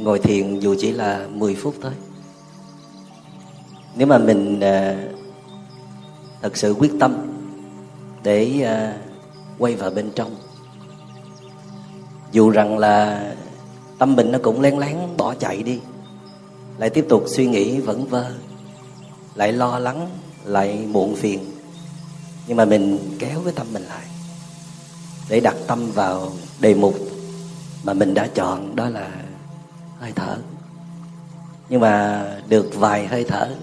ngồi 0.00 0.18
thiền 0.18 0.58
dù 0.58 0.74
chỉ 0.78 0.92
là 0.92 1.26
10 1.32 1.54
phút 1.54 1.74
thôi. 1.82 1.92
Nếu 3.96 4.06
mà 4.06 4.18
mình 4.18 4.60
à, 4.60 4.96
thật 6.42 6.56
sự 6.56 6.74
quyết 6.78 6.92
tâm 7.00 7.16
để 8.22 8.62
à, 8.62 8.96
quay 9.58 9.74
vào 9.74 9.90
bên 9.90 10.10
trong 10.14 10.36
dù 12.32 12.50
rằng 12.50 12.78
là 12.78 13.24
tâm 13.98 14.16
mình 14.16 14.32
nó 14.32 14.38
cũng 14.42 14.60
lén 14.60 14.78
lén 14.78 14.96
bỏ 15.16 15.34
chạy 15.34 15.62
đi 15.62 15.80
lại 16.78 16.90
tiếp 16.90 17.06
tục 17.08 17.24
suy 17.26 17.46
nghĩ 17.46 17.80
vẩn 17.80 18.06
vơ 18.06 18.30
lại 19.34 19.52
lo 19.52 19.78
lắng 19.78 20.10
lại 20.44 20.86
muộn 20.92 21.16
phiền 21.16 21.40
nhưng 22.46 22.56
mà 22.56 22.64
mình 22.64 22.98
kéo 23.18 23.40
cái 23.44 23.52
tâm 23.56 23.66
mình 23.72 23.82
lại 23.82 24.06
để 25.28 25.40
đặt 25.40 25.56
tâm 25.66 25.90
vào 25.92 26.32
đề 26.60 26.74
mục 26.74 26.94
mà 27.84 27.92
mình 27.92 28.14
đã 28.14 28.28
chọn 28.34 28.76
đó 28.76 28.88
là 28.88 29.10
hơi 30.00 30.12
thở. 30.16 30.36
Nhưng 31.68 31.80
mà 31.80 32.24
được 32.48 32.70
vài 32.74 33.06
hơi 33.06 33.24
thở, 33.24 33.56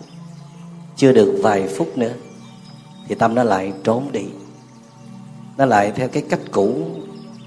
chưa 0.96 1.12
được 1.12 1.40
vài 1.44 1.68
phút 1.78 1.98
nữa, 1.98 2.14
thì 3.08 3.16
tâm 3.16 3.36
nó 3.36 3.44
lại 3.44 3.74
trốn 3.84 4.12
đi. 4.12 4.26
Nó 5.58 5.66
lại 5.66 5.92
theo 5.96 6.08
cái 6.08 6.24
cách 6.30 6.40
cũ, 6.52 6.88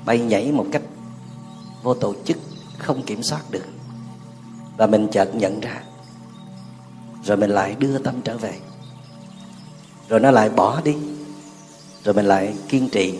bay 0.04 0.18
nhảy 0.18 0.52
một 0.52 0.66
cách 0.72 0.82
vô 1.82 1.94
tổ 1.94 2.14
chức, 2.24 2.36
không 2.78 3.02
kiểm 3.02 3.22
soát 3.22 3.50
được. 3.50 3.64
Và 4.76 4.86
mình 4.86 5.08
chợt 5.12 5.34
nhận 5.34 5.60
ra, 5.60 5.82
rồi 7.24 7.36
mình 7.36 7.50
lại 7.50 7.76
đưa 7.78 7.98
tâm 7.98 8.22
trở 8.22 8.38
về. 8.38 8.54
Rồi 10.08 10.20
nó 10.20 10.30
lại 10.30 10.50
bỏ 10.50 10.80
đi, 10.80 10.96
rồi 12.04 12.14
mình 12.14 12.26
lại 12.26 12.54
kiên 12.68 12.88
trì. 12.88 13.18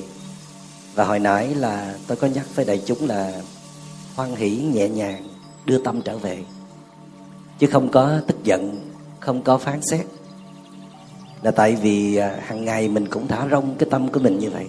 Và 0.95 1.05
hồi 1.05 1.19
nãy 1.19 1.55
là 1.55 1.95
tôi 2.06 2.16
có 2.16 2.27
nhắc 2.27 2.47
với 2.55 2.64
đại 2.64 2.83
chúng 2.87 3.06
là 3.06 3.42
hoan 4.16 4.34
hỷ 4.34 4.56
nhẹ 4.56 4.89
nhàng 4.89 5.30
đưa 5.64 5.78
tâm 5.78 6.02
trở 6.02 6.19
về. 6.19 6.45
Chứ 7.59 7.66
không 7.66 7.88
có 7.88 8.20
tức 8.27 8.45
giận, 8.45 8.92
không 9.20 9.42
có 9.42 9.59
phán 9.59 9.80
xét. 9.83 10.06
Là 11.42 11.50
tại 11.50 11.75
vì 11.75 12.16
à, 12.16 12.39
hàng 12.42 12.64
ngày 12.64 12.89
mình 12.89 13.08
cũng 13.08 13.28
thả 13.28 13.48
rông 13.50 13.75
cái 13.78 13.88
tâm 13.91 14.08
của 14.08 14.20
mình 14.20 14.38
như 14.38 14.50
vậy. 14.50 14.69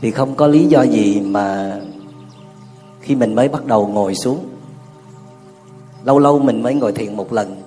Thì 0.00 0.10
không 0.10 0.34
có 0.34 0.46
lý 0.46 0.64
do 0.64 0.82
gì 0.82 1.20
mà 1.20 1.80
khi 3.00 3.14
mình 3.14 3.34
mới 3.34 3.48
bắt 3.48 3.64
đầu 3.64 3.86
ngồi 3.86 4.14
xuống, 4.14 4.48
lâu 6.04 6.18
lâu 6.18 6.38
mình 6.38 6.62
mới 6.62 6.74
ngồi 6.74 6.92
thiền 6.92 7.16
một 7.16 7.32
lần, 7.32 7.62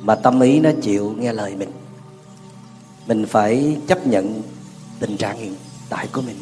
mà 0.00 0.14
tâm 0.14 0.40
ý 0.40 0.60
nó 0.60 0.70
chịu 0.82 1.14
nghe 1.18 1.32
lời 1.32 1.54
mình. 1.56 1.70
Mình 3.06 3.26
phải 3.26 3.76
chấp 3.86 4.06
nhận 4.06 4.42
tình 5.00 5.16
trạng 5.16 5.38
hiện 5.38 5.54
tại 5.88 6.08
của 6.12 6.22
mình. 6.22 6.36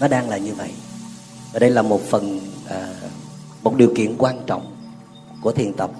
Nó 0.00 0.08
đang 0.08 0.28
là 0.28 0.38
như 0.38 0.54
vậy. 0.54 0.70
Và 1.52 1.58
đây 1.58 1.70
là 1.70 1.82
một 1.82 2.00
phần 2.02 2.40
à, 2.68 2.94
một 3.62 3.76
điều 3.76 3.92
kiện 3.96 4.14
quan 4.18 4.36
trọng 4.46 4.76
của 5.42 5.52
thiền 5.52 5.72
tập 5.72 5.90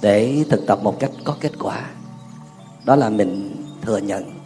để 0.00 0.44
thực 0.50 0.66
tập 0.66 0.78
một 0.82 1.00
cách 1.00 1.10
có 1.24 1.36
kết 1.40 1.52
quả 1.58 1.90
đó 2.84 2.96
là 2.96 3.10
mình 3.10 3.56
thừa 3.82 3.98
nhận 3.98 4.38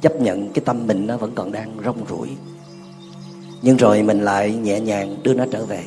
chấp 0.00 0.20
nhận 0.20 0.52
cái 0.52 0.64
tâm 0.64 0.86
mình 0.86 1.06
nó 1.06 1.16
vẫn 1.16 1.32
còn 1.34 1.52
đang 1.52 1.76
rong 1.84 2.06
ruổi. 2.08 2.28
Nhưng 3.62 3.76
rồi 3.76 4.02
mình 4.02 4.20
lại 4.20 4.54
nhẹ 4.54 4.80
nhàng 4.80 5.16
đưa 5.22 5.34
nó 5.34 5.44
trở 5.52 5.64
về 5.64 5.84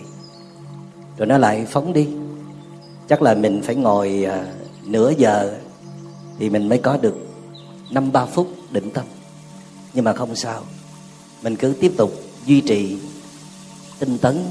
rồi 1.17 1.27
nó 1.27 1.38
lại 1.38 1.66
phóng 1.69 1.94
đi. 1.94 2.07
Chắc 3.09 3.22
là 3.22 3.33
mình 3.33 3.61
phải 3.63 3.75
ngồi 3.75 4.23
à, 4.23 4.45
nửa 4.85 5.13
giờ 5.17 5.57
thì 6.39 6.50
mình 6.50 6.69
mới 6.69 6.77
có 6.77 6.97
được 6.97 7.27
năm 7.91 8.11
ba 8.11 8.25
phút 8.25 8.47
định 8.72 8.91
tâm. 8.91 9.05
Nhưng 9.94 10.05
mà 10.05 10.13
không 10.13 10.35
sao 10.35 10.63
mình 11.44 11.55
cứ 11.55 11.73
tiếp 11.81 11.91
tục 11.97 12.11
duy 12.45 12.61
trì 12.61 12.97
tinh 14.00 14.17
tấn 14.17 14.44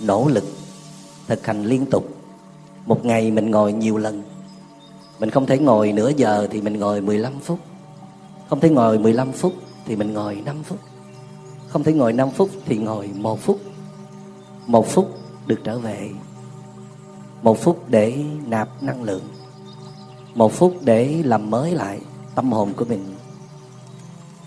nỗ 0.00 0.28
lực 0.28 0.44
thực 1.26 1.46
hành 1.46 1.64
liên 1.64 1.86
tục. 1.86 2.08
Một 2.86 3.04
ngày 3.04 3.30
mình 3.30 3.50
ngồi 3.50 3.72
nhiều 3.72 3.96
lần. 3.96 4.22
Mình 5.20 5.30
không 5.30 5.46
thể 5.46 5.58
ngồi 5.58 5.92
nửa 5.92 6.10
giờ 6.16 6.48
thì 6.50 6.60
mình 6.60 6.78
ngồi 6.78 7.00
15 7.00 7.32
phút. 7.40 7.58
Không 8.48 8.60
thể 8.60 8.70
ngồi 8.70 8.98
15 8.98 9.32
phút 9.32 9.54
thì 9.86 9.96
mình 9.96 10.12
ngồi 10.12 10.42
5 10.44 10.62
phút. 10.62 10.78
Không 11.68 11.84
thể 11.84 11.92
ngồi 11.92 12.12
5 12.12 12.30
phút 12.30 12.50
thì 12.66 12.76
ngồi 12.76 13.10
một 13.14 13.40
phút. 13.40 13.60
Một 14.66 14.86
phút 14.88 15.18
được 15.46 15.60
trở 15.64 15.78
về. 15.78 16.10
Một 17.42 17.58
phút 17.58 17.84
để 17.88 18.24
nạp 18.46 18.82
năng 18.82 19.02
lượng. 19.02 19.22
Một 20.34 20.52
phút 20.52 20.76
để 20.80 21.22
làm 21.24 21.50
mới 21.50 21.72
lại 21.72 22.00
tâm 22.34 22.52
hồn 22.52 22.72
của 22.76 22.84
mình. 22.84 23.04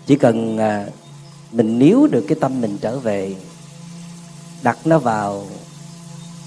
Chỉ 0.06 0.16
cần 0.16 0.58
à, 0.58 0.88
mình 1.52 1.80
níu 1.80 2.08
được 2.08 2.26
cái 2.28 2.38
tâm 2.42 2.62
mình 2.62 2.78
trở 2.82 3.00
về 3.00 3.36
đặt 4.64 4.78
nó 4.86 5.00
vào 5.00 5.44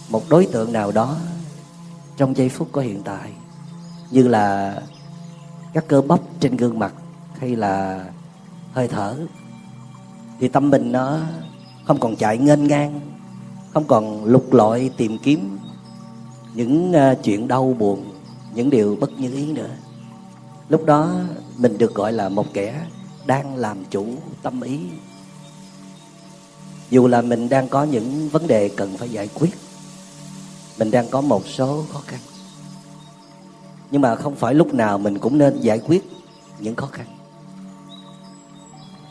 một 0.09 0.23
đối 0.29 0.47
tượng 0.47 0.73
nào 0.73 0.93
đó 0.93 1.17
trong 2.17 2.37
giây 2.37 2.49
phút 2.49 2.69
của 2.73 2.81
hiện 2.81 3.03
tại, 3.03 3.33
như 4.11 4.29
là 4.29 4.77
các 5.73 5.85
cơ 5.89 6.01
bắp 6.01 6.21
trên 6.41 6.57
gương 6.57 6.79
mặt 6.79 6.95
hay 7.39 7.57
là 7.57 8.05
hơi 8.73 8.89
thở, 8.89 9.17
thì 10.41 10.49
tâm 10.49 10.71
mình 10.71 10.93
nó 10.93 11.19
không 11.85 12.01
còn 12.01 12.17
chạy 12.17 12.39
nghênh 12.39 12.67
ngang, 12.67 13.01
không 13.75 13.85
còn 13.85 14.25
lục 14.25 14.53
lọi 14.53 14.91
tìm 14.97 15.19
kiếm 15.19 15.59
những 16.55 16.93
ờ, 16.93 17.15
chuyện 17.25 17.49
đau 17.49 17.77
buồn, 17.79 18.13
những 18.55 18.71
điều 18.71 18.97
bất 19.01 19.13
như 19.13 19.35
ý 19.35 19.53
nữa. 19.53 19.71
Lúc 20.69 20.85
đó 20.85 21.15
mình 21.59 21.79
được 21.79 21.95
gọi 21.95 22.13
là 22.13 22.29
một 22.29 22.47
kẻ 22.53 22.87
đang 23.27 23.57
làm 23.57 23.85
chủ 23.91 24.07
tâm 24.43 24.61
ý 24.61 24.81
dù 26.93 27.07
là 27.07 27.23
mình 27.23 27.49
đang 27.49 27.69
có 27.69 27.85
những 27.85 28.29
vấn 28.29 28.47
đề 28.47 28.69
cần 28.69 28.97
phải 28.97 29.09
giải 29.09 29.29
quyết, 29.35 29.51
mình 30.79 30.91
đang 30.91 31.09
có 31.11 31.21
một 31.21 31.47
số 31.47 31.85
khó 31.93 32.01
khăn. 32.07 32.21
Nhưng 33.91 34.03
mà 34.03 34.15
không 34.17 34.35
phải 34.35 34.55
lúc 34.55 34.75
nào 34.75 34.99
mình 34.99 35.19
cũng 35.19 35.39
nên 35.39 35.61
giải 35.61 35.81
quyết 35.87 36.11
những 36.61 36.75
khó 36.75 36.87
khăn. 36.87 37.07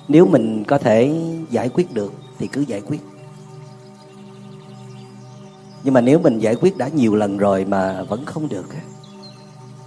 Nếu 0.08 0.26
mình 0.26 0.64
có 0.68 0.78
thể 0.78 1.22
giải 1.50 1.70
quyết 1.70 1.94
được 1.94 2.14
thì 2.38 2.48
cứ 2.48 2.62
giải 2.62 2.82
quyết. 2.82 3.02
Nhưng 5.84 5.94
mà 5.94 6.02
nếu 6.02 6.20
mình 6.20 6.40
giải 6.40 6.56
quyết 6.56 6.78
đã 6.78 6.88
nhiều 6.88 7.16
lần 7.16 7.38
rồi 7.38 7.66
mà 7.66 8.04
vẫn 8.04 8.26
không 8.26 8.50
được 8.50 8.66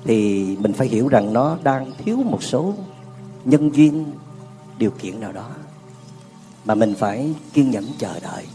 thì 0.05 0.47
mình 0.61 0.73
phải 0.73 0.89
hiểu 0.89 1.09
rằng 1.09 1.33
nó 1.33 1.59
đang 1.63 1.93
thiếu 1.99 2.17
một 2.17 2.43
số 2.43 2.75
nhân 3.45 3.71
duyên, 3.75 4.05
điều 4.79 4.91
kiện 4.91 5.21
nào 5.21 5.33
đó 5.33 5.49
mà 6.65 6.75
mình 6.75 6.95
phải 6.99 7.35
kiên 7.53 7.71
nhẫn 7.71 7.85
chờ 7.99 8.21
đợi. 8.21 8.47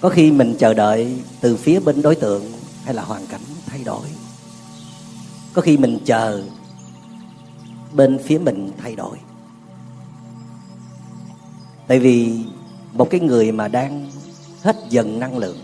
Có 0.00 0.08
khi 0.08 0.30
mình 0.30 0.54
chờ 0.58 0.74
đợi 0.74 1.16
từ 1.40 1.56
phía 1.56 1.80
bên 1.80 2.02
đối 2.02 2.14
tượng 2.14 2.52
hay 2.84 2.94
là 2.94 3.02
hoàn 3.02 3.26
cảnh 3.26 3.40
thay 3.66 3.84
đổi. 3.84 4.06
Có 5.52 5.62
khi 5.62 5.76
mình 5.76 5.98
chờ 6.04 6.42
bên 7.92 8.18
phía 8.24 8.38
mình 8.38 8.70
thay 8.78 8.96
đổi. 8.96 9.16
Tại 11.86 11.98
vì 11.98 12.44
một 12.92 13.10
cái 13.10 13.20
người 13.20 13.52
mà 13.52 13.68
đang 13.68 14.10
hết 14.62 14.76
dần 14.88 15.20
năng 15.20 15.38
lượng, 15.38 15.58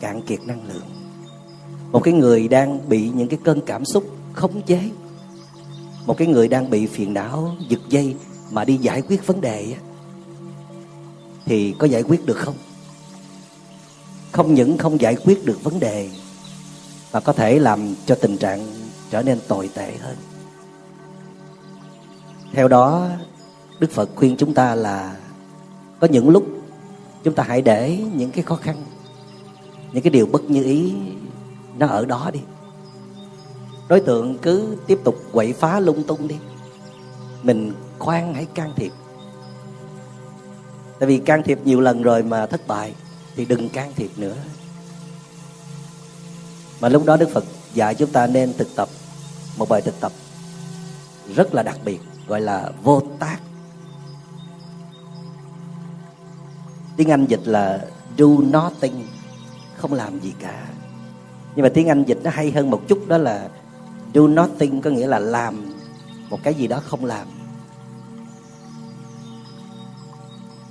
cạn 0.00 0.22
kiệt 0.22 0.40
năng 0.46 0.66
lượng, 0.66 0.88
một 1.92 2.00
cái 2.00 2.14
người 2.14 2.48
đang 2.48 2.88
bị 2.88 3.10
những 3.14 3.28
cái 3.28 3.38
cơn 3.44 3.60
cảm 3.66 3.84
xúc 3.84 4.04
khống 4.32 4.62
chế, 4.62 4.90
một 6.06 6.16
cái 6.16 6.28
người 6.28 6.48
đang 6.48 6.70
bị 6.70 6.86
phiền 6.86 7.14
não, 7.14 7.56
giật 7.68 7.80
dây 7.88 8.16
mà 8.50 8.64
đi 8.64 8.76
giải 8.76 9.02
quyết 9.02 9.26
vấn 9.26 9.40
đề 9.40 9.74
thì 11.48 11.74
có 11.78 11.86
giải 11.86 12.02
quyết 12.02 12.26
được 12.26 12.36
không? 12.36 12.54
Không 14.32 14.54
những 14.54 14.78
không 14.78 15.00
giải 15.00 15.16
quyết 15.24 15.44
được 15.44 15.64
vấn 15.64 15.80
đề, 15.80 16.10
mà 17.12 17.20
có 17.20 17.32
thể 17.32 17.58
làm 17.58 17.94
cho 18.06 18.14
tình 18.14 18.36
trạng 18.36 18.66
trở 19.10 19.22
nên 19.22 19.38
tồi 19.48 19.70
tệ 19.74 19.96
hơn. 20.00 20.16
Theo 22.52 22.68
đó, 22.68 23.08
đức 23.78 23.90
phật 23.90 24.10
khuyên 24.16 24.36
chúng 24.36 24.54
ta 24.54 24.74
là 24.74 25.16
có 26.00 26.06
những 26.06 26.28
lúc 26.28 26.46
chúng 27.24 27.34
ta 27.34 27.42
hãy 27.42 27.62
để 27.62 27.98
những 28.14 28.30
cái 28.30 28.44
khó 28.44 28.56
khăn, 28.56 28.84
những 29.92 30.02
cái 30.02 30.10
điều 30.10 30.26
bất 30.26 30.50
như 30.50 30.62
ý 30.62 30.92
nó 31.78 31.86
ở 31.86 32.04
đó 32.04 32.30
đi. 32.32 32.40
Đối 33.88 34.00
tượng 34.00 34.38
cứ 34.38 34.76
tiếp 34.86 34.98
tục 35.04 35.16
quậy 35.32 35.52
phá 35.52 35.80
lung 35.80 36.02
tung 36.02 36.28
đi. 36.28 36.36
Mình 37.42 37.72
khoan 37.98 38.34
hãy 38.34 38.46
can 38.54 38.72
thiệp 38.76 38.92
tại 40.98 41.08
vì 41.08 41.18
can 41.18 41.42
thiệp 41.42 41.58
nhiều 41.64 41.80
lần 41.80 42.02
rồi 42.02 42.22
mà 42.22 42.46
thất 42.46 42.66
bại, 42.66 42.94
thì 43.36 43.44
đừng 43.44 43.68
can 43.68 43.92
thiệp 43.96 44.10
nữa. 44.16 44.36
Mà 46.80 46.88
lúc 46.88 47.04
đó 47.04 47.16
đức 47.16 47.28
phật 47.32 47.44
dạy 47.74 47.94
chúng 47.94 48.10
ta 48.10 48.26
nên 48.26 48.52
thực 48.58 48.68
tập 48.76 48.88
một 49.56 49.68
bài 49.68 49.82
thực 49.82 50.00
tập 50.00 50.12
rất 51.34 51.54
là 51.54 51.62
đặc 51.62 51.78
biệt, 51.84 52.00
gọi 52.26 52.40
là 52.40 52.70
vô 52.82 53.02
tác. 53.18 53.38
Tiếng 56.96 57.10
anh 57.10 57.26
dịch 57.26 57.42
là 57.44 57.84
do 58.16 58.26
nothing, 58.26 59.06
không 59.76 59.92
làm 59.92 60.20
gì 60.20 60.34
cả. 60.40 60.66
Nhưng 61.56 61.62
mà 61.62 61.68
tiếng 61.74 61.88
anh 61.88 62.04
dịch 62.04 62.18
nó 62.22 62.30
hay 62.30 62.50
hơn 62.50 62.70
một 62.70 62.82
chút, 62.88 63.08
đó 63.08 63.18
là 63.18 63.48
do 64.12 64.22
nothing 64.22 64.82
có 64.82 64.90
nghĩa 64.90 65.06
là 65.06 65.18
làm 65.18 65.74
một 66.30 66.38
cái 66.42 66.54
gì 66.54 66.66
đó 66.66 66.82
không 66.86 67.04
làm. 67.04 67.28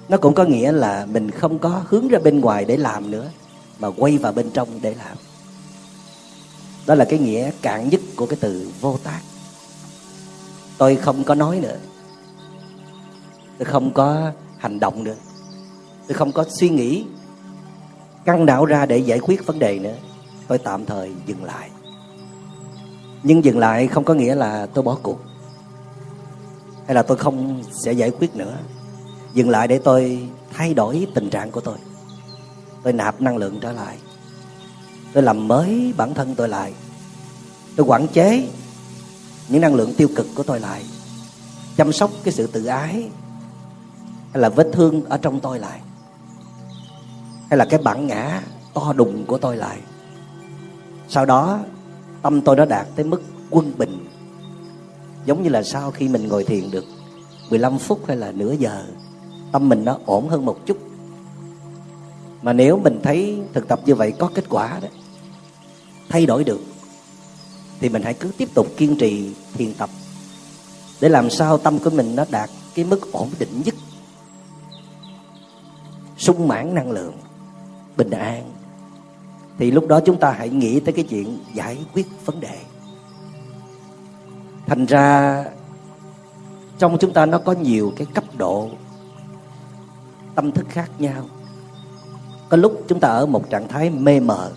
Nó 0.09 0.17
cũng 0.17 0.33
có 0.33 0.43
nghĩa 0.43 0.71
là 0.71 1.05
mình 1.05 1.31
không 1.31 1.59
có 1.59 1.81
hướng 1.87 2.07
ra 2.07 2.19
bên 2.19 2.39
ngoài 2.39 2.65
để 2.65 2.77
làm 2.77 3.11
nữa, 3.11 3.29
mà 3.79 3.87
quay 3.97 4.17
vào 4.17 4.31
bên 4.31 4.49
trong 4.51 4.69
để 4.81 4.93
làm. 4.93 5.17
Đó 6.85 6.95
là 6.95 7.05
cái 7.05 7.19
nghĩa 7.19 7.51
cạn 7.61 7.89
nhất 7.89 8.01
của 8.15 8.25
cái 8.25 8.37
từ 8.41 8.71
vô 8.81 8.97
tác. 9.03 9.21
Tôi 10.77 10.95
không 10.95 11.23
có 11.23 11.35
nói 11.35 11.59
nữa. 11.59 11.77
Tôi 13.57 13.65
không 13.65 13.93
có 13.93 14.31
hành 14.57 14.79
động 14.79 15.03
nữa. 15.03 15.15
Tôi 16.07 16.15
không 16.15 16.31
có 16.31 16.45
suy 16.49 16.69
nghĩ, 16.69 17.05
căng 18.25 18.45
não 18.45 18.65
ra 18.65 18.85
để 18.85 18.97
giải 18.97 19.19
quyết 19.19 19.45
vấn 19.45 19.59
đề 19.59 19.79
nữa. 19.79 19.95
Tôi 20.47 20.57
tạm 20.57 20.85
thời 20.85 21.11
dừng 21.25 21.43
lại. 21.43 21.69
Nhưng 23.23 23.45
dừng 23.45 23.59
lại 23.59 23.87
không 23.87 24.03
có 24.03 24.13
nghĩa 24.13 24.35
là 24.35 24.65
tôi 24.65 24.83
bỏ 24.83 24.97
cuộc, 25.03 25.19
hay 26.85 26.95
là 26.95 27.03
tôi 27.03 27.17
không 27.17 27.63
sẽ 27.85 27.91
giải 27.91 28.11
quyết 28.11 28.35
nữa 28.35 28.57
dừng 29.37 29.49
lại 29.49 29.67
để 29.67 29.79
tôi 29.79 30.27
thay 30.53 30.73
đổi 30.73 31.07
tình 31.13 31.29
trạng 31.29 31.51
của 31.51 31.61
tôi. 31.61 31.77
Tôi 32.83 32.93
nạp 32.93 33.21
năng 33.21 33.37
lượng 33.37 33.59
trở 33.61 33.71
lại. 33.71 33.97
Tôi 35.13 35.23
làm 35.23 35.47
mới 35.47 35.93
bản 35.97 36.13
thân 36.13 36.35
tôi 36.35 36.49
lại. 36.49 36.73
Tôi 37.75 37.85
quản 37.85 38.07
chế 38.07 38.47
những 39.47 39.61
năng 39.61 39.75
lượng 39.75 39.93
tiêu 39.93 40.07
cực 40.15 40.27
của 40.35 40.43
tôi 40.43 40.59
lại. 40.59 40.83
Chăm 41.75 41.91
sóc 41.91 42.11
cái 42.23 42.33
sự 42.33 42.47
tự 42.47 42.65
ái 42.65 43.09
hay 44.33 44.41
là 44.41 44.49
vết 44.49 44.67
thương 44.73 45.05
ở 45.05 45.17
trong 45.17 45.39
tôi 45.39 45.59
lại. 45.59 45.79
Hay 47.49 47.57
là 47.57 47.65
cái 47.65 47.79
bản 47.83 48.07
ngã 48.07 48.41
to 48.73 48.93
đùng 48.93 49.25
của 49.25 49.37
tôi 49.37 49.57
lại. 49.57 49.77
Sau 51.09 51.25
đó, 51.25 51.59
tâm 52.21 52.41
tôi 52.41 52.55
đã 52.55 52.65
đạt 52.65 52.87
tới 52.95 53.05
mức 53.05 53.21
quân 53.49 53.71
bình. 53.77 54.07
Giống 55.25 55.43
như 55.43 55.49
là 55.49 55.63
sau 55.63 55.91
khi 55.91 56.07
mình 56.07 56.27
ngồi 56.27 56.43
thiền 56.43 56.71
được 56.71 56.85
15 57.49 57.79
phút 57.79 58.07
hay 58.07 58.17
là 58.17 58.31
nửa 58.31 58.51
giờ 58.51 58.85
tâm 59.51 59.69
mình 59.69 59.85
nó 59.85 59.97
ổn 60.05 60.29
hơn 60.29 60.45
một 60.45 60.65
chút. 60.65 60.77
Mà 62.41 62.53
nếu 62.53 62.77
mình 62.77 62.99
thấy 63.03 63.41
thực 63.53 63.67
tập 63.67 63.79
như 63.85 63.95
vậy 63.95 64.13
có 64.19 64.29
kết 64.33 64.45
quả 64.49 64.79
đó, 64.81 64.87
thay 66.09 66.25
đổi 66.25 66.43
được, 66.43 66.61
thì 67.79 67.89
mình 67.89 68.01
hãy 68.01 68.13
cứ 68.13 68.31
tiếp 68.37 68.49
tục 68.53 68.67
kiên 68.77 68.95
trì 68.97 69.33
thiền 69.53 69.73
tập 69.73 69.89
để 71.01 71.09
làm 71.09 71.29
sao 71.29 71.57
tâm 71.57 71.79
của 71.79 71.89
mình 71.89 72.15
nó 72.15 72.25
đạt 72.29 72.49
cái 72.75 72.85
mức 72.85 73.11
ổn 73.11 73.29
định 73.39 73.61
nhất. 73.65 73.75
Sung 76.17 76.47
mãn 76.47 76.75
năng 76.75 76.91
lượng, 76.91 77.13
bình 77.97 78.09
an. 78.09 78.51
Thì 79.59 79.71
lúc 79.71 79.87
đó 79.87 79.99
chúng 80.05 80.19
ta 80.19 80.31
hãy 80.31 80.49
nghĩ 80.49 80.79
tới 80.79 80.93
cái 80.93 81.05
chuyện 81.09 81.39
giải 81.53 81.77
quyết 81.93 82.07
vấn 82.25 82.39
đề. 82.39 82.59
Thành 84.67 84.85
ra, 84.85 85.43
trong 86.77 86.97
chúng 86.97 87.13
ta 87.13 87.25
nó 87.25 87.37
có 87.37 87.51
nhiều 87.51 87.93
cái 87.95 88.07
cấp 88.13 88.23
độ 88.37 88.69
tâm 90.37 90.51
thức 90.51 90.65
khác 90.69 90.91
nhau. 90.99 91.25
Có 92.49 92.57
lúc 92.57 92.83
chúng 92.87 92.99
ta 92.99 93.07
ở 93.07 93.25
một 93.25 93.49
trạng 93.49 93.67
thái 93.67 93.89
mê 93.89 94.19
mờ. 94.19 94.51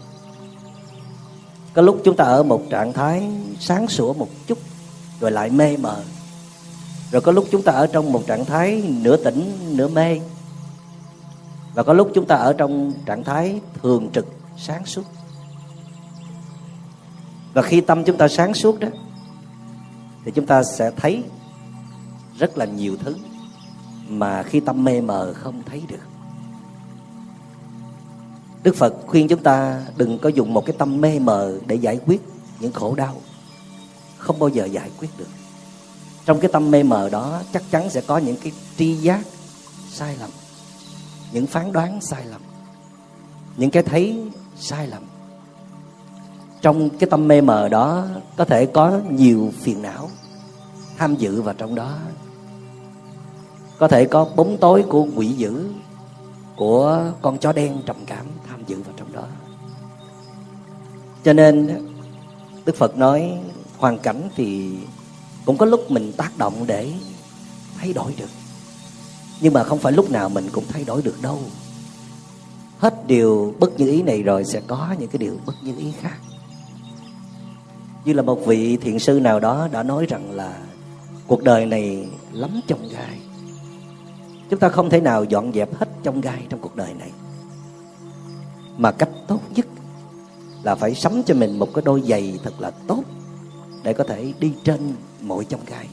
Có 1.75 1.83
lúc 1.83 2.01
chúng 2.05 2.17
ta 2.17 2.25
ở 2.25 2.43
một 2.43 2.63
trạng 2.71 2.93
thái 2.93 3.31
sáng 3.61 3.89
sủa 3.89 4.13
một 4.13 4.29
chút 4.47 4.59
rồi 5.21 5.31
lại 5.31 5.51
mê 5.51 5.77
mờ. 5.77 6.03
Rồi 7.11 7.23
có 7.23 7.33
lúc 7.33 7.47
chúng 7.51 7.63
ta 7.63 7.73
ở 7.73 7.87
trong 7.87 8.13
một 8.13 8.23
trạng 8.27 8.45
thái 8.45 8.83
nửa 9.03 9.17
tỉnh, 9.17 9.59
nửa 9.77 9.89
mê. 9.89 10.21
Và 11.75 11.83
có 11.83 11.93
lúc 11.93 12.11
chúng 12.15 12.27
ta 12.27 12.37
ở 12.37 12.53
trong 12.53 12.93
trạng 13.07 13.25
thái 13.25 13.61
thường 13.83 14.11
trực, 14.13 14.27
sáng 14.57 14.87
suốt. 14.87 15.05
Và 17.55 17.63
khi 17.63 17.81
tâm 17.81 18.05
chúng 18.05 18.17
ta 18.17 18.29
sáng 18.29 18.55
suốt 18.55 18.81
đó, 18.81 18.89
thì 20.25 20.33
chúng 20.35 20.47
ta 20.47 20.63
sẽ 20.63 20.91
thấy 20.97 21.23
rất 22.39 22.59
là 22.59 22.65
nhiều 22.65 22.97
thứ 23.05 23.17
mà 24.19 24.43
khi 24.43 24.61
tâm 24.61 24.85
mê 24.85 25.01
mờ 25.01 25.35
không 25.37 25.63
thấy 25.67 25.83
được. 25.89 26.05
Đức 28.63 28.77
Phật 28.77 28.95
khuyên 29.07 29.29
chúng 29.29 29.43
ta 29.43 29.81
đừng 29.97 30.19
có 30.19 30.29
dùng 30.29 30.55
một 30.55 30.67
cái 30.67 30.77
tâm 30.79 31.01
mê 31.01 31.19
mờ 31.19 31.59
để 31.67 31.75
giải 31.75 32.01
quyết 32.07 32.21
những 32.61 32.73
khổ 32.73 32.95
đau. 32.95 33.17
Không 34.19 34.39
bao 34.39 34.49
giờ 34.49 34.65
giải 34.65 34.91
quyết 34.99 35.09
được. 35.19 35.29
Trong 36.25 36.41
cái 36.41 36.51
tâm 36.53 36.71
mê 36.71 36.83
mờ 36.83 37.09
đó, 37.09 37.41
chắc 37.53 37.63
chắn 37.71 37.91
sẽ 37.91 38.01
có 38.01 38.19
những 38.19 38.37
cái 38.37 38.53
tri 38.77 38.95
giác 38.95 39.21
sai 39.91 40.17
lầm, 40.21 40.31
Những 41.33 41.47
phán 41.47 41.73
đoán 41.73 42.01
sai 42.01 42.27
lầm, 42.27 42.41
Những 43.57 43.71
cái 43.71 43.83
thấy 43.83 44.31
sai 44.57 44.87
lầm. 44.87 45.03
Trong 46.61 46.91
cái 46.91 47.11
tâm 47.11 47.29
mê 47.29 47.41
mờ 47.41 47.69
đó, 47.69 48.07
có 48.37 48.45
thể 48.45 48.67
có 48.67 49.01
nhiều 49.11 49.53
phiền 49.61 49.83
não, 49.83 50.11
tham 50.97 51.17
dự 51.17 51.43
vào 51.43 51.55
trong 51.55 51.75
đó 51.75 51.95
có 53.81 53.89
thể 53.89 54.05
có 54.05 54.25
bóng 54.37 54.57
tối 54.61 54.85
của 54.89 55.07
quỷ 55.17 55.27
dữ, 55.27 55.69
của 56.57 57.13
con 57.23 57.39
chó 57.39 57.53
đen 57.53 57.83
trầm 57.87 57.97
cảm 58.07 58.27
tham 58.49 58.65
dự 58.67 58.83
vào 58.83 58.95
trong 58.97 59.13
đó. 59.13 59.23
Cho 61.25 61.33
nên, 61.33 61.69
đức 62.65 62.77
phật 62.77 62.97
nói, 62.97 63.39
hoàn 63.79 63.99
cảnh 63.99 64.29
thì 64.37 64.77
cũng 65.45 65.57
có 65.57 65.67
lúc 65.67 65.91
mình 65.91 66.13
tác 66.13 66.39
động 66.39 66.55
để 66.67 66.93
thay 67.79 67.93
đổi 67.93 68.15
được. 68.19 68.31
Nhưng 69.41 69.53
mà 69.53 69.65
không 69.65 69.79
phải 69.79 69.93
lúc 69.93 70.11
nào 70.11 70.29
mình 70.29 70.49
cũng 70.53 70.65
thay 70.69 70.85
đổi 70.85 71.03
được 71.03 71.23
đâu. 71.23 71.39
Hết 72.79 73.07
điều 73.07 73.55
bất 73.59 73.81
như 73.81 73.91
ý 73.91 74.03
này 74.03 74.23
rồi 74.23 74.45
sẽ 74.45 74.61
có 74.67 74.95
những 74.99 75.09
cái 75.09 75.19
điều 75.19 75.37
bất 75.47 75.55
như 75.63 75.75
ý 75.79 75.93
khác. 76.01 76.17
Như 78.05 78.13
là 78.13 78.23
một 78.23 78.47
vị 78.47 78.77
thiền 78.77 78.99
sư 78.99 79.21
nào 79.21 79.41
đó 79.41 79.69
đã 79.73 79.83
nói 79.83 80.07
rằng 80.07 80.31
là, 80.31 80.59
cuộc 81.27 81.43
đời 81.43 81.67
này 81.67 82.09
lắm 82.33 82.61
trong 82.67 82.89
gai 82.89 83.30
chúng 84.51 84.61
ta 84.61 84.69
không 84.69 84.91
thể 84.91 85.01
nào 85.01 85.25
dọn 85.25 85.53
dẹp 85.53 85.75
hết 85.75 85.89
trong 86.03 86.21
gai 86.21 86.47
trong 86.49 86.61
cuộc 86.61 86.77
đời 86.77 86.95
này. 86.95 87.11
Mà 88.77 88.93
cách 88.93 89.11
tốt 89.29 89.41
nhất 89.55 89.67
là 90.63 90.75
phải 90.75 90.95
sắm 90.95 91.23
cho 91.27 91.35
mình 91.35 91.59
một 91.59 91.75
cái 91.75 91.83
đôi 91.85 92.03
giày 92.09 92.39
thật 92.45 92.61
là 92.61 92.71
tốt 92.87 93.03
để 93.83 93.93
có 93.93 94.05
thể 94.05 94.33
đi 94.41 94.53
trên 94.65 94.95
mọi 95.21 95.45
trong 95.45 95.61
gai. 95.67 95.89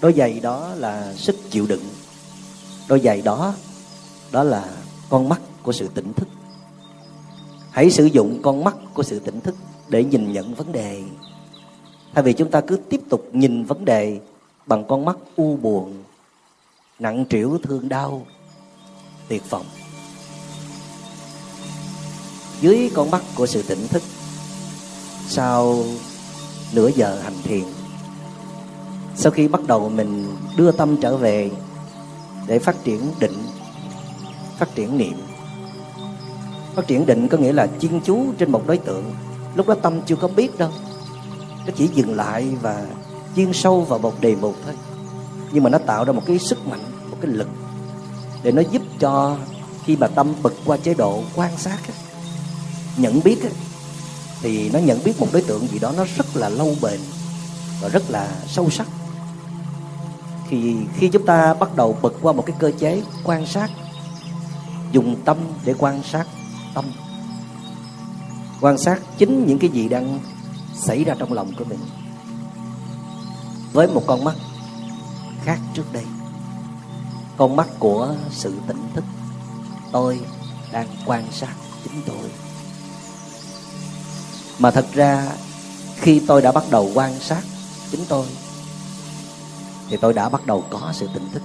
Đôi 0.00 0.12
giày 0.12 0.40
đó 0.40 0.74
là 0.76 1.14
sức 1.14 1.36
chịu 1.50 1.66
đựng. 1.66 1.82
Đôi 2.88 3.00
giày 3.00 3.22
đó 3.22 3.54
đó 4.32 4.42
là 4.42 4.64
con 5.10 5.28
mắt 5.28 5.40
của 5.62 5.72
sự 5.72 5.88
tỉnh 5.94 6.12
thức. 6.12 6.28
Hãy 7.70 7.90
sử 7.90 8.04
dụng 8.04 8.42
con 8.42 8.64
mắt 8.64 8.76
của 8.94 9.02
sự 9.02 9.18
tỉnh 9.18 9.40
thức 9.40 9.54
để 9.88 10.04
nhìn 10.04 10.32
nhận 10.32 10.54
vấn 10.54 10.72
đề. 10.72 11.02
Thay 12.14 12.22
vì 12.22 12.32
chúng 12.32 12.50
ta 12.50 12.60
cứ 12.60 12.76
tiếp 12.76 13.00
tục 13.08 13.28
nhìn 13.32 13.64
vấn 13.64 13.84
đề 13.84 14.20
bằng 14.66 14.84
con 14.88 15.04
mắt 15.04 15.16
u 15.36 15.56
buồn 15.56 16.02
nặng 16.98 17.24
trĩu 17.30 17.58
thương 17.62 17.88
đau, 17.88 18.26
tuyệt 19.28 19.50
vọng. 19.50 19.66
Dưới 22.60 22.90
con 22.94 23.10
mắt 23.10 23.22
của 23.34 23.46
sự 23.46 23.62
tỉnh 23.62 23.88
thức, 23.88 24.02
sau 25.28 25.84
nửa 26.72 26.88
giờ 26.88 27.20
hành 27.22 27.42
thiền, 27.44 27.64
sau 29.16 29.32
khi 29.32 29.48
bắt 29.48 29.60
đầu 29.66 29.88
mình 29.88 30.36
đưa 30.56 30.72
tâm 30.72 30.96
trở 31.00 31.16
về 31.16 31.50
để 32.46 32.58
phát 32.58 32.76
triển 32.84 33.00
định, 33.20 33.44
phát 34.58 34.74
triển 34.74 34.98
niệm. 34.98 35.14
Phát 36.74 36.86
triển 36.86 37.06
định 37.06 37.28
có 37.28 37.38
nghĩa 37.38 37.52
là 37.52 37.68
chuyên 37.80 38.00
chú 38.00 38.32
trên 38.38 38.52
một 38.52 38.66
đối 38.66 38.78
tượng. 38.78 39.04
Lúc 39.54 39.68
đó 39.68 39.74
tâm 39.74 40.00
chưa 40.06 40.16
có 40.16 40.28
biết 40.28 40.58
đâu, 40.58 40.70
nó 41.66 41.72
chỉ 41.76 41.88
dừng 41.94 42.16
lại 42.16 42.48
và 42.62 42.86
chuyên 43.36 43.52
sâu 43.52 43.80
vào 43.80 43.98
một 43.98 44.20
đề 44.20 44.34
mục 44.34 44.56
thôi 44.64 44.74
nhưng 45.52 45.62
mà 45.64 45.70
nó 45.70 45.78
tạo 45.78 46.04
ra 46.04 46.12
một 46.12 46.22
cái 46.26 46.38
sức 46.38 46.66
mạnh 46.66 46.80
một 47.10 47.16
cái 47.20 47.30
lực 47.30 47.48
để 48.42 48.52
nó 48.52 48.62
giúp 48.70 48.82
cho 49.00 49.36
khi 49.84 49.96
mà 49.96 50.06
tâm 50.06 50.34
bật 50.42 50.52
qua 50.64 50.76
chế 50.76 50.94
độ 50.94 51.22
quan 51.36 51.56
sát 51.56 51.78
ấy, 51.88 51.96
nhận 52.96 53.20
biết 53.24 53.42
ấy, 53.42 53.52
thì 54.42 54.70
nó 54.70 54.78
nhận 54.78 55.04
biết 55.04 55.20
một 55.20 55.26
đối 55.32 55.42
tượng 55.42 55.66
gì 55.66 55.78
đó 55.78 55.92
nó 55.96 56.04
rất 56.16 56.36
là 56.36 56.48
lâu 56.48 56.74
bền 56.82 57.00
và 57.80 57.88
rất 57.88 58.10
là 58.10 58.28
sâu 58.48 58.70
sắc. 58.70 58.86
Thì 60.50 60.76
khi 60.96 61.08
chúng 61.08 61.26
ta 61.26 61.54
bắt 61.54 61.76
đầu 61.76 61.98
bật 62.02 62.12
qua 62.22 62.32
một 62.32 62.46
cái 62.46 62.56
cơ 62.58 62.70
chế 62.78 63.02
quan 63.24 63.46
sát 63.46 63.70
dùng 64.92 65.16
tâm 65.24 65.36
để 65.64 65.74
quan 65.78 66.02
sát 66.02 66.26
tâm. 66.74 66.84
Quan 68.60 68.78
sát 68.78 69.00
chính 69.18 69.46
những 69.46 69.58
cái 69.58 69.70
gì 69.70 69.88
đang 69.88 70.20
xảy 70.74 71.04
ra 71.04 71.14
trong 71.18 71.32
lòng 71.32 71.52
của 71.58 71.64
mình. 71.64 71.78
Với 73.72 73.86
một 73.86 74.02
con 74.06 74.24
mắt 74.24 74.34
khác 75.48 75.58
trước 75.74 75.92
đây. 75.92 76.04
Con 77.36 77.56
mắt 77.56 77.68
của 77.78 78.14
sự 78.30 78.54
tỉnh 78.66 78.88
thức 78.94 79.04
tôi 79.92 80.20
đang 80.72 80.86
quan 81.06 81.24
sát 81.32 81.54
chính 81.84 82.02
tôi. 82.06 82.30
Mà 84.58 84.70
thật 84.70 84.86
ra, 84.92 85.28
khi 85.96 86.22
tôi 86.26 86.42
đã 86.42 86.52
bắt 86.52 86.64
đầu 86.70 86.90
quan 86.94 87.14
sát 87.20 87.42
chính 87.90 88.00
tôi, 88.08 88.26
thì 89.88 89.96
tôi 89.96 90.12
đã 90.12 90.28
bắt 90.28 90.46
đầu 90.46 90.64
có 90.70 90.90
sự 90.92 91.08
tỉnh 91.14 91.28
thức. 91.32 91.42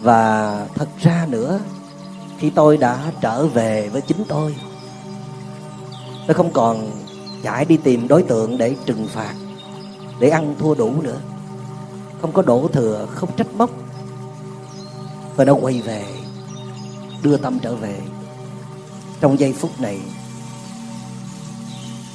Và 0.00 0.66
thật 0.74 0.88
ra 1.00 1.26
nữa, 1.28 1.60
khi 2.38 2.50
tôi 2.50 2.76
đã 2.76 3.12
trở 3.20 3.46
về 3.46 3.88
với 3.88 4.00
chính 4.00 4.24
tôi 4.28 4.56
tôi 6.26 6.34
không 6.34 6.52
còn 6.52 6.90
chạy 7.42 7.64
đi 7.64 7.76
tìm 7.76 8.08
đối 8.08 8.22
tượng 8.22 8.58
để 8.58 8.76
trừng 8.86 9.08
phạt, 9.08 9.34
để 10.18 10.28
ăn 10.28 10.54
thua 10.58 10.74
đủ 10.74 11.02
nữa 11.02 11.18
không 12.22 12.32
có 12.32 12.42
đổ 12.42 12.68
thừa, 12.72 13.06
không 13.14 13.36
trách 13.36 13.54
móc. 13.54 13.70
Và 15.36 15.44
đã 15.44 15.52
quay 15.52 15.80
về, 15.80 16.04
đưa 17.22 17.36
tâm 17.36 17.58
trở 17.58 17.74
về. 17.74 18.00
Trong 19.20 19.38
giây 19.38 19.52
phút 19.52 19.80
này, 19.80 20.00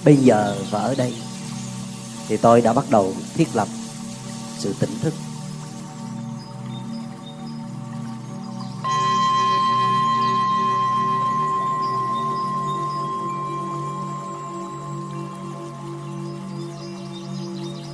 bây 0.05 0.15
giờ 0.17 0.55
và 0.71 0.79
ở 0.79 0.95
đây, 0.95 1.15
thì 2.27 2.37
tôi 2.37 2.61
đã 2.61 2.73
bắt 2.73 2.85
đầu 2.89 3.13
thiết 3.33 3.55
lập 3.55 3.67
sự 4.57 4.75
tỉnh 4.79 4.89
thức. 5.01 5.13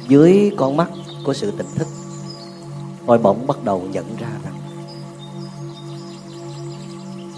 Dưới 0.07 0.51
con 0.57 0.77
mắt 0.77 0.89
của 1.23 1.33
sự 1.33 1.51
tỉnh 1.51 1.67
thức 1.75 1.87
tôi 3.07 3.17
bỗng 3.17 3.47
bắt 3.47 3.63
đầu 3.63 3.87
nhận 3.91 4.15
ra 4.15 4.29
rằng, 4.43 4.59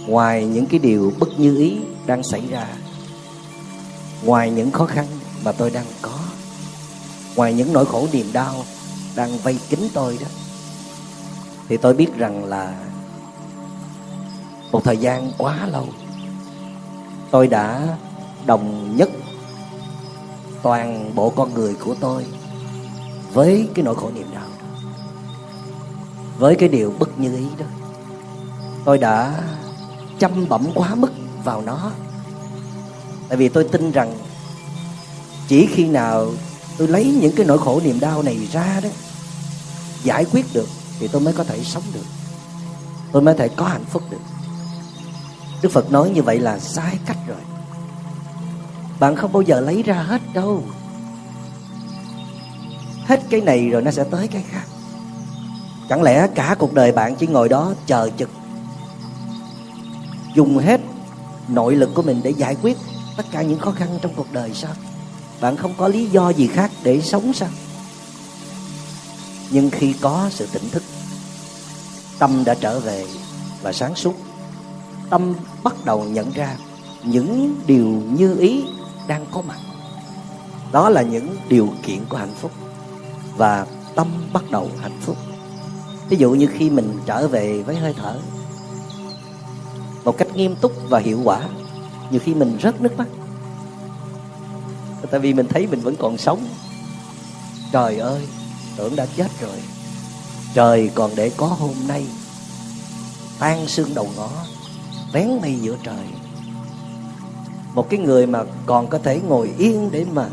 ngoài 0.08 0.46
những 0.46 0.66
cái 0.66 0.80
điều 0.80 1.14
bất 1.20 1.40
như 1.40 1.58
ý 1.58 1.78
đang 2.06 2.24
xảy 2.24 2.48
ra, 2.50 2.68
ngoài 4.24 4.52
những 4.52 4.72
khó 4.72 4.86
khăn 4.86 5.06
mà 5.44 5.52
tôi 5.52 5.70
đang 5.70 5.86
có, 6.02 6.20
ngoài 7.36 7.54
những 7.54 7.74
nỗi 7.74 7.86
khổ 7.86 8.08
niềm 8.12 8.26
đau 8.34 8.56
đang 9.16 9.38
vây 9.38 9.60
kín 9.70 9.80
tôi 9.94 10.18
đó, 10.22 10.28
thì 11.70 11.78
tôi 11.78 11.94
biết 11.94 12.18
rằng 12.18 12.46
là 12.46 12.76
một 14.72 14.84
thời 14.84 14.98
gian 14.98 15.32
quá 15.38 15.68
lâu, 15.72 15.88
tôi 17.32 17.48
đã 17.48 17.98
đồng 18.46 18.96
nhất 18.98 19.10
toàn 20.64 21.16
bộ 21.16 21.30
con 21.30 21.54
người 21.54 21.74
của 21.74 21.96
tôi 22.00 22.26
với 23.34 23.70
cái 23.74 23.86
nỗi 23.86 23.96
khổ 23.96 24.12
niềm 24.16 24.28
đau 24.34 24.48
đó 24.60 24.65
với 26.38 26.56
cái 26.56 26.70
điều 26.70 26.94
bất 27.00 27.20
như 27.20 27.38
ý 27.38 27.46
đó, 27.58 27.65
tôi 28.86 28.98
đã 28.98 29.44
chăm 30.20 30.48
bẩm 30.50 30.68
quá 30.75 30.96
mức 30.96 31.12
vào 31.44 31.62
nó. 31.62 31.92
Tại 33.30 33.38
vì 33.38 33.50
tôi 33.50 33.63
tin 33.63 33.92
rằng 33.92 34.18
chỉ 35.48 35.68
khi 35.72 35.88
nào 35.88 36.27
tôi 36.77 36.88
lấy 36.88 37.18
những 37.22 37.36
cái 37.36 37.46
nỗi 37.46 37.58
khổ 37.58 37.82
niềm 37.84 38.00
đau 38.00 38.22
này 38.24 38.48
ra 38.51 38.80
đó, 38.84 38.89
giải 40.04 40.25
quyết 40.32 40.46
được 40.54 40.68
thì 41.00 41.08
tôi 41.08 41.22
mới 41.22 41.34
có 41.34 41.44
thể 41.44 41.63
sống 41.63 41.84
được. 41.94 42.06
Tôi 43.12 43.22
mới 43.22 43.34
có 43.34 43.39
thể 43.39 43.48
có 43.56 43.65
hạnh 43.65 43.86
phúc 43.86 44.04
được. 44.10 44.22
Đức 45.62 45.70
phật 45.72 45.92
nói 45.92 46.10
như 46.10 46.24
vậy 46.24 46.39
là 46.39 46.60
sai 46.60 47.00
cách 47.06 47.18
rồi. 47.27 47.38
Bạn 49.00 49.15
không 49.15 49.32
bao 49.32 49.42
giờ 49.42 49.60
lấy 49.60 49.84
ra 49.84 49.96
hết 49.96 50.22
đâu. 50.34 50.63
Hết 53.06 53.22
cái 53.30 53.42
này 53.42 53.70
rồi 53.70 53.82
nó 53.82 53.92
sẽ 53.92 54.04
tới 54.04 54.27
cái 54.27 54.44
khác 54.51 54.65
chẳng 55.89 56.04
lẽ 56.04 56.27
cả 56.36 56.56
cuộc 56.60 56.74
đời 56.74 56.92
bạn 56.92 57.15
chỉ 57.15 57.27
ngồi 57.27 57.50
đó 57.50 57.74
chờ 57.86 58.10
chực 58.18 58.30
dùng 60.36 60.58
hết 60.58 60.82
nội 61.48 61.75
lực 61.75 61.89
của 61.94 62.01
mình 62.01 62.22
để 62.24 62.30
giải 62.30 62.56
quyết 62.62 62.77
tất 63.18 63.24
cả 63.32 63.42
những 63.42 63.60
khó 63.60 63.72
khăn 63.72 64.00
trong 64.01 64.13
cuộc 64.15 64.34
đời 64.34 64.51
sao? 64.54 64.74
Bạn 65.42 65.58
không 65.58 65.74
có 65.77 65.88
lý 65.88 66.06
do 66.06 66.30
gì 66.30 66.48
khác 66.48 66.72
để 66.84 67.01
sống 67.01 67.34
sao? 67.34 67.50
Nhưng 69.50 69.70
khi 69.70 69.94
có 70.01 70.30
sự 70.32 70.48
tỉnh 70.54 70.70
thức, 70.70 70.84
tâm 72.20 72.44
đã 72.46 72.54
trở 72.54 72.80
về 72.80 73.06
và 73.62 73.74
sáng 73.74 73.96
suốt. 73.96 74.13
Tâm 75.10 75.36
bắt 75.63 75.86
đầu 75.86 76.04
nhận 76.04 76.32
ra 76.32 76.56
những 77.04 77.56
điều 77.68 77.88
như 77.88 78.38
ý 78.38 78.63
đang 79.08 79.25
có 79.32 79.42
mặt. 79.42 79.58
Đó 80.72 80.89
là 80.89 81.01
những 81.01 81.38
điều 81.50 81.70
kiện 81.84 82.06
của 82.10 82.18
hạnh 82.18 82.34
phúc 82.42 82.51
và 83.38 83.65
tâm 83.96 84.08
bắt 84.34 84.44
đầu 84.51 84.70
hạnh 84.82 85.00
phúc 85.01 85.18
ví 86.10 86.18
dụ 86.18 86.32
như 86.32 86.48
khi 86.54 86.70
mình 86.70 87.00
trở 87.06 87.28
về 87.28 87.62
với 87.62 87.76
hơi 87.76 87.94
thở. 87.98 88.20
Một 90.04 90.18
cách 90.18 90.36
nghiêm 90.36 90.56
túc 90.56 90.72
và 90.90 91.00
hiệu 91.00 91.22
quả. 91.24 91.42
Nhiều 92.12 92.22
khi 92.24 92.34
mình 92.34 92.58
rớt 92.64 92.82
nước 92.82 92.98
mắt. 92.98 93.08
Tại 95.12 95.20
vì 95.20 95.34
mình 95.34 95.48
thấy 95.48 95.68
mình 95.68 95.82
vẫn 95.82 95.96
còn 96.00 96.18
sống. 96.18 96.48
Trời 97.72 97.98
ơi, 97.98 98.22
tưởng 98.78 98.96
đã 98.96 99.06
chết 99.18 99.28
rồi. 99.42 99.62
Trời 100.54 100.92
còn 100.96 101.12
để 101.16 101.32
có 101.38 101.48
hôm 101.48 101.74
nay. 101.88 102.06
Tan 103.40 103.68
xương 103.68 103.94
đầu 103.96 104.10
ngõ, 104.16 104.30
vén 105.14 105.30
mây 105.42 105.56
giữa 105.62 105.76
trời. 105.84 106.06
Một 107.74 107.90
cái 107.90 108.00
người 108.00 108.28
mà 108.28 108.44
còn 108.66 108.88
có 108.88 108.98
thể 108.98 109.20
ngồi 109.28 109.54
yên 109.58 109.92
để 109.92 110.06
mà 110.12 110.30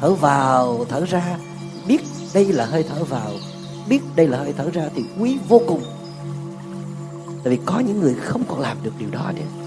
thở 0.00 0.14
vào, 0.14 0.84
thở 0.88 1.04
ra, 1.04 1.38
biết 1.86 2.02
đây 2.34 2.44
là 2.44 2.66
hơi 2.66 2.84
thở 2.88 3.04
vào 3.04 3.30
biết 3.88 4.00
đây 4.16 4.28
là 4.28 4.38
hơi 4.38 4.54
thở 4.56 4.70
ra 4.70 4.88
thì 4.94 5.04
quý 5.20 5.38
vô 5.48 5.60
cùng. 5.66 5.82
Tại 7.44 7.56
vì 7.56 7.58
có 7.66 7.80
những 7.80 8.00
người 8.00 8.14
không 8.14 8.44
còn 8.48 8.60
làm 8.60 8.76
được 8.82 8.92
điều 8.98 9.10
đó 9.10 9.32
nữa 9.36 9.62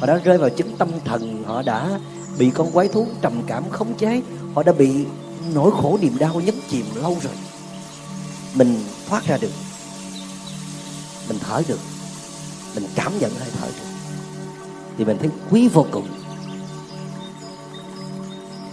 họ 0.00 0.06
đã 0.06 0.16
rơi 0.24 0.38
vào 0.38 0.50
chứng 0.50 0.76
tâm 0.76 0.88
thần, 1.04 1.44
họ 1.46 1.62
đã 1.62 2.00
bị 2.38 2.50
con 2.50 2.70
quái 2.72 2.88
thú 2.88 3.06
trầm 3.22 3.42
cảm 3.46 3.70
khống 3.70 3.94
chế, 3.94 4.22
họ 4.54 4.62
đã 4.62 4.72
bị 4.72 5.06
nỗi 5.54 5.70
khổ 5.70 5.98
niềm 6.02 6.18
đau 6.18 6.40
nhấn 6.40 6.54
chìm 6.68 6.86
lâu 6.94 7.16
rồi. 7.22 7.32
Mình 8.54 8.84
thoát 9.08 9.26
ra 9.26 9.38
được. 9.40 9.50
Mình 11.28 11.38
thở 11.40 11.62
được. 11.68 11.78
Mình 12.74 12.84
cảm 12.94 13.18
nhận 13.18 13.34
hơi 13.34 13.48
thở 13.60 13.66
được. 13.66 13.88
Thì 14.98 15.04
mình 15.04 15.18
thấy 15.18 15.30
quý 15.50 15.68
vô 15.68 15.86
cùng. 15.90 16.06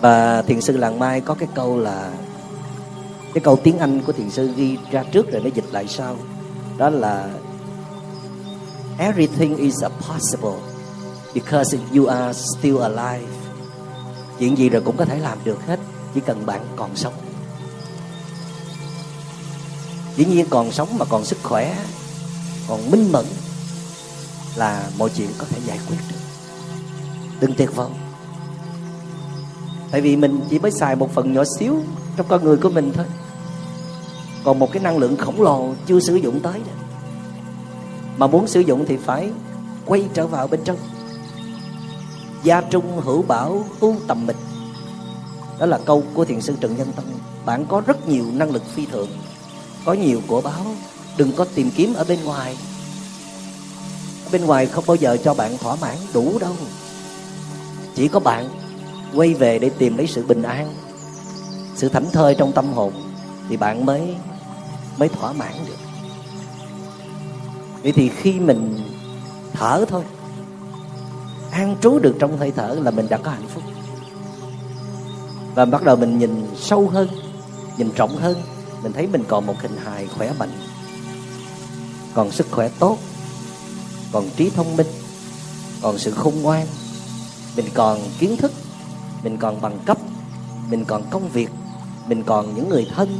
Và 0.02 0.42
thiền 0.42 0.62
sư 0.62 0.78
làng 0.78 1.00
mai 1.00 1.22
có 1.22 1.34
cái 1.34 1.48
câu 1.56 1.80
là 1.80 2.12
cái 3.36 3.44
câu 3.44 3.60
tiếng 3.64 3.78
anh 3.80 4.02
của 4.02 4.12
thiền 4.14 4.30
sư 4.30 4.52
ghi 4.56 4.78
ra 4.92 5.04
trước 5.04 5.32
rồi 5.32 5.42
nó 5.42 5.50
dịch 5.54 5.66
lại 5.72 5.88
sau. 5.88 6.18
Đó 6.78 6.90
là, 6.90 7.30
everything 8.98 9.56
is 9.56 9.84
possible 9.84 10.60
because 11.34 11.78
you 11.96 12.06
are 12.06 12.40
still 12.58 12.82
alive. 12.82 13.34
Chuyện 14.40 14.58
gì 14.58 14.70
rồi 14.70 14.82
cũng 14.86 14.98
có 14.98 15.06
thể 15.06 15.20
làm 15.20 15.38
được 15.44 15.66
hết, 15.68 15.80
chỉ 16.14 16.22
cần 16.22 16.46
bạn 16.46 16.62
còn 16.76 16.96
sống. 16.96 17.14
Dĩ 20.16 20.26
nhiên 20.26 20.46
còn 20.50 20.72
sống 20.72 20.98
mà 20.98 21.06
còn 21.06 21.26
sức 21.26 21.38
khỏe, 21.44 21.78
còn 22.68 22.92
minh 22.92 23.12
mẫn 23.12 23.26
là 24.56 24.90
mọi 24.98 25.10
chuyện 25.10 25.30
có 25.38 25.46
thể 25.50 25.60
giải 25.66 25.80
quyết 25.88 25.98
được. 26.10 26.20
Đừng 27.40 27.54
tuyệt 27.54 27.76
vọng. 27.76 27.96
Tại 29.92 30.02
vì 30.02 30.16
mình 30.16 30.42
chỉ 30.50 30.60
mới 30.60 30.72
xài 30.72 30.96
một 30.96 31.14
phần 31.14 31.34
nhỏ 31.34 31.44
xíu 31.60 31.84
trong 32.18 32.28
con 32.30 32.44
người 32.44 32.58
của 32.58 32.70
mình 32.70 32.92
thôi 32.96 33.06
còn 34.46 34.60
một 34.60 34.72
cái 34.72 34.84
năng 34.84 34.98
lượng 34.98 35.18
khổng 35.18 35.42
lồ 35.42 35.74
chưa 35.86 36.00
sử 36.00 36.16
dụng 36.16 36.40
tới 36.40 36.60
đó. 36.60 36.74
mà 38.18 38.28
muốn 38.28 38.48
sử 38.48 38.60
dụng 38.60 38.86
thì 38.88 38.98
phải 38.98 39.30
quay 39.86 40.06
trở 40.14 40.28
vào 40.28 40.48
bên 40.48 40.60
trong. 40.64 40.78
Gia 42.44 42.62
trung 42.62 43.02
hữu 43.02 43.22
bảo 43.22 43.66
tu 43.80 43.96
tầm 44.08 44.28
mịch. 44.28 44.36
Đó 45.60 45.66
là 45.66 45.80
câu 45.86 46.04
của 46.14 46.26
thiền 46.26 46.42
sư 46.42 46.54
trần 46.60 46.78
nhân 46.78 46.88
tông. 46.96 47.06
Bạn 47.46 47.66
có 47.66 47.82
rất 47.86 48.08
nhiều 48.08 48.26
năng 48.34 48.52
lực 48.52 48.64
phi 48.76 48.86
thường. 48.86 49.10
Có 49.86 49.94
nhiều 49.94 50.22
của 50.28 50.42
báo. 50.42 50.66
Đừng 51.18 51.32
có 51.32 51.46
tìm 51.56 51.72
kiếm 51.76 51.94
ở 51.94 52.04
bên 52.04 52.24
ngoài. 52.24 52.58
Ở 54.26 54.30
bên 54.32 54.46
ngoài 54.46 54.66
không 54.66 54.84
bao 54.88 54.96
giờ 54.96 55.18
cho 55.24 55.34
bạn 55.34 55.58
thỏa 55.58 55.76
mãn 55.76 55.98
đủ 56.14 56.40
đâu. 56.40 56.54
Chỉ 57.96 58.08
có 58.08 58.20
bạn 58.20 58.50
quay 59.16 59.34
về 59.34 59.60
để 59.60 59.70
tìm 59.70 59.98
lấy 59.98 60.08
sự 60.08 60.26
bình 60.28 60.44
an, 60.44 60.74
sự 61.76 61.90
thảnh 61.90 62.06
thơi 62.12 62.36
trong 62.36 62.52
tâm 62.52 62.74
hồn, 62.74 62.94
thì 63.50 63.58
bạn 63.58 63.86
mới 63.86 64.16
mới 64.98 65.10
thỏa 65.10 65.34
mãn 65.34 65.54
được. 65.68 65.78
Vậy 67.84 67.92
thì 67.92 68.10
khi 68.10 68.40
mình 68.40 68.80
thở 69.54 69.86
thôi, 69.90 70.04
an 71.52 71.76
trú 71.82 72.00
được 72.00 72.16
trong 72.20 72.38
hơi 72.38 72.52
thở 72.52 72.78
là 72.82 72.92
mình 72.92 73.08
đã 73.10 73.18
có 73.18 73.32
hạnh 73.32 73.48
phúc. 73.54 73.64
Và 75.56 75.66
bắt 75.66 75.84
đầu 75.84 75.96
mình 75.96 76.20
nhìn 76.20 76.48
sâu 76.56 76.90
hơn, 76.90 77.08
nhìn 77.78 77.90
rộng 77.96 78.18
hơn, 78.18 78.42
mình 78.84 78.94
thấy 78.94 79.08
mình 79.08 79.24
còn 79.28 79.46
một 79.46 79.56
hình 79.62 79.78
hài 79.78 80.08
khỏe 80.08 80.34
mạnh, 80.40 80.52
còn 82.14 82.32
sức 82.32 82.48
khỏe 82.52 82.70
tốt, 82.80 82.98
còn 84.12 84.30
trí 84.38 84.50
thông 84.50 84.78
minh, 84.78 84.88
còn 85.82 85.98
sự 85.98 86.12
khôn 86.12 86.34
ngoan. 86.42 86.68
Mình 87.56 87.66
còn 87.74 88.00
kiến 88.20 88.38
thức, 88.38 88.52
mình 89.24 89.38
còn 89.38 89.62
bằng 89.62 89.80
cấp, 89.86 89.98
mình 90.70 90.86
còn 90.86 91.04
công 91.10 91.30
việc, 91.30 91.50
mình 92.08 92.24
còn 92.24 92.56
những 92.56 92.70
người 92.70 92.88
thân 92.96 93.18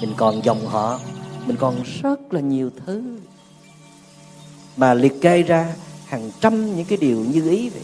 mình 0.00 0.14
còn 0.16 0.44
dòng 0.44 0.66
họ. 0.66 1.00
Mình 1.46 1.56
còn 1.56 1.82
rất 2.02 2.32
là 2.32 2.40
nhiều 2.40 2.70
thứ. 2.86 3.02
Mà 4.76 4.94
liệt 4.94 5.20
kê 5.20 5.42
ra 5.42 5.74
hàng 6.06 6.30
trăm 6.40 6.76
những 6.76 6.84
cái 6.84 6.98
điều 6.98 7.24
như 7.24 7.50
ý 7.50 7.68
vậy. 7.68 7.82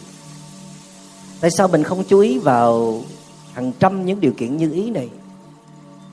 Tại 1.40 1.50
sao 1.50 1.68
mình 1.68 1.82
không 1.82 2.04
chú 2.08 2.18
ý 2.18 2.38
vào 2.38 3.02
hàng 3.52 3.72
trăm 3.78 4.06
những 4.06 4.20
điều 4.20 4.32
kiện 4.32 4.56
như 4.56 4.72
ý 4.72 4.90
này? 4.90 5.08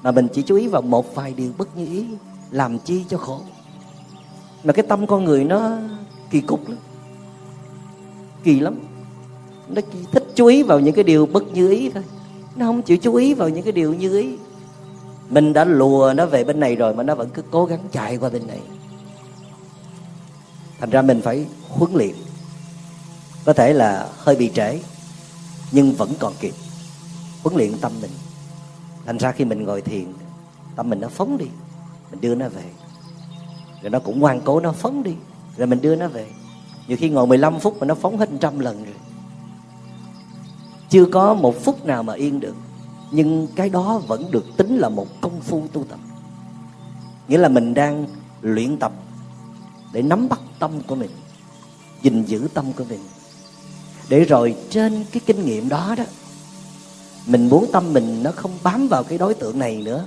Mà 0.03 0.11
mình 0.11 0.27
chỉ 0.33 0.41
chú 0.41 0.55
ý 0.55 0.67
vào 0.67 0.81
một 0.81 1.15
vài 1.15 1.33
điều 1.33 1.51
bất 1.57 1.77
như 1.77 1.85
ý 1.85 2.05
làm 2.51 2.79
chi 2.79 3.03
cho 3.09 3.17
khổ. 3.17 3.41
Mà 4.63 4.73
cái 4.73 4.85
tâm 4.89 5.07
con 5.07 5.25
người 5.25 5.43
nó 5.43 5.77
kỳ 6.29 6.41
cục 6.41 6.69
lắm. 6.69 6.77
Kỳ 8.43 8.59
lắm. 8.59 8.79
Nó 9.67 9.81
chỉ 9.93 9.99
thích 10.11 10.27
chú 10.35 10.45
ý 10.45 10.63
vào 10.63 10.79
những 10.79 10.95
cái 10.95 11.03
điều 11.03 11.25
bất 11.25 11.53
như 11.53 11.69
ý 11.69 11.89
thôi. 11.89 12.03
Nó 12.55 12.65
không 12.65 12.81
chịu 12.81 12.97
chú 12.97 13.15
ý 13.15 13.33
vào 13.33 13.49
những 13.49 13.63
cái 13.63 13.71
điều 13.71 13.93
như 13.93 14.19
ý 14.21 14.37
mình 15.29 15.53
đã 15.53 15.65
lùa 15.65 16.13
nó 16.17 16.25
về 16.25 16.43
bên 16.43 16.59
này 16.59 16.75
rồi 16.75 16.93
mà 16.93 17.03
nó 17.03 17.15
vẫn 17.15 17.29
cứ 17.29 17.43
cố 17.51 17.65
gắng 17.65 17.79
chạy 17.91 18.17
qua 18.17 18.29
bên 18.29 18.47
này. 18.47 18.59
Thành 20.79 20.89
ra 20.89 21.01
mình 21.01 21.21
phải 21.21 21.45
huấn 21.69 21.91
luyện. 21.93 22.15
Có 23.45 23.53
thể 23.53 23.73
là 23.73 24.09
hơi 24.17 24.35
bị 24.35 24.51
trễ, 24.55 24.79
nhưng 25.71 25.93
vẫn 25.93 26.13
còn 26.19 26.33
kịp. 26.39 26.53
Huấn 27.43 27.55
luyện 27.57 27.77
tâm 27.77 27.91
mình. 28.01 28.11
Thành 29.05 29.17
ra 29.17 29.31
khi 29.31 29.45
mình 29.45 29.63
ngồi 29.63 29.81
thiền, 29.81 30.13
tâm 30.75 30.89
mình 30.89 30.99
nó 30.99 31.07
phóng 31.07 31.37
đi, 31.37 31.45
mình 32.11 32.21
đưa 32.21 32.35
nó 32.35 32.49
về. 32.49 32.63
Rồi 33.81 33.89
nó 33.89 33.99
cũng 33.99 34.19
ngoan 34.19 34.41
cố 34.41 34.59
nó 34.59 34.71
phóng 34.71 35.03
đi, 35.03 35.15
rồi 35.57 35.67
mình 35.67 35.81
đưa 35.81 35.95
nó 35.95 36.07
về. 36.07 36.27
Nhiều 36.87 36.97
khi 36.97 37.09
ngồi 37.09 37.27
15 37.27 37.59
phút 37.59 37.77
mà 37.79 37.85
nó 37.85 37.95
phóng 37.95 38.17
hết 38.17 38.29
trăm 38.39 38.59
lần 38.59 38.83
rồi. 38.83 38.95
Chưa 40.89 41.05
có 41.05 41.33
một 41.33 41.63
phút 41.63 41.85
nào 41.85 42.03
mà 42.03 42.13
yên 42.13 42.39
được 42.39 42.55
nhưng 43.13 43.47
cái 43.55 43.69
đó 43.69 44.01
vẫn 44.07 44.31
được 44.31 44.57
tính 44.57 44.77
là 44.77 44.89
một 44.89 45.07
công 45.21 45.41
phu 45.41 45.63
tu 45.73 45.83
tập. 45.83 45.99
Nghĩa 47.27 47.37
là 47.37 47.49
mình 47.49 47.73
đang 47.73 48.07
luyện 48.41 48.77
tập 48.77 48.91
để 49.93 50.01
nắm 50.01 50.29
bắt 50.29 50.39
tâm 50.59 50.71
của 50.87 50.95
mình, 50.95 51.09
gìn 52.01 52.23
giữ 52.23 52.47
tâm 52.53 52.73
của 52.73 52.83
mình. 52.89 52.99
Để 54.09 54.23
rồi 54.23 54.55
trên 54.69 55.05
cái 55.11 55.21
kinh 55.25 55.45
nghiệm 55.45 55.69
đó 55.69 55.95
đó, 55.97 56.03
mình 57.27 57.49
muốn 57.49 57.65
tâm 57.71 57.93
mình 57.93 58.23
nó 58.23 58.31
không 58.31 58.51
bám 58.63 58.87
vào 58.87 59.03
cái 59.03 59.17
đối 59.17 59.33
tượng 59.33 59.59
này 59.59 59.81
nữa, 59.81 60.05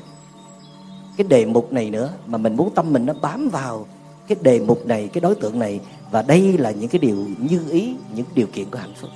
cái 1.16 1.26
đề 1.26 1.46
mục 1.46 1.72
này 1.72 1.90
nữa, 1.90 2.12
mà 2.26 2.38
mình 2.38 2.56
muốn 2.56 2.74
tâm 2.74 2.92
mình 2.92 3.06
nó 3.06 3.12
bám 3.22 3.48
vào 3.48 3.86
cái 4.28 4.38
đề 4.42 4.60
mục 4.60 4.86
này, 4.86 5.08
cái 5.08 5.20
đối 5.20 5.34
tượng 5.34 5.58
này. 5.58 5.80
Và 6.10 6.22
đây 6.22 6.58
là 6.58 6.70
những 6.70 6.88
cái 6.88 6.98
điều 6.98 7.26
như 7.38 7.70
ý, 7.70 7.94
những 8.14 8.26
điều 8.34 8.46
kiện 8.46 8.70
của 8.70 8.78
hạnh 8.78 8.94
phúc 9.00 9.10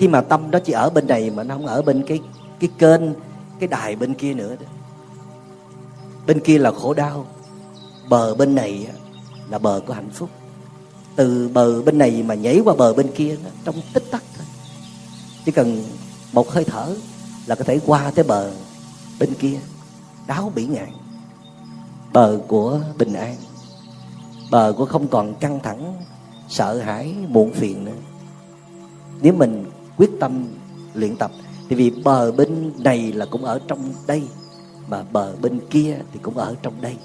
khi 0.00 0.08
mà 0.08 0.20
tâm 0.20 0.50
đó 0.50 0.58
chỉ 0.64 0.72
ở 0.72 0.90
bên 0.90 1.06
này 1.06 1.30
mà 1.30 1.42
nó 1.42 1.54
không 1.54 1.66
ở 1.66 1.82
bên 1.82 2.02
cái 2.06 2.20
cái 2.60 2.70
kênh 2.78 3.00
cái 3.58 3.68
đài 3.68 3.96
bên 3.96 4.14
kia 4.14 4.34
nữa 4.34 4.56
đó. 4.60 4.66
bên 6.26 6.40
kia 6.40 6.58
là 6.58 6.70
khổ 6.70 6.94
đau. 6.94 7.26
Bờ 8.08 8.34
bên 8.34 8.54
này 8.54 8.88
là 9.50 9.58
bờ 9.58 9.80
của 9.86 9.92
hạnh 9.92 10.10
phúc. 10.10 10.30
Từ 11.16 11.48
bờ 11.48 11.82
bên 11.82 11.98
này 11.98 12.22
mà 12.22 12.34
nhảy 12.34 12.60
qua 12.64 12.74
bờ 12.74 12.94
bên 12.94 13.10
kia 13.14 13.36
đó, 13.44 13.50
trong 13.64 13.74
tích 13.92 14.10
tắc 14.10 14.22
thôi. 14.36 14.46
Chỉ 15.44 15.52
cần 15.52 15.84
một 16.32 16.50
hơi 16.50 16.64
thở 16.64 16.96
là 17.46 17.54
có 17.54 17.64
thể 17.64 17.80
qua 17.86 18.10
tới 18.14 18.24
bờ 18.24 18.50
bên 19.18 19.34
kia 19.34 19.60
đáo 20.26 20.52
bỉ 20.54 20.66
ngạn. 20.66 20.88
Bờ 22.12 22.38
của 22.48 22.80
bình 22.98 23.12
an. 23.12 23.36
Bờ 24.50 24.74
của 24.76 24.86
không 24.86 25.08
còn 25.08 25.34
căng 25.34 25.60
thẳng 25.62 25.96
sợ 26.48 26.78
hãi 26.78 27.14
muộn 27.28 27.52
phiền 27.52 27.84
nữa. 27.84 27.92
Nếu 29.22 29.32
mình 29.32 29.69
quyết 30.00 30.10
tâm 30.20 30.46
luyện 30.94 31.16
tập. 31.16 31.30
Thì 31.68 31.76
vì 31.76 31.90
bờ 31.90 32.32
bên 32.32 32.72
này 32.78 33.12
là 33.12 33.26
cũng 33.30 33.44
ở 33.44 33.60
trong 33.68 33.92
đây, 34.06 34.22
mà 34.88 35.02
bờ 35.12 35.36
bên 35.42 35.60
kia 35.70 35.98
thì 36.12 36.18
cũng 36.22 36.36
ở 36.36 36.54
trong 36.62 36.80
đây. 36.80 36.96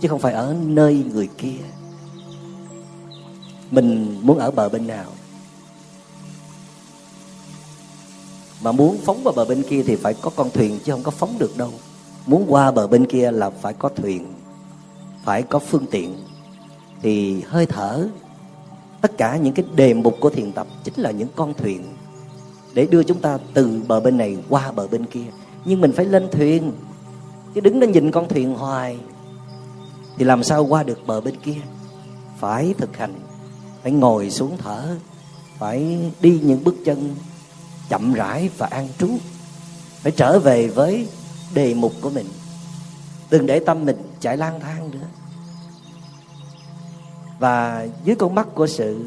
Chứ 0.00 0.08
không 0.08 0.18
phải 0.18 0.32
ở 0.32 0.56
nơi 0.66 1.04
người 1.12 1.28
kia. 1.38 1.58
Mình 3.70 4.18
muốn 4.22 4.38
ở 4.38 4.50
bờ 4.50 4.68
bên 4.68 4.86
nào? 4.86 5.06
Mà 8.62 8.72
muốn 8.72 8.98
phóng 9.04 9.22
vào 9.22 9.34
bờ 9.34 9.44
bên 9.44 9.62
kia 9.62 9.82
thì 9.86 9.96
phải 9.96 10.14
có 10.14 10.30
con 10.36 10.50
thuyền 10.50 10.78
chứ 10.84 10.92
không 10.92 11.02
có 11.02 11.10
phóng 11.10 11.38
được 11.38 11.56
đâu. 11.56 11.72
Muốn 12.26 12.44
qua 12.48 12.70
bờ 12.70 12.86
bên 12.86 13.06
kia 13.06 13.30
là 13.30 13.50
phải 13.50 13.72
có 13.72 13.88
thuyền, 13.88 14.26
phải 15.24 15.42
có 15.42 15.58
phương 15.58 15.86
tiện. 15.90 16.16
Thì 17.02 17.42
hơi 17.42 17.66
thở 17.66 18.08
tất 19.00 19.18
cả 19.18 19.36
những 19.36 19.54
cái 19.54 19.64
đề 19.74 19.94
mục 19.94 20.16
của 20.20 20.30
thiền 20.30 20.52
tập 20.52 20.66
chính 20.84 20.94
là 20.96 21.10
những 21.10 21.28
con 21.36 21.54
thuyền 21.54 21.84
để 22.74 22.86
đưa 22.86 23.02
chúng 23.02 23.20
ta 23.20 23.38
từ 23.54 23.80
bờ 23.88 24.00
bên 24.00 24.16
này 24.16 24.36
qua 24.48 24.72
bờ 24.72 24.86
bên 24.86 25.06
kia. 25.06 25.24
Nhưng 25.64 25.80
mình 25.80 25.92
phải 25.92 26.04
lên 26.04 26.28
thuyền, 26.32 26.72
chứ 27.54 27.60
đứng 27.60 27.80
đó 27.80 27.86
nhìn 27.86 28.10
con 28.10 28.28
thuyền 28.28 28.54
hoài 28.54 28.98
thì 30.18 30.24
làm 30.24 30.42
sao 30.42 30.64
qua 30.64 30.82
được 30.82 31.06
bờ 31.06 31.20
bên 31.20 31.36
kia? 31.36 31.60
Phải 32.38 32.74
thực 32.78 32.96
hành, 32.96 33.14
phải 33.82 33.92
ngồi 33.92 34.30
xuống 34.30 34.56
thở, 34.58 34.96
phải 35.58 35.98
đi 36.20 36.40
những 36.42 36.64
bước 36.64 36.74
chân 36.84 37.14
chậm 37.88 38.12
rãi 38.12 38.50
và 38.58 38.66
an 38.66 38.88
trú, 38.98 39.08
phải 40.02 40.12
trở 40.12 40.38
về 40.38 40.68
với 40.68 41.08
đề 41.54 41.74
mục 41.74 41.92
của 42.00 42.10
mình, 42.10 42.26
đừng 43.30 43.46
để 43.46 43.60
tâm 43.60 43.84
mình 43.84 43.96
chạy 44.20 44.36
lang 44.36 44.60
thang 44.60 44.90
nữa 44.90 45.06
và 47.38 47.86
dưới 48.04 48.16
con 48.16 48.34
mắt 48.34 48.46
của 48.54 48.66
sự 48.66 49.04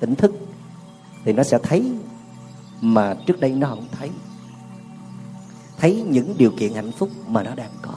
tỉnh 0.00 0.14
thức 0.14 0.32
thì 1.24 1.32
nó 1.32 1.42
sẽ 1.42 1.58
thấy 1.62 1.92
mà 2.80 3.14
trước 3.26 3.40
đây 3.40 3.50
nó 3.50 3.68
không 3.68 3.86
thấy. 3.98 4.10
Thấy 5.78 6.04
những 6.08 6.34
điều 6.38 6.50
kiện 6.50 6.74
hạnh 6.74 6.92
phúc 6.92 7.10
mà 7.26 7.42
nó 7.42 7.54
đang 7.54 7.70
có. 7.82 7.94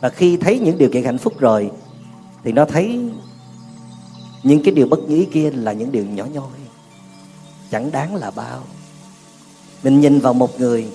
Và 0.00 0.08
khi 0.08 0.36
thấy 0.36 0.58
những 0.58 0.78
điều 0.78 0.88
kiện 0.92 1.04
hạnh 1.04 1.18
phúc 1.18 1.38
rồi 1.38 1.70
thì 2.44 2.52
nó 2.52 2.64
thấy 2.64 3.10
những 4.42 4.62
cái 4.62 4.74
điều 4.74 4.86
bất 4.88 4.98
nhĩ 5.08 5.24
kia 5.24 5.50
là 5.50 5.72
những 5.72 5.92
điều 5.92 6.04
nhỏ 6.04 6.24
nhoi. 6.24 6.58
Chẳng 7.70 7.90
đáng 7.90 8.14
là 8.14 8.30
bao. 8.30 8.62
Mình 9.82 10.00
nhìn 10.00 10.18
vào 10.18 10.34
một 10.34 10.60
người 10.60 10.88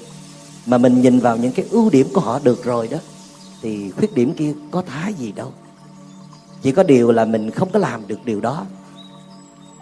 mà 0.65 0.78
mình 0.78 1.02
nhìn 1.02 1.20
vào 1.20 1.38
những 1.38 1.52
cái 1.52 1.65
ưu 1.70 1.89
điểm 1.89 2.08
của 2.13 2.22
họ 2.22 2.39
được 2.44 2.63
rồi 2.63 2.88
đó, 2.88 2.98
thì 3.62 3.91
khuyết 3.91 4.15
điểm 4.15 4.34
kia 4.34 4.54
có 4.72 4.82
thái 4.82 5.13
gì 5.13 5.32
đâu 5.32 5.54
chỉ 6.62 6.71
có 6.71 6.84
điều 6.84 7.12
là 7.12 7.26
mình 7.26 7.52
không 7.52 7.69
có 7.69 7.80
làm 7.80 8.08
được 8.08 8.26
điều 8.26 8.41
đó. 8.41 8.65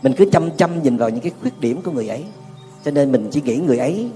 Mình 0.04 0.14
cứ 0.18 0.26
chăm 0.32 0.52
chăm 0.58 0.84
nhìn 0.84 0.98
vào 0.98 1.10
những 1.10 1.22
cái 1.22 1.32
khuyết 1.42 1.60
điểm 1.60 1.82
của 1.82 1.92
người 1.92 2.08
ấy. 2.08 2.26
Cho 2.86 2.92
nên 2.92 3.12
mình 3.12 3.28
chỉ 3.32 3.42
nghĩ 3.42 3.58
người 3.58 3.78
ấy 3.78 4.10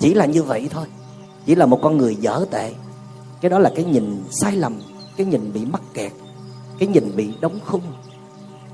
chỉ 0.00 0.14
là 0.14 0.26
như 0.26 0.42
vậy 0.42 0.68
thôi. 0.70 0.86
Chỉ 1.46 1.54
là 1.54 1.66
một 1.66 1.78
con 1.82 1.96
người 1.96 2.16
dở 2.16 2.44
tệ. 2.50 2.72
Cái 3.40 3.50
đó 3.50 3.58
là 3.58 3.72
cái 3.74 3.84
nhìn 3.84 4.22
sai 4.30 4.56
lầm, 4.56 4.80
cái 5.16 5.26
nhìn 5.26 5.52
bị 5.52 5.64
mắc 5.64 5.82
kẹt, 5.94 6.12
cái 6.78 6.88
nhìn 6.88 7.16
bị 7.16 7.28
đóng 7.40 7.58
khung. 7.66 7.82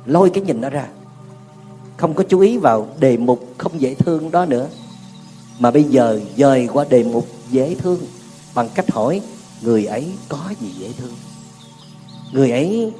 Lôi 0.06 0.30
cái 0.30 0.44
nhìn 0.44 0.60
đó 0.60 0.70
ra. 0.70 0.88
Không 1.96 2.14
có 2.14 2.24
chú 2.28 2.40
ý 2.40 2.58
vào 2.58 2.88
đề 3.00 3.16
mục 3.16 3.48
không 3.58 3.80
dễ 3.80 3.94
thương 3.94 4.30
đó 4.30 4.46
nữa. 4.46 4.68
Mà 5.58 5.70
bây 5.70 5.84
giờ 5.84 6.20
dời 6.36 6.68
qua 6.72 6.84
đề 6.88 7.04
mục 7.04 7.26
dễ 7.50 7.74
thương 7.74 8.00
bằng 8.54 8.68
cách 8.74 8.90
hỏi, 8.90 9.20
người 9.62 9.86
ấy 9.86 10.12
có 10.28 10.40
gì 10.60 10.68
dễ 10.78 10.92
thương? 10.98 11.12
Người 12.32 12.50
ấy 12.50 12.92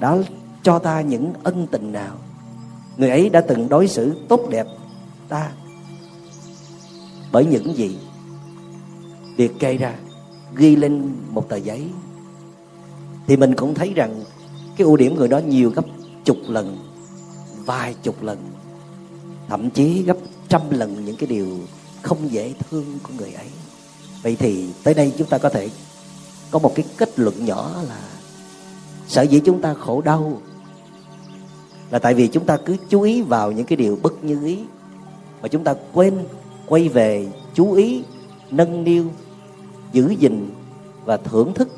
đã 0.00 0.16
cho 0.62 0.78
ta 0.78 1.00
những 1.00 1.32
ân 1.42 1.66
tình 1.66 1.92
nào? 1.92 2.16
Người 2.96 3.10
ấy 3.10 3.30
đã 3.30 3.40
từng 3.40 3.68
đối 3.68 3.88
xử 3.88 4.14
tốt 4.28 4.40
đẹp 4.50 4.66
ta. 5.28 5.52
Bởi 7.32 7.46
những 7.46 7.76
gì? 7.76 7.98
Liệt 9.36 9.58
kê 9.58 9.76
ra, 9.76 9.94
ghi 10.56 10.76
lên 10.76 11.12
một 11.30 11.48
tờ 11.48 11.56
giấy. 11.56 11.88
Thì 13.26 13.36
mình 13.36 13.54
cũng 13.54 13.74
thấy 13.74 13.92
rằng 13.94 14.24
cái 14.76 14.84
ưu 14.84 14.96
điểm 14.96 15.14
người 15.14 15.28
đó 15.28 15.38
nhiều 15.38 15.70
gấp 15.70 15.84
chục 16.24 16.38
lần, 16.48 16.78
vài 17.66 17.94
chục 18.02 18.22
lần, 18.22 18.38
thậm 19.48 19.70
chí 19.70 20.02
gấp 20.02 20.16
trăm 20.48 20.62
lần 20.70 21.04
những 21.04 21.16
cái 21.16 21.26
điều 21.26 21.46
không 22.02 22.32
dễ 22.32 22.54
thương 22.70 22.98
của 23.02 23.12
người 23.18 23.32
ấy. 23.32 23.46
Vậy 24.22 24.36
thì 24.38 24.68
tới 24.82 24.94
đây 24.94 25.12
chúng 25.18 25.28
ta 25.28 25.38
có 25.38 25.48
thể 25.48 25.70
có 26.50 26.58
một 26.58 26.72
cái 26.74 26.86
kết 26.96 27.18
luận 27.18 27.46
nhỏ 27.46 27.70
là 27.88 28.00
sở 29.08 29.22
dĩ 29.22 29.40
chúng 29.44 29.60
ta 29.60 29.74
khổ 29.74 30.00
đau 30.00 30.40
là 31.90 31.98
tại 31.98 32.14
vì 32.14 32.28
chúng 32.28 32.44
ta 32.44 32.56
cứ 32.56 32.76
chú 32.88 33.02
ý 33.02 33.22
vào 33.22 33.52
những 33.52 33.66
cái 33.66 33.76
điều 33.76 33.98
bất 34.02 34.24
như 34.24 34.44
ý 34.44 34.58
mà 35.42 35.48
chúng 35.48 35.64
ta 35.64 35.74
quên, 35.92 36.18
quay 36.66 36.88
về 36.88 37.28
chú 37.54 37.72
ý, 37.72 38.04
nâng 38.50 38.84
niu, 38.84 39.04
giữ 39.92 40.14
gìn 40.18 40.50
và 41.04 41.16
thưởng 41.16 41.54
thức 41.54 41.68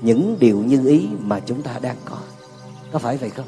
những 0.00 0.36
điều 0.38 0.58
như 0.58 0.86
ý 0.86 1.08
mà 1.20 1.40
chúng 1.40 1.62
ta 1.62 1.78
đang 1.82 1.96
có. 2.04 2.18
Có 2.92 2.98
phải 2.98 3.16
vậy 3.16 3.30
không? 3.30 3.46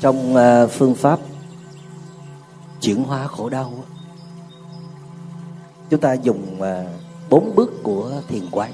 Trong 0.00 0.36
ờ, 0.36 0.66
phương 0.66 0.94
pháp 0.94 1.20
chuyển 2.80 3.04
hóa 3.04 3.26
khổ 3.26 3.48
đau 3.48 3.72
chúng 5.90 6.00
ta 6.00 6.12
dùng 6.12 6.60
ờ, 6.60 6.86
bốn 7.30 7.54
bước 7.54 7.72
của 7.82 8.22
thiền 8.28 8.42
quán. 8.50 8.72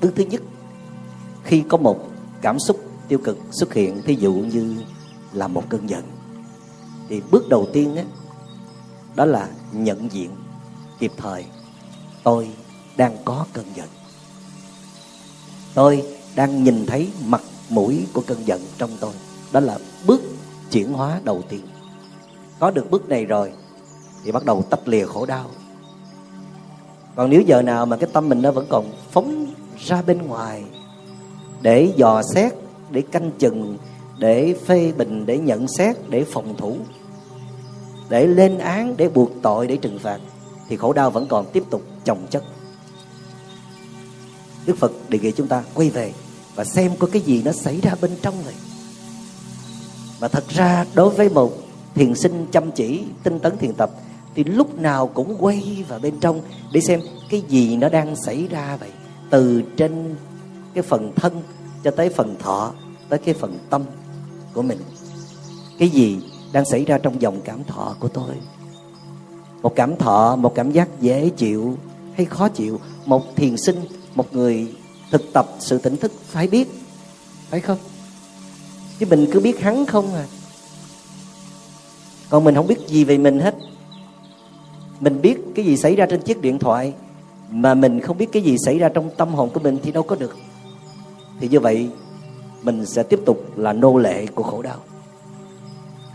Bước 0.00 0.12
thứ 0.16 0.24
nhất 0.24 0.42
khi 1.44 1.64
có 1.68 1.78
một 1.78 2.08
cảm 2.40 2.58
xúc 2.58 2.80
tiêu 3.08 3.18
cực 3.24 3.38
xuất 3.50 3.74
hiện 3.74 4.02
thí 4.02 4.14
dụ 4.14 4.32
như 4.32 4.76
là 5.32 5.48
một 5.48 5.64
cơn 5.68 5.88
giận 5.88 6.04
thì 7.08 7.22
bước 7.30 7.48
đầu 7.48 7.68
tiên 7.72 7.94
đó, 7.94 8.02
đó 9.14 9.24
là 9.24 9.48
nhận 9.72 10.12
diện 10.12 10.30
kịp 10.98 11.12
thời 11.16 11.44
tôi 12.22 12.50
đang 12.96 13.16
có 13.24 13.46
cơn 13.52 13.64
giận. 13.74 13.88
Tôi 15.74 16.02
đang 16.34 16.64
nhìn 16.64 16.86
thấy 16.86 17.10
mặt 17.26 17.42
mũi 17.68 18.06
của 18.12 18.22
cơn 18.26 18.46
giận 18.46 18.60
trong 18.78 18.90
tôi. 19.00 19.12
Đó 19.52 19.60
là 19.60 19.78
bước 20.06 20.22
chuyển 20.70 20.92
hóa 20.92 21.20
đầu 21.24 21.42
tiên. 21.48 21.60
Có 22.58 22.70
được 22.70 22.90
bước 22.90 23.08
này 23.08 23.24
rồi, 23.24 23.52
thì 24.24 24.32
bắt 24.32 24.44
đầu 24.44 24.64
tách 24.70 24.88
lìa 24.88 25.06
khổ 25.06 25.26
đau. 25.26 25.50
Còn 27.16 27.30
nếu 27.30 27.40
giờ 27.40 27.62
nào 27.62 27.86
mà 27.86 27.96
cái 27.96 28.10
tâm 28.12 28.28
mình 28.28 28.42
nó 28.42 28.50
vẫn 28.50 28.66
còn 28.68 28.92
phóng 29.10 29.46
ra 29.78 30.02
bên 30.02 30.22
ngoài, 30.22 30.64
để 31.60 31.92
dò 31.96 32.22
xét, 32.34 32.52
để 32.90 33.00
canh 33.00 33.30
chừng, 33.38 33.78
để 34.18 34.54
phê 34.66 34.92
bình, 34.92 35.26
để 35.26 35.38
nhận 35.38 35.66
xét, 35.68 35.96
để 36.08 36.24
phòng 36.24 36.56
thủ, 36.56 36.76
để 38.08 38.26
lên 38.26 38.58
án, 38.58 38.96
để 38.96 39.08
buộc 39.08 39.30
tội, 39.42 39.66
để 39.66 39.76
trừng 39.76 39.98
phạt, 39.98 40.18
thì 40.68 40.76
khổ 40.76 40.92
đau 40.92 41.10
vẫn 41.10 41.26
còn 41.26 41.46
tiếp 41.52 41.64
tục 41.70 41.82
chồng 42.04 42.26
chất. 42.30 42.44
Đức 44.66 44.76
phật 44.78 44.92
đề 45.08 45.18
nghị 45.18 45.32
chúng 45.32 45.46
ta 45.46 45.62
quay 45.74 45.90
về 45.90 46.12
và 46.58 46.64
xem 46.64 46.92
có 46.98 47.08
cái 47.12 47.22
gì 47.22 47.42
nó 47.44 47.52
xảy 47.52 47.80
ra 47.80 47.94
bên 48.00 48.10
trong 48.22 48.34
này. 48.44 48.54
mà 50.20 50.28
thật 50.28 50.48
ra 50.48 50.86
đối 50.94 51.10
với 51.10 51.28
một 51.28 51.52
thiền 51.94 52.14
sinh 52.14 52.46
chăm 52.52 52.72
chỉ, 52.72 53.04
tinh 53.22 53.38
tấn 53.38 53.58
thiền 53.58 53.74
tập, 53.74 53.90
thì 54.34 54.44
lúc 54.44 54.78
nào 54.78 55.06
cũng 55.06 55.36
quay 55.38 55.84
vào 55.88 55.98
bên 55.98 56.20
trong 56.20 56.40
để 56.72 56.80
xem 56.80 57.00
cái 57.30 57.42
gì 57.48 57.76
nó 57.76 57.88
đang 57.88 58.16
xảy 58.16 58.46
ra 58.50 58.76
vậy. 58.76 58.90
Từ 59.30 59.62
trên 59.76 60.14
cái 60.74 60.82
phần 60.82 61.12
thân 61.16 61.42
cho 61.84 61.90
tới 61.90 62.08
phần 62.08 62.36
thọ, 62.38 62.72
tới 63.08 63.18
cái 63.18 63.34
phần 63.34 63.58
tâm 63.70 63.82
của 64.54 64.62
mình. 64.62 64.78
Cái 65.78 65.88
gì 65.88 66.20
đang 66.52 66.64
xảy 66.64 66.84
ra 66.84 66.98
trong 66.98 67.22
dòng 67.22 67.40
cảm 67.40 67.64
thọ 67.64 67.96
của 68.00 68.08
tôi? 68.08 68.34
Một 69.62 69.72
cảm 69.76 69.96
thọ, 69.96 70.36
một 70.36 70.54
cảm 70.54 70.70
giác 70.70 70.88
dễ 71.00 71.28
chịu 71.28 71.76
hay 72.16 72.26
khó 72.26 72.48
chịu? 72.48 72.80
Một 73.06 73.36
thiền 73.36 73.56
sinh, 73.56 73.80
một 74.14 74.34
người 74.34 74.66
thực 75.10 75.32
tập 75.32 75.48
sự 75.58 75.78
tỉnh 75.78 75.96
thức 75.96 76.12
phải 76.26 76.46
biết, 76.46 76.68
phải 77.50 77.60
không? 77.60 77.78
Chứ 78.98 79.06
mình 79.10 79.28
cứ 79.32 79.40
biết 79.40 79.60
hắn 79.60 79.86
không 79.86 80.14
à. 80.14 80.26
Còn 82.30 82.44
mình 82.44 82.54
không 82.54 82.66
biết 82.66 82.88
gì 82.88 83.04
về 83.04 83.18
mình 83.18 83.40
hết. 83.40 83.54
Mình 85.00 85.20
biết 85.22 85.38
cái 85.54 85.64
gì 85.64 85.76
xảy 85.76 85.96
ra 85.96 86.06
trên 86.10 86.22
chiếc 86.22 86.40
điện 86.40 86.58
thoại, 86.58 86.94
mà 87.50 87.74
mình 87.74 88.00
không 88.00 88.18
biết 88.18 88.28
cái 88.32 88.42
gì 88.42 88.56
xảy 88.66 88.78
ra 88.78 88.88
trong 88.88 89.10
tâm 89.16 89.34
hồn 89.34 89.50
của 89.50 89.60
mình 89.60 89.78
thì 89.82 89.92
đâu 89.92 90.02
có 90.02 90.16
được. 90.16 90.36
Thì 91.40 91.48
như 91.48 91.60
vậy, 91.60 91.90
mình 92.62 92.86
sẽ 92.86 93.02
tiếp 93.02 93.20
tục 93.26 93.58
là 93.58 93.72
nô 93.72 93.98
lệ 93.98 94.26
của 94.26 94.42
khổ 94.42 94.62
đau. 94.62 94.78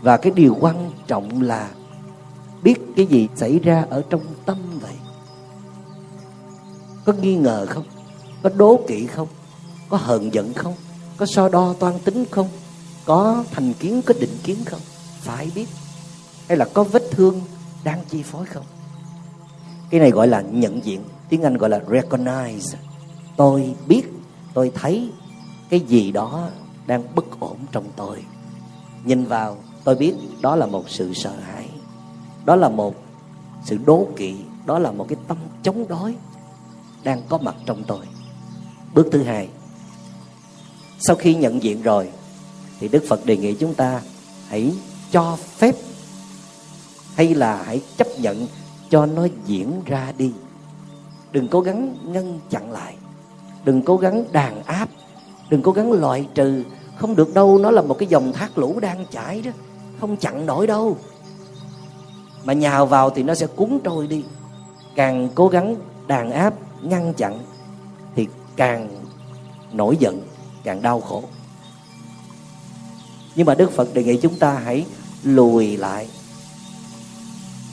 Và 0.00 0.16
cái 0.16 0.32
điều 0.36 0.56
quan 0.60 0.90
trọng 1.06 1.42
là 1.42 1.70
biết 2.62 2.74
cái 2.96 3.06
gì 3.06 3.28
xảy 3.36 3.58
ra 3.58 3.86
ở 3.90 4.02
trong 4.10 4.20
tâm 4.46 4.58
vậy. 4.80 4.94
Có 7.04 7.12
nghi 7.12 7.36
ngờ 7.36 7.66
không? 7.68 7.84
Có 8.44 8.50
đố 8.56 8.80
kỵ 8.88 9.06
không? 9.06 9.28
Có 9.88 9.96
hờn 9.96 10.34
giận 10.34 10.52
không? 10.54 10.74
Có 11.16 11.26
so 11.26 11.48
đo 11.48 11.72
toan 11.72 11.98
tính 11.98 12.24
không? 12.30 12.48
Có 13.04 13.44
thành 13.50 13.72
kiến, 13.72 14.02
có 14.06 14.14
định 14.20 14.38
kiến 14.42 14.56
không? 14.64 14.80
Phải 15.20 15.50
biết. 15.54 15.66
Hay 16.48 16.56
là 16.56 16.64
có 16.74 16.84
vết 16.84 17.02
thương 17.10 17.40
đang 17.84 18.00
chi 18.08 18.22
phối 18.22 18.46
không? 18.46 18.64
Cái 19.90 20.00
này 20.00 20.10
gọi 20.10 20.28
là 20.28 20.40
nhận 20.40 20.84
diện. 20.84 21.00
Tiếng 21.28 21.42
anh 21.42 21.56
gọi 21.56 21.70
là 21.70 21.80
recognize. 21.88 22.76
Tôi 23.36 23.74
biết, 23.86 24.02
tôi 24.54 24.72
thấy 24.74 25.10
cái 25.70 25.80
gì 25.80 26.12
đó 26.12 26.48
đang 26.86 27.14
bất 27.14 27.40
ổn 27.40 27.56
trong 27.72 27.84
tôi. 27.96 28.24
Nhìn 29.04 29.24
vào, 29.24 29.56
tôi 29.84 29.94
biết 29.94 30.14
đó 30.40 30.56
là 30.56 30.66
một 30.66 30.90
sự 30.90 31.14
sợ 31.14 31.32
hãi. 31.40 31.68
Đó 32.44 32.56
là 32.56 32.68
một 32.68 32.94
sự 33.64 33.78
đố 33.86 34.06
kỵ. 34.16 34.34
Đó 34.66 34.78
là 34.78 34.92
một 34.92 35.06
cái 35.08 35.18
tâm 35.28 35.36
chống 35.62 35.88
đối 35.88 36.14
đang 37.04 37.22
có 37.28 37.38
mặt 37.38 37.54
trong 37.66 37.84
tôi 37.84 38.00
bước 38.94 39.08
thứ 39.12 39.22
hai. 39.22 39.48
Sau 40.98 41.16
khi 41.16 41.34
nhận 41.34 41.62
diện 41.62 41.82
rồi, 41.82 42.10
thì 42.80 42.88
đức 42.88 43.04
phật 43.08 43.26
đề 43.26 43.36
nghị 43.36 43.54
chúng 43.54 43.74
ta 43.74 44.00
hãy 44.48 44.72
cho 45.10 45.36
phép 45.36 45.74
hay 47.14 47.34
là 47.34 47.62
hãy 47.66 47.82
chấp 47.96 48.06
nhận 48.18 48.46
cho 48.90 49.06
nó 49.06 49.26
diễn 49.46 49.80
ra 49.86 50.12
đi. 50.18 50.32
Đừng 51.32 51.48
cố 51.48 51.60
gắng 51.60 51.96
ngăn 52.04 52.40
chặn 52.50 52.72
lại. 52.72 52.94
Đừng 53.64 53.82
cố 53.82 53.96
gắng 53.96 54.24
đàn 54.32 54.62
áp. 54.62 54.88
Đừng 55.50 55.62
cố 55.62 55.72
gắng 55.72 55.92
loại 55.92 56.28
trừ. 56.34 56.62
Không 56.96 57.16
được 57.16 57.34
đâu, 57.34 57.58
nó 57.58 57.70
là 57.70 57.82
một 57.82 57.98
cái 57.98 58.08
dòng 58.08 58.32
thác 58.32 58.58
lũ 58.58 58.80
đang 58.80 59.06
chảy 59.10 59.42
đó. 59.42 59.50
Không 60.00 60.16
chặn 60.16 60.46
nổi 60.46 60.66
đâu. 60.66 60.96
Mà 62.44 62.52
nhào 62.52 62.86
vào 62.86 63.10
thì 63.10 63.22
nó 63.22 63.34
sẽ 63.34 63.46
cuốn 63.46 63.78
trôi 63.84 64.06
đi. 64.06 64.24
Càng 64.94 65.28
cố 65.34 65.48
gắng 65.48 65.76
đàn 66.06 66.30
áp, 66.30 66.54
ngăn 66.82 67.14
chặn 67.14 67.38
càng 68.56 69.04
nổi 69.72 69.96
giận, 70.00 70.22
càng 70.64 70.82
đau 70.82 71.00
khổ. 71.00 71.24
Nhưng 73.34 73.46
mà 73.46 73.54
đức 73.54 73.70
phật 73.72 73.94
đề 73.94 74.04
nghị 74.04 74.16
chúng 74.16 74.38
ta 74.38 74.58
hãy 74.64 74.86
lùi 75.22 75.76
lại 75.76 76.08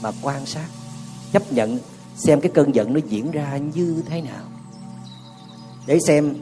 mà 0.01 0.11
quan 0.21 0.45
sát, 0.45 0.67
chấp 1.31 1.53
nhận 1.53 1.79
xem 2.15 2.41
cái 2.41 2.51
cơn 2.55 2.75
giận 2.75 2.93
nó 2.93 2.99
diễn 3.09 3.31
ra 3.31 3.57
như 3.57 4.03
thế 4.05 4.21
nào. 4.21 4.43
Để 5.85 5.99
xem 5.99 6.35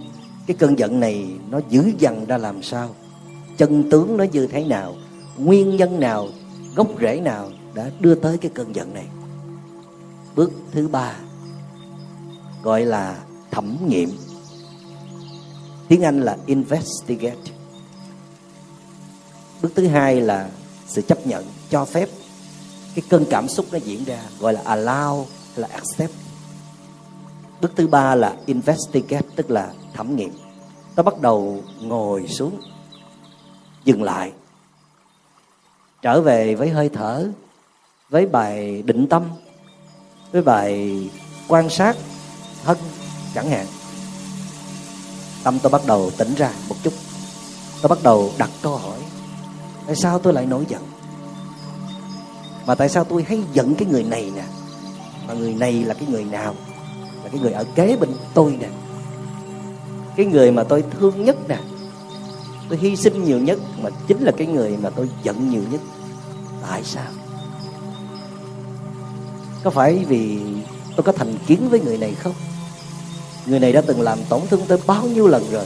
cái 0.48 0.58
cơn 0.60 0.80
giận 0.80 1.00
này 1.00 1.30
nó 1.50 1.60
dữ 1.70 1.92
dằn 2.00 2.26
ra 2.26 2.38
làm 2.38 2.64
sao, 2.64 2.96
chân 3.58 3.90
tướng 3.90 4.18
nó 4.18 4.24
như 4.24 4.48
thế 4.48 4.66
nào, 4.66 4.96
nguyên 5.38 5.78
nhân 5.78 6.00
nào, 6.00 6.28
gốc 6.76 6.88
rễ 7.02 7.20
nào 7.20 7.52
đã 7.74 7.92
đưa 8.00 8.16
tới 8.16 8.38
cái 8.38 8.52
cơn 8.54 8.76
giận 8.76 8.94
này. 8.94 9.06
Bước 10.36 10.52
thứ 10.72 10.88
ba 10.88 11.16
gọi 12.64 12.86
là 12.86 13.20
thẩm 13.52 13.78
nghiệm 13.88 14.10
tiếng 15.90 16.02
anh 16.02 16.22
là 16.22 16.38
investigate. 16.46 17.52
Bước 19.62 19.72
thứ 19.76 19.88
hai 19.88 20.22
là 20.22 20.50
sự 20.88 21.02
chấp 21.02 21.28
nhận, 21.28 21.46
cho 21.70 21.86
phép. 21.86 22.10
Cái 22.96 23.06
cơn 23.10 23.26
cảm 23.30 23.48
xúc 23.48 23.66
nó 23.72 23.78
diễn 23.78 24.04
ra, 24.04 24.20
gọi 24.40 24.54
là 24.54 24.62
allow 24.64 25.18
hay 25.26 25.56
là 25.56 25.68
accept. 25.72 26.12
Bước 27.62 27.72
thứ 27.76 27.88
ba 27.88 28.16
là 28.16 28.36
investigate, 28.46 29.28
tức 29.36 29.52
là 29.52 29.74
thẩm 29.94 30.16
nghiệm. 30.16 30.32
Nó 30.96 31.04
bắt 31.04 31.22
đầu 31.22 31.64
ngồi 31.82 32.28
xuống, 32.28 32.60
dừng 33.84 34.04
lại. 34.04 34.32
Trở 36.02 36.22
về 36.22 36.56
với 36.56 36.70
hơi 36.70 36.90
thở, 36.90 37.30
với 38.10 38.26
bài 38.26 38.82
định 38.82 39.08
tâm, 39.08 39.24
với 40.32 40.42
bài 40.42 41.10
quan 41.48 41.70
sát 41.70 41.98
thân, 42.64 42.78
chẳng 43.36 43.50
hạn 43.50 43.66
tâm 45.44 45.60
tôi 45.60 45.70
bắt 45.70 45.82
đầu 45.88 46.12
tỉnh 46.18 46.36
ra 46.36 46.52
một 46.70 46.76
chút. 46.84 46.94
Tôi 47.82 47.90
bắt 47.90 48.04
đầu 48.04 48.32
đặt 48.38 48.50
câu 48.62 48.78
hỏi, 48.78 49.00
tại 49.86 49.96
sao 49.96 50.20
tôi 50.20 50.34
lại 50.34 50.46
nổi 50.46 50.66
giận? 50.68 50.84
Mà 52.66 52.76
tại 52.76 52.90
sao 52.90 53.04
tôi 53.04 53.26
hay 53.28 53.44
giận 53.54 53.76
cái 53.76 53.88
người 53.88 54.04
này 54.04 54.32
nè? 54.36 54.44
Mà 55.28 55.34
người 55.34 55.54
này 55.54 55.74
là 55.74 55.94
cái 55.94 56.08
người 56.10 56.24
nào? 56.24 56.56
Là 57.24 57.30
cái 57.32 57.40
người 57.42 57.52
ở 57.52 57.64
kế 57.76 57.98
bên 58.00 58.10
tôi 58.34 58.58
nè? 58.60 58.70
Cái 60.16 60.26
người 60.26 60.52
mà 60.52 60.64
tôi 60.64 60.84
thương 60.92 61.26
nhất 61.26 61.38
nè? 61.48 61.58
Tôi 62.70 62.78
hy 62.78 62.96
sinh 62.96 63.24
nhiều 63.24 63.40
nhất 63.40 63.60
mà 63.82 63.90
chính 64.08 64.22
là 64.22 64.32
cái 64.38 64.48
người 64.48 64.78
mà 64.78 64.90
tôi 64.90 65.10
giận 65.24 65.50
nhiều 65.50 65.62
nhất. 65.72 65.82
Tại 66.70 66.84
sao? 66.84 67.12
Có 69.64 69.70
phải 69.70 70.06
vì 70.08 70.40
tôi 70.96 71.04
có 71.04 71.12
thành 71.12 71.38
kiến 71.48 71.70
với 71.70 71.80
người 71.80 71.98
này 71.98 72.16
không? 72.16 72.34
Người 73.46 73.60
này 73.60 73.74
đã 73.74 73.82
từng 73.82 74.02
làm 74.02 74.20
tổn 74.30 74.42
thương 74.50 74.62
tôi 74.68 74.80
bao 74.88 75.04
nhiêu 75.04 75.28
lần 75.28 75.52
rồi. 75.52 75.66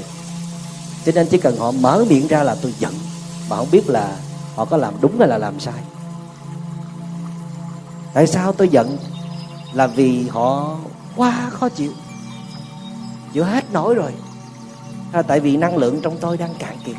Cho 1.06 1.12
nên 1.16 1.28
chỉ 1.28 1.38
cần 1.38 1.58
họ 1.58 1.72
mở 1.72 2.06
miệng 2.10 2.28
ra 2.28 2.44
là 2.44 2.56
tôi 2.62 2.74
giận 2.80 2.94
mà 3.50 3.58
không 3.58 3.72
biết 3.72 3.90
là 3.90 4.18
họ 4.56 4.66
có 4.66 4.78
làm 4.78 4.94
đúng 5.02 5.20
hay 5.20 5.28
là 5.28 5.38
làm 5.38 5.60
sai. 5.60 5.84
Tại 8.14 8.28
sao 8.28 8.54
tôi 8.54 8.70
giận? 8.70 8.98
Là 9.74 9.88
vì 9.88 10.28
họ 10.28 10.78
quá 11.16 11.50
khó 11.50 11.70
chịu. 11.70 11.92
Chịu 13.34 13.44
hết 13.44 13.72
nổi 13.74 13.96
rồi. 13.96 14.12
À, 15.12 15.22
tại 15.22 15.40
vì 15.40 15.58
năng 15.58 15.78
lượng 15.78 16.02
trong 16.02 16.18
tôi 16.18 16.38
đang 16.38 16.56
cạn 16.60 16.78
kiệt. 16.86 16.96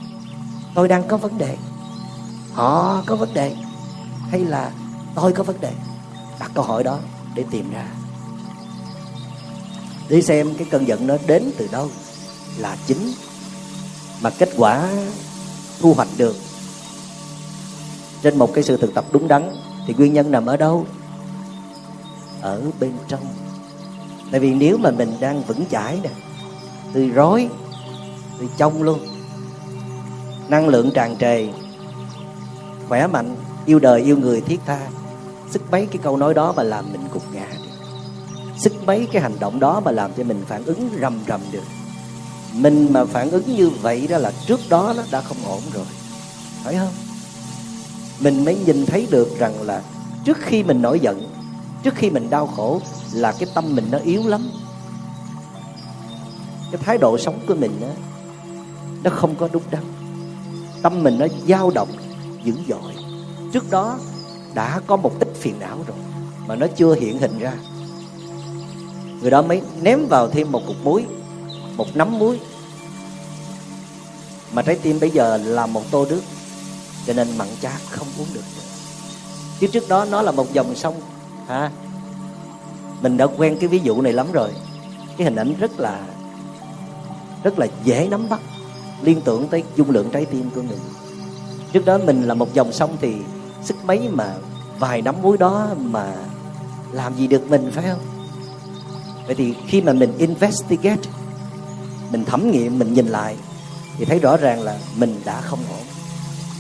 Tôi 0.74 0.88
đang 0.88 1.08
có 1.08 1.16
vấn 1.16 1.38
đề. 1.38 1.56
Họ 2.52 3.02
có 3.06 3.16
vấn 3.16 3.34
đề 3.34 3.56
hay 4.30 4.40
là 4.40 4.70
tôi 5.14 5.32
có 5.32 5.42
vấn 5.42 5.60
đề? 5.60 5.72
Đặt 6.38 6.50
câu 6.54 6.64
hỏi 6.64 6.84
đó 6.84 6.98
để 7.34 7.44
tìm 7.50 7.70
ra 7.70 7.86
để 10.08 10.22
xem 10.22 10.54
cái 10.54 10.66
cơn 10.70 10.88
giận 10.88 11.06
nó 11.06 11.16
đến 11.26 11.50
từ 11.56 11.68
đâu 11.72 11.90
là 12.58 12.76
chính. 12.86 13.12
Mà 14.22 14.30
kết 14.30 14.48
quả 14.56 14.88
thu 15.80 15.94
hoạch 15.94 16.08
được 16.16 16.36
trên 18.22 18.38
một 18.38 18.54
cái 18.54 18.64
sự 18.64 18.76
thực 18.76 18.94
tập 18.94 19.04
đúng 19.12 19.28
đắn 19.28 19.56
thì 19.86 19.94
nguyên 19.94 20.12
nhân 20.12 20.30
nằm 20.30 20.46
ở 20.46 20.56
đâu? 20.56 20.86
Ở 22.40 22.62
bên 22.80 22.92
trong. 23.08 23.26
Tại 24.30 24.40
vì 24.40 24.54
nếu 24.54 24.76
mà 24.76 24.90
mình 24.90 25.12
đang 25.20 25.42
vững 25.42 25.64
chãi 25.70 26.00
nè 26.02 26.10
tươi 26.92 27.08
rối 27.08 27.48
tươi 28.38 28.48
trong 28.56 28.82
luôn. 28.82 28.98
Năng 30.48 30.68
lượng 30.68 30.90
tràn 30.94 31.16
trề, 31.16 31.48
khỏe 32.88 33.06
mạnh, 33.06 33.36
yêu 33.66 33.78
đời, 33.78 34.02
yêu 34.02 34.18
người, 34.18 34.40
thiết 34.40 34.60
tha. 34.66 34.80
Sức 35.50 35.62
mấy 35.70 35.86
cái 35.86 35.98
câu 36.02 36.16
nói 36.16 36.34
đó 36.34 36.52
mà 36.56 36.62
làm 36.62 36.92
mình 36.92 37.08
gục 37.12 37.33
sức 38.58 38.86
mấy 38.86 39.08
cái 39.12 39.22
hành 39.22 39.38
động 39.40 39.60
đó 39.60 39.80
mà 39.80 39.90
làm 39.90 40.10
cho 40.16 40.24
mình 40.24 40.42
phản 40.48 40.64
ứng 40.64 40.90
rầm 41.00 41.20
rầm 41.28 41.40
được. 41.52 41.64
Mình 42.52 42.92
mà 42.92 43.04
phản 43.04 43.30
ứng 43.30 43.56
như 43.56 43.70
vậy 43.82 44.06
đó 44.06 44.18
là 44.18 44.32
trước 44.46 44.60
đó 44.68 44.94
nó 44.96 45.02
đã 45.10 45.20
không 45.20 45.36
ổn 45.46 45.60
rồi. 45.72 45.86
Phải 46.64 46.74
không? 46.74 46.92
Mình 48.20 48.44
mới 48.44 48.58
nhìn 48.66 48.86
thấy 48.86 49.06
được 49.10 49.38
rằng 49.38 49.62
là 49.62 49.82
trước 50.24 50.38
khi 50.40 50.62
mình 50.62 50.82
nổi 50.82 51.00
giận 51.00 51.34
trước 51.84 51.94
khi 51.94 52.10
mình 52.10 52.30
đau 52.30 52.46
khổ 52.46 52.80
là 53.12 53.32
cái 53.32 53.48
tâm 53.54 53.76
mình 53.76 53.88
nó 53.90 53.98
yếu 53.98 54.28
lắm. 54.28 54.50
Cái 56.72 56.80
thái 56.84 56.98
độ 56.98 57.18
sống 57.18 57.40
của 57.48 57.54
mình 57.54 57.80
đó, 57.80 57.88
nó 59.02 59.10
không 59.10 59.34
có 59.34 59.48
đúng 59.52 59.62
đắn. 59.70 59.82
Tâm 60.82 61.02
mình 61.02 61.18
nó 61.18 61.26
dao 61.48 61.70
động 61.70 61.88
dữ 62.44 62.54
dội. 62.68 62.94
Trước 63.52 63.70
đó 63.70 63.98
đã 64.54 64.80
có 64.86 64.96
một 64.96 65.12
ít 65.20 65.28
phiền 65.34 65.54
não 65.60 65.78
rồi 65.86 65.96
mà 66.46 66.56
nó 66.56 66.66
chưa 66.76 66.94
hiện 66.94 67.18
hình 67.18 67.38
ra 67.38 67.52
người 69.24 69.30
đó 69.30 69.42
mới 69.42 69.62
ném 69.82 70.06
vào 70.06 70.28
thêm 70.28 70.52
một 70.52 70.62
cục 70.66 70.76
muối, 70.84 71.04
một 71.76 71.86
nắm 71.94 72.18
muối. 72.18 72.40
Mà 74.52 74.62
trái 74.62 74.78
tim 74.82 75.00
bây 75.00 75.10
giờ 75.10 75.36
là 75.36 75.66
một 75.66 75.82
tô 75.90 76.06
nước, 76.10 76.22
cho 77.06 77.12
nên 77.12 77.38
mặn 77.38 77.48
chát 77.60 77.80
không 77.90 78.06
uống 78.18 78.26
được. 78.34 78.44
Chứ 79.60 79.66
trước 79.66 79.88
đó 79.88 80.04
nó 80.04 80.22
là 80.22 80.32
một 80.32 80.52
dòng 80.52 80.74
sông 80.74 81.00
ha 81.46 81.70
mình 83.02 83.16
đã 83.16 83.26
quen 83.26 83.56
cái 83.60 83.68
ví 83.68 83.78
dụ 83.78 84.00
này 84.00 84.12
lắm 84.12 84.32
rồi. 84.32 84.50
Cái 85.16 85.24
hình 85.24 85.36
ảnh 85.36 85.54
rất 85.58 85.80
là 85.80 86.00
rất 87.42 87.58
là 87.58 87.66
dễ 87.84 88.08
nắm 88.10 88.28
bắt, 88.28 88.40
liên 89.02 89.20
tưởng 89.20 89.48
tới 89.48 89.62
dung 89.76 89.90
lượng 89.90 90.10
trái 90.10 90.24
tim 90.24 90.50
của 90.54 90.62
mình. 90.62 90.78
Trước 91.72 91.84
đó 91.84 91.98
mình 91.98 92.22
là 92.22 92.34
một 92.34 92.54
dòng 92.54 92.72
sông 92.72 92.96
thì 93.00 93.14
sức 93.62 93.76
mấy 93.84 94.08
mà 94.08 94.34
vài 94.78 95.02
nắm 95.02 95.14
muối 95.22 95.38
đó 95.38 95.68
mà 95.76 96.14
làm 96.92 97.14
gì 97.14 97.26
được 97.26 97.50
mình, 97.50 97.70
phải 97.74 97.84
không? 97.84 98.13
Vậy 99.26 99.34
thì 99.34 99.54
khi 99.66 99.80
mà 99.80 99.92
mình 99.92 100.18
investigate, 100.18 101.10
mình 102.12 102.24
thẩm 102.24 102.50
nghiệm, 102.50 102.78
mình 102.78 102.94
nhìn 102.94 103.06
lại, 103.06 103.36
thì 103.98 104.04
thấy 104.04 104.18
rõ 104.18 104.36
ràng 104.36 104.62
là 104.62 104.78
mình 104.96 105.20
đã 105.24 105.40
không 105.40 105.58
ổn. 105.70 105.86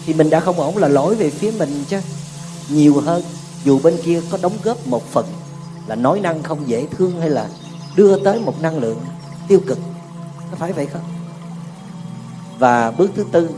Thì 0.06 0.14
mình 0.14 0.30
đã 0.30 0.40
không 0.40 0.60
ổn 0.60 0.76
là 0.76 0.88
lỗi 0.88 1.14
về 1.14 1.30
phía 1.30 1.50
mình 1.58 1.84
chứ. 1.88 2.00
Nhiều 2.68 3.00
hơn, 3.00 3.22
dù 3.64 3.78
bên 3.82 3.96
kia 4.04 4.22
có 4.30 4.38
đóng 4.42 4.58
góp 4.62 4.86
một 4.86 5.02
phần 5.10 5.26
là 5.86 5.94
nói 5.94 6.20
năng 6.20 6.42
không 6.42 6.68
dễ 6.68 6.86
thương 6.86 7.20
hay 7.20 7.30
là 7.30 7.48
đưa 7.96 8.24
tới 8.24 8.40
một 8.40 8.62
năng 8.62 8.78
lượng 8.78 8.98
tiêu 9.48 9.60
cực, 9.66 9.78
có 10.50 10.56
phải 10.56 10.72
vậy 10.72 10.86
không? 10.86 11.02
Và 12.58 12.90
bước 12.90 13.10
thứ 13.16 13.24
tư, 13.32 13.50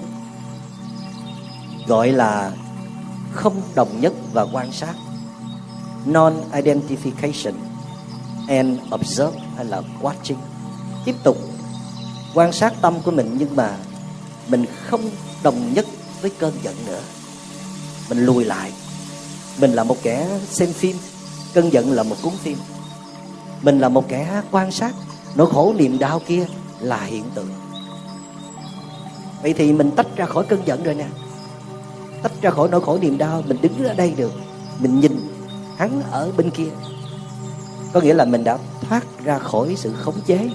gọi 1.87 2.12
là 2.12 2.53
không 3.33 3.62
đồng 3.75 4.01
nhất 4.01 4.12
và 4.33 4.47
quan 4.53 4.73
sát 4.73 4.95
non 6.07 6.35
identification 6.53 7.53
and 8.49 8.79
observe 8.95 9.41
hay 9.57 9.65
là 9.65 9.83
watching. 10.03 10.37
Tiếp 11.05 11.15
tục, 11.23 11.37
quan 12.35 12.53
sát 12.53 12.73
tâm 12.81 13.01
của 13.05 13.11
mình 13.11 13.37
nhưng 13.39 13.57
mà 13.57 13.77
mình 14.49 14.65
không 14.87 15.11
đồng 15.43 15.75
nhất 15.75 15.87
với 16.23 16.31
cơn 16.39 16.53
giận 16.63 16.75
nữa. 16.87 17.01
Mình 18.09 18.25
lùi 18.25 18.45
lại. 18.45 18.73
Mình 19.61 19.73
là 19.73 19.85
một 19.85 19.97
kẻ 20.03 20.39
xem 20.51 20.73
phim, 20.73 20.97
cơn 21.55 21.73
giận 21.73 21.93
là 21.93 22.03
một 22.03 22.17
cuốn 22.23 22.33
phim. 22.33 22.59
Mình 23.63 23.79
là 23.79 23.89
một 23.89 24.09
kẻ 24.09 24.43
quan 24.51 24.73
sát, 24.73 24.95
nỗi 25.35 25.51
khổ 25.51 25.75
niềm 25.77 25.99
đau 25.99 26.21
kia 26.27 26.47
là 26.81 27.05
hiện 27.05 27.25
tượng. 27.35 27.51
Vậy 29.43 29.53
thì 29.53 29.73
mình 29.73 29.91
tách 29.97 30.07
ra 30.17 30.27
khỏi 30.27 30.45
cơn 30.49 30.61
giận 30.67 30.83
rồi 30.83 30.95
nè. 30.95 31.07
Tách 32.23 32.33
ra 32.43 32.51
khỏi 32.51 32.69
nỗi 32.69 32.81
khổ 32.81 32.99
niềm 33.01 33.19
đau, 33.19 33.43
mình 33.47 33.59
đứng 33.63 33.85
ở 33.85 33.95
đây 33.95 34.15
được. 34.17 34.33
Mình 34.79 35.01
nhìn 35.01 35.29
hắn 35.77 36.03
ở 36.11 36.33
bên 36.37 36.51
kia 36.51 36.69
có 37.97 38.03
nghĩa 38.03 38.15
là 38.15 38.25
mình 38.25 38.45
đã 38.45 38.59
thoát 38.81 39.05
ra 39.25 39.39
khỏi 39.39 39.75
sự 39.79 39.93
khống 39.93 40.21
chế 40.27 40.51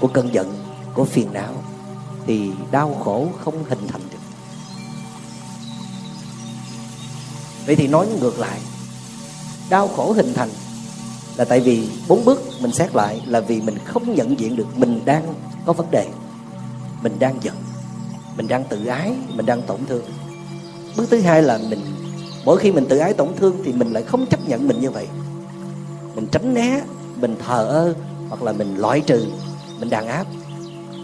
của 0.00 0.06
cơn 0.06 0.34
giận, 0.34 0.54
của 0.94 1.04
phiền 1.04 1.28
não, 1.32 1.54
thì 2.26 2.50
đau 2.70 3.00
khổ 3.04 3.28
không 3.44 3.64
hình 3.68 3.78
thành 3.88 4.00
được. 4.10 4.18
Vậy 7.66 7.76
thì 7.76 7.86
nói 7.88 8.06
ngược 8.20 8.38
lại, 8.38 8.60
đau 9.70 9.88
khổ 9.88 10.12
hình 10.12 10.34
thành 10.34 10.48
là 11.36 11.44
tại 11.44 11.60
vì 11.60 11.88
bốn 12.08 12.24
bước 12.24 12.42
mình 12.60 12.72
xét 12.72 12.94
lại 12.94 13.22
là 13.26 13.40
vì 13.40 13.60
mình 13.60 13.78
không 13.84 14.14
nhận 14.14 14.38
diện 14.40 14.56
được 14.56 14.78
mình 14.78 15.00
đang 15.04 15.34
có 15.66 15.72
vấn 15.72 15.90
đề, 15.90 16.08
mình 17.02 17.18
đang 17.18 17.38
giận, 17.42 17.56
mình 18.36 18.48
đang 18.48 18.64
tự 18.64 18.86
ái, 18.86 19.12
mình 19.28 19.46
đang 19.46 19.62
tổn 19.62 19.86
thương. 19.86 20.04
Bước 20.96 21.06
thứ 21.10 21.20
hai 21.20 21.42
là 21.42 21.58
mình, 21.68 21.80
mỗi 22.44 22.58
khi 22.58 22.72
mình 22.72 22.86
tự 22.88 22.98
ái 22.98 23.12
tổn 23.12 23.28
thương 23.36 23.62
thì 23.64 23.72
mình 23.72 23.92
lại 23.92 24.02
không 24.02 24.26
chấp 24.26 24.48
nhận 24.48 24.68
mình 24.68 24.80
như 24.80 24.90
vậy 24.90 25.08
mình 26.14 26.26
tránh 26.32 26.54
né, 26.54 26.82
mình 27.20 27.36
thờ 27.46 27.66
ơ, 27.66 27.94
hoặc 28.28 28.42
là 28.42 28.52
mình 28.52 28.76
loại 28.76 29.00
trừ, 29.00 29.26
mình 29.80 29.90
đàn 29.90 30.06
áp. 30.06 30.26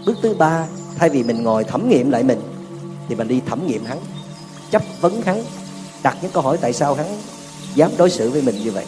Bước 0.05 0.17
thứ 0.21 0.33
ba, 0.33 0.67
thay 0.95 1.09
vì 1.09 1.23
mình 1.23 1.43
ngồi 1.43 1.63
thẩm 1.63 1.89
nghiệm 1.89 2.11
lại 2.11 2.23
mình, 2.23 2.41
thì 3.09 3.15
mình 3.15 3.27
đi 3.27 3.41
thẩm 3.45 3.67
nghiệm 3.67 3.85
hắn, 3.85 3.99
chấp 4.71 4.81
vấn 5.01 5.21
hắn, 5.21 5.43
đặt 6.03 6.17
những 6.21 6.31
câu 6.31 6.43
hỏi 6.43 6.57
tại 6.61 6.73
sao 6.73 6.93
hắn 6.93 7.17
dám 7.75 7.91
đối 7.97 8.09
xử 8.09 8.29
với 8.29 8.41
mình 8.41 8.55
như 8.63 8.71
vậy. 8.71 8.85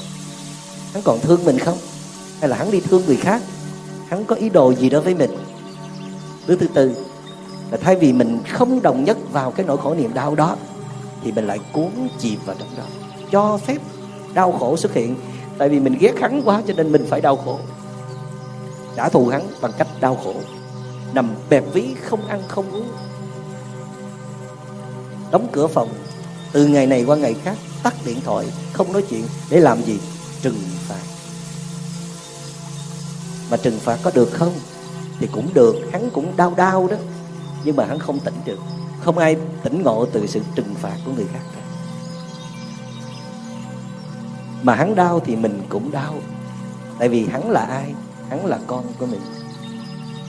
Hắn 0.94 1.04
còn 1.04 1.20
thương 1.20 1.46
mình 1.46 1.60
không? 1.60 1.78
Hay 2.40 2.50
là 2.50 2.58
hắn 2.58 2.72
đi 2.72 2.80
thương 2.80 3.06
người 3.06 3.18
khác? 3.18 3.42
Hắn 4.08 4.26
có 4.26 4.36
ý 4.36 4.50
đồ 4.50 4.74
gì 4.74 4.90
đó 4.90 5.00
với 5.00 5.14
mình? 5.14 5.32
Bước 6.48 6.58
thứ 6.60 6.68
tư 6.68 6.96
là 7.72 7.78
thay 7.78 7.96
vì 7.96 8.14
mình 8.14 8.40
không 8.50 8.82
đồng 8.82 9.04
nhất 9.04 9.18
vào 9.32 9.52
cái 9.52 9.66
nỗi 9.66 9.78
khổ 9.78 9.94
niềm 9.94 10.14
đau 10.14 10.36
đó, 10.36 10.58
thì 11.24 11.32
mình 11.32 11.48
lại 11.48 11.60
cuốn 11.74 11.90
chìm 12.20 12.40
vào 12.46 12.56
trong 12.60 12.68
đó. 12.78 12.84
Cho 13.32 13.58
phép 13.58 13.78
đau 14.34 14.52
khổ 14.52 14.78
xuất 14.78 14.94
hiện 14.94 15.16
tại 15.63 15.69
vì 15.69 15.80
mình 15.80 15.97
ghét 15.99 16.13
hắn 16.21 16.41
quá 16.45 16.62
cho 16.67 16.73
nên 16.73 16.91
mình 16.91 17.06
phải 17.10 17.21
đau 17.21 17.38
khổ. 17.38 17.60
Trả 18.95 19.10
thù 19.10 19.28
hắn 19.28 19.47
bằng 19.62 19.71
cách 19.78 19.88
đau 19.99 20.15
khổ. 20.23 20.34
Nằm 21.13 21.36
bẹp 21.49 21.63
ví, 21.73 21.95
không 22.04 22.28
ăn, 22.28 22.41
không 22.47 22.71
uống. 22.71 22.91
Đóng 25.32 25.47
cửa 25.52 25.67
phòng. 25.67 25.89
Từ 26.52 26.67
ngày 26.67 26.88
này 26.88 27.04
qua 27.04 27.15
ngày 27.15 27.34
khác, 27.43 27.58
tắt 27.84 27.93
điện 28.06 28.17
thoại, 28.26 28.45
không 28.73 28.93
nói 28.93 29.04
chuyện, 29.10 29.23
để 29.49 29.60
làm 29.60 29.82
gì? 29.82 29.99
Trừng 30.41 30.58
phạt. 30.88 31.04
Mà 33.52 33.58
trừng 33.58 33.80
phạt 33.80 33.99
có 34.04 34.12
được 34.15 34.30
không? 34.34 34.54
Thì 35.19 35.28
cũng 35.32 35.49
được, 35.54 35.76
hắn 35.91 36.10
cũng 36.13 36.38
đau 36.38 36.54
đau 36.58 36.88
đó. 36.88 36.97
Nhưng 37.63 37.76
mà 37.76 37.86
hắn 37.86 37.99
không 37.99 38.19
tỉnh 38.19 38.36
được. 38.45 38.60
Không 39.04 39.17
ai 39.17 39.38
tỉnh 39.63 39.84
ngộ 39.84 40.06
từ 40.06 40.28
sự 40.28 40.39
trừng 40.56 40.76
phạt 40.82 40.97
của 41.06 41.12
người 41.12 41.26
khác 41.34 41.41
cả 41.56 41.62
mà 44.63 44.76
hắn 44.76 44.95
đau 44.95 45.19
thì 45.19 45.36
mình 45.36 45.62
cũng 45.69 45.91
đau. 45.91 46.15
Tại 46.99 47.10
vì 47.10 47.28
hắn 47.28 47.49
là 47.49 47.62
ai? 47.62 47.93
Hắn 48.30 48.45
là 48.45 48.60
con 48.67 48.86
của 48.99 49.06
mình. 49.06 49.21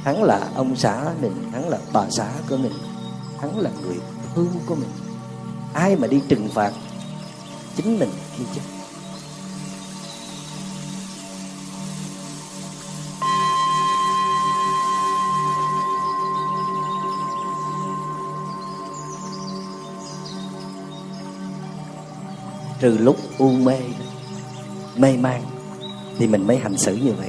Hắn 0.04 0.22
là 0.22 0.48
ông 0.54 0.76
xã 0.76 1.04
mình, 1.22 1.50
hắn 1.52 1.68
là 1.68 1.78
bà 1.92 2.10
xã 2.10 2.28
của 2.48 2.56
mình, 2.56 2.72
hắn 3.40 3.58
là 3.58 3.70
người 3.82 3.96
thương 4.34 4.48
của 4.66 4.74
mình. 4.74 4.90
Ai 5.72 5.96
mà 5.96 6.06
đi 6.06 6.22
trừng 6.28 6.48
phạt 6.54 6.72
chính 7.76 7.98
mình 7.98 8.10
khi 8.36 8.44
chết? 8.54 8.60
Trừ 22.80 22.98
lúc 22.98 23.16
u 23.38 23.50
mê 23.50 23.78
mê 24.96 25.16
man 25.16 25.42
thì 26.18 26.26
mình 26.26 26.46
mới 26.46 26.56
hành 26.56 26.78
xử 26.78 26.96
như 26.96 27.12
vậy. 27.12 27.28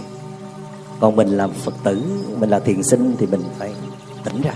Còn 0.99 1.15
mình 1.15 1.29
là 1.29 1.47
phật 1.47 1.73
tử, 1.83 2.03
mình 2.39 2.49
là 2.49 2.59
thiền 2.59 2.83
sinh 2.83 3.15
thì 3.19 3.25
mình 3.25 3.43
phải 3.57 3.73
tỉnh 4.23 4.41
ra. 4.41 4.53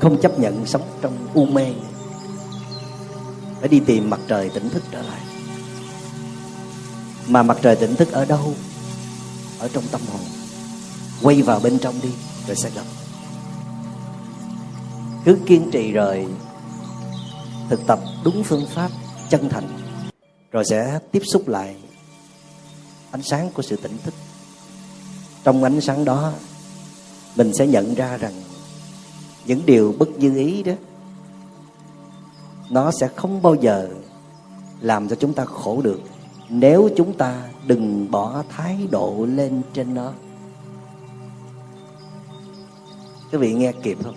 Không 0.00 0.20
chấp 0.20 0.38
nhận 0.38 0.66
sống 0.66 0.82
trong 1.00 1.12
u 1.34 1.46
mê. 1.46 1.66
Phải 3.60 3.68
đi 3.68 3.80
tìm 3.80 4.10
mặt 4.10 4.20
trời 4.28 4.48
tỉnh 4.48 4.70
thức 4.70 4.82
trở 4.90 5.02
lại. 5.02 5.20
Mà 7.28 7.42
mặt 7.42 7.58
trời 7.62 7.76
tỉnh 7.76 7.96
thức 7.96 8.12
ở 8.12 8.24
đâu? 8.24 8.54
Ở 9.58 9.68
trong 9.68 9.84
tâm 9.90 10.00
hồn. 10.12 10.20
Quay 11.22 11.42
vào 11.42 11.60
bên 11.60 11.78
trong 11.78 11.94
đi, 12.02 12.10
rồi 12.46 12.56
sẽ 12.56 12.70
gặp. 12.74 12.84
Cứ 15.24 15.38
kiên 15.46 15.70
trì 15.70 15.92
rồi 15.92 16.26
thực 17.68 17.86
tập 17.86 18.00
đúng 18.24 18.44
phương 18.44 18.66
pháp 18.74 18.90
chân 19.30 19.48
thành 19.48 19.79
rồi 20.52 20.64
sẽ 20.64 20.98
tiếp 21.12 21.22
xúc 21.32 21.48
lại 21.48 21.76
ánh 23.10 23.22
sáng 23.22 23.50
của 23.54 23.62
sự 23.62 23.76
tỉnh 23.76 23.98
thức. 24.04 24.14
Trong 25.44 25.64
ánh 25.64 25.80
sáng 25.80 26.04
đó, 26.04 26.32
mình 27.36 27.52
sẽ 27.54 27.66
nhận 27.66 27.94
ra 27.94 28.16
rằng 28.16 28.32
những 29.46 29.66
điều 29.66 29.94
bất 29.98 30.10
như 30.18 30.36
ý 30.36 30.62
đó, 30.62 30.72
nó 32.70 32.90
sẽ 33.00 33.08
không 33.16 33.42
bao 33.42 33.54
giờ 33.54 33.88
làm 34.80 35.08
cho 35.08 35.16
chúng 35.16 35.34
ta 35.34 35.44
khổ 35.44 35.80
được 35.82 36.00
nếu 36.48 36.88
chúng 36.96 37.16
ta 37.16 37.42
đừng 37.66 38.10
bỏ 38.10 38.42
thái 38.48 38.88
độ 38.90 39.26
lên 39.30 39.62
trên 39.72 39.94
nó. 39.94 40.12
Quý 43.32 43.38
vị 43.38 43.52
nghe 43.52 43.72
kịp 43.82 43.98
không? 44.04 44.14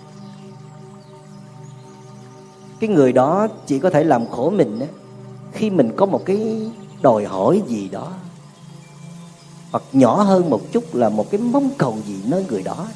Cái 2.80 2.90
người 2.90 3.12
đó 3.12 3.48
chỉ 3.66 3.78
có 3.78 3.90
thể 3.90 4.04
làm 4.04 4.26
khổ 4.26 4.50
mình 4.50 4.78
đấy 4.78 4.88
khi 5.54 5.70
mình 5.70 5.92
có 5.96 6.06
một 6.06 6.22
cái 6.24 6.70
đòi 7.02 7.24
hỏi 7.24 7.62
gì 7.66 7.88
đó, 7.88 8.12
hoặc 9.70 9.82
nhỏ 9.92 10.22
hơn 10.22 10.50
một 10.50 10.60
chút 10.72 10.94
là 10.94 11.08
một 11.08 11.30
cái 11.30 11.40
mong 11.40 11.70
cầu 11.78 11.98
gì 12.06 12.16
nơi 12.24 12.44
người 12.48 12.62
đó, 12.62 12.88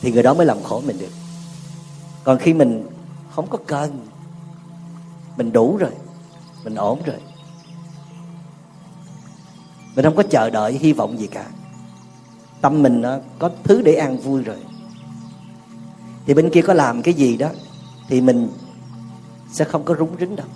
thì 0.00 0.12
người 0.12 0.22
đó 0.22 0.34
mới 0.34 0.46
làm 0.46 0.62
khổ 0.62 0.82
mình 0.86 0.98
được. 0.98 1.12
Còn 2.24 2.38
khi 2.38 2.54
mình 2.54 2.86
không 3.30 3.46
có 3.50 3.58
cần, 3.66 4.06
mình 5.36 5.52
đủ 5.52 5.76
rồi, 5.76 5.92
mình 6.64 6.74
ổn 6.74 7.02
rồi, 7.04 7.16
mình 9.96 10.04
không 10.04 10.16
có 10.16 10.22
chờ 10.30 10.50
đợi 10.50 10.72
hy 10.72 10.92
vọng 10.92 11.18
gì 11.18 11.26
cả, 11.26 11.46
tâm 12.60 12.82
mình 12.82 13.00
nó 13.00 13.18
có 13.38 13.50
thứ 13.64 13.82
để 13.82 13.94
an 13.94 14.18
vui 14.18 14.42
rồi. 14.42 14.56
Thì 16.26 16.34
bên 16.34 16.50
kia 16.50 16.62
có 16.62 16.74
làm 16.74 17.02
cái 17.02 17.14
gì 17.14 17.36
đó, 17.36 17.48
thì 18.08 18.20
mình 18.20 18.48
sẽ 19.52 19.64
không 19.64 19.84
có 19.84 19.94
rúng 19.98 20.16
rính 20.20 20.36
đâu 20.36 20.46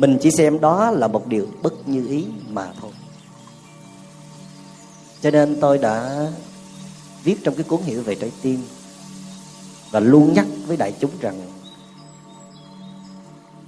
mình 0.00 0.18
chỉ 0.20 0.30
xem 0.30 0.60
đó 0.60 0.90
là 0.90 1.08
một 1.08 1.26
điều 1.26 1.46
bất 1.62 1.88
như 1.88 2.06
ý 2.06 2.26
mà 2.50 2.72
thôi. 2.80 2.90
Cho 5.22 5.30
nên 5.30 5.60
tôi 5.60 5.78
đã 5.78 6.26
viết 7.24 7.44
trong 7.44 7.54
cái 7.54 7.64
cuốn 7.64 7.80
hiểu 7.82 8.02
về 8.02 8.14
trái 8.14 8.32
tim 8.42 8.62
và 9.90 10.00
luôn 10.00 10.32
nhắc 10.34 10.46
với 10.66 10.76
đại 10.76 10.94
chúng 11.00 11.10
rằng 11.20 11.40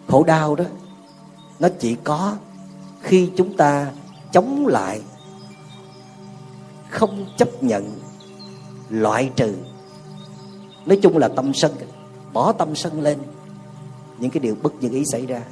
khổ 0.08 0.24
đau 0.24 0.54
đó, 0.54 0.64
nó 1.58 1.68
chỉ 1.78 1.96
có 2.04 2.36
khi 3.02 3.30
chúng 3.36 3.56
ta 3.56 3.90
chống 4.32 4.66
lại, 4.66 5.00
không 6.90 7.26
chấp 7.36 7.62
nhận 7.62 8.00
loại 8.88 9.30
trừ. 9.36 9.54
Nói 10.86 10.98
chung 11.02 11.18
là 11.18 11.28
tâm 11.28 11.52
sân, 11.54 11.72
bỏ 12.32 12.52
tâm 12.52 12.76
sân 12.76 13.00
lên, 13.00 13.18
những 14.18 14.30
cái 14.30 14.40
điều 14.40 14.56
bất 14.62 14.74
như 14.82 14.88
ý 14.90 15.04
xảy 15.12 15.26
ra 15.26 15.42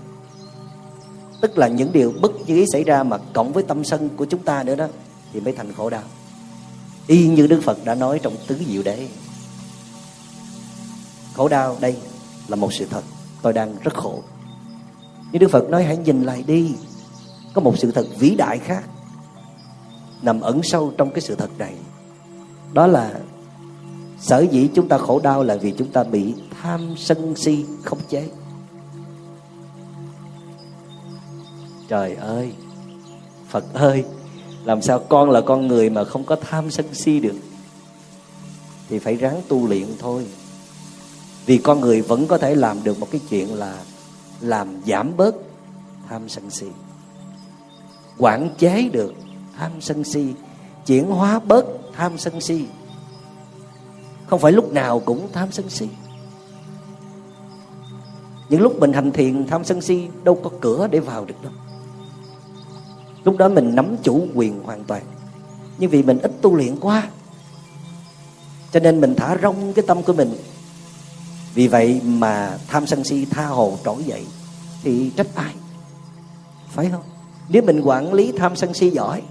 tức 1.41 1.59
là 1.59 1.69
những 1.69 1.93
điều 1.93 2.13
bất 2.21 2.33
như 2.47 2.57
ý 2.57 2.65
xảy 2.73 2.85
ra 2.85 3.03
mà 3.03 3.19
cộng 3.33 3.53
với 3.53 3.63
tâm 3.63 3.85
sân 3.85 4.09
của 4.17 4.25
chúng 4.25 4.43
ta 4.43 4.63
nữa 4.63 4.75
đó, 4.75 4.87
thì 5.33 5.41
mới 5.41 5.53
thành 5.53 5.73
khổ 5.73 5.91
đau. 5.91 6.03
Y 7.07 7.29
như 7.29 7.47
đức 7.47 7.61
phật 7.65 7.85
đã 7.85 7.95
nói 7.95 8.19
trong 8.23 8.33
tứ 8.47 8.57
diệu 8.69 8.83
đế. 8.83 9.09
Khổ 11.35 11.49
đau 11.49 11.77
đây 11.81 11.97
là 12.49 12.57
một 12.57 12.73
sự 12.73 12.87
thật, 12.91 13.03
tôi 13.43 13.53
đang 13.53 13.75
rất 13.83 13.95
khổ. 13.95 14.23
Nhưng 15.33 15.41
đức 15.41 15.51
phật 15.51 15.71
nói, 15.71 15.85
hãy 15.85 15.97
nhìn 15.97 16.23
lại 16.23 16.45
đi, 16.47 16.75
có 17.55 17.61
một 17.61 17.79
sự 17.79 17.93
thật 17.93 18.07
vĩ 18.19 18.35
đại 18.35 18.59
khác 18.59 18.85
nằm 20.23 20.41
ẩn 20.41 20.61
sâu 20.63 20.93
trong 20.99 21.11
cái 21.11 21.21
sự 21.21 21.35
thật 21.35 21.51
này. 21.59 21.75
Đó 22.73 22.87
là 22.87 23.21
sở 24.21 24.47
dĩ 24.51 24.69
chúng 24.75 24.89
ta 24.89 24.99
khổ 24.99 25.21
đau 25.23 25.43
là 25.43 25.57
vì 25.57 25.75
chúng 25.79 25.93
ta 25.93 26.05
bị 26.05 26.35
tham 26.63 26.95
sân 26.99 27.35
si 27.37 27.65
khống 27.85 28.01
chế. 28.09 28.29
Trời 31.91 32.15
ơi, 32.15 32.53
phật 33.49 33.65
ơi, 33.75 34.05
làm 34.65 34.83
sao 34.83 34.99
con 34.99 35.31
là 35.31 35.41
con 35.41 35.67
người 35.67 35.91
mà 35.91 36.05
không 36.05 36.25
có 36.25 36.37
tham 36.37 36.71
sân 36.71 36.87
si 36.93 37.21
được? 37.21 37.35
Thì 38.89 38.99
phải 38.99 39.17
ráng 39.17 39.43
tu 39.49 39.67
luyện 39.67 39.87
thôi. 39.99 40.27
Vì 41.47 41.59
con 41.59 41.81
người 41.81 42.03
vẫn 42.03 42.27
có 42.27 42.39
thể 42.39 42.55
làm 42.55 42.85
được 42.85 42.99
một 42.99 43.09
cái 43.11 43.21
chuyện 43.31 43.55
là 43.55 43.83
làm 44.41 44.83
giảm 44.87 45.17
bớt 45.17 45.35
tham 46.09 46.29
sân 46.29 46.51
si, 46.51 46.67
quản 48.19 48.49
chế 48.59 48.89
được 48.93 49.15
tham 49.59 49.81
sân 49.81 50.05
si, 50.05 50.35
chuyển 50.87 51.07
hóa 51.07 51.39
bớt 51.39 51.65
tham 51.97 52.19
sân 52.19 52.41
si. 52.41 52.67
Không 54.27 54.41
phải 54.41 54.53
lúc 54.53 54.73
nào 54.73 55.01
cũng 55.01 55.29
tham 55.33 55.53
sân 55.53 55.71
si. 55.71 55.89
Những 58.49 58.61
lúc 58.61 58.81
mình 58.81 58.93
hành 58.93 59.13
thiền, 59.13 59.47
tham 59.47 59.65
sân 59.65 59.81
si 59.81 60.09
đâu 60.25 60.41
có 60.43 60.51
cửa 60.61 60.89
để 60.91 61.01
vào 61.01 61.25
được 61.25 61.43
đâu 61.43 61.53
lúc 63.25 63.37
đó 63.37 63.49
mình 63.49 63.75
nắm 63.75 63.97
chủ 64.03 64.27
quyền 64.35 64.63
hoàn 64.63 64.85
toàn. 64.85 65.03
Nhưng 65.79 65.91
vì 65.91 66.03
mình 66.03 66.19
ít 66.19 66.33
tu 66.43 66.57
luyện 66.57 66.77
quá, 66.81 67.09
cho 68.73 68.81
nên 68.81 69.01
mình 69.01 69.15
thả 69.15 69.37
rong 69.43 69.73
cái 69.73 69.85
tâm 69.87 70.03
của 70.03 70.13
mình. 70.13 70.37
Vì 71.55 71.69
vậy 71.69 72.01
mà 72.05 72.59
tham 72.69 72.87
sân 72.87 73.05
si, 73.05 73.25
tha 73.25 73.47
hồ, 73.47 73.79
trỗi 73.85 74.05
dậy 74.05 74.27
thì 74.83 75.11
trách 75.17 75.35
ai? 75.35 75.55
Phải 76.69 76.89
không? 76.93 77.03
Nếu 77.49 77.63
mình 77.63 77.81
quản 77.81 78.13
lý 78.13 78.33
tham 78.33 78.57
sân 78.57 78.75
si 78.75 78.91
giỏi, 78.91 79.23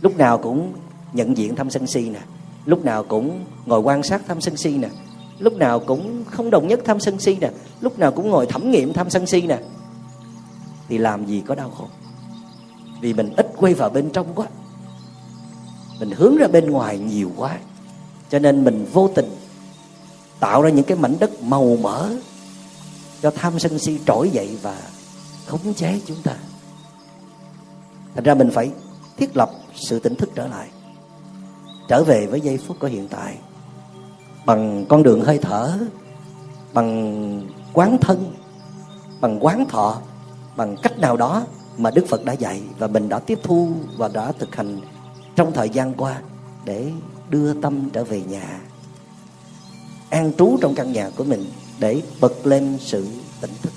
lúc 0.00 0.16
nào 0.16 0.38
cũng 0.38 0.72
nhận 1.12 1.36
diện 1.36 1.56
tham 1.56 1.70
sân 1.70 1.86
si 1.86 2.10
nè. 2.10 2.20
Lúc 2.64 2.84
nào 2.84 3.04
cũng 3.04 3.44
ngồi 3.66 3.80
quan 3.80 4.02
sát 4.02 4.22
tham 4.28 4.40
sân 4.40 4.56
si 4.56 4.76
nè. 4.76 4.88
Lúc 5.38 5.56
nào 5.56 5.80
cũng 5.80 6.24
không 6.30 6.50
đồng 6.50 6.68
nhất 6.68 6.80
tham 6.84 7.00
sân 7.00 7.20
si 7.20 7.36
nè. 7.40 7.50
Lúc 7.80 7.98
nào 7.98 8.12
cũng 8.12 8.30
ngồi 8.30 8.46
thẩm 8.46 8.70
nghiệm 8.70 8.92
tham 8.92 9.10
sân 9.10 9.26
si 9.26 9.40
nè. 9.40 9.58
Thì 10.88 10.98
làm 10.98 11.26
gì 11.26 11.42
có 11.46 11.54
đau 11.54 11.70
khổ? 11.70 11.88
Vì 13.04 13.12
mình 13.12 13.32
ít 13.36 13.52
quay 13.56 13.74
vào 13.74 13.90
bên 13.90 14.10
trong 14.10 14.26
quá. 14.34 14.46
Mình 16.00 16.10
hướng 16.10 16.36
ra 16.36 16.46
bên 16.48 16.70
ngoài 16.70 16.98
nhiều 16.98 17.30
quá, 17.36 17.58
cho 18.30 18.38
nên 18.38 18.64
mình 18.64 18.86
vô 18.92 19.10
tình 19.14 19.36
tạo 20.40 20.62
ra 20.62 20.70
những 20.70 20.84
cái 20.84 20.98
mảnh 20.98 21.16
đất 21.20 21.42
màu 21.42 21.76
mỡ 21.76 22.10
cho 23.22 23.30
tham 23.30 23.58
sân 23.58 23.78
si 23.78 24.00
trỗi 24.06 24.30
dậy 24.30 24.58
và 24.62 24.76
khống 25.46 25.74
chế 25.74 26.00
chúng 26.06 26.22
ta. 26.22 26.32
Thành 28.14 28.24
ra 28.24 28.34
mình 28.34 28.50
phải 28.50 28.70
thiết 29.16 29.36
lập 29.36 29.50
sự 29.74 29.98
tỉnh 29.98 30.14
thức 30.14 30.30
trở 30.34 30.46
lại, 30.46 30.68
trở 31.88 32.04
về 32.04 32.26
với 32.26 32.40
giây 32.40 32.58
phút 32.58 32.76
của 32.80 32.86
hiện 32.86 33.08
tại 33.08 33.36
bằng 34.46 34.86
con 34.88 35.02
đường 35.02 35.20
hơi 35.20 35.38
thở, 35.38 35.78
bằng 36.74 37.48
quán 37.72 37.98
thân, 38.00 38.34
bằng 39.20 39.38
quán 39.40 39.64
thọ, 39.68 40.00
bằng 40.56 40.76
cách 40.82 40.98
nào 40.98 41.16
đó 41.16 41.44
mà 41.78 41.90
Đức 41.90 42.06
Phật 42.08 42.24
đã 42.24 42.32
dạy 42.32 42.62
và 42.78 42.86
mình 42.86 43.08
đã 43.08 43.18
tiếp 43.18 43.38
thu 43.42 43.72
và 43.96 44.08
đã 44.08 44.32
thực 44.32 44.56
hành 44.56 44.80
trong 45.36 45.52
thời 45.52 45.68
gian 45.68 45.94
qua 45.94 46.20
để 46.64 46.92
đưa 47.30 47.54
tâm 47.54 47.90
trở 47.90 48.04
về 48.04 48.22
nhà. 48.22 48.60
An 50.10 50.32
trú 50.38 50.56
trong 50.60 50.74
căn 50.74 50.92
nhà 50.92 51.10
của 51.16 51.24
mình 51.24 51.44
để 51.78 52.02
bật 52.20 52.46
lên 52.46 52.78
sự 52.80 53.06
tỉnh 53.40 53.50
thức. 53.62 53.72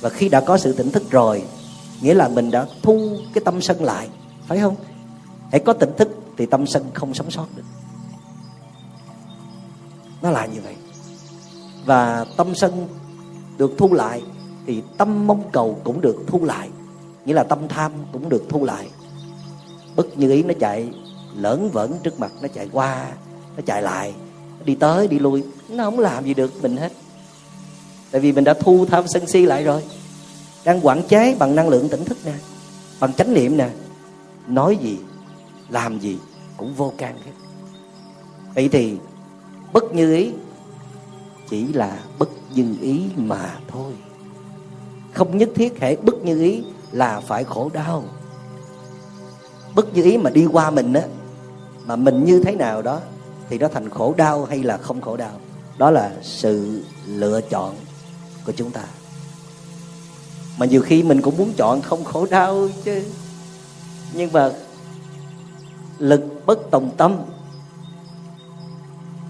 Và 0.00 0.08
khi 0.08 0.28
đã 0.28 0.40
có 0.40 0.58
sự 0.58 0.72
tỉnh 0.72 0.90
thức 0.90 1.10
rồi, 1.10 1.42
nghĩa 2.00 2.14
là 2.14 2.28
mình 2.28 2.50
đã 2.50 2.66
thu 2.82 3.16
cái 3.34 3.44
tâm 3.44 3.60
sân 3.60 3.84
lại, 3.84 4.08
phải 4.46 4.58
không? 4.60 4.76
Hãy 5.50 5.60
có 5.60 5.72
tỉnh 5.72 5.90
thức 5.98 6.08
thì 6.36 6.46
tâm 6.46 6.66
sân 6.66 6.84
không 6.94 7.14
sống 7.14 7.30
sót 7.30 7.46
được. 7.56 7.62
Nó 10.22 10.30
là 10.30 10.46
như 10.46 10.60
vậy. 10.60 10.76
Và 11.84 12.26
tâm 12.36 12.54
sân 12.54 12.88
được 13.58 13.70
thu 13.78 13.94
lại 13.94 14.22
thì 14.68 14.82
tâm 14.98 15.26
mong 15.26 15.42
cầu 15.52 15.80
cũng 15.84 16.00
được 16.00 16.24
thu 16.26 16.44
lại. 16.44 16.68
Nghĩa 17.24 17.34
là 17.34 17.42
tâm 17.42 17.68
tham 17.68 17.92
cũng 18.12 18.28
được 18.28 18.44
thu 18.48 18.64
lại. 18.64 18.88
Bất 19.96 20.18
như 20.18 20.30
ý 20.30 20.42
nó 20.42 20.54
chạy, 20.60 20.88
lỡn 21.36 21.70
vỡn 21.70 21.92
trước 22.02 22.20
mặt 22.20 22.32
nó 22.42 22.48
chạy 22.48 22.68
qua, 22.72 23.10
nó 23.56 23.62
chạy 23.66 23.82
lại 23.82 24.14
nó 24.58 24.64
đi 24.64 24.74
tới 24.74 25.08
đi 25.08 25.18
lui. 25.18 25.44
Nó 25.68 25.84
không 25.84 25.98
làm 25.98 26.24
gì 26.24 26.34
được 26.34 26.62
mình 26.62 26.76
hết. 26.76 26.92
Tại 28.10 28.20
vì 28.20 28.32
mình 28.32 28.44
đã 28.44 28.54
thu 28.54 28.86
tham 28.86 29.08
sân 29.08 29.26
si 29.26 29.46
lại 29.46 29.64
rồi. 29.64 29.84
Đang 30.64 30.86
quản 30.86 31.02
chế 31.08 31.36
bằng 31.38 31.54
năng 31.54 31.68
lượng 31.68 31.88
tỉnh 31.88 32.04
thức 32.04 32.18
nè, 32.24 32.34
bằng 33.00 33.12
chánh 33.12 33.34
niệm 33.34 33.56
nè. 33.56 33.70
Nói 34.46 34.78
gì, 34.82 34.98
làm 35.68 35.98
gì 35.98 36.18
cũng 36.56 36.74
vô 36.74 36.92
can 36.98 37.14
hết. 37.24 37.32
Vậy 38.54 38.68
thì 38.72 38.96
bất 39.72 39.94
như 39.94 40.14
ý 40.14 40.32
chỉ 41.48 41.72
là 41.72 41.98
bất 42.18 42.28
như 42.54 42.76
ý 42.80 43.02
mà 43.16 43.58
thôi 43.68 43.92
không 45.18 45.38
nhất 45.38 45.48
thiết 45.54 45.80
hệ 45.80 45.96
bất 45.96 46.24
như 46.24 46.40
ý 46.40 46.62
là 46.92 47.20
phải 47.20 47.44
khổ 47.44 47.70
đau. 47.72 48.04
Bất 49.74 49.94
như 49.94 50.02
ý 50.02 50.18
mà 50.18 50.30
đi 50.30 50.46
qua 50.46 50.70
mình 50.70 50.92
á, 50.92 51.02
mà 51.86 51.96
mình 51.96 52.24
như 52.24 52.42
thế 52.44 52.54
nào 52.54 52.82
đó, 52.82 53.00
thì 53.48 53.58
nó 53.58 53.68
thành 53.68 53.90
khổ 53.90 54.14
đau 54.16 54.44
hay 54.44 54.62
là 54.62 54.76
không 54.76 55.00
khổ 55.00 55.16
đau. 55.16 55.32
Đó 55.78 55.90
là 55.90 56.12
sự 56.22 56.82
lựa 57.06 57.40
chọn 57.40 57.74
của 58.46 58.52
chúng 58.52 58.70
ta. 58.70 58.84
Mà 60.58 60.66
nhiều 60.66 60.82
khi 60.82 61.02
mình 61.02 61.22
cũng 61.22 61.36
muốn 61.36 61.52
chọn 61.56 61.82
không 61.82 62.04
khổ 62.04 62.26
đau 62.30 62.68
chứ. 62.84 63.02
Nhưng 64.12 64.32
mà 64.32 64.50
lực 65.98 66.42
bất 66.46 66.58
tòng 66.70 66.90
tâm, 66.96 67.16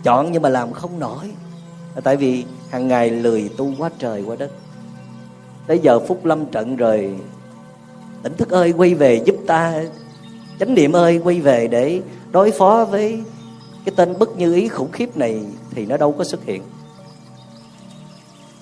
chọn 0.02 0.32
nhưng 0.32 0.42
mà 0.42 0.48
làm 0.48 0.72
không 0.72 0.98
nổi. 0.98 1.30
Tại 2.04 2.16
vì 2.16 2.44
hàng 2.70 2.88
ngày 2.88 3.10
lười 3.10 3.48
tu 3.56 3.72
quá 3.78 3.90
trời, 3.98 4.22
quá 4.22 4.36
đất 4.36 4.50
tới 5.68 5.78
giờ 5.82 6.00
phút 6.00 6.24
lâm 6.24 6.46
trận 6.46 6.76
rồi, 6.76 7.14
tỉnh 8.22 8.36
thức 8.36 8.50
ơi, 8.50 8.72
quay 8.76 8.94
về 8.94 9.22
giúp 9.24 9.36
ta. 9.46 9.84
Chánh 10.60 10.74
niệm 10.74 10.92
ơi, 10.92 11.20
quay 11.24 11.40
về 11.40 11.68
để 11.68 12.00
đối 12.30 12.50
phó 12.50 12.84
với 12.84 13.22
cái 13.84 13.94
tên 13.96 14.18
bất 14.18 14.36
như 14.36 14.54
ý 14.54 14.68
khủng 14.68 14.92
khiếp 14.92 15.16
này 15.16 15.40
thì 15.70 15.86
nó 15.86 15.96
đâu 15.96 16.12
có 16.12 16.24
xuất 16.24 16.44
hiện. 16.44 16.62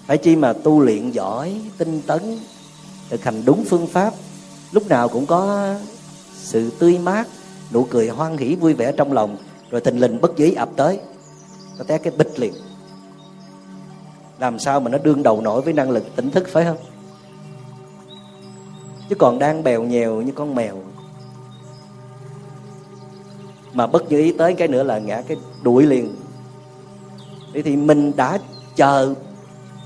Phải 0.07 0.19
chi 0.19 0.37
mà 0.37 0.53
tu 0.53 0.81
luyện 0.81 1.11
giỏi, 1.11 1.61
tinh 1.79 2.03
tấn, 2.07 2.39
thực 3.11 3.25
hành 3.25 3.45
đúng 3.45 3.65
phương 3.65 3.87
pháp, 3.87 4.15
lúc 4.73 4.89
nào 4.89 5.09
cũng 5.09 5.27
có 5.27 5.75
sự 6.35 6.71
tươi 6.79 6.99
mát, 6.99 7.29
nụ 7.73 7.85
cười 7.85 8.09
hoan 8.09 8.37
hỷ, 8.37 8.55
vui 8.55 8.75
vẻ 8.75 8.93
trong 8.93 9.13
lòng, 9.13 9.37
rồi 9.71 9.81
tình 9.81 9.99
lình 9.99 10.21
bất 10.21 10.37
giới 10.37 10.55
ập 10.55 10.69
tới. 10.77 11.01
Nó 11.79 11.85
té 11.85 11.99
cái 11.99 12.13
bịch 12.19 12.39
liền. 12.39 12.55
Làm 14.39 14.59
sao 14.59 14.81
mà 14.81 14.91
nó 14.91 14.99
đương 14.99 15.23
đầu 15.23 15.41
nổi 15.41 15.63
với 15.63 15.73
năng 15.73 15.91
lực 15.91 16.17
tỉnh 16.17 16.31
thức 16.31 16.49
phải 16.49 16.65
không? 16.65 16.77
Chứ 19.09 19.15
còn 19.15 19.39
đang 19.39 19.63
bèo 19.63 19.83
nhèo 19.83 20.23
như 20.23 20.33
con 20.33 20.55
mèo. 20.55 20.77
Mà 23.73 23.87
bất 23.87 24.09
như 24.09 24.19
ý 24.19 24.33
tới 24.33 24.55
cái 24.55 24.69
nữa 24.69 24.83
là 24.83 24.99
ngã 24.99 25.23
cái 25.29 25.37
đuổi 25.63 25.87
liền. 25.87 26.17
Vậy 27.53 27.63
thì 27.63 27.77
mình 27.77 28.13
đã 28.17 28.39
chờ 28.77 29.15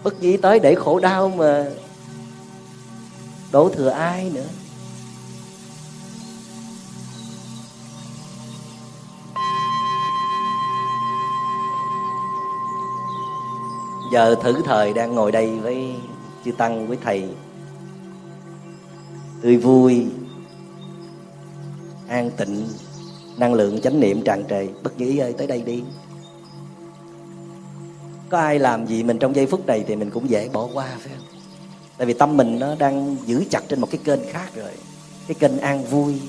bất 0.04 0.20
như 0.20 0.30
ý 0.30 0.36
tới 0.36 0.58
để 0.58 0.74
khổ 0.74 1.00
đau 1.00 1.28
mà 1.28 1.66
đổ 3.52 3.68
thừa 3.68 3.88
ai 3.88 4.30
nữa? 4.34 4.46
Giờ 14.12 14.34
thử 14.42 14.62
thời 14.64 14.92
đang 14.92 15.14
ngồi 15.14 15.32
đây 15.32 15.58
với 15.58 15.94
chư 16.44 16.52
tăng, 16.52 16.86
với 16.88 16.98
thầy 17.04 17.28
tươi 19.43 19.57
vui, 19.57 20.07
an 22.09 22.30
tịnh, 22.36 22.68
năng 23.36 23.55
lượng 23.55 23.80
chánh 23.80 24.01
niệm 24.01 24.22
tràn 24.22 24.45
trề. 24.51 24.66
Bất 24.82 24.99
nghĩ 24.99 25.18
ơi, 25.18 25.32
tới 25.38 25.47
đây 25.47 25.62
đi. 25.62 25.82
Có 28.28 28.38
ai 28.38 28.59
làm 28.59 28.86
gì 28.86 29.03
mình 29.03 29.18
trong 29.18 29.36
giây 29.36 29.47
phút 29.47 29.66
này 29.66 29.84
thì 29.88 29.97
mình 29.97 30.11
cũng 30.11 30.30
dễ 30.30 30.49
bỏ 30.49 30.68
qua, 30.74 30.86
phải 30.99 31.12
không? 31.16 31.26
Tại 31.99 32.07
vì 32.07 32.12
tâm 32.12 32.36
mình 32.36 32.59
nó 32.59 32.74
đang 32.74 33.16
giữ 33.26 33.45
chặt 33.51 33.62
trên 33.68 33.80
một 33.80 33.88
cái 33.91 34.01
kênh 34.05 34.20
khác 34.32 34.51
rồi. 34.55 34.70
Cái 35.26 35.34
kênh 35.34 35.59
an 35.59 35.84
vui, 35.84 36.20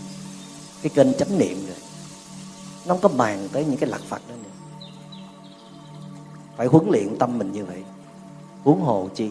cái 0.81 0.89
kênh 0.95 1.13
chánh 1.13 1.37
niệm 1.37 1.57
rồi. 1.67 1.75
Nó 2.85 2.93
không 2.93 3.01
có 3.01 3.09
bàn 3.17 3.47
tới 3.51 3.65
những 3.65 3.77
cái 3.77 3.89
lạc 3.89 4.01
phật 4.09 4.21
đó 4.29 4.35
nữa. 4.43 4.87
Phải 6.57 6.67
huấn 6.67 6.85
luyện 6.89 7.17
tâm 7.19 7.37
mình 7.37 7.51
như 7.51 7.65
vậy. 7.65 7.83
Huống 8.63 8.81
hồ 8.81 9.09
chi? 9.15 9.29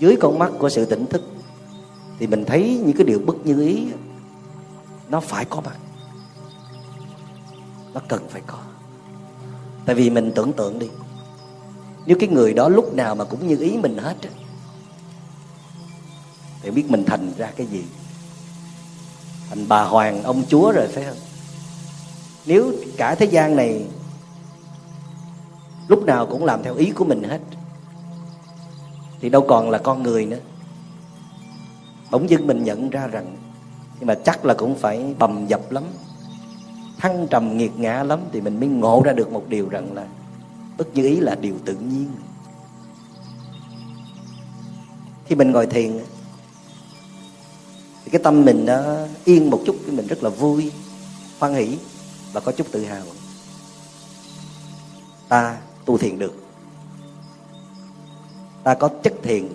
Dưới 0.00 0.16
con 0.20 0.38
mắt 0.38 0.52
của 0.58 0.68
sự 0.68 0.84
tỉnh 0.84 1.06
thức 1.06 1.22
thì 2.18 2.26
mình 2.26 2.44
thấy 2.44 2.80
những 2.84 2.96
cái 2.96 3.06
điều 3.06 3.18
bất 3.18 3.46
như 3.46 3.60
ý, 3.60 3.86
nó 5.08 5.20
phải 5.20 5.44
có 5.44 5.60
mặt 5.60 5.76
nó 7.94 8.00
cần 8.08 8.28
phải 8.28 8.42
có. 8.46 8.58
Tại 9.86 9.94
vì 9.94 10.10
mình 10.10 10.32
tưởng 10.34 10.52
tượng 10.52 10.78
đi, 10.78 10.88
nếu 12.06 12.16
cái 12.20 12.28
người 12.28 12.54
đó 12.54 12.68
lúc 12.68 12.94
nào 12.94 13.14
mà 13.14 13.24
cũng 13.24 13.46
như 13.46 13.56
ý 13.56 13.76
mình 13.76 13.98
hết 13.98 14.16
thì 16.62 16.70
biết 16.70 16.90
mình 16.90 17.04
thành 17.04 17.32
ra 17.38 17.52
cái 17.56 17.66
gì. 17.66 17.84
Thành 19.48 19.68
bà 19.68 19.84
hoàng, 19.84 20.22
ông 20.22 20.42
chúa 20.48 20.72
rồi, 20.72 20.88
phải 20.88 21.04
không? 21.04 21.16
Nếu 22.46 22.72
cả 22.96 23.14
thế 23.14 23.26
gian 23.26 23.56
này 23.56 23.86
lúc 25.88 26.04
nào 26.04 26.26
cũng 26.26 26.44
làm 26.44 26.62
theo 26.62 26.74
ý 26.74 26.90
của 26.90 27.04
mình 27.04 27.22
hết, 27.22 27.40
thì 29.20 29.28
đâu 29.28 29.44
còn 29.48 29.70
là 29.70 29.78
con 29.78 30.02
người 30.02 30.26
nữa 30.26 30.38
bỗng 32.10 32.30
dưng 32.30 32.46
mình 32.46 32.64
nhận 32.64 32.90
ra 32.90 33.06
rằng, 33.06 33.36
nhưng 33.98 34.06
mà 34.06 34.14
chắc 34.14 34.44
là 34.44 34.54
cũng 34.54 34.74
phải 34.78 35.14
bầm 35.18 35.46
dập 35.46 35.70
lắm, 35.70 35.84
thăng 36.98 37.26
trầm 37.30 37.56
nghiệt 37.56 37.72
ngã 37.76 38.02
lắm 38.02 38.20
thì 38.32 38.40
mình 38.40 38.60
mới 38.60 38.68
ngộ 38.68 39.02
ra 39.04 39.12
được 39.12 39.32
một 39.32 39.44
điều 39.48 39.68
rằng 39.68 39.94
là 39.94 40.06
bất 40.78 40.94
như 40.94 41.02
ý 41.06 41.20
là 41.20 41.34
điều 41.34 41.54
tự 41.64 41.74
nhiên. 41.74 42.10
Khi 45.26 45.34
mình 45.34 45.50
ngồi 45.50 45.66
thiền, 45.66 45.98
thì 48.04 48.10
cái 48.10 48.20
tâm 48.24 48.44
mình 48.44 48.66
nó 48.66 48.82
yên 49.24 49.50
một 49.50 49.62
chút 49.66 49.76
thì 49.86 49.92
mình 49.92 50.06
rất 50.06 50.22
là 50.22 50.30
vui, 50.30 50.72
hoan 51.38 51.54
hỷ 51.54 51.78
và 52.32 52.40
có 52.40 52.52
chút 52.52 52.66
tự 52.72 52.84
hào. 52.84 53.02
Ta 55.28 55.56
tu 55.84 55.98
thiền 55.98 56.18
được. 56.18 56.34
Ta 58.62 58.74
có 58.74 58.88
chất 59.02 59.14
thiền, 59.22 59.48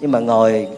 nhưng 0.00 0.12
mà 0.12 0.18
ngồi 0.18 0.68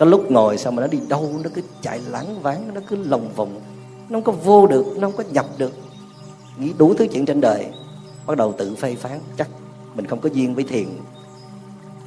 có 0.00 0.06
lúc 0.06 0.30
ngồi 0.30 0.58
xong 0.58 0.76
mà 0.76 0.82
nó 0.82 0.86
đi 0.86 0.98
đâu, 1.08 1.40
nó 1.44 1.50
cứ 1.54 1.62
chạy 1.82 2.00
lãng 2.00 2.42
ván 2.42 2.74
nó 2.74 2.80
cứ 2.88 2.96
lồng 2.96 3.34
vòng. 3.34 3.60
Nó 4.08 4.18
không 4.18 4.24
có 4.24 4.32
vô 4.32 4.66
được, 4.66 4.86
nó 4.96 5.08
không 5.08 5.16
có 5.16 5.24
nhập 5.30 5.46
được. 5.58 5.72
Nghĩ 6.58 6.72
đủ 6.78 6.94
thứ 6.94 7.06
chuyện 7.12 7.26
trên 7.26 7.40
đời, 7.40 7.66
bắt 8.26 8.36
đầu 8.36 8.54
tự 8.58 8.74
phê 8.74 8.94
phán, 8.94 9.20
chắc 9.38 9.48
mình 9.94 10.06
không 10.06 10.20
có 10.20 10.28
duyên 10.32 10.54
với 10.54 10.64
thiền. 10.64 10.88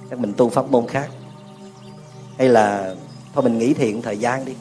Chắc 0.09 0.19
mình 0.19 0.33
tu 0.37 0.49
pháp 0.49 0.71
môn 0.71 0.87
khác. 0.87 1.09
Hay 2.37 2.49
là, 2.49 2.95
thôi 3.33 3.43
mình 3.43 3.57
nghĩ 3.57 3.73
thiện 3.73 4.01
thời 4.01 4.17
gian 4.17 4.45
đi. 4.45 4.53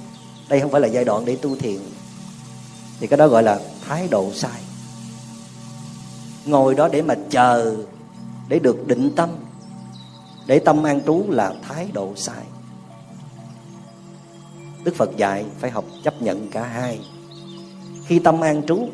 Đây 0.48 0.60
không 0.60 0.70
phải 0.70 0.80
là 0.80 0.88
giai 0.88 1.04
đoạn 1.04 1.24
để 1.24 1.36
tu 1.36 1.56
thiền. 1.56 1.78
Thì 3.00 3.06
cái 3.06 3.16
đó 3.16 3.28
gọi 3.28 3.42
là 3.42 3.60
thái 3.88 4.08
độ 4.10 4.30
sai. 4.34 4.60
Ngồi 6.44 6.74
đó 6.74 6.88
để 6.88 7.02
mà 7.02 7.14
chờ, 7.30 7.76
để 8.48 8.58
được 8.58 8.86
định 8.86 9.10
tâm. 9.16 9.30
Để 10.46 10.58
tâm 10.58 10.82
an 10.82 11.00
trú 11.06 11.24
là 11.28 11.54
thái 11.68 11.88
độ 11.92 12.12
sai 12.16 12.44
đức 14.84 14.94
phật 14.94 15.16
dạy 15.16 15.44
phải 15.58 15.70
học 15.70 15.84
chấp 16.04 16.22
nhận 16.22 16.48
cả 16.48 16.66
hai. 16.66 17.00
Khi 18.06 18.18
tâm 18.18 18.40
an 18.40 18.62
trú, 18.66 18.88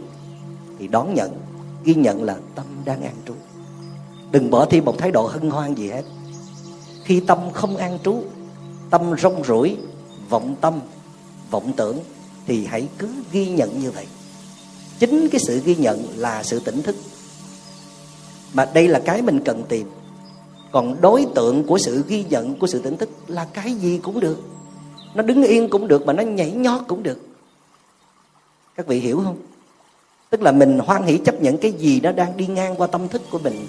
thì 0.79 0.89
đón 0.89 1.15
nhận, 1.15 1.41
ghi 1.85 1.95
nhận 1.95 2.23
là 2.23 2.37
tâm 2.55 2.67
đang 2.85 3.03
an 3.03 3.15
trú. 3.27 3.35
Đừng 4.31 4.51
bỏ 4.51 4.65
thêm 4.65 4.85
một 4.85 4.99
thái 4.99 5.11
độ 5.11 5.27
hân 5.27 5.51
hoan 5.51 5.75
gì 5.75 5.91
hết. 5.91 6.03
Khi 7.05 7.21
tâm 7.21 7.39
không 7.53 7.77
an 7.77 7.99
trú, 8.05 8.23
tâm 8.91 9.15
rong 9.19 9.45
rủi 9.45 9.77
vọng 10.29 10.57
tâm, 10.61 10.81
vọng 11.51 11.73
tưởng, 11.77 11.99
thì 12.47 12.67
hãy 12.67 12.89
cứ 12.99 13.09
ghi 13.33 13.49
nhận 13.49 13.81
như 13.81 13.91
vậy. 13.91 14.07
Chính 14.99 15.29
cái 15.33 15.41
sự 15.47 15.61
ghi 15.65 15.77
nhận 15.77 16.07
là 16.17 16.43
sự 16.43 16.61
tỉnh 16.61 16.83
thức. 16.83 16.97
Mà 18.55 18.71
đây 18.75 18.89
là 18.89 19.01
cái 19.05 19.23
mình 19.23 19.41
cần 19.45 19.63
tìm. 19.69 19.91
Còn 20.73 21.01
đối 21.01 21.27
tượng 21.35 21.65
của 21.65 21.79
sự 21.79 22.05
ghi 22.09 22.25
nhận, 22.25 22.59
của 22.59 22.67
sự 22.67 22.79
tỉnh 22.79 22.97
thức 22.97 23.09
là 23.27 23.45
cái 23.45 23.73
gì 23.73 24.01
cũng 24.03 24.21
được 24.21 24.39
nó 25.15 25.23
đứng 25.23 25.43
yên 25.43 25.69
cũng 25.69 25.89
được 25.89 26.07
mà 26.07 26.13
nó 26.13 26.23
nhảy 26.23 26.51
nhót 26.51 26.81
cũng 26.89 27.03
được. 27.03 27.19
Các 28.77 28.87
vị 28.87 29.01
hiểu 29.01 29.21
không? 29.25 29.37
Tức 30.31 30.43
là 30.43 30.53
mình 30.53 30.79
hoan 30.79 31.03
hỷ 31.03 31.19
chấp 31.19 31.43
nhận 31.43 31.59
cái 31.59 31.73
gì 31.73 32.01
nó 32.01 32.13
đang 32.13 32.37
đi 32.37 32.47
ngang 32.47 32.75
qua 32.77 32.87
tâm 32.87 33.09
thức 33.09 33.23
của 33.31 33.39
mình 33.39 33.67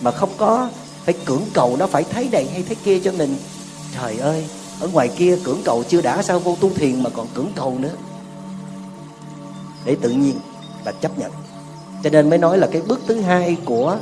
mà 0.00 0.10
không 0.10 0.30
có 0.36 0.68
phải 1.04 1.14
cưỡng 1.24 1.42
cầu 1.54 1.76
nó 1.76 1.86
phải 1.86 2.04
thấy 2.04 2.28
này 2.32 2.46
hay 2.52 2.62
thấy 2.62 2.76
kia 2.84 3.00
cho 3.00 3.12
mình. 3.12 3.36
Trời 3.94 4.18
ơi, 4.18 4.46
ở 4.80 4.88
ngoài 4.88 5.08
kia 5.16 5.38
cưỡng 5.44 5.60
cầu 5.64 5.84
chưa 5.88 6.02
đã 6.02 6.22
sao 6.22 6.38
vô 6.38 6.56
tu 6.60 6.70
thiền 6.70 7.02
mà 7.02 7.10
còn 7.10 7.26
cưỡng 7.34 7.52
cầu 7.56 7.76
nữa. 7.78 7.94
Để 9.84 9.96
tự 10.02 10.10
nhiên 10.10 10.34
là 10.84 10.92
chấp 10.92 11.18
nhận. 11.18 11.32
Cho 12.02 12.10
nên 12.10 12.30
mới 12.30 12.38
nói 12.38 12.58
là 12.58 12.68
cái 12.72 12.82
bước 12.82 13.00
thứ 13.06 13.20
hai 13.20 13.56
của 13.64 13.98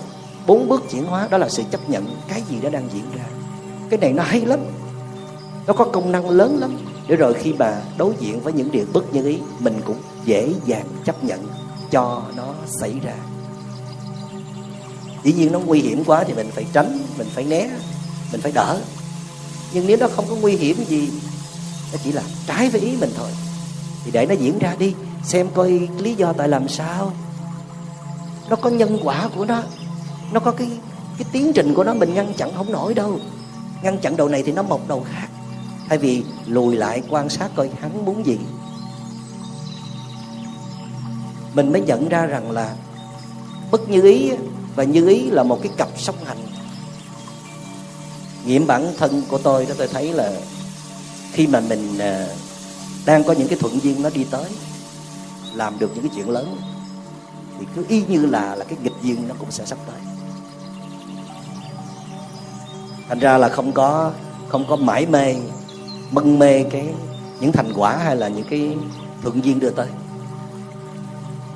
bốn 0.46 0.68
bước 0.68 0.82
chuyển 0.90 1.04
hóa 1.04 1.28
đó 1.30 1.38
là 1.38 1.48
sự 1.48 1.62
chấp 1.70 1.90
nhận 1.90 2.06
cái 2.28 2.42
gì 2.50 2.60
đó 2.60 2.70
đang 2.70 2.88
diễn 2.92 3.04
ra. 3.16 3.24
Cái 3.90 3.98
này 3.98 4.12
nó 4.12 4.22
hay 4.22 4.40
lắm 4.40 4.60
nó 5.68 5.74
có 5.74 5.84
công 5.84 6.12
năng 6.12 6.30
lớn 6.30 6.58
lắm. 6.60 6.78
Để 7.06 7.16
rồi 7.16 7.34
khi 7.34 7.52
mà 7.52 7.82
đối 7.96 8.14
diện 8.20 8.40
với 8.40 8.52
những 8.52 8.70
điều 8.70 8.86
bất 8.92 9.14
như 9.14 9.26
ý, 9.26 9.38
mình 9.58 9.80
cũng 9.84 9.96
dễ 10.24 10.54
dàng 10.66 10.86
chấp 11.04 11.24
nhận 11.24 11.46
cho 11.90 12.22
nó 12.36 12.54
xảy 12.80 12.94
ra. 13.02 13.14
Dĩ 15.22 15.32
nhiên 15.32 15.52
nó 15.52 15.58
nguy 15.58 15.80
hiểm 15.80 16.04
quá 16.06 16.24
thì 16.24 16.34
mình 16.34 16.50
phải 16.54 16.66
tránh, 16.72 16.98
mình 17.18 17.28
phải 17.34 17.44
né, 17.44 17.70
mình 18.32 18.40
phải 18.40 18.52
đỡ. 18.52 18.80
Nhưng 19.72 19.86
nếu 19.86 19.96
nó 19.96 20.08
không 20.08 20.24
có 20.28 20.36
nguy 20.36 20.56
hiểm 20.56 20.84
gì, 20.84 21.10
nó 21.92 21.98
chỉ 22.04 22.12
là 22.12 22.22
trái 22.46 22.70
với 22.70 22.80
ý 22.80 22.96
mình 23.00 23.10
thôi. 23.16 23.30
Thì 24.04 24.10
để 24.10 24.26
nó 24.26 24.34
diễn 24.34 24.58
ra 24.58 24.76
đi, 24.78 24.94
xem 25.22 25.48
coi 25.54 25.88
lý 25.98 26.14
do 26.14 26.32
tại 26.32 26.48
làm 26.48 26.68
sao. 26.68 27.12
Nó 28.50 28.56
có 28.56 28.70
nhân 28.70 28.98
quả 29.02 29.28
của 29.36 29.44
nó 29.44 29.62
nó 30.32 30.40
có 30.40 30.50
cái 30.50 30.68
cái 31.18 31.26
tiến 31.32 31.52
trình 31.54 31.74
của 31.74 31.84
nó, 31.84 31.94
mình 31.94 32.14
ngăn 32.14 32.34
chặn 32.34 32.50
không 32.56 32.72
nổi 32.72 32.94
đâu. 32.94 33.18
Ngăn 33.82 33.98
chặn 33.98 34.16
đầu 34.16 34.28
này 34.28 34.42
thì 34.42 34.52
nó 34.52 34.62
mọc 34.62 34.88
đầu 34.88 35.06
khác 35.12 35.28
thay 35.88 35.98
vì 35.98 36.24
lùi 36.46 36.76
lại 36.76 37.02
quan 37.08 37.28
sát 37.28 37.50
coi 37.54 37.70
hắn 37.80 38.04
muốn 38.04 38.26
gì, 38.26 38.38
mình 41.54 41.72
mới 41.72 41.80
nhận 41.80 42.08
ra 42.08 42.26
rằng 42.26 42.50
là 42.50 42.76
bất 43.70 43.88
như 43.90 44.02
ý 44.02 44.30
và 44.76 44.84
như 44.84 45.08
ý 45.08 45.30
là 45.30 45.42
một 45.42 45.58
cái 45.62 45.72
cặp 45.76 45.88
song 45.96 46.16
hành. 46.24 46.38
Nghiệm 48.46 48.66
bản 48.66 48.94
thân 48.98 49.22
của 49.28 49.38
tôi 49.38 49.66
đó, 49.66 49.74
tôi 49.78 49.88
thấy 49.88 50.12
là 50.12 50.32
khi 51.32 51.46
mà 51.46 51.60
mình 51.60 51.98
à, 51.98 52.26
đang 53.06 53.24
có 53.24 53.32
những 53.32 53.48
cái 53.48 53.58
thuận 53.58 53.82
duyên 53.82 54.02
nó 54.02 54.10
đi 54.10 54.24
tới, 54.30 54.50
làm 55.54 55.78
được 55.78 55.90
những 55.94 56.02
cái 56.08 56.12
chuyện 56.14 56.30
lớn, 56.30 56.56
thì 57.58 57.66
cứ 57.76 57.84
y 57.88 58.02
như 58.08 58.26
là 58.26 58.54
là 58.54 58.64
cái 58.64 58.78
nghịch 58.82 58.92
duyên 59.02 59.28
nó 59.28 59.34
cũng 59.38 59.50
sẽ 59.50 59.66
sắp 59.66 59.78
tới. 59.86 60.00
Thành 63.08 63.18
ra 63.18 63.38
là 63.38 63.48
không 63.48 63.72
có 63.72 64.12
không 64.48 64.64
có 64.68 64.76
mãi 64.76 65.06
mê 65.06 65.34
mân 66.10 66.38
mê 66.38 66.62
cái, 66.62 66.86
những 67.40 67.52
thành 67.52 67.72
quả 67.76 67.96
hay 67.96 68.16
là 68.16 68.28
những 68.28 68.44
cái 68.50 68.76
thuận 69.22 69.44
duyên 69.44 69.60
đưa 69.60 69.70
tới. 69.70 69.86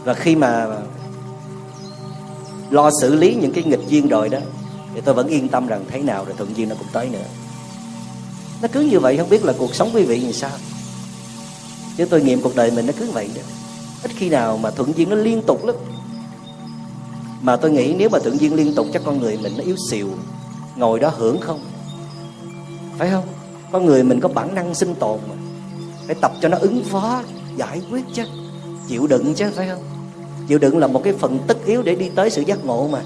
Và 0.04 0.14
khi 0.14 0.36
mà 0.36 0.66
lo 2.70 2.90
xử 3.00 3.14
lý 3.14 3.34
những 3.34 3.52
cái 3.52 3.64
nghịch 3.64 3.88
duyên 3.88 4.08
rồi 4.08 4.28
đó, 4.28 4.38
thì 4.94 5.00
tôi 5.00 5.14
vẫn 5.14 5.26
yên 5.26 5.48
tâm 5.48 5.66
rằng 5.66 5.84
thế 5.90 6.02
nào 6.02 6.24
rồi 6.24 6.34
thuận 6.38 6.56
duyên 6.56 6.68
nó 6.68 6.74
cũng 6.78 6.88
tới 6.92 7.08
nữa. 7.08 7.24
Nó 8.62 8.68
cứ 8.72 8.80
như 8.80 9.00
vậy, 9.00 9.16
không 9.16 9.28
biết 9.28 9.44
là 9.44 9.52
cuộc 9.58 9.74
sống 9.74 9.90
quý 9.94 10.04
vị 10.04 10.20
như 10.20 10.32
sao? 10.32 10.50
Chứ 11.96 12.04
tôi 12.04 12.22
nghiệm 12.22 12.42
cuộc 12.42 12.56
đời 12.56 12.70
mình 12.70 12.86
nó 12.86 12.92
cứ 12.98 13.10
vậy 13.10 13.30
đó. 13.34 13.42
Ít 14.02 14.10
khi 14.16 14.28
nào 14.28 14.56
mà 14.58 14.70
thuận 14.70 14.96
duyên 14.96 15.10
nó 15.10 15.16
liên 15.16 15.42
tục 15.42 15.64
lắm. 15.64 15.76
Mà 17.42 17.56
tôi 17.56 17.70
nghĩ 17.70 17.94
nếu 17.98 18.08
mà 18.08 18.18
thuận 18.18 18.40
duyên 18.40 18.54
liên 18.54 18.74
tục, 18.74 18.86
chắc 18.92 19.02
con 19.04 19.20
người 19.20 19.38
mình 19.42 19.52
nó 19.56 19.64
yếu 19.64 19.76
xìu, 19.90 20.08
ngồi 20.76 21.00
đó 21.00 21.12
hưởng 21.16 21.40
không? 21.40 21.60
Phải 22.98 23.10
không? 23.10 23.24
Có 23.72 23.80
người 23.80 24.02
mình 24.02 24.20
có 24.20 24.28
bản 24.28 24.54
năng 24.54 24.74
sinh 24.74 24.94
tồn 24.94 25.20
mà. 25.28 25.34
Phải 26.06 26.14
tập 26.20 26.32
cho 26.40 26.48
nó 26.48 26.58
ứng 26.58 26.84
phó, 26.84 27.22
giải 27.56 27.82
quyết 27.90 28.04
chứ. 28.14 28.22
Chịu 28.88 29.06
đựng 29.06 29.34
chứ, 29.34 29.50
phải 29.54 29.68
không? 29.68 29.82
Chịu 30.48 30.58
đựng 30.58 30.78
là 30.78 30.86
một 30.86 31.00
cái 31.04 31.12
phần 31.12 31.38
tất 31.46 31.64
yếu 31.64 31.82
để 31.82 31.94
đi 31.94 32.08
tới 32.14 32.30
sự 32.30 32.42
giác 32.42 32.64
ngộ 32.64 32.88
mà. 32.88 33.02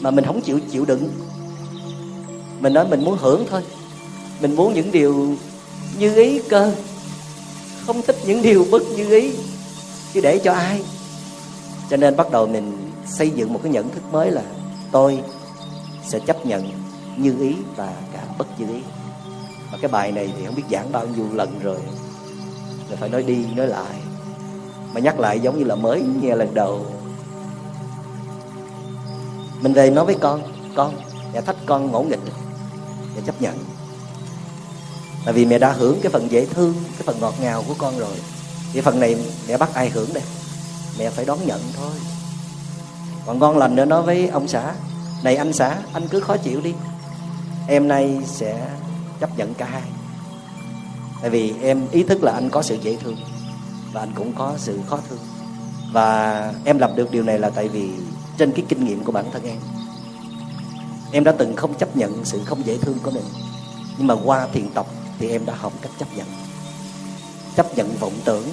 Mà 0.00 0.10
mình 0.10 0.24
không 0.24 0.40
chịu 0.40 0.60
chịu 0.70 0.84
đựng. 0.84 1.08
Mình 2.60 2.72
nói 2.72 2.86
mình 2.88 3.04
muốn 3.04 3.16
hưởng 3.18 3.46
thôi. 3.50 3.62
Mình 4.40 4.56
muốn 4.56 4.74
những 4.74 4.92
điều 4.92 5.34
như 5.98 6.16
ý 6.16 6.40
cơ. 6.48 6.72
Không 7.86 8.02
thích 8.02 8.16
những 8.26 8.42
điều 8.42 8.66
bất 8.70 8.82
như 8.96 9.10
ý, 9.10 9.32
chứ 10.14 10.20
để 10.20 10.38
cho 10.38 10.52
ai. 10.52 10.82
Cho 11.90 11.96
nên 11.96 12.16
bắt 12.16 12.30
đầu 12.30 12.46
mình 12.46 12.92
xây 13.06 13.30
dựng 13.30 13.52
một 13.52 13.60
cái 13.62 13.72
nhận 13.72 13.88
thức 13.88 14.02
mới 14.12 14.30
là 14.30 14.42
tôi 14.92 15.20
sẽ 16.08 16.18
chấp 16.18 16.46
nhận 16.46 16.70
như 17.16 17.34
ý 17.40 17.54
và 17.76 17.92
cả 18.12 18.22
bất 18.38 18.60
như 18.60 18.66
ý 18.74 18.80
mà 19.76 19.80
cái 19.82 19.90
bài 19.90 20.12
này 20.12 20.32
thì 20.36 20.46
không 20.46 20.54
biết 20.54 20.62
giảng 20.70 20.92
bao 20.92 21.06
nhiêu 21.06 21.26
lần 21.32 21.58
rồi. 21.62 21.78
Rồi 22.88 22.96
phải 22.96 23.08
nói 23.08 23.22
đi, 23.22 23.46
nói 23.54 23.66
lại. 23.66 23.94
Mà 24.92 25.00
nhắc 25.00 25.20
lại 25.20 25.40
giống 25.40 25.58
như 25.58 25.64
là 25.64 25.74
mới 25.74 26.02
nghe 26.20 26.34
lần 26.34 26.54
đầu. 26.54 26.86
Mình 29.60 29.72
về 29.72 29.90
nói 29.90 30.04
với 30.04 30.16
con 30.20 30.42
con, 30.74 30.94
mẹ 31.32 31.40
thách 31.40 31.56
con 31.66 31.90
ngỗ 31.90 32.02
nghịch, 32.02 32.20
mẹ 33.16 33.22
chấp 33.26 33.42
nhận. 33.42 33.54
Tại 35.24 35.34
vì 35.34 35.46
mẹ 35.46 35.58
đã 35.58 35.72
hưởng 35.72 36.00
cái 36.02 36.12
phần 36.12 36.30
dễ 36.30 36.46
thương, 36.46 36.74
cái 36.74 37.02
phần 37.06 37.20
ngọt 37.20 37.34
ngào 37.40 37.64
của 37.68 37.74
con 37.78 37.98
rồi. 37.98 38.16
Thì 38.72 38.80
phần 38.80 39.00
này 39.00 39.16
mẹ 39.48 39.56
bắt 39.56 39.74
ai 39.74 39.88
hưởng 39.88 40.14
đây? 40.14 40.22
Mẹ 40.98 41.10
phải 41.10 41.24
đón 41.24 41.38
nhận 41.46 41.60
thôi. 41.76 41.92
Còn 43.26 43.38
ngon 43.38 43.58
lành 43.58 43.76
nữa 43.76 43.84
nói 43.84 44.02
với 44.02 44.28
ông 44.28 44.48
xã, 44.48 44.74
này 45.22 45.36
anh 45.36 45.52
xã, 45.52 45.76
anh 45.92 46.08
cứ 46.08 46.20
khó 46.20 46.36
chịu 46.36 46.60
đi. 46.60 46.74
Em 47.68 47.88
nay 47.88 48.18
sẽ 48.26 48.68
chấp 49.20 49.38
nhận 49.38 49.54
cả 49.54 49.66
hai. 49.66 49.82
Tại 51.20 51.30
vì 51.30 51.54
em 51.62 51.88
ý 51.90 52.02
thức 52.02 52.22
là 52.22 52.32
anh 52.32 52.50
có 52.50 52.62
sự 52.62 52.78
dễ 52.82 52.96
thương 52.96 53.16
và 53.92 54.00
anh 54.00 54.12
cũng 54.14 54.32
có 54.32 54.54
sự 54.58 54.80
khó 54.86 54.98
thương. 55.08 55.18
Và 55.92 56.52
em 56.64 56.78
làm 56.78 56.96
được 56.96 57.10
điều 57.10 57.22
này 57.22 57.38
là 57.38 57.50
tại 57.50 57.68
vì 57.68 57.90
trên 58.38 58.52
cái 58.52 58.64
kinh 58.68 58.84
nghiệm 58.84 59.04
của 59.04 59.12
bản 59.12 59.24
thân 59.32 59.42
em. 59.44 59.58
Em 61.12 61.24
đã 61.24 61.32
từng 61.32 61.56
không 61.56 61.74
chấp 61.74 61.96
nhận 61.96 62.24
sự 62.24 62.40
không 62.44 62.66
dễ 62.66 62.78
thương 62.78 62.98
của 63.02 63.10
mình, 63.10 63.24
nhưng 63.98 64.06
mà 64.06 64.14
qua 64.24 64.48
thiền 64.52 64.70
tập 64.70 64.86
thì 65.18 65.28
em 65.28 65.46
đã 65.46 65.54
học 65.54 65.72
cách 65.82 65.92
chấp 65.98 66.16
nhận. 66.16 66.26
Chấp 67.56 67.76
nhận 67.76 67.96
vọng 68.00 68.12
tưởng, 68.24 68.44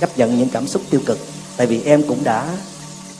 chấp 0.00 0.18
nhận 0.18 0.38
những 0.38 0.48
cảm 0.48 0.66
xúc 0.66 0.82
tiêu 0.90 1.00
cực, 1.06 1.18
tại 1.56 1.66
vì 1.66 1.82
em 1.82 2.02
cũng 2.08 2.24
đã 2.24 2.56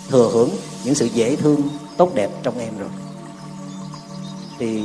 thừa 0.08 0.30
hưởng 0.32 0.50
những 0.84 0.94
sự 0.94 1.06
dễ 1.06 1.36
thương 1.36 1.68
tốt 1.96 2.14
đẹp 2.14 2.30
trong 2.42 2.58
em 2.58 2.78
rồi. 2.78 2.88
Thì 4.58 4.82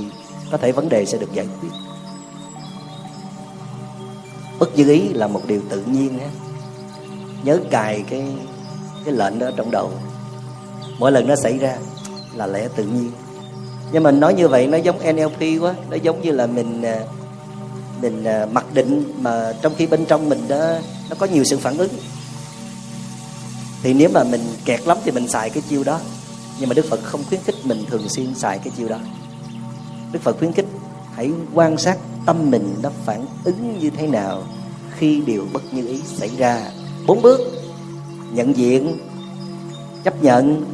có 0.51 0.57
thể 0.57 0.71
vấn 0.71 0.89
đề 0.89 1.05
sẽ 1.05 1.17
được 1.17 1.33
giải 1.33 1.47
quyết. 1.61 1.69
Bất 4.59 4.69
dư 4.75 4.89
ý 4.91 5.09
là 5.13 5.27
một 5.27 5.41
điều 5.47 5.61
tự 5.69 5.83
nhiên 5.83 6.19
ha. 6.19 6.29
nhớ 7.43 7.59
cài 7.71 8.03
cái 8.09 8.23
cái 9.05 9.13
lệnh 9.13 9.39
đó 9.39 9.49
trong 9.55 9.71
đầu. 9.71 9.91
Mỗi 10.99 11.11
lần 11.11 11.27
nó 11.27 11.35
xảy 11.35 11.57
ra 11.57 11.77
là 12.35 12.47
lẽ 12.47 12.67
tự 12.75 12.83
nhiên. 12.83 13.11
Nhưng 13.91 14.03
mà 14.03 14.11
nói 14.11 14.33
như 14.33 14.47
vậy 14.47 14.67
nó 14.67 14.77
giống 14.77 15.15
NLP 15.15 15.61
quá. 15.61 15.75
Nó 15.89 15.95
giống 15.95 16.21
như 16.21 16.31
là 16.31 16.47
mình 16.47 16.81
à, 16.81 16.99
mình 18.01 18.23
à, 18.23 18.45
mặc 18.51 18.65
định 18.73 19.13
mà 19.21 19.53
trong 19.61 19.73
khi 19.77 19.87
bên 19.87 20.05
trong 20.05 20.29
mình 20.29 20.47
đó, 20.47 20.75
nó 21.09 21.15
có 21.19 21.25
nhiều 21.25 21.43
sự 21.43 21.57
phản 21.57 21.77
ứng. 21.77 21.91
Thì 23.83 23.93
nếu 23.93 24.09
mà 24.13 24.23
mình 24.23 24.41
kẹt 24.65 24.87
lắm 24.87 24.97
thì 25.03 25.11
mình 25.11 25.27
xài 25.27 25.49
cái 25.49 25.63
chiêu 25.69 25.83
đó. 25.83 25.99
Nhưng 26.59 26.69
mà 26.69 26.73
Đức 26.73 26.85
Phật 26.89 26.99
không 27.03 27.23
khuyến 27.29 27.41
khích 27.43 27.55
mình 27.63 27.85
thường 27.89 28.09
xuyên 28.09 28.35
xài 28.35 28.59
cái 28.59 28.73
chiêu 28.77 28.87
đó. 28.87 28.97
Đức 30.11 30.21
Phật 30.21 30.37
khuyến 30.39 30.53
khích 30.53 30.65
hãy 31.13 31.31
quan 31.53 31.77
sát 31.77 31.97
tâm 32.25 32.51
mình 32.51 32.75
nó 32.83 32.89
phản 33.05 33.25
ứng 33.43 33.79
như 33.79 33.89
thế 33.89 34.07
nào 34.07 34.43
khi 34.97 35.21
điều 35.25 35.47
bất 35.53 35.73
như 35.73 35.87
ý 35.87 36.01
xảy 36.05 36.29
ra. 36.37 36.71
Bốn 37.07 37.21
bước 37.21 37.39
nhận 38.31 38.57
diện 38.57 38.97
chấp 40.03 40.23
nhận 40.23 40.65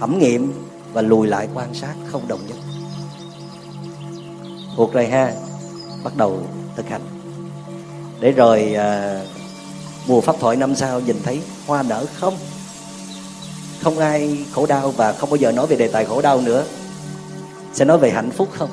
thẩm 0.00 0.18
nghiệm 0.18 0.52
và 0.92 1.02
lùi 1.02 1.26
lại 1.26 1.48
quan 1.54 1.74
sát 1.74 1.94
không 2.06 2.28
đồng 2.28 2.40
nhất. 2.48 2.56
Thuộc 4.76 4.92
rồi 4.92 5.06
ha 5.06 5.32
bắt 6.04 6.16
đầu 6.16 6.40
thực 6.76 6.88
hành. 6.88 7.02
Để 8.20 8.32
rồi 8.32 8.74
à, 8.74 9.20
mùa 10.06 10.20
pháp 10.20 10.36
thoại 10.40 10.56
năm 10.56 10.74
sau 10.74 11.00
nhìn 11.00 11.16
thấy 11.24 11.40
hoa 11.66 11.82
nở 11.82 12.06
không? 12.14 12.34
Không 13.82 13.98
ai 13.98 14.38
khổ 14.52 14.66
đau 14.66 14.90
và 14.90 15.12
không 15.12 15.30
bao 15.30 15.36
giờ 15.36 15.52
nói 15.52 15.66
về 15.66 15.76
đề 15.76 15.88
tài 15.88 16.04
khổ 16.04 16.22
đau 16.22 16.40
nữa 16.40 16.64
sẽ 17.72 17.84
nói 17.84 17.98
về 17.98 18.10
hạnh 18.10 18.30
phúc 18.30 18.48
không? 18.52 18.70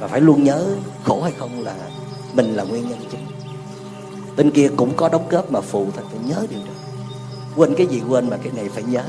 Và 0.00 0.08
phải 0.08 0.20
luôn 0.20 0.44
nhớ 0.44 0.66
khổ 1.04 1.22
hay 1.22 1.32
không 1.38 1.64
là 1.64 1.74
mình 2.32 2.54
là 2.54 2.64
nguyên 2.64 2.88
nhân 2.88 2.98
chính. 3.10 3.26
Bên 4.36 4.50
kia 4.50 4.70
cũng 4.76 4.96
có 4.96 5.08
đóng 5.08 5.28
góp 5.28 5.50
mà 5.50 5.60
phụ 5.60 5.86
thật 5.96 6.02
phải 6.10 6.20
nhớ 6.24 6.46
điều 6.50 6.60
đó. 6.60 6.72
Quên 7.56 7.74
cái 7.74 7.86
gì 7.86 8.02
quên 8.08 8.30
mà 8.30 8.36
cái 8.42 8.52
này 8.52 8.68
phải 8.68 8.82
nhớ. 8.82 9.04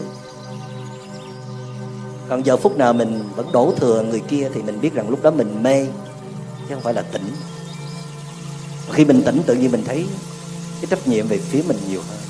Còn 2.30 2.46
giờ 2.46 2.58
phút 2.58 2.78
nào 2.78 2.94
mình 2.94 3.24
vẫn 3.36 3.52
đổ 3.52 3.74
thừa 3.78 4.02
người 4.02 4.20
kia 4.20 4.50
thì 4.54 4.62
mình 4.62 4.82
biết 4.82 4.94
rằng 4.94 5.10
lúc 5.10 5.24
đó 5.24 5.32
mình 5.32 5.64
mê, 5.64 5.86
chứ 6.70 6.76
không 6.76 6.84
phải 6.84 6.94
là 6.94 7.02
tỉnh. 7.02 7.32
Khi 8.92 9.06
mình 9.06 9.22
tỉnh 9.26 9.42
tự 9.46 9.56
nhiên 9.56 9.72
mình 9.72 9.84
thấy 9.86 10.08
cái 10.82 10.88
trách 10.90 11.08
nhiệm 11.08 11.28
về 11.28 11.38
phía 11.38 11.64
mình 11.68 11.78
nhiều 11.90 12.02
hơn 12.10 12.29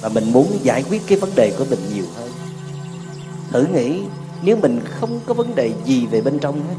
và 0.00 0.08
mình 0.08 0.32
muốn 0.32 0.58
giải 0.62 0.84
quyết 0.88 1.02
cái 1.06 1.18
vấn 1.18 1.30
đề 1.34 1.54
của 1.58 1.64
mình 1.70 1.78
nhiều 1.94 2.04
hơn. 2.16 2.30
Thử 3.50 3.66
nghĩ, 3.66 4.00
nếu 4.42 4.56
mình 4.56 4.80
không 5.00 5.20
có 5.26 5.34
vấn 5.34 5.54
đề 5.54 5.72
gì 5.84 6.06
về 6.06 6.20
bên 6.20 6.38
trong 6.38 6.68
hết, 6.68 6.74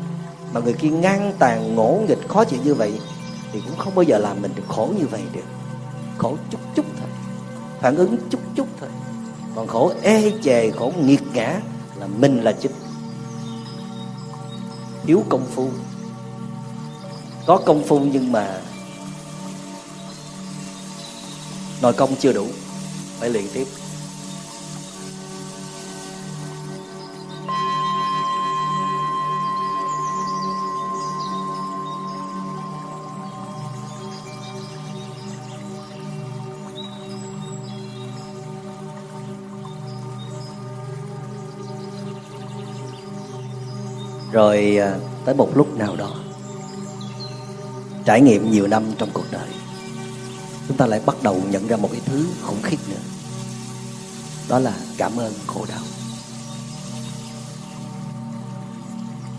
mà 0.53 0.59
người 0.59 0.73
kia 0.73 0.89
ngang 0.89 1.33
tàn, 1.39 1.75
ngỗ 1.75 2.01
nghịch, 2.07 2.27
khó 2.27 2.43
chịu 2.43 2.59
như 2.63 2.73
vậy, 2.73 2.99
thì 3.53 3.61
cũng 3.67 3.77
không 3.77 3.95
bao 3.95 4.03
giờ 4.03 4.17
làm 4.17 4.41
mình 4.41 4.51
được 4.55 4.63
khổ 4.67 4.89
như 4.99 5.07
vậy 5.07 5.21
được. 5.33 5.41
Khổ 6.17 6.37
chút 6.49 6.59
chút 6.75 6.85
thôi. 6.99 7.09
Phản 7.81 7.95
ứng 7.95 8.17
chút 8.29 8.39
chút 8.55 8.67
thôi. 8.79 8.89
Còn 9.55 9.67
khổ 9.67 9.91
ê 10.01 10.33
chề, 10.43 10.71
khổ 10.71 10.91
nghiệt 11.01 11.21
ngã 11.33 11.59
là 11.99 12.07
mình 12.07 12.41
là 12.41 12.51
chính. 12.51 12.71
Thiếu 15.05 15.23
công 15.29 15.45
phu. 15.55 15.69
Có 17.45 17.57
công 17.57 17.83
phu 17.83 17.99
nhưng 17.99 18.31
mà 18.31 18.61
nội 21.81 21.93
công 21.93 22.15
chưa 22.15 22.33
đủ 22.33 22.47
phải 23.21 23.29
luyện 23.29 23.45
tiếp. 23.53 23.67
Rồi 44.31 44.77
à, 44.77 44.97
tới 45.25 45.35
một 45.35 45.49
lúc 45.55 45.77
nào 45.77 45.95
đó, 45.95 46.15
trải 48.05 48.21
nghiệm 48.21 48.51
nhiều 48.51 48.67
năm 48.67 48.83
trong 48.97 49.09
cuộc 49.13 49.25
đời 49.31 49.60
chúng 50.67 50.77
ta 50.77 50.85
lại 50.85 51.01
bắt 51.05 51.15
đầu 51.23 51.41
nhận 51.49 51.67
ra 51.67 51.77
một 51.77 51.89
cái 51.91 52.01
thứ 52.05 52.25
khủng 52.41 52.61
khiếp 52.63 52.77
nữa. 52.89 53.01
Đó 54.49 54.59
là 54.59 54.73
cảm 54.97 55.17
ơn 55.17 55.33
khổ 55.47 55.65
đau. 55.69 55.83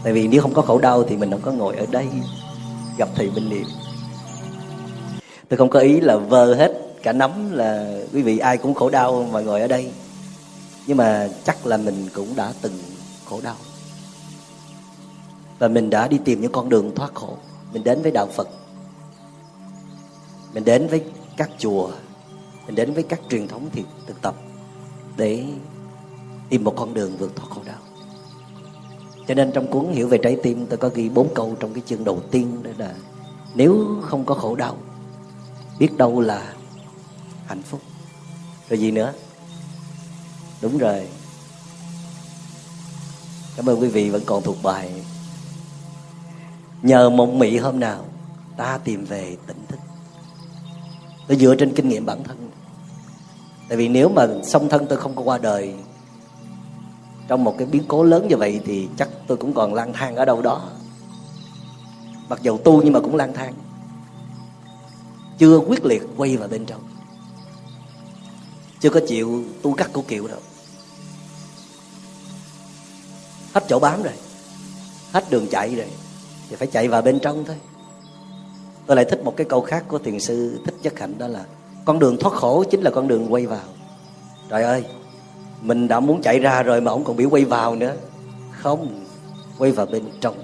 Tại 0.05 0.13
vì 0.13 0.29
nếu 0.29 0.43
không 0.43 0.55
có 0.55 0.63
khổ 0.63 0.79
đau 0.79 1.03
thì 1.09 1.17
mình 1.17 1.31
không 1.31 1.43
có 1.43 1.53
ngồi 1.53 1.77
ở 1.77 1.87
đây 1.91 2.07
gặp 2.99 3.09
thầy 3.15 3.31
minh 3.31 3.49
niệm 3.49 3.67
tôi 5.53 5.57
không 5.59 5.71
có 5.71 5.81
ý 5.81 6.01
là 6.01 6.17
vơ 6.17 6.55
hết 6.55 6.73
cả 7.03 7.13
nắm 7.13 7.53
là 7.53 7.99
quý 8.13 8.23
vị 8.23 8.39
ai 8.39 8.57
cũng 8.57 8.75
khổ 8.75 8.91
đau 8.91 9.29
mà 9.33 9.41
ngồi 9.41 9.61
ở 9.61 9.67
đây. 9.67 9.93
Nhưng 10.87 10.97
mà 10.97 11.29
chắc 11.45 11.67
là 11.67 11.77
mình 11.77 12.09
cũng 12.15 12.37
đã 12.37 12.53
từng 12.63 12.79
khổ 13.25 13.41
đau. 13.41 13.57
Và 15.59 15.69
mình 15.69 15.91
đã 15.91 16.09
đi 16.09 16.19
tìm 16.25 16.41
những 16.41 16.53
con 16.53 16.69
đường 16.69 16.95
thoát 16.95 17.15
khổ. 17.15 17.37
Mình 17.73 17.85
đến 17.85 18.03
với 18.03 18.11
đạo 18.11 18.29
phật 18.37 18.49
mình 20.55 20.65
đến 20.65 20.89
với 20.89 21.05
các 21.37 21.51
chùa, 21.59 21.91
mình 22.67 22.75
đến 22.75 22.95
với 22.95 23.03
các 23.03 23.21
truyền 23.29 23.49
thống 23.49 23.69
thì 23.73 23.85
thực 24.07 24.23
tập 24.23 24.35
để 25.17 25.45
tìm 26.49 26.65
một 26.65 26.75
con 26.77 26.95
đường 26.95 27.17
vượt 27.17 27.37
thoát 27.37 27.49
khổ 27.51 27.61
đau 27.67 27.79
cho 29.29 29.35
nên 29.35 29.53
trong 29.53 29.67
cuốn 29.67 29.93
hiểu 29.93 30.09
về 30.09 30.19
trái 30.19 30.37
tim, 30.43 30.67
tôi 30.67 30.79
có 30.79 30.89
ghi 30.95 31.09
bốn 31.09 31.35
câu 31.35 31.57
trong 31.61 31.75
cái 31.75 31.83
chương 31.87 32.05
đầu 32.05 32.21
tiên, 32.31 32.63
đó 32.63 32.71
là 32.79 32.95
nếu 33.55 34.01
không 34.03 34.25
có 34.25 34.35
khổ 34.35 34.57
đau, 34.57 34.77
biết 35.79 35.97
đâu 35.97 36.21
là 36.21 36.55
hạnh 37.47 37.63
phúc. 37.63 37.81
Rồi 38.69 38.79
gì 38.79 38.91
nữa? 38.91 39.13
Đúng 40.63 40.79
rồi. 40.79 41.09
Cảm 43.57 43.69
ơn 43.69 43.81
quý 43.81 43.89
vị 43.89 44.11
vẫn 44.11 44.23
còn 44.27 44.43
thuộc 44.43 44.57
bài 44.63 45.05
nhờ 46.83 47.11
mộng 47.11 47.39
mị 47.39 47.57
hôm 47.57 47.81
nào, 47.81 48.05
ta 48.57 48.79
tìm 48.85 49.05
về 49.05 49.37
tỉnh 49.47 49.67
thức 49.69 49.79
tôi 51.29 51.39
dựa 51.39 51.55
trên 51.55 51.75
kinh 51.75 51.89
nghiệm 51.89 52.07
bản 52.07 52.25
thân. 52.25 52.51
Tại 53.69 53.79
vì 53.79 53.89
nếu 53.89 54.09
mà 54.09 54.27
song 54.45 54.69
thân 54.69 54.87
tôi 54.89 54.99
không 54.99 55.17
có 55.17 55.23
qua 55.23 55.39
đời, 55.39 55.75
trong 57.29 57.45
một 57.45 57.55
cái 57.59 57.67
biến 57.67 57.83
cố 57.89 58.03
lớn 58.03 58.29
như 58.29 58.37
vậy 58.37 58.61
thì 58.65 58.89
chắc 58.97 59.09
tôi 59.27 59.37
cũng 59.37 59.55
còn 59.55 59.75
lang 59.75 59.93
thang 59.93 60.17
ở 60.17 60.25
đâu 60.25 60.43
đó. 60.43 60.69
Mặc 62.29 62.43
dầu 62.43 62.59
tu 62.59 62.83
nhưng 62.83 62.93
mà 62.93 63.01
cũng 63.01 63.17
lang 63.17 63.33
thang. 63.35 63.55
Chưa 65.39 65.59
quyết 65.59 65.85
liệt 65.85 66.03
quay 66.17 66.37
vào 66.37 66.49
bên 66.49 66.67
trong. 66.67 66.81
Chưa 68.81 68.91
có 68.91 69.01
chịu 69.09 69.45
tu 69.63 69.75
cắt 69.75 69.91
của 69.93 70.03
kiệu 70.03 70.29
đâu. 70.29 70.41
Hết 73.55 73.65
chỗ 73.69 73.79
bám 73.79 74.03
rồi. 74.03 74.13
Hết 75.13 75.31
đường 75.31 75.47
chạy 75.51 75.75
rồi. 75.75 75.87
Thì 76.51 76.57
phải 76.57 76.69
chạy 76.73 76.89
vào 76.89 77.03
bên 77.03 77.19
trong 77.23 77.45
thôi 77.45 77.57
tôi 78.87 78.97
lại 78.97 79.05
thích 79.05 79.25
một 79.25 79.37
cái 79.37 79.47
câu 79.49 79.61
khác 79.61 79.85
của 79.89 79.99
thiền 79.99 80.21
sư 80.21 80.61
thích 80.65 80.75
nhất 80.83 80.99
hạnh, 80.99 81.19
đó 81.19 81.29
là 81.29 81.45
con 81.85 81.99
đường 81.99 82.17
thoát 82.21 82.35
khổ 82.35 82.65
chính 82.71 82.81
là 82.81 82.91
con 82.91 83.09
đường 83.09 83.33
quay 83.33 83.47
vào. 83.47 83.65
Trời 84.49 84.63
ơi, 84.63 84.85
mình 85.63 85.89
đã 85.89 86.01
muốn 86.01 86.23
chạy 86.23 86.39
ra 86.39 86.63
rồi 86.63 86.81
mà 86.81 86.91
ông 86.91 87.05
còn 87.05 87.17
bị 87.17 87.25
quay 87.25 87.45
vào 87.45 87.77
nữa. 87.77 87.95
Không, 88.51 89.05
quay 89.59 89.73
vào 89.73 89.87
bên 89.87 90.05
trong. 90.21 90.35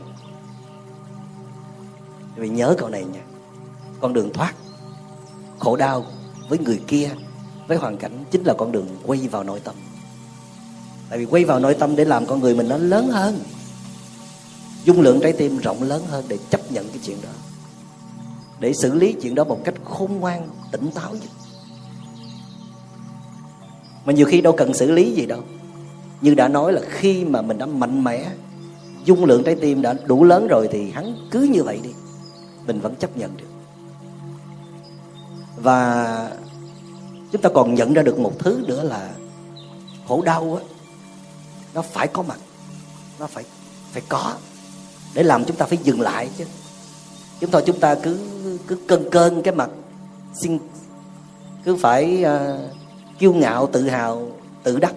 Vì 2.37 2.49
nhớ 2.49 2.75
câu 2.79 2.89
này 2.89 3.05
nha, 3.05 3.21
con 4.01 4.13
đường 4.13 4.33
thoát 4.33 4.55
khổ 5.59 5.77
đau 5.77 6.07
với 6.49 6.59
người 6.59 6.81
kia, 6.87 7.11
với 7.69 7.77
hoàn 7.77 7.97
cảnh 7.97 8.25
chính 8.31 8.45
là 8.45 8.55
con 8.59 8.73
đường 8.73 8.87
quay 9.07 9.29
vào 9.31 9.45
nội 9.45 9.61
tâm. 9.65 9.75
Tại 11.11 11.19
vì 11.19 11.25
quay 11.25 11.45
vào 11.45 11.61
nội 11.61 11.75
tâm 11.75 11.97
để 11.97 12.05
làm 12.05 12.27
con 12.27 12.41
người 12.41 12.55
mình 12.55 12.69
nó 12.69 12.77
lớn 12.77 13.09
hơn, 13.09 13.39
dung 14.85 15.01
lượng 15.01 15.21
trái 15.23 15.33
tim 15.33 15.59
rộng 15.59 15.83
lớn 15.83 16.03
hơn 16.11 16.25
để 16.29 16.39
chấp 16.51 16.73
nhận 16.73 16.89
cái 16.89 16.99
chuyện 17.05 17.19
đó 17.23 17.31
để 18.61 18.73
xử 18.73 18.95
lý 18.95 19.13
chuyện 19.13 19.35
đó 19.35 19.45
một 19.45 19.61
cách 19.65 19.75
khôn 19.85 20.21
ngoan, 20.21 20.49
tỉnh 20.71 20.91
táo 20.91 21.13
nhất. 21.13 21.31
Mà 24.05 24.13
nhiều 24.13 24.27
khi 24.27 24.41
đâu 24.41 24.55
cần 24.57 24.75
xử 24.75 24.91
lý 24.91 25.13
gì 25.13 25.27
đâu. 25.27 25.41
Như 26.21 26.35
đã 26.35 26.49
nói 26.49 26.73
là 26.73 26.81
khi 26.89 27.25
mà 27.25 27.43
mình 27.43 27.59
đã 27.59 27.67
mạnh 27.67 28.05
mẽ, 28.05 28.31
dung 29.05 29.25
lượng 29.25 29.45
trái 29.45 29.57
tim 29.61 29.83
đã 29.83 29.95
đủ 30.07 30.25
lớn 30.25 30.47
rồi 30.51 30.69
thì 30.73 30.91
hắn 30.91 31.29
cứ 31.31 31.41
như 31.41 31.63
vậy 31.63 31.81
đi. 31.83 31.91
Mình 32.67 32.81
vẫn 32.81 32.95
chấp 32.95 33.17
nhận 33.17 33.37
được. 33.37 33.49
Và 35.57 36.31
chúng 37.33 37.43
ta 37.43 37.49
còn 37.55 37.75
nhận 37.75 37.93
ra 37.95 38.03
được 38.03 38.19
một 38.19 38.39
thứ 38.39 38.65
nữa 38.67 38.83
là 38.83 39.11
khổ 40.09 40.23
đau 40.23 40.61
á, 40.63 40.75
nó 41.75 41.83
phải 41.83 42.07
có 42.07 42.23
mặt, 42.23 42.39
nó 43.19 43.27
phải 43.27 43.45
phải 43.93 44.03
có 44.09 44.35
để 45.15 45.23
làm 45.23 45.45
chúng 45.45 45.57
ta 45.57 45.67
phải 45.67 45.79
dừng 45.83 46.01
lại 46.01 46.31
chứ 46.39 46.45
chúng 47.41 47.51
thôi 47.51 47.63
chúng 47.67 47.81
ta 47.81 47.95
cứ 47.95 48.19
cứ 48.67 48.79
cơn 48.89 49.11
cơn 49.11 49.43
cái 49.43 49.55
mặt. 49.55 49.71
Xin 50.43 50.59
cứ 51.65 51.77
phải 51.77 52.25
uh, 52.25 52.61
kiêu 53.19 53.33
ngạo 53.33 53.67
tự 53.73 53.89
hào 53.89 54.31
tự 54.63 54.79
đắc. 54.79 54.95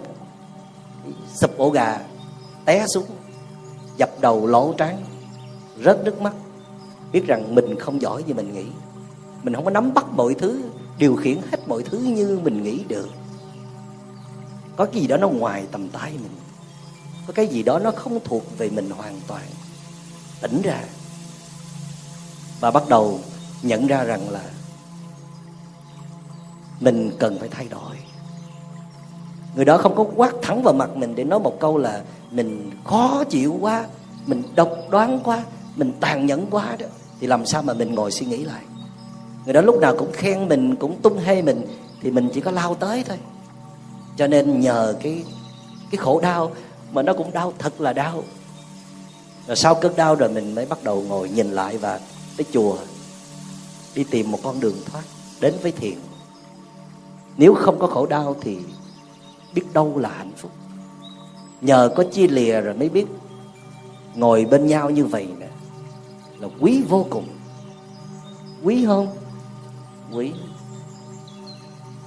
Sụp 1.34 1.58
ổ 1.58 1.70
gà 1.70 2.00
té 2.64 2.86
xuống 2.94 3.06
dập 3.96 4.10
đầu 4.20 4.46
lỗ 4.46 4.74
trán 4.78 5.04
rớt 5.84 6.04
nước 6.04 6.20
mắt. 6.20 6.32
Biết 7.12 7.26
rằng 7.26 7.54
mình 7.54 7.78
không 7.78 8.02
giỏi 8.02 8.22
như 8.22 8.34
mình 8.34 8.54
nghĩ. 8.54 8.64
Mình 9.42 9.54
không 9.54 9.64
có 9.64 9.70
nắm 9.70 9.94
bắt 9.94 10.06
mọi 10.12 10.34
thứ 10.34 10.62
điều 10.98 11.16
khiển 11.16 11.38
hết 11.50 11.68
mọi 11.68 11.82
thứ 11.82 11.98
như 11.98 12.40
mình 12.44 12.62
nghĩ 12.62 12.84
được. 12.88 13.08
Có 14.76 14.84
cái 14.84 15.00
gì 15.00 15.06
đó 15.06 15.16
nó 15.16 15.28
ngoài 15.28 15.66
tầm 15.72 15.88
tay 15.88 16.12
mình. 16.12 16.32
Có 17.26 17.32
cái 17.32 17.46
gì 17.46 17.62
đó 17.62 17.78
nó 17.78 17.90
không 17.90 18.18
thuộc 18.24 18.58
về 18.58 18.70
mình 18.70 18.90
hoàn 18.90 19.20
toàn. 19.26 19.42
Tỉnh 20.40 20.62
ra 20.62 20.84
và 22.62 22.70
bắt 22.70 22.88
đầu 22.88 23.18
nhận 23.62 23.86
ra 23.86 24.04
rằng 24.04 24.30
là 24.30 24.40
mình 26.80 27.10
cần 27.18 27.38
phải 27.38 27.48
thay 27.48 27.68
đổi. 27.68 27.96
Người 29.56 29.64
đó 29.64 29.78
không 29.78 29.96
có 29.96 30.04
quát 30.16 30.34
thẳng 30.42 30.62
vào 30.62 30.74
mặt 30.74 30.96
mình 30.96 31.14
để 31.14 31.24
nói 31.24 31.40
một 31.40 31.60
câu 31.60 31.78
là 31.78 32.02
mình 32.30 32.70
khó 32.84 33.24
chịu 33.24 33.58
quá, 33.60 33.86
mình 34.26 34.42
độc 34.54 34.70
đoán 34.90 35.20
quá, 35.24 35.44
mình 35.76 35.92
tàn 36.00 36.26
nhẫn 36.26 36.46
quá 36.50 36.76
đó. 36.78 36.86
Thì 37.20 37.26
làm 37.26 37.46
sao 37.46 37.62
mà 37.62 37.74
mình 37.74 37.94
ngồi 37.94 38.10
suy 38.10 38.26
nghĩ 38.26 38.44
lại? 38.44 38.62
Người 39.44 39.54
đó 39.54 39.60
lúc 39.60 39.80
nào 39.80 39.96
cũng 39.98 40.12
khen 40.12 40.48
mình, 40.48 40.76
cũng 40.76 41.02
tung 41.02 41.18
hê 41.18 41.42
mình, 41.42 41.66
thì 42.00 42.10
mình 42.10 42.30
chỉ 42.34 42.40
có 42.40 42.50
lao 42.50 42.74
tới 42.74 43.04
thôi. 43.08 43.18
Cho 44.16 44.26
nên 44.26 44.60
nhờ 44.60 44.94
cái 45.02 45.24
cái 45.90 45.96
khổ 45.96 46.20
đau 46.20 46.50
mà 46.92 47.02
nó 47.02 47.12
cũng 47.12 47.32
đau 47.32 47.52
thật 47.58 47.80
là 47.80 47.92
đau. 47.92 48.24
Rồi 49.46 49.56
sau 49.56 49.74
cơn 49.74 49.96
đau 49.96 50.14
rồi 50.14 50.28
mình 50.28 50.54
mới 50.54 50.66
bắt 50.66 50.84
đầu 50.84 51.04
ngồi 51.08 51.28
nhìn 51.28 51.50
lại 51.50 51.78
và 51.78 52.00
tới 52.36 52.46
chùa, 52.52 52.76
đi 53.94 54.04
tìm 54.04 54.30
một 54.30 54.38
con 54.42 54.60
đường 54.60 54.76
thoát 54.84 55.02
đến 55.40 55.54
với 55.62 55.72
thiền. 55.72 55.94
Nếu 57.36 57.54
không 57.54 57.78
có 57.78 57.86
khổ 57.86 58.06
đau 58.06 58.36
thì 58.40 58.58
biết 59.54 59.62
đâu 59.72 59.98
là 59.98 60.08
hạnh 60.08 60.32
phúc. 60.36 60.50
Nhờ 61.60 61.90
có 61.96 62.04
chia 62.12 62.26
lìa 62.26 62.60
rồi 62.60 62.74
mới 62.74 62.88
biết 62.88 63.06
ngồi 64.14 64.44
bên 64.44 64.66
nhau 64.66 64.90
như 64.90 65.04
vậy 65.04 65.28
nè, 65.38 65.48
là 66.38 66.48
quý 66.60 66.82
vô 66.88 67.06
cùng. 67.10 67.28
Quý 68.62 68.84
không? 68.86 69.08
Quý. 70.12 70.32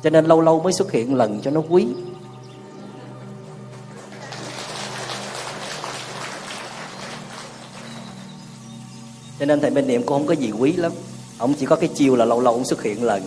Cho 0.03 0.09
nên 0.09 0.25
lâu 0.25 0.41
lâu 0.41 0.61
mới 0.61 0.73
xuất 0.73 0.91
hiện 0.91 1.15
lần 1.15 1.41
cho 1.41 1.51
nó 1.51 1.61
quý. 1.69 1.87
Cho 9.39 9.45
nên 9.45 9.61
thầy 9.61 9.71
bên 9.71 9.87
niệm 9.87 10.03
cũng 10.03 10.17
không 10.17 10.27
có 10.27 10.33
gì 10.33 10.51
quý 10.51 10.73
lắm. 10.73 10.91
Ông 11.37 11.53
chỉ 11.53 11.65
có 11.65 11.75
cái 11.75 11.89
chiêu 11.95 12.15
là 12.15 12.25
lâu 12.25 12.41
lâu 12.41 12.53
ông 12.53 12.65
xuất 12.65 12.83
hiện 12.83 13.03
lần. 13.03 13.23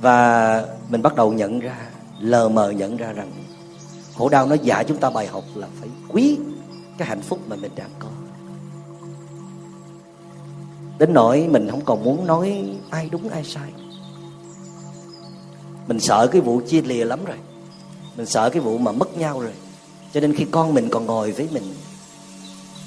Và 0.00 0.64
mình 0.88 1.02
bắt 1.02 1.14
đầu 1.14 1.32
nhận 1.32 1.60
ra, 1.60 1.76
lờ 2.20 2.48
mờ 2.48 2.70
nhận 2.70 2.96
ra 2.96 3.12
rằng 3.12 3.32
khổ 4.16 4.28
đau 4.28 4.46
nó 4.46 4.54
dạy 4.54 4.84
chúng 4.84 4.98
ta 4.98 5.10
bài 5.10 5.26
học 5.26 5.44
là 5.54 5.66
phải 5.80 5.88
quý 6.08 6.38
cái 6.98 7.08
hạnh 7.08 7.22
phúc 7.22 7.38
mà 7.48 7.56
mình 7.56 7.72
đang 7.76 7.90
có. 7.98 8.08
Đến 10.98 11.14
nỗi 11.14 11.48
mình 11.50 11.70
không 11.70 11.84
còn 11.84 12.04
muốn 12.04 12.26
nói 12.26 12.70
ai 12.90 13.08
đúng 13.08 13.28
ai 13.28 13.44
sai. 13.44 13.72
Mình 15.86 16.00
sợ 16.00 16.26
cái 16.32 16.40
vụ 16.40 16.60
chia 16.68 16.82
lìa 16.82 17.04
lắm 17.04 17.24
rồi. 17.24 17.36
Mình 18.16 18.26
sợ 18.26 18.50
cái 18.50 18.60
vụ 18.60 18.78
mà 18.78 18.92
mất 18.92 19.18
nhau 19.18 19.40
rồi 19.40 19.52
cho 20.16 20.20
nên 20.20 20.34
khi 20.34 20.46
con 20.50 20.74
mình 20.74 20.88
còn 20.88 21.06
ngồi 21.06 21.32
với 21.32 21.48
mình, 21.52 21.74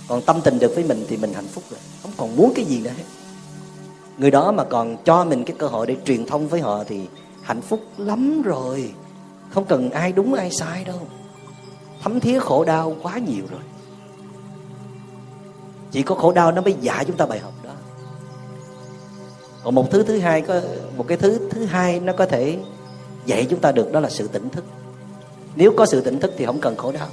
còn 0.08 0.22
tâm 0.22 0.42
tình 0.44 0.60
được 0.60 0.72
với 0.76 0.84
mình 0.84 1.06
thì 1.10 1.18
mình 1.18 1.34
hạnh 1.34 1.48
phúc 1.48 1.64
rồi. 1.70 1.80
Không 2.02 2.12
còn 2.18 2.36
muốn 2.36 2.54
cái 2.56 2.66
gì 2.66 2.82
nữa 2.82 2.92
hết. 2.98 3.04
Người 4.18 4.32
đó 4.32 4.52
mà 4.52 4.64
còn 4.64 4.98
cho 5.06 5.26
mình 5.26 5.44
cái 5.46 5.56
cơ 5.60 5.68
hội 5.68 5.88
để 5.88 5.96
truyền 6.06 6.26
thông 6.26 6.48
với 6.48 6.62
họ 6.62 6.84
thì 6.84 7.08
hạnh 7.44 7.62
phúc 7.62 7.80
lắm 7.98 8.42
rồi. 8.42 8.94
Không 9.50 9.66
cần 9.66 9.90
ai 9.90 10.12
đúng, 10.12 10.34
ai 10.34 10.52
sai 10.52 10.84
đâu. 10.84 11.08
Thấm 12.04 12.20
thía 12.20 12.40
khổ 12.40 12.64
đau 12.66 12.96
quá 13.02 13.18
nhiều 13.18 13.46
rồi. 13.52 13.62
Chỉ 15.92 16.02
có 16.02 16.16
khổ 16.16 16.32
đau 16.32 16.52
nó 16.52 16.62
mới 16.62 16.76
dạy 16.82 17.06
chúng 17.06 17.18
ta 17.18 17.26
bài 17.26 17.40
học 17.40 17.54
đó. 17.64 17.74
Còn 19.64 19.76
một 19.76 19.92
thứ 19.92 20.04
thứ 20.04 20.20
hai 20.20 20.42
có 20.42 20.62
một 20.98 21.06
cái 21.08 21.18
thứ 21.18 21.50
thứ 21.52 21.66
hai 21.66 22.00
nó 22.00 22.14
có 22.14 22.26
thể 22.26 22.58
dạy 23.26 23.48
chúng 23.50 23.60
ta 23.60 23.72
được 23.72 23.92
đó 23.92 24.00
là 24.00 24.10
sự 24.10 24.28
tỉnh 24.28 24.50
thức 24.50 24.64
nếu 25.60 25.74
có 25.78 25.86
sự 25.86 26.02
tỉnh 26.02 26.20
thức 26.20 26.34
thì 26.38 26.46
không 26.46 26.60
cần 26.62 26.76
khổ 26.76 26.92
đau. 26.92 27.08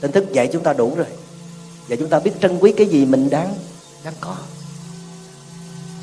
Tỉnh 0.00 0.12
thức 0.12 0.32
dạy 0.32 0.48
chúng 0.52 0.62
ta 0.62 0.72
đủ 0.72 0.94
rồi. 0.96 1.06
Và 1.88 1.96
chúng 1.96 2.08
ta 2.08 2.20
biết 2.20 2.32
trân 2.40 2.58
quý 2.58 2.72
cái 2.72 2.86
gì 2.86 3.06
mình 3.06 3.30
đang 3.30 3.54
đang 4.04 4.14
có. 4.20 4.36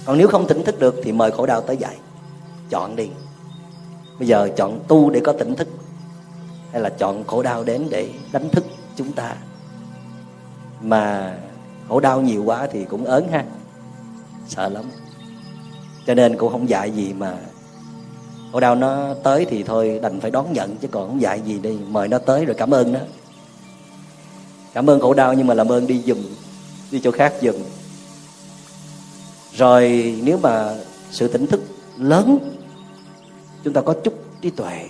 Còn 0.05 0.17
nếu 0.17 0.27
không 0.27 0.47
tỉnh 0.47 0.63
thức 0.63 0.79
được 0.79 0.95
thì 1.03 1.11
mời 1.11 1.31
khổ 1.31 1.45
đau 1.45 1.61
tới 1.61 1.77
dạy. 1.77 1.95
Chọn 2.69 2.95
đi. 2.95 3.07
Bây 4.19 4.27
giờ 4.27 4.49
chọn 4.57 4.79
tu 4.87 5.09
để 5.09 5.21
có 5.23 5.33
tỉnh 5.33 5.55
thức, 5.55 5.67
hay 6.71 6.81
là 6.81 6.89
chọn 6.89 7.23
khổ 7.27 7.43
đau 7.43 7.63
đến 7.63 7.87
để 7.89 8.09
đánh 8.31 8.49
thức 8.49 8.65
chúng 8.95 9.11
ta? 9.11 9.35
Mà 10.81 11.37
khổ 11.89 11.99
đau 11.99 12.21
nhiều 12.21 12.43
quá 12.43 12.67
thì 12.71 12.85
cũng 12.85 13.05
ớn 13.05 13.27
ha. 13.31 13.45
Sợ 14.47 14.69
lắm. 14.69 14.85
Cho 16.05 16.13
nên 16.13 16.37
cũng 16.37 16.51
không 16.51 16.69
dạy 16.69 16.91
gì 16.91 17.13
mà 17.13 17.37
khổ 18.51 18.59
đau 18.59 18.75
nó 18.75 19.13
tới 19.23 19.45
thì 19.45 19.63
thôi, 19.63 19.99
đành 20.01 20.19
phải 20.19 20.31
đón 20.31 20.53
nhận, 20.53 20.75
chứ 20.75 20.87
còn 20.91 21.07
không 21.07 21.21
dạy 21.21 21.41
gì 21.41 21.59
đi. 21.59 21.77
Mời 21.87 22.07
nó 22.07 22.17
tới 22.17 22.45
rồi 22.45 22.55
cảm 22.55 22.73
ơn 22.73 22.93
nó. 22.93 22.99
Cảm 24.73 24.89
ơn 24.89 24.99
khổ 24.99 25.13
đau 25.13 25.33
nhưng 25.33 25.47
mà 25.47 25.53
làm 25.53 25.71
ơn 25.71 25.87
đi 25.87 26.01
dùm 26.01 26.17
đi 26.91 26.99
chỗ 27.03 27.11
khác 27.11 27.33
dùm 27.41 27.55
rồi 29.55 30.15
nếu 30.23 30.37
mà 30.37 30.75
sự 31.11 31.27
tỉnh 31.27 31.47
thức 31.47 31.61
lớn, 31.97 32.39
chúng 33.63 33.73
ta 33.73 33.81
có 33.81 33.95
chút 34.03 34.13
trí 34.41 34.49
tuệ, 34.49 34.89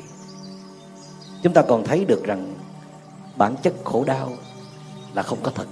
chúng 1.43 1.53
ta 1.53 1.61
còn 1.61 1.83
thấy 1.83 2.05
được 2.05 2.23
rằng 2.23 2.53
bản 3.35 3.55
chất 3.63 3.73
khổ 3.83 4.03
đau 4.03 4.31
là 5.13 5.23
không 5.23 5.39
có 5.43 5.51
thật. 5.55 5.67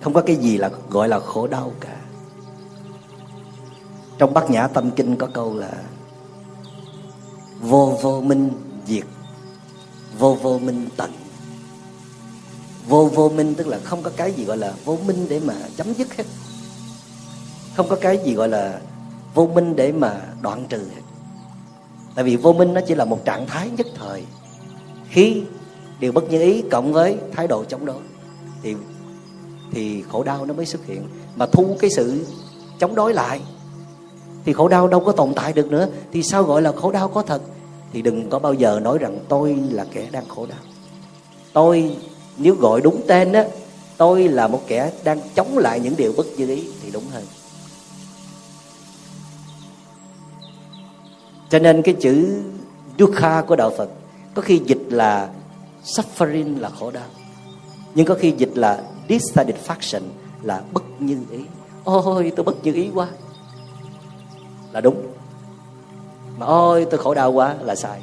Không 0.00 0.12
có 0.12 0.20
cái 0.20 0.36
gì 0.36 0.58
là 0.58 0.70
gọi 0.90 1.08
là 1.08 1.20
khổ 1.20 1.46
đau 1.46 1.72
cả 1.80 1.93
trong 4.24 4.34
bát 4.34 4.50
nhã 4.50 4.66
tâm 4.66 4.90
kinh 4.90 5.16
có 5.16 5.26
câu 5.26 5.56
là, 5.56 5.72
vô 7.60 7.98
vô 8.02 8.20
minh 8.20 8.50
diệt, 8.86 9.04
vô 10.18 10.34
vô 10.42 10.58
minh 10.58 10.88
tận. 10.96 11.12
Vô 12.88 13.10
vô 13.14 13.28
minh 13.28 13.54
tức 13.54 13.66
là 13.66 13.78
không 13.84 14.02
có 14.02 14.10
cái 14.16 14.32
gì 14.32 14.44
gọi 14.44 14.56
là 14.56 14.72
vô 14.84 14.98
minh 15.06 15.26
để 15.28 15.40
mà 15.40 15.54
chấm 15.76 15.94
dứt 15.94 16.16
hết. 16.16 16.24
Không 17.76 17.88
có 17.88 17.96
cái 17.96 18.18
gì 18.24 18.34
gọi 18.34 18.48
là 18.48 18.80
vô 19.34 19.46
minh 19.46 19.76
để 19.76 19.92
mà 19.92 20.20
đoạn 20.42 20.66
trừ 20.68 20.78
hết. 20.78 21.02
Tại 22.14 22.24
vì 22.24 22.36
vô 22.36 22.52
minh 22.52 22.74
nó 22.74 22.80
chỉ 22.88 22.94
là 22.94 23.04
một 23.04 23.24
trạng 23.24 23.46
thái 23.46 23.70
nhất 23.70 23.86
thời. 23.94 24.24
Khi 25.08 25.42
điều 26.00 26.12
bất 26.12 26.30
như 26.30 26.40
ý 26.40 26.62
cộng 26.70 26.92
với 26.92 27.18
thái 27.32 27.46
độ 27.46 27.64
chống 27.64 27.84
đối, 27.84 28.02
thì 28.62 28.74
thì 29.72 30.02
khổ 30.02 30.22
đau 30.22 30.46
nó 30.46 30.54
mới 30.54 30.66
xuất 30.66 30.86
hiện. 30.86 31.08
Mà 31.36 31.46
thu 31.46 31.76
cái 31.80 31.90
sự 31.90 32.26
chống 32.78 32.94
đối 32.94 33.14
lại 33.14 33.40
thì 34.44 34.52
khổ 34.52 34.68
đau 34.68 34.88
đâu 34.88 35.00
có 35.00 35.12
tồn 35.12 35.34
tại 35.34 35.52
được 35.52 35.70
nữa. 35.70 35.88
Thì 36.12 36.22
sao 36.22 36.42
gọi 36.42 36.62
là 36.62 36.72
khổ 36.72 36.92
đau 36.92 37.08
có 37.08 37.22
thật? 37.22 37.42
Thì 37.92 38.02
đừng 38.02 38.30
có 38.30 38.38
bao 38.38 38.54
giờ 38.54 38.80
nói 38.80 38.98
rằng 38.98 39.18
tôi 39.28 39.58
là 39.70 39.86
kẻ 39.92 40.08
đang 40.12 40.28
khổ 40.28 40.46
đau. 40.46 40.58
Tôi, 41.52 41.96
nếu 42.36 42.54
gọi 42.54 42.80
đúng 42.80 43.00
tên 43.06 43.32
á, 43.32 43.44
tôi 43.96 44.28
là 44.28 44.48
một 44.48 44.60
kẻ 44.66 44.92
đang 45.04 45.20
chống 45.34 45.58
lại 45.58 45.80
những 45.80 45.94
điều 45.96 46.12
bất 46.16 46.26
như 46.36 46.48
ý 46.48 46.64
thì 46.82 46.90
đúng 46.90 47.04
hơn. 47.12 47.24
Cho 51.50 51.58
nên 51.58 51.82
cái 51.82 51.94
chữ 52.00 52.42
dukkha 52.98 53.42
của 53.42 53.56
đạo 53.56 53.70
phật, 53.76 53.88
có 54.34 54.42
khi 54.42 54.60
dịch 54.66 54.86
là 54.88 55.28
suffering 55.84 56.60
là 56.60 56.70
khổ 56.70 56.90
đau. 56.90 57.06
Nhưng 57.94 58.06
có 58.06 58.14
khi 58.14 58.34
dịch 58.38 58.52
là 58.54 58.82
dissatisfaction 59.08 60.00
là 60.42 60.62
bất 60.72 60.82
như 60.98 61.18
ý. 61.30 61.38
Ôi, 61.84 62.32
tôi 62.36 62.44
bất 62.44 62.64
như 62.64 62.72
ý 62.72 62.90
quá 62.94 63.08
là 64.74 64.80
đúng. 64.80 65.06
Mà 66.38 66.46
ôi, 66.46 66.86
tôi 66.90 66.98
khổ 66.98 67.14
đau 67.14 67.32
quá 67.32 67.54
là 67.60 67.74
sai. 67.74 68.02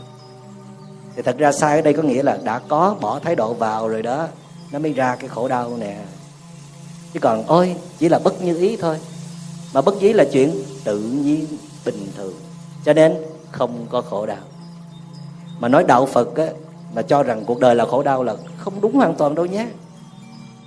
Thì 1.15 1.22
thật 1.22 1.36
ra 1.38 1.51
sai 1.51 1.76
ở 1.76 1.82
đây 1.82 1.93
có 1.93 2.03
nghĩa 2.03 2.24
là 2.24 2.39
đã 2.43 2.59
có 2.59 2.95
bỏ 3.01 3.19
thái 3.19 3.36
độ 3.36 3.53
vào 3.53 3.88
rồi 3.88 4.01
đó, 4.01 4.28
nó 4.72 4.80
mới 4.80 4.93
ra 4.93 5.15
cái 5.15 5.30
khổ 5.30 5.47
đau 5.47 5.78
nè. 5.78 5.97
Chứ 7.13 7.19
còn 7.19 7.43
ôi, 7.47 7.76
chỉ 7.97 8.09
là 8.09 8.19
bất 8.19 8.41
như 8.41 8.57
ý 8.57 8.78
thôi. 8.78 8.97
Mà 9.74 9.82
bất 9.82 9.95
như 9.95 10.07
ý 10.07 10.13
là 10.13 10.26
chuyện 10.32 10.63
tự 10.84 10.99
nhiên, 10.99 11.45
bình 11.86 12.07
thường. 12.17 12.34
Cho 12.86 12.93
nên 12.93 13.15
không 13.51 13.86
có 13.89 14.01
khổ 14.01 14.26
đau. 14.26 14.38
Mà 15.59 15.67
nói 15.67 15.84
đạo 15.84 16.05
phật 16.05 16.36
á, 16.36 16.47
mà 16.95 17.01
cho 17.01 17.24
rằng 17.24 17.43
cuộc 17.45 17.59
đời 17.59 17.76
là 17.76 17.86
khổ 17.86 18.03
đau 18.03 18.24
là 18.24 18.36
không 18.57 18.82
đúng 18.82 18.93
hoàn 18.93 19.15
toàn 19.15 19.36
đâu 19.36 19.45
nhé. 19.45 19.67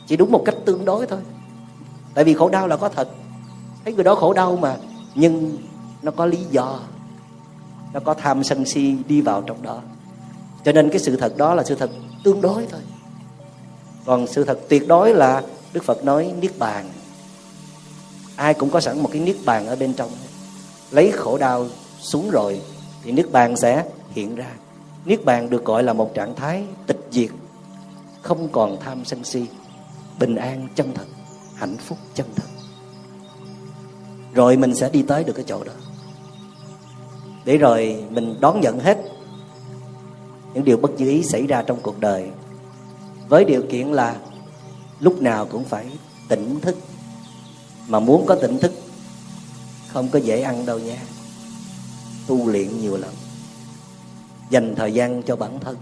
Chỉ 0.06 0.16
đúng 0.16 0.32
một 0.32 0.42
cách 0.44 0.54
tương 0.64 0.84
đối 0.84 1.06
thôi. 1.06 1.20
Tại 2.14 2.24
vì 2.24 2.34
khổ 2.34 2.48
đau 2.48 2.66
là 2.66 2.76
có 2.76 2.88
thật. 2.88 3.08
Thấy 3.84 3.94
người 3.94 4.04
đó 4.04 4.14
khổ 4.14 4.32
đau 4.32 4.56
mà, 4.56 4.76
nhưng 5.14 5.56
nó 6.04 6.10
có 6.10 6.26
lý 6.26 6.38
do. 6.50 6.80
Nó 7.92 8.00
có 8.00 8.14
tham 8.14 8.44
sân 8.44 8.64
si 8.64 8.96
đi 9.08 9.20
vào 9.20 9.42
trong 9.42 9.62
đó. 9.62 9.80
Cho 10.64 10.72
nên 10.72 10.90
cái 10.90 10.98
sự 10.98 11.16
thật 11.16 11.36
đó 11.36 11.54
là 11.54 11.64
sự 11.64 11.74
thật 11.74 11.90
tương 12.24 12.40
đối 12.40 12.66
thôi. 12.66 12.80
Còn 14.06 14.26
sự 14.26 14.44
thật 14.44 14.60
tuyệt 14.68 14.88
đối 14.88 15.14
là 15.14 15.42
đức 15.72 15.84
phật 15.84 16.04
nói 16.04 16.32
niết 16.40 16.58
bàn. 16.58 16.90
Ai 18.36 18.54
cũng 18.54 18.70
có 18.70 18.80
sẵn 18.80 19.02
một 19.02 19.08
cái 19.12 19.22
niết 19.22 19.36
bàn 19.44 19.66
ở 19.66 19.76
bên 19.76 19.94
trong. 19.94 20.10
Lấy 20.90 21.12
khổ 21.12 21.38
đau 21.38 21.66
xuống 22.00 22.30
rồi 22.30 22.60
thì 23.02 23.12
niết 23.12 23.32
bàn 23.32 23.56
sẽ 23.56 23.84
hiện 24.10 24.34
ra. 24.34 24.50
Niết 25.04 25.24
bàn 25.24 25.50
được 25.50 25.64
gọi 25.64 25.82
là 25.82 25.92
một 25.92 26.14
trạng 26.14 26.34
thái 26.34 26.64
tịch 26.86 27.08
diệt, 27.10 27.30
không 28.22 28.48
còn 28.52 28.76
tham 28.80 29.04
sân 29.04 29.24
si, 29.24 29.46
bình 30.18 30.36
an 30.36 30.68
chân 30.74 30.94
thật, 30.94 31.06
hạnh 31.54 31.76
phúc 31.76 31.98
chân 32.14 32.26
thật. 32.36 32.48
Rồi 34.34 34.56
mình 34.56 34.74
sẽ 34.74 34.90
đi 34.90 35.02
tới 35.02 35.24
được 35.24 35.32
cái 35.32 35.44
chỗ 35.48 35.64
đó 35.64 35.72
để 37.44 37.58
rồi 37.58 38.04
mình 38.10 38.36
đón 38.40 38.60
nhận 38.60 38.80
hết 38.80 38.98
những 40.54 40.64
điều 40.64 40.76
bất 40.76 40.90
như 40.98 41.08
ý 41.08 41.22
xảy 41.22 41.46
ra 41.46 41.62
trong 41.62 41.80
cuộc 41.82 42.00
đời. 42.00 42.30
Với 43.28 43.44
điều 43.44 43.62
kiện 43.70 43.88
là 43.88 44.16
lúc 45.00 45.22
nào 45.22 45.46
cũng 45.46 45.64
phải 45.64 45.86
tỉnh 46.28 46.60
thức. 46.60 46.76
Mà 47.88 48.00
muốn 48.00 48.26
có 48.26 48.34
tỉnh 48.34 48.58
thức, 48.58 48.72
không 49.88 50.08
có 50.08 50.18
dễ 50.18 50.42
ăn 50.42 50.66
đâu 50.66 50.78
nha. 50.78 50.96
Tu 52.26 52.48
luyện 52.48 52.80
nhiều 52.80 52.96
lắm. 52.96 53.10
Dành 54.50 54.74
thời 54.74 54.92
gian 54.92 55.22
cho 55.22 55.36
bản 55.36 55.60
thân. 55.60 55.76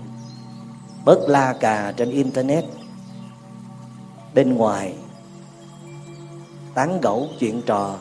Bớt 1.04 1.18
la 1.28 1.52
cà 1.52 1.92
trên 1.96 2.10
internet. 2.10 2.64
Bên 4.34 4.54
ngoài, 4.54 4.94
tán 6.74 7.00
gẫu 7.00 7.28
chuyện 7.38 7.62
trò, 7.66 7.98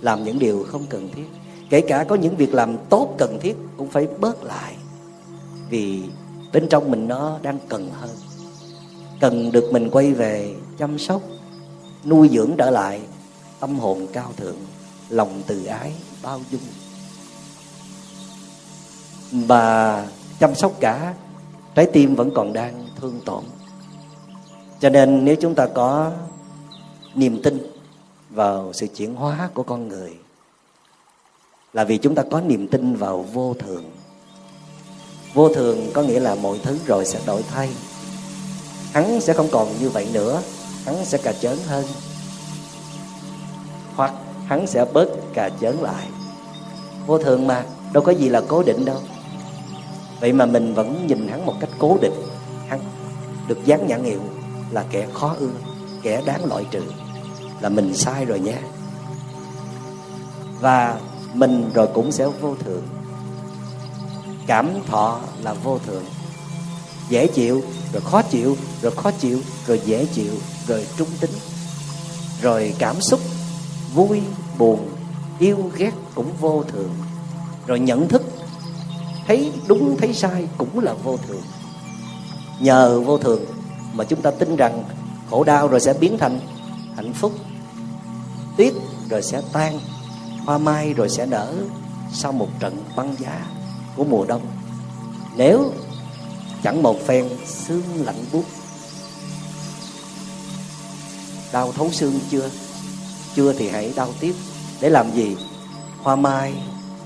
làm 0.00 0.24
những 0.24 0.38
điều 0.38 0.64
không 0.68 0.86
cần 0.86 1.10
thiết 1.14 1.26
kể 1.70 1.80
cả 1.80 2.04
có 2.08 2.14
những 2.14 2.36
việc 2.36 2.54
làm 2.54 2.76
tốt 2.90 3.14
cần 3.18 3.38
thiết 3.40 3.56
cũng 3.76 3.88
phải 3.88 4.08
bớt 4.20 4.44
lại. 4.44 4.76
Vì 5.68 6.02
bên 6.52 6.68
trong 6.68 6.90
mình 6.90 7.08
nó 7.08 7.38
đang 7.42 7.58
cần 7.68 7.90
hơn. 8.00 8.10
Cần 9.20 9.52
được 9.52 9.68
mình 9.72 9.90
quay 9.90 10.12
về 10.12 10.54
chăm 10.78 10.98
sóc, 10.98 11.22
nuôi 12.04 12.28
dưỡng 12.32 12.50
trở 12.58 12.70
lại 12.70 13.00
tâm 13.60 13.78
hồn 13.78 14.06
cao 14.12 14.32
thượng, 14.36 14.56
lòng 15.08 15.42
từ 15.46 15.64
ái 15.64 15.92
bao 16.22 16.40
dung. 16.50 16.60
Và 19.46 20.06
chăm 20.40 20.54
sóc 20.54 20.72
cả, 20.80 21.14
trái 21.74 21.86
tim 21.92 22.14
vẫn 22.14 22.30
còn 22.34 22.52
đang 22.52 22.84
thương 23.00 23.20
tổn. 23.24 23.44
Cho 24.80 24.90
nên 24.90 25.24
nếu 25.24 25.36
chúng 25.40 25.54
ta 25.54 25.66
có 25.66 26.12
niềm 27.14 27.42
tin 27.42 27.58
vào 28.30 28.72
sự 28.72 28.86
chuyển 28.86 29.14
hóa 29.14 29.48
của 29.54 29.62
con 29.62 29.88
người 29.88 30.12
là 31.74 31.84
vì 31.84 31.98
chúng 31.98 32.14
ta 32.14 32.22
có 32.30 32.40
niềm 32.40 32.68
tin 32.68 32.96
vào 32.96 33.22
vô 33.22 33.54
thường. 33.58 33.84
Vô 35.34 35.48
thường 35.48 35.90
có 35.94 36.02
nghĩa 36.02 36.20
là 36.20 36.34
mọi 36.34 36.60
thứ 36.62 36.78
rồi 36.86 37.06
sẽ 37.06 37.20
đổi 37.26 37.42
thay. 37.42 37.68
Hắn 38.92 39.20
sẽ 39.20 39.32
không 39.32 39.48
còn 39.52 39.68
như 39.80 39.90
vậy 39.90 40.08
nữa. 40.12 40.42
Hắn 40.84 41.04
sẽ 41.04 41.18
cà 41.18 41.32
chớn 41.32 41.58
hơn. 41.66 41.84
Hoặc 43.94 44.12
hắn 44.46 44.66
sẽ 44.66 44.84
bớt 44.92 45.08
cà 45.34 45.50
chớn 45.60 45.82
lại. 45.82 46.06
Vô 47.06 47.18
thường 47.18 47.46
mà, 47.46 47.64
đâu 47.92 48.02
có 48.02 48.12
gì 48.12 48.28
là 48.28 48.42
cố 48.48 48.62
định 48.62 48.84
đâu. 48.84 49.00
Vậy 50.20 50.32
mà 50.32 50.46
mình 50.46 50.74
vẫn 50.74 51.06
nhìn 51.06 51.28
hắn 51.28 51.46
một 51.46 51.54
cách 51.60 51.70
cố 51.78 51.98
định. 52.00 52.22
Hắn 52.68 52.80
được 53.48 53.64
dán 53.64 53.86
nhãn 53.86 54.04
hiệu 54.04 54.20
là 54.70 54.84
kẻ 54.90 55.06
khó 55.12 55.36
ưa, 55.38 55.52
kẻ 56.02 56.22
đáng 56.26 56.44
loại 56.44 56.66
trừ. 56.70 56.82
Là 57.60 57.68
mình 57.68 57.94
sai 57.94 58.24
rồi 58.24 58.40
nha 58.40 58.58
và 60.60 61.00
mình 61.34 61.70
rồi 61.74 61.88
cũng 61.94 62.12
sẽ 62.12 62.26
vô 62.26 62.54
thường. 62.64 62.82
Cảm 64.46 64.70
thọ 64.86 65.20
là 65.42 65.52
vô 65.52 65.78
thường. 65.86 66.04
Dễ 67.08 67.26
chịu, 67.26 67.62
rồi 67.92 68.02
khó 68.02 68.22
chịu, 68.22 68.56
rồi 68.82 68.92
khó 68.96 69.10
chịu, 69.10 69.40
rồi 69.66 69.80
dễ 69.84 70.06
chịu, 70.06 70.32
rồi 70.66 70.86
trung 70.96 71.08
tính. 71.20 71.30
Rồi 72.42 72.74
cảm 72.78 73.00
xúc, 73.00 73.20
vui, 73.94 74.22
buồn, 74.58 74.88
yêu, 75.38 75.70
ghét 75.76 75.92
cũng 76.14 76.32
vô 76.40 76.64
thường. 76.72 76.90
Rồi 77.66 77.80
nhận 77.80 78.08
thức, 78.08 78.22
thấy 79.26 79.52
đúng, 79.66 79.96
thấy 79.98 80.14
sai 80.14 80.48
cũng 80.58 80.80
là 80.80 80.94
vô 80.94 81.16
thường. 81.28 81.42
Nhờ 82.60 83.00
vô 83.00 83.18
thường 83.18 83.44
mà 83.92 84.04
chúng 84.04 84.22
ta 84.22 84.30
tin 84.30 84.56
rằng 84.56 84.84
khổ 85.30 85.44
đau 85.44 85.68
rồi 85.68 85.80
sẽ 85.80 85.92
biến 86.00 86.18
thành 86.18 86.40
hạnh 86.96 87.12
phúc 87.12 87.32
tuyết 88.56 88.72
rồi 89.10 89.22
sẽ 89.22 89.42
tan 89.52 89.78
hoa 90.44 90.58
mai 90.58 90.92
rồi 90.94 91.08
sẽ 91.08 91.26
nở 91.26 91.54
sau 92.12 92.32
một 92.32 92.48
trận 92.60 92.84
băng 92.96 93.14
giá 93.18 93.46
của 93.96 94.04
mùa 94.04 94.24
đông. 94.24 94.46
Nếu 95.36 95.72
chẳng 96.62 96.82
một 96.82 97.06
phen, 97.06 97.28
xương 97.46 98.04
lạnh 98.04 98.24
buốt. 98.32 98.44
Đau 101.52 101.72
thấu 101.72 101.90
xương 101.90 102.20
chưa? 102.30 102.50
Chưa 103.34 103.52
thì 103.52 103.68
hãy 103.68 103.92
đau 103.96 104.08
tiếp. 104.20 104.34
Để 104.80 104.88
làm 104.90 105.10
gì? 105.12 105.36
Hoa 106.02 106.16
mai 106.16 106.54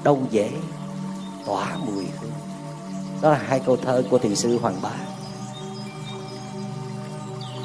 đâu 0.02 0.22
dễ, 0.30 0.50
tỏa 1.46 1.76
mùi 1.76 2.04
hương. 2.20 2.30
Đó 3.20 3.30
là 3.30 3.42
hai 3.46 3.60
câu 3.60 3.76
thơ 3.76 4.02
của 4.10 4.18
thiền 4.18 4.36
sư 4.36 4.58
hoàng 4.58 4.76
bá. 4.82 4.92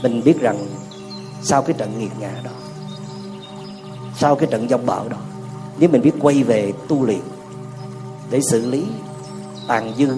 Mình 0.03 0.21
biết 0.23 0.39
rằng 0.39 0.67
sau 1.43 1.61
cái 1.61 1.75
trận 1.77 1.99
nghiệt 1.99 2.11
ngã 2.19 2.31
đó, 2.43 2.51
sau 4.17 4.35
cái 4.35 4.47
trận 4.51 4.69
dông 4.69 4.85
bão 4.85 5.09
đó 5.09 5.17
nếu 5.79 5.89
mình 5.89 6.01
biết 6.01 6.13
quay 6.19 6.43
về 6.43 6.73
tu 6.87 7.05
luyện 7.05 7.21
để 8.29 8.41
xử 8.41 8.65
lý 8.65 8.83
tàn 9.67 9.93
dư 9.97 10.17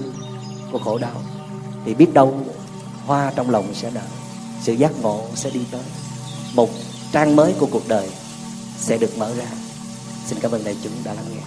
của 0.71 0.79
khổ 0.79 0.97
đau, 0.97 1.21
thì 1.85 1.93
biết 1.93 2.13
đâu 2.13 2.39
hoa 3.05 3.33
trong 3.35 3.49
lòng 3.49 3.65
sẽ 3.73 3.91
nở, 3.91 4.01
sự 4.61 4.73
giác 4.73 4.91
ngộ 5.01 5.25
sẽ 5.35 5.49
đi 5.49 5.61
tới. 5.71 5.81
Một 6.53 6.69
trang 7.11 7.35
mới 7.35 7.53
của 7.59 7.67
cuộc 7.71 7.87
đời 7.87 8.09
sẽ 8.77 8.97
được 8.97 9.17
mở 9.17 9.33
ra. 9.35 9.45
Xin 10.25 10.39
cảm 10.39 10.51
ơn 10.51 10.63
đại 10.63 10.77
chúng 10.83 10.93
đã 11.03 11.13
lắng 11.13 11.25
nghe. 11.35 11.41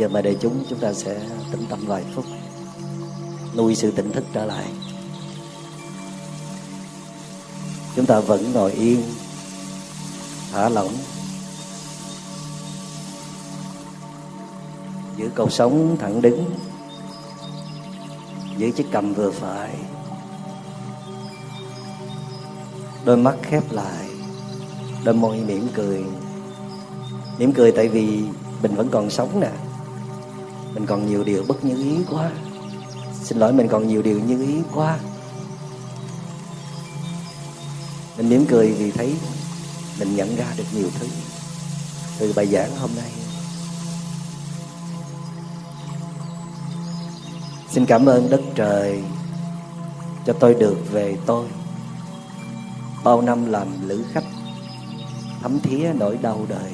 Giờ 0.00 0.08
mà 0.08 0.20
đại 0.20 0.36
chúng 0.40 0.64
chúng 0.68 0.78
ta 0.78 0.92
sẽ 0.92 1.20
tĩnh 1.52 1.64
tâm 1.68 1.78
vài 1.86 2.04
phút, 2.14 2.24
nuôi 3.56 3.74
sự 3.74 3.90
tỉnh 3.90 4.12
thức 4.12 4.24
trở 4.32 4.44
lại. 4.44 4.64
Chúng 7.96 8.06
ta 8.06 8.20
vẫn 8.20 8.52
ngồi 8.52 8.72
yên, 8.72 9.02
thả 10.52 10.68
lỏng, 10.68 10.94
giữ 15.16 15.30
cột 15.34 15.52
sống 15.52 15.96
thẳng 16.00 16.22
đứng, 16.22 16.50
giữ 18.56 18.70
chiếc 18.70 18.86
cầm 18.92 19.14
vừa 19.14 19.30
phải, 19.30 19.74
đôi 23.04 23.16
mắt 23.16 23.34
khép 23.42 23.72
lại, 23.72 24.08
đôi 25.04 25.14
môi 25.14 25.36
mỉm 25.36 25.68
cười. 25.74 26.04
Mỉm 27.38 27.52
cười 27.52 27.72
tại 27.72 27.88
vì 27.88 28.22
mình 28.62 28.74
vẫn 28.74 28.88
còn 28.90 29.10
sống 29.10 29.40
nè 29.40 29.50
mình 30.74 30.86
còn 30.86 31.06
nhiều 31.06 31.24
điều 31.24 31.44
bất 31.48 31.64
như 31.64 31.76
ý 31.76 32.04
quá. 32.10 32.30
Xin 33.22 33.38
lỗi, 33.38 33.52
mình 33.52 33.68
còn 33.68 33.88
nhiều 33.88 34.02
điều 34.02 34.20
như 34.20 34.42
ý 34.42 34.62
quá. 34.74 34.98
Mình 38.16 38.28
mỉm 38.28 38.46
cười 38.48 38.72
vì 38.72 38.90
thấy 38.90 39.16
mình 39.98 40.16
nhận 40.16 40.36
ra 40.36 40.46
được 40.56 40.64
nhiều 40.74 40.88
thứ 41.00 41.06
từ 42.18 42.32
bài 42.36 42.46
giảng 42.46 42.76
hôm 42.76 42.90
nay. 42.96 43.10
Xin 47.70 47.86
cảm 47.86 48.06
ơn 48.06 48.30
đất 48.30 48.40
trời 48.54 49.02
cho 50.26 50.32
tôi 50.32 50.54
được 50.54 50.76
về 50.92 51.16
tôi. 51.26 51.46
Bao 53.04 53.20
năm 53.20 53.46
làm 53.46 53.88
lữ 53.88 54.04
khách, 54.12 54.24
thấm 55.42 55.60
thía 55.60 55.92
nỗi 55.98 56.18
đau 56.22 56.46
đời. 56.48 56.72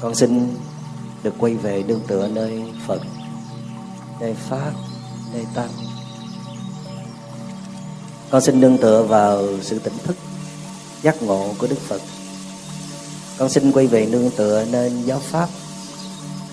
Con 0.00 0.14
xin 0.14 0.56
được 1.22 1.34
quay 1.38 1.54
về 1.54 1.82
đương 1.82 2.00
tựa 2.06 2.28
nơi 2.28 2.62
phật, 2.86 3.00
nơi 4.20 4.34
pháp, 4.34 4.72
nơi 5.32 5.46
tăng. 5.54 5.70
Con 8.30 8.42
xin 8.42 8.60
nương 8.60 8.78
tựa 8.78 9.02
vào 9.02 9.42
sự 9.60 9.78
tỉnh 9.78 9.98
thức, 10.04 10.16
giác 11.02 11.22
ngộ 11.22 11.54
của 11.58 11.66
đức 11.66 11.78
phật. 11.78 12.00
Con 13.38 13.48
xin 13.48 13.72
quay 13.72 13.86
về 13.86 14.06
nương 14.06 14.30
tựa 14.30 14.64
nên 14.72 15.02
giáo 15.02 15.18
pháp. 15.18 15.48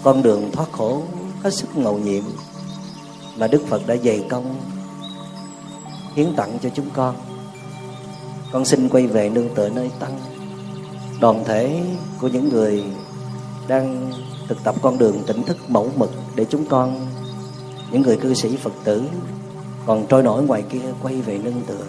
Con 0.03 0.23
đường 0.23 0.51
thoát 0.51 0.71
khổ 0.71 1.03
hết 1.43 1.53
sức 1.53 1.77
ngầu 1.77 1.97
nhiệm 1.97 2.23
mà 3.37 3.47
đức 3.47 3.61
phật 3.67 3.87
đã 3.87 3.95
dày 4.03 4.25
công 4.29 4.61
hiến 6.15 6.35
tặng 6.35 6.57
cho 6.63 6.69
chúng 6.75 6.89
con. 6.89 7.15
Con 8.51 8.65
xin 8.65 8.89
quay 8.89 9.07
về 9.07 9.29
nương 9.29 9.55
tựa 9.55 9.69
nơi 9.69 9.91
tăng, 9.99 10.19
đoàn 11.21 11.43
thể 11.45 11.83
của 12.21 12.27
những 12.27 12.49
người 12.49 12.83
đang 13.67 14.11
thực 14.49 14.63
tập 14.63 14.75
con 14.81 14.97
đường 14.97 15.23
tỉnh 15.27 15.43
thức 15.43 15.57
mẫu 15.67 15.91
mực 15.95 16.11
để 16.35 16.45
chúng 16.49 16.65
con 16.65 17.07
những 17.91 18.01
người 18.01 18.17
cư 18.17 18.33
sĩ 18.33 18.57
phật 18.57 18.73
tử 18.83 19.03
còn 19.85 20.05
trôi 20.09 20.23
nổi 20.23 20.43
ngoài 20.43 20.63
kia 20.69 20.93
quay 21.01 21.21
về 21.21 21.37
nương 21.37 21.61
tựa. 21.67 21.85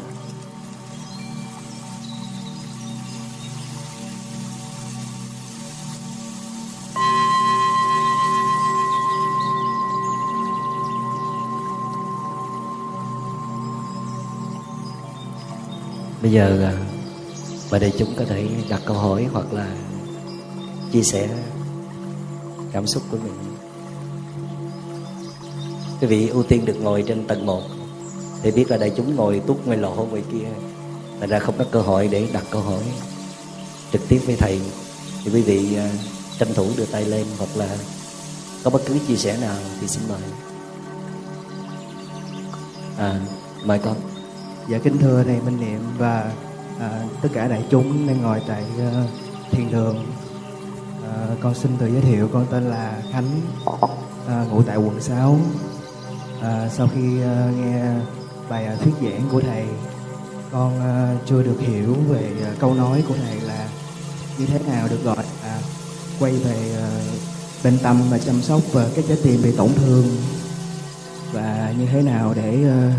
Bây 16.22 16.32
giờ 16.32 16.62
à, 16.62 16.72
bà 17.72 17.78
đại 17.78 17.92
chúng 17.98 18.14
có 18.16 18.24
thể 18.24 18.48
đặt 18.68 18.80
câu 18.86 18.96
hỏi 18.96 19.28
hoặc 19.32 19.52
là 19.52 19.76
chia 20.92 21.02
sẻ 21.02 21.28
cảm 22.72 22.86
xúc 22.86 23.02
của 23.10 23.16
mình. 23.22 23.32
Quý 26.00 26.06
vị 26.06 26.28
ưu 26.28 26.42
tiên 26.42 26.64
được 26.64 26.76
ngồi 26.80 27.04
trên 27.06 27.26
tầng 27.26 27.46
1 27.46 27.62
để 28.42 28.50
biết 28.50 28.70
là 28.70 28.76
đại 28.76 28.92
chúng 28.96 29.16
ngồi 29.16 29.42
tút 29.46 29.66
ngoài 29.66 29.78
lộ 29.78 30.06
ngoài 30.10 30.22
kia 30.32 30.48
là 31.20 31.26
ra 31.26 31.38
không 31.38 31.54
có 31.58 31.64
cơ 31.70 31.80
hội 31.80 32.08
để 32.08 32.28
đặt 32.32 32.44
câu 32.50 32.62
hỏi. 32.62 32.82
Trực 33.92 34.08
tiếp 34.08 34.20
với 34.26 34.36
thầy 34.36 34.60
thì 35.24 35.30
quý 35.34 35.42
vị 35.42 35.76
uh, 35.76 36.00
tranh 36.38 36.54
thủ 36.54 36.66
đưa 36.76 36.84
tay 36.86 37.04
lên 37.04 37.26
hoặc 37.38 37.50
là 37.56 37.76
có 38.64 38.70
bất 38.70 38.82
cứ 38.86 38.98
chia 39.08 39.16
sẻ 39.16 39.38
nào 39.40 39.56
thì 39.80 39.88
xin 39.88 40.02
mời. 40.08 40.20
À 42.98 43.20
mời 43.64 43.78
con. 43.78 43.96
Dạ 44.68 44.78
kính 44.78 44.98
thưa 44.98 45.22
thầy 45.22 45.40
minh 45.40 45.60
niệm 45.60 45.80
và 45.98 46.32
à, 46.78 47.04
tất 47.22 47.28
cả 47.32 47.48
đại 47.48 47.64
chúng 47.70 48.06
đang 48.06 48.22
ngồi 48.22 48.40
tại 48.48 48.64
uh, 48.76 49.10
thiền 49.50 49.70
đường 49.70 50.06
à, 51.10 51.34
con 51.40 51.54
xin 51.54 51.76
tự 51.78 51.86
giới 51.86 52.00
thiệu 52.00 52.28
con 52.32 52.46
tên 52.50 52.70
là 52.70 53.02
khánh. 53.12 53.40
À, 54.30 54.44
ngụ 54.50 54.62
tại 54.62 54.76
quận 54.76 55.00
6 55.00 55.38
à, 56.40 56.48
ờ, 56.48 56.68
sau 56.68 56.88
khi 56.94 57.22
à, 57.22 57.50
nghe 57.56 57.84
bài 58.48 58.66
à, 58.66 58.76
thuyết 58.76 58.92
giảng 59.02 59.28
của 59.32 59.40
thầy 59.40 59.64
con 60.52 60.80
à, 60.80 61.14
chưa 61.26 61.42
được 61.42 61.56
hiểu 61.60 61.94
về 62.08 62.32
à, 62.44 62.50
câu 62.58 62.74
nói 62.74 63.04
của 63.08 63.14
thầy 63.26 63.40
là 63.40 63.68
như 64.38 64.46
thế 64.46 64.58
nào 64.68 64.88
được 64.88 65.04
gọi 65.04 65.24
là 65.44 65.58
quay 66.20 66.32
về 66.32 66.76
à, 66.76 66.88
bên 67.64 67.78
tâm 67.82 68.02
và 68.10 68.18
chăm 68.18 68.42
sóc 68.42 68.60
và 68.72 68.88
cái 68.94 69.04
trái 69.08 69.18
tim 69.22 69.42
bị 69.42 69.52
tổn 69.56 69.68
thương 69.74 70.04
và 71.32 71.74
như 71.78 71.86
thế 71.86 72.02
nào 72.02 72.34
để 72.36 72.64
à, 72.68 72.92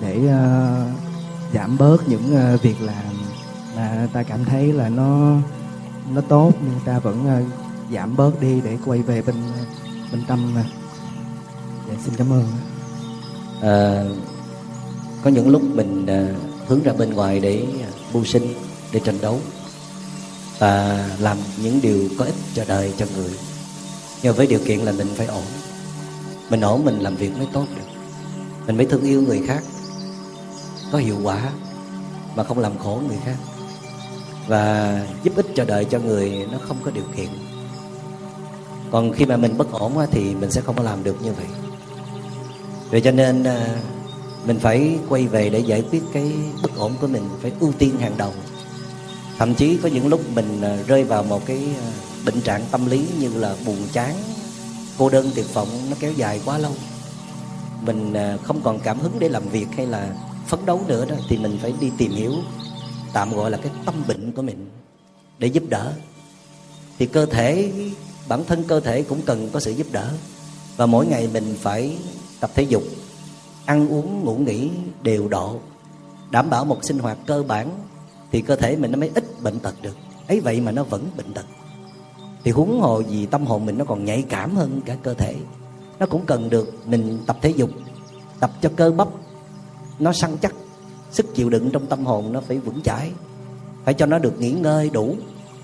để 0.00 0.28
à, 0.28 0.74
giảm 1.54 1.78
bớt 1.78 2.08
những 2.08 2.36
à, 2.36 2.56
việc 2.62 2.80
làm 2.80 3.19
mà 3.76 4.08
ta 4.12 4.22
cảm 4.22 4.44
thấy 4.44 4.72
là 4.72 4.88
nó 4.88 5.36
nó 6.14 6.20
tốt 6.20 6.52
nhưng 6.62 6.80
ta 6.84 6.98
vẫn 6.98 7.42
uh, 7.42 7.48
giảm 7.92 8.16
bớt 8.16 8.40
đi 8.40 8.60
để 8.60 8.78
quay 8.86 9.02
về 9.02 9.22
bên 9.22 9.36
bên 10.12 10.24
tâm 10.28 10.54
mà. 10.54 10.64
Dạ, 11.88 11.94
xin 12.04 12.14
cảm 12.16 12.32
ơn. 12.32 12.44
À, 13.62 14.04
có 15.22 15.30
những 15.30 15.48
lúc 15.48 15.62
mình 15.62 16.02
uh, 16.04 16.68
hướng 16.68 16.82
ra 16.82 16.92
bên 16.92 17.12
ngoài 17.14 17.40
để 17.40 17.66
mưu 18.12 18.24
sinh 18.24 18.54
để 18.92 19.00
tranh 19.04 19.20
đấu 19.20 19.40
và 20.58 21.06
làm 21.18 21.36
những 21.62 21.80
điều 21.82 22.08
có 22.18 22.24
ích 22.24 22.34
cho 22.54 22.64
đời 22.68 22.94
cho 22.98 23.06
người. 23.16 23.30
Nhưng 24.22 24.36
với 24.36 24.46
điều 24.46 24.60
kiện 24.66 24.78
là 24.78 24.92
mình 24.92 25.08
phải 25.16 25.26
ổn. 25.26 25.44
Mình 26.50 26.60
ổn 26.60 26.84
mình 26.84 26.98
làm 26.98 27.16
việc 27.16 27.36
mới 27.38 27.46
tốt 27.52 27.66
được. 27.76 28.00
Mình 28.66 28.76
mới 28.76 28.86
thương 28.86 29.02
yêu 29.02 29.22
người 29.22 29.42
khác. 29.46 29.62
Có 30.92 30.98
hiệu 30.98 31.16
quả 31.22 31.50
mà 32.36 32.44
không 32.44 32.58
làm 32.58 32.78
khổ 32.78 33.02
người 33.08 33.18
khác 33.24 33.36
và 34.50 35.06
giúp 35.22 35.36
ích 35.36 35.46
cho 35.54 35.64
đời 35.64 35.84
cho 35.84 35.98
người 35.98 36.46
nó 36.52 36.58
không 36.68 36.76
có 36.84 36.90
điều 36.90 37.04
kiện. 37.16 37.28
Còn 38.90 39.12
khi 39.12 39.24
mà 39.26 39.36
mình 39.36 39.58
bất 39.58 39.72
ổn 39.72 39.92
thì 40.10 40.34
mình 40.34 40.50
sẽ 40.50 40.60
không 40.60 40.76
có 40.76 40.82
làm 40.82 41.04
được 41.04 41.22
như 41.22 41.32
vậy. 41.32 41.46
Vậy 42.90 43.00
cho 43.00 43.10
nên 43.10 43.44
à, 43.44 43.76
mình 44.46 44.58
phải 44.58 44.98
quay 45.08 45.26
về 45.26 45.50
để 45.50 45.58
giải 45.58 45.84
quyết 45.90 46.02
cái 46.12 46.32
bất 46.62 46.76
ổn 46.76 46.92
của 47.00 47.06
mình, 47.06 47.22
phải 47.42 47.52
ưu 47.60 47.72
tiên 47.78 47.98
hàng 47.98 48.16
đầu. 48.16 48.32
Thậm 49.38 49.54
chí 49.54 49.76
có 49.82 49.88
những 49.88 50.06
lúc 50.06 50.20
mình 50.34 50.60
à, 50.62 50.78
rơi 50.86 51.04
vào 51.04 51.22
một 51.22 51.46
cái 51.46 51.58
à, 51.82 51.90
bệnh 52.24 52.40
trạng 52.40 52.62
tâm 52.70 52.86
lý 52.86 53.06
như 53.18 53.28
là 53.34 53.54
buồn 53.66 53.78
chán, 53.92 54.14
cô 54.98 55.08
đơn, 55.08 55.30
tuyệt 55.34 55.54
vọng, 55.54 55.68
nó 55.90 55.96
kéo 56.00 56.12
dài 56.12 56.40
quá 56.44 56.58
lâu. 56.58 56.72
Mình 57.82 58.14
không 58.42 58.60
còn 58.64 58.78
cảm 58.78 59.00
hứng 59.00 59.18
để 59.18 59.28
làm 59.28 59.48
việc 59.48 59.66
hay 59.76 59.86
là 59.86 60.08
phấn 60.46 60.66
đấu 60.66 60.80
nữa 60.86 61.04
đó, 61.04 61.14
thì 61.28 61.38
mình 61.38 61.58
phải 61.62 61.74
đi 61.80 61.90
tìm 61.98 62.12
hiểu 62.12 62.32
tạm 63.12 63.32
gọi 63.32 63.50
là 63.50 63.58
cái 63.58 63.72
tâm 63.84 63.94
bệnh 64.08 64.32
của 64.32 64.42
mình 64.42 64.70
để 65.38 65.46
giúp 65.46 65.62
đỡ. 65.68 65.92
Thì 66.98 67.06
cơ 67.06 67.26
thể, 67.26 67.72
bản 68.28 68.44
thân 68.44 68.64
cơ 68.68 68.80
thể 68.80 69.02
cũng 69.02 69.22
cần 69.22 69.48
có 69.52 69.60
sự 69.60 69.70
giúp 69.70 69.86
đỡ. 69.92 70.12
Và 70.76 70.86
mỗi 70.86 71.06
ngày 71.06 71.28
mình 71.32 71.56
phải 71.60 71.98
tập 72.40 72.50
thể 72.54 72.62
dục, 72.62 72.82
ăn 73.66 73.88
uống, 73.88 74.24
ngủ 74.24 74.36
nghỉ 74.36 74.70
đều 75.02 75.28
độ, 75.28 75.56
đảm 76.30 76.50
bảo 76.50 76.64
một 76.64 76.78
sinh 76.82 76.98
hoạt 76.98 77.18
cơ 77.26 77.42
bản, 77.42 77.70
thì 78.32 78.40
cơ 78.40 78.56
thể 78.56 78.76
mình 78.76 78.92
nó 78.92 78.98
mới 78.98 79.10
ít 79.14 79.42
bệnh 79.42 79.58
tật 79.58 79.74
được. 79.82 79.96
Ấy 80.28 80.40
vậy 80.40 80.60
mà 80.60 80.72
nó 80.72 80.82
vẫn 80.82 81.10
bệnh 81.16 81.32
tật. 81.32 81.44
Thì 82.44 82.50
huống 82.50 82.80
hồ 82.80 83.02
gì 83.02 83.26
tâm 83.26 83.46
hồn 83.46 83.66
mình 83.66 83.78
nó 83.78 83.84
còn 83.84 84.04
nhạy 84.04 84.22
cảm 84.28 84.56
hơn 84.56 84.80
cả 84.84 84.96
cơ 85.02 85.14
thể. 85.14 85.36
Nó 85.98 86.06
cũng 86.06 86.26
cần 86.26 86.50
được 86.50 86.74
mình 86.86 87.18
tập 87.26 87.36
thể 87.42 87.50
dục, 87.50 87.70
tập 88.40 88.50
cho 88.62 88.70
cơ 88.76 88.90
bắp 88.90 89.08
nó 89.98 90.12
săn 90.12 90.36
chắc 90.42 90.54
sức 91.12 91.34
chịu 91.34 91.50
đựng 91.50 91.70
trong 91.70 91.86
tâm 91.86 92.06
hồn 92.06 92.32
nó 92.32 92.40
phải 92.40 92.58
vững 92.58 92.82
chãi. 92.82 93.10
Phải 93.84 93.94
cho 93.94 94.06
nó 94.06 94.18
được 94.18 94.40
nghỉ 94.40 94.50
ngơi 94.50 94.90
đủ, 94.90 95.16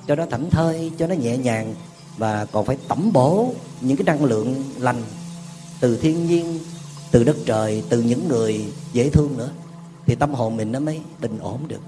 cho 0.07 0.15
nó 0.15 0.27
thảnh 0.27 0.51
thơi, 0.51 0.93
cho 0.99 1.07
nó 1.07 1.15
nhẹ 1.15 1.39
nhàng. 1.39 1.75
Và 2.17 2.45
còn 2.45 2.65
phải 2.65 2.77
tẩm 2.89 3.11
bổ 3.13 3.55
những 3.81 3.97
cái 3.97 4.05
năng 4.05 4.25
lượng 4.25 4.65
lành 4.79 5.03
từ 5.81 5.97
thiên 5.97 6.27
nhiên, 6.27 6.59
từ 7.11 7.25
đất 7.25 7.37
trời, 7.47 7.83
từ 7.89 8.03
những 8.03 8.29
người 8.29 8.65
dễ 8.93 9.11
thương 9.11 9.37
nữa. 9.37 9.51
Thì 10.07 10.15
tâm 10.15 10.35
hồn 10.35 10.57
mình 10.57 10.73
nó 10.73 10.81
mới 10.81 11.01
bình 11.21 11.39
ổn 11.39 11.69
được. 11.69 11.81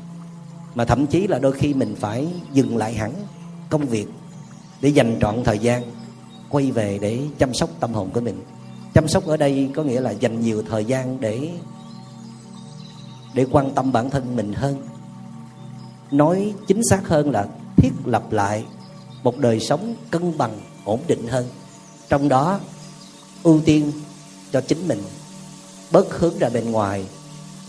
Mà 0.74 0.84
thậm 0.84 1.06
chí 1.06 1.26
là 1.26 1.38
đôi 1.38 1.52
khi 1.52 1.74
mình 1.74 1.96
phải 2.00 2.28
dừng 2.52 2.76
lại 2.76 2.94
hẳn 2.94 3.12
công 3.70 3.86
việc 3.86 4.06
để 4.80 4.88
dành 4.88 5.18
trọn 5.20 5.44
thời 5.44 5.58
gian, 5.58 5.82
quay 6.48 6.70
về 6.70 6.98
để 6.98 7.20
chăm 7.38 7.54
sóc 7.54 7.70
tâm 7.80 7.92
hồn 7.92 8.10
của 8.10 8.20
mình. 8.20 8.42
Chăm 8.94 9.08
sóc 9.08 9.26
ở 9.26 9.36
đây 9.36 9.70
có 9.74 9.82
nghĩa 9.82 10.00
là 10.00 10.10
dành 10.10 10.40
nhiều 10.40 10.62
thời 10.68 10.84
gian 10.84 11.20
để 11.20 11.50
để 13.38 13.46
quan 13.50 13.70
tâm 13.74 13.92
bản 13.92 14.10
thân 14.10 14.36
mình 14.36 14.52
hơn. 14.52 14.76
Nói 16.10 16.54
chính 16.66 16.80
xác 16.90 17.08
hơn 17.08 17.30
là 17.30 17.46
thiết 17.76 17.90
lập 18.04 18.32
lại 18.32 18.64
một 19.22 19.38
đời 19.38 19.60
sống 19.60 19.94
cân 20.10 20.38
bằng, 20.38 20.60
ổn 20.84 21.00
định 21.06 21.28
hơn. 21.28 21.46
Trong 22.08 22.28
đó, 22.28 22.60
ưu 23.42 23.60
tiên 23.64 23.92
cho 24.52 24.60
chính 24.60 24.88
mình, 24.88 25.02
bớt 25.92 26.18
hướng 26.18 26.38
ra 26.38 26.48
bên 26.48 26.70
ngoài, 26.70 27.04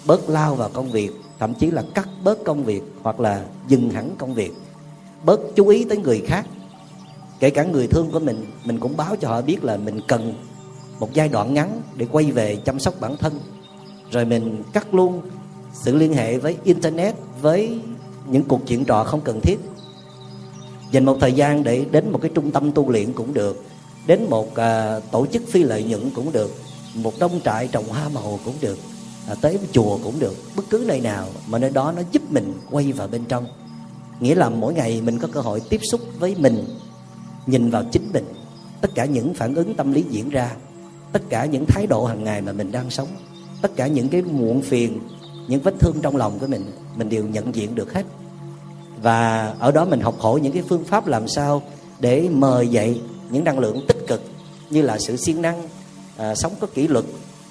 bớt 0.05 0.29
lao 0.29 0.55
vào 0.55 0.69
công 0.73 0.91
việc, 0.91 1.11
thậm 1.39 1.53
chí 1.53 1.71
là 1.71 1.83
cắt 1.95 2.09
bớt 2.23 2.43
công 2.43 2.63
việc 2.63 2.81
hoặc 3.01 3.19
là 3.19 3.45
dừng 3.67 3.89
hẳn 3.89 4.15
công 4.17 4.33
việc. 4.33 4.51
Bớt 5.25 5.39
chú 5.55 5.67
ý 5.67 5.83
tới 5.83 5.97
người 5.97 6.23
khác, 6.27 6.45
kể 7.39 7.49
cả 7.49 7.63
người 7.63 7.87
thương 7.87 8.11
của 8.11 8.19
mình 8.19 8.45
mình 8.63 8.79
cũng 8.79 8.97
báo 8.97 9.15
cho 9.15 9.27
họ 9.27 9.41
biết 9.41 9.63
là 9.63 9.77
mình 9.77 10.01
cần 10.07 10.33
một 10.99 11.13
giai 11.13 11.29
đoạn 11.29 11.53
ngắn 11.53 11.81
để 11.95 12.07
quay 12.11 12.31
về 12.31 12.55
chăm 12.55 12.79
sóc 12.79 12.93
bản 12.99 13.17
thân. 13.17 13.39
Rồi 14.11 14.25
mình 14.25 14.63
cắt 14.73 14.93
luôn 14.93 15.21
sự 15.73 15.95
liên 15.95 16.13
hệ 16.13 16.37
với 16.37 16.57
internet 16.63 17.15
với 17.41 17.81
những 18.27 18.43
cuộc 18.43 18.67
chuyện 18.67 18.85
trò 18.85 19.03
không 19.03 19.21
cần 19.21 19.41
thiết. 19.41 19.59
Dành 20.91 21.05
một 21.05 21.17
thời 21.21 21.33
gian 21.33 21.63
để 21.63 21.85
đến 21.91 22.11
một 22.11 22.19
cái 22.21 22.31
trung 22.35 22.51
tâm 22.51 22.71
tu 22.71 22.89
luyện 22.89 23.13
cũng 23.13 23.33
được 23.33 23.63
đến 24.07 24.25
một 24.29 24.47
uh, 24.51 25.11
tổ 25.11 25.25
chức 25.25 25.43
phi 25.47 25.63
lợi 25.63 25.83
nhuận 25.83 26.09
cũng 26.09 26.31
được 26.31 26.51
một 26.95 27.13
đông 27.19 27.39
trại 27.45 27.67
trồng 27.67 27.87
hoa 27.87 28.09
màu 28.09 28.39
cũng 28.45 28.55
được 28.61 28.77
à, 29.27 29.35
tới 29.41 29.59
chùa 29.71 29.97
cũng 30.03 30.19
được. 30.19 30.35
Bất 30.55 30.65
cứ 30.69 30.83
nơi 30.87 30.99
nào 30.99 31.27
mà 31.47 31.59
nơi 31.59 31.69
đó 31.69 31.93
nó 31.95 32.01
giúp 32.11 32.31
mình 32.31 32.53
quay 32.71 32.91
vào 32.91 33.07
bên 33.07 33.23
trong. 33.27 33.45
Nghĩa 34.19 34.35
là 34.35 34.49
mỗi 34.49 34.73
ngày 34.73 35.01
mình 35.01 35.19
có 35.19 35.27
cơ 35.31 35.41
hội 35.41 35.61
tiếp 35.69 35.79
xúc 35.91 36.01
với 36.19 36.35
mình 36.39 36.65
nhìn 37.45 37.69
vào 37.69 37.83
chính 37.91 38.09
mình. 38.13 38.25
Tất 38.81 38.91
cả 38.95 39.05
những 39.05 39.33
phản 39.33 39.55
ứng 39.55 39.75
tâm 39.75 39.91
lý 39.91 40.03
diễn 40.09 40.29
ra 40.29 40.55
tất 41.11 41.21
cả 41.29 41.45
những 41.45 41.65
thái 41.65 41.87
độ 41.87 42.05
hàng 42.05 42.23
ngày 42.23 42.41
mà 42.41 42.51
mình 42.51 42.71
đang 42.71 42.89
sống 42.89 43.07
tất 43.61 43.71
cả 43.75 43.87
những 43.87 44.09
cái 44.09 44.21
muộn 44.21 44.61
phiền 44.61 44.99
những 45.49 45.61
vết 45.61 45.73
thương 45.79 45.95
trong 46.01 46.15
lòng 46.15 46.39
của 46.39 46.47
mình 46.47 46.71
mình 46.95 47.09
đều 47.09 47.23
nhận 47.23 47.55
diện 47.55 47.75
được 47.75 47.93
hết. 47.93 48.03
Và 49.01 49.53
ở 49.59 49.71
đó 49.71 49.85
mình 49.85 50.01
học 50.01 50.15
hỏi 50.19 50.41
những 50.41 50.53
cái 50.53 50.63
phương 50.69 50.85
pháp 50.85 51.07
làm 51.07 51.27
sao 51.27 51.61
để 51.99 52.29
mời 52.31 52.67
dậy 52.67 53.01
những 53.29 53.43
năng 53.43 53.59
lượng 53.59 53.85
tích 53.87 54.07
cực 54.07 54.21
như 54.69 54.81
là 54.81 54.97
sự 54.99 55.17
siêng 55.17 55.41
năng 55.41 55.67
à, 56.17 56.35
sống 56.35 56.53
có 56.59 56.67
kỷ 56.73 56.87
luật 56.87 57.05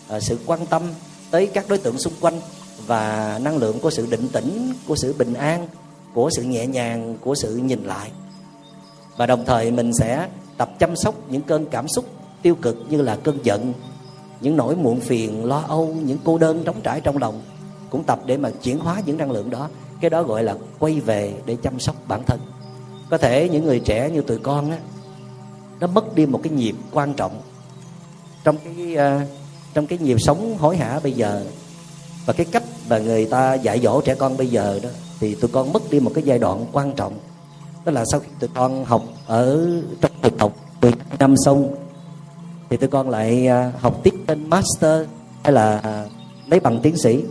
à, 0.09 0.21
sự 0.21 0.39
quan 0.47 0.67
tâm 0.67 0.83
tới 1.31 1.47
các 1.47 1.69
đối 1.69 1.79
tượng 1.79 1.99
xung 1.99 2.13
quanh 2.21 2.41
và 2.87 3.39
năng 3.43 3.57
lượng 3.57 3.81
của 3.81 3.91
sự 3.91 4.07
định 4.11 4.29
tĩnh 4.29 4.73
của 4.87 4.97
sự 4.97 5.15
bình 5.19 5.35
an 5.35 5.69
của 6.15 6.31
sự 6.37 6.43
nhẹ 6.43 6.67
nhàng 6.67 7.17
của 7.21 7.35
sự 7.35 7.57
nhìn 7.57 7.85
lại. 7.85 8.11
Và 9.17 9.27
đồng 9.27 9.45
thời 9.45 9.71
mình 9.71 9.91
sẽ 9.99 10.29
tập 10.57 10.71
chăm 10.79 10.97
sóc 10.97 11.15
những 11.31 11.43
cơn 11.43 11.67
cảm 11.67 11.89
xúc 11.89 12.05
tiêu 12.43 12.55
cực 12.55 12.77
như 12.89 13.03
là 13.03 13.17
cơn 13.17 13.39
giận 13.43 13.73
những 14.41 14.57
nỗi 14.57 14.77
muộn 14.77 15.01
phiền 15.01 15.45
lo 15.45 15.65
âu 15.69 15.97
những 16.05 16.19
cô 16.25 16.39
đơn 16.39 16.63
trống 16.65 16.81
trải 16.83 17.01
trong 17.01 17.19
lòng 17.19 17.43
cũng 17.91 18.05
tập 18.05 18.21
để 18.27 18.37
mà 18.37 18.51
chuyển 18.63 18.79
hóa 18.79 19.03
những 19.07 19.17
năng 19.17 19.31
lượng 19.31 19.51
đó. 19.51 19.69
Cái 20.01 20.11
đó 20.11 20.23
gọi 20.23 20.43
là 20.43 20.57
quay 20.79 21.01
về 21.01 21.35
để 21.47 21.57
chăm 21.63 21.81
sóc 21.81 21.97
bản 22.09 22.23
thân. 22.27 22.41
Có 23.11 23.19
thể 23.19 23.49
những 23.49 23.65
người 23.65 23.81
trẻ 23.81 24.11
như 24.11 24.21
tụi 24.21 24.39
con 24.39 24.71
á 24.71 24.79
nó 25.81 25.87
mất 25.87 26.15
đi 26.15 26.27
một 26.27 26.41
cái 26.43 26.53
nhịp 26.53 26.75
quan 26.91 27.15
trọng. 27.15 27.41
Trong 28.45 28.57
cái 28.65 28.97
uh, 28.97 29.29
trong 29.75 29.87
cái 29.87 29.99
nhịp 29.99 30.17
sống 30.19 30.59
hối 30.59 30.77
hả 30.77 31.01
bây 31.03 31.13
giờ 31.13 31.45
và 32.27 32.33
cái 32.33 32.47
cách 32.53 32.63
mà 32.89 32.99
người 32.99 33.27
ta 33.27 33.55
dạy 33.55 33.81
dỗ 33.81 34.01
trẻ 34.01 34.15
con 34.15 34.37
bây 34.37 34.47
giờ 34.47 34.81
đó 34.83 34.89
thì 35.21 35.35
tụi 35.35 35.51
con 35.51 35.73
mất 35.73 35.91
đi 35.91 36.01
một 36.01 36.13
cái 36.15 36.25
giai 36.25 36.39
đoạn 36.39 36.67
quan 36.73 36.93
trọng. 36.93 37.19
Đó 37.85 37.93
là 37.93 38.05
sau 38.13 38.21
khi 38.21 38.29
tụi 38.41 38.51
con 38.55 38.85
học 38.85 39.05
ở 39.27 39.71
trong 40.01 40.13
trường 40.23 40.39
học 40.39 40.53
10 40.81 40.93
năm 41.19 41.35
xong 41.45 41.75
thì 42.71 42.77
tụi 42.77 42.89
con 42.89 43.11
lại 43.11 43.47
ờ, 43.47 43.71
học 43.79 44.01
tiếp 44.03 44.15
lên 44.27 44.51
master 44.51 45.07
hay 45.43 45.53
là 45.53 45.81
ờ, 45.83 46.09
lấy 46.47 46.61
bằng 46.61 46.81
tiến 46.83 46.97
sĩ 46.97 47.25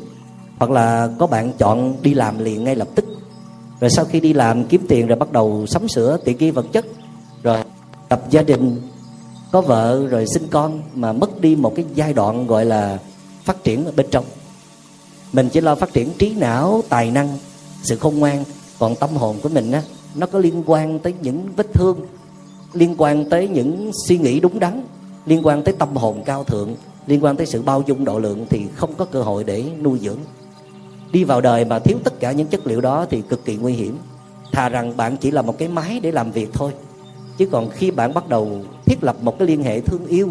hoặc 0.57 0.71
là 0.71 1.09
có 1.19 1.27
bạn 1.27 1.51
chọn 1.57 1.95
đi 2.01 2.13
làm 2.13 2.39
liền 2.39 2.63
ngay 2.63 2.75
lập 2.75 2.87
tức. 2.95 3.05
Rồi 3.79 3.89
sau 3.89 4.05
khi 4.05 4.19
đi 4.19 4.33
làm 4.33 4.63
kiếm 4.63 4.85
tiền 4.87 5.07
rồi 5.07 5.17
bắt 5.17 5.31
đầu 5.31 5.65
sắm 5.67 5.87
sửa 5.87 6.17
tiện 6.17 6.37
nghi 6.37 6.51
vật 6.51 6.65
chất. 6.71 6.85
Rồi 7.43 7.57
tập 8.09 8.21
gia 8.29 8.41
đình, 8.41 8.81
có 9.51 9.61
vợ 9.61 10.07
rồi 10.07 10.25
sinh 10.33 10.47
con 10.51 10.81
mà 10.95 11.13
mất 11.13 11.41
đi 11.41 11.55
một 11.55 11.75
cái 11.75 11.85
giai 11.95 12.13
đoạn 12.13 12.47
gọi 12.47 12.65
là 12.65 12.99
phát 13.43 13.63
triển 13.63 13.85
ở 13.85 13.91
bên 13.95 14.05
trong. 14.11 14.25
Mình 15.33 15.49
chỉ 15.49 15.61
lo 15.61 15.75
phát 15.75 15.93
triển 15.93 16.09
trí 16.17 16.35
não, 16.35 16.81
tài 16.89 17.11
năng, 17.11 17.37
sự 17.83 17.97
khôn 17.97 18.19
ngoan. 18.19 18.43
Còn 18.79 18.95
tâm 18.95 19.09
hồn 19.09 19.35
của 19.43 19.49
mình 19.49 19.71
á, 19.71 19.83
nó 20.15 20.27
có 20.27 20.39
liên 20.39 20.63
quan 20.65 20.99
tới 20.99 21.13
những 21.21 21.47
vết 21.55 21.73
thương, 21.73 21.99
liên 22.73 22.95
quan 22.97 23.29
tới 23.29 23.47
những 23.47 23.91
suy 24.07 24.17
nghĩ 24.17 24.39
đúng 24.39 24.59
đắn, 24.59 24.83
liên 25.25 25.45
quan 25.45 25.63
tới 25.63 25.73
tâm 25.79 25.95
hồn 25.95 26.23
cao 26.25 26.43
thượng, 26.43 26.75
liên 27.07 27.23
quan 27.23 27.35
tới 27.35 27.45
sự 27.45 27.61
bao 27.61 27.83
dung 27.87 28.05
độ 28.05 28.19
lượng 28.19 28.45
thì 28.49 28.61
không 28.75 28.93
có 28.97 29.05
cơ 29.05 29.21
hội 29.21 29.43
để 29.43 29.63
nuôi 29.81 29.99
dưỡng 29.99 30.17
đi 31.11 31.23
vào 31.23 31.41
đời 31.41 31.65
mà 31.65 31.79
thiếu 31.79 31.97
tất 32.03 32.19
cả 32.19 32.31
những 32.31 32.47
chất 32.47 32.67
liệu 32.67 32.81
đó 32.81 33.05
thì 33.09 33.21
cực 33.21 33.45
kỳ 33.45 33.55
nguy 33.55 33.73
hiểm. 33.73 33.97
Thà 34.51 34.69
rằng 34.69 34.97
bạn 34.97 35.17
chỉ 35.17 35.31
là 35.31 35.41
một 35.41 35.57
cái 35.57 35.67
máy 35.67 35.99
để 35.99 36.11
làm 36.11 36.31
việc 36.31 36.49
thôi. 36.53 36.71
Chứ 37.37 37.47
còn 37.51 37.69
khi 37.69 37.91
bạn 37.91 38.13
bắt 38.13 38.29
đầu 38.29 38.61
thiết 38.85 39.03
lập 39.03 39.15
một 39.21 39.39
cái 39.39 39.47
liên 39.47 39.63
hệ 39.63 39.79
thương 39.79 40.07
yêu, 40.07 40.29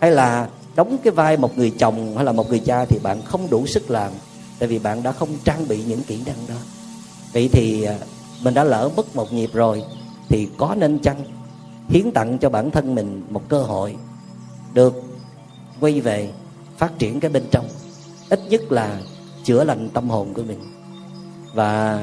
hay 0.00 0.10
là 0.10 0.48
đóng 0.76 0.98
cái 1.04 1.12
vai 1.12 1.36
một 1.36 1.58
người 1.58 1.72
chồng 1.78 2.16
hay 2.16 2.24
là 2.24 2.32
một 2.32 2.48
người 2.48 2.58
cha 2.58 2.84
thì 2.84 2.98
bạn 2.98 3.22
không 3.22 3.50
đủ 3.50 3.66
sức 3.66 3.90
làm, 3.90 4.12
tại 4.58 4.68
vì 4.68 4.78
bạn 4.78 5.02
đã 5.02 5.12
không 5.12 5.28
trang 5.44 5.68
bị 5.68 5.82
những 5.82 6.02
kỹ 6.02 6.18
năng 6.26 6.36
đó. 6.48 6.54
Vậy 7.32 7.48
thì 7.52 7.82
à, 7.82 7.98
mình 8.42 8.54
đã 8.54 8.64
lỡ 8.64 8.90
mất 8.96 9.16
một 9.16 9.32
nhịp 9.32 9.50
rồi 9.52 9.84
thì 10.28 10.48
có 10.56 10.74
nên 10.78 10.98
chăng 10.98 11.16
hiến 11.88 12.10
tặng 12.10 12.38
cho 12.38 12.50
bản 12.50 12.70
thân 12.70 12.94
mình 12.94 13.22
một 13.30 13.48
cơ 13.48 13.62
hội 13.62 13.96
được 14.74 15.02
quay 15.80 16.00
về 16.00 16.30
phát 16.78 16.98
triển 16.98 17.20
cái 17.20 17.30
bên 17.30 17.42
trong? 17.50 17.68
Ít 18.30 18.40
nhất 18.48 18.72
là 18.72 19.00
chữa 19.44 19.64
lành 19.64 19.88
tâm 19.88 20.10
hồn 20.10 20.34
của 20.34 20.42
mình. 20.42 20.58
Và 21.54 22.02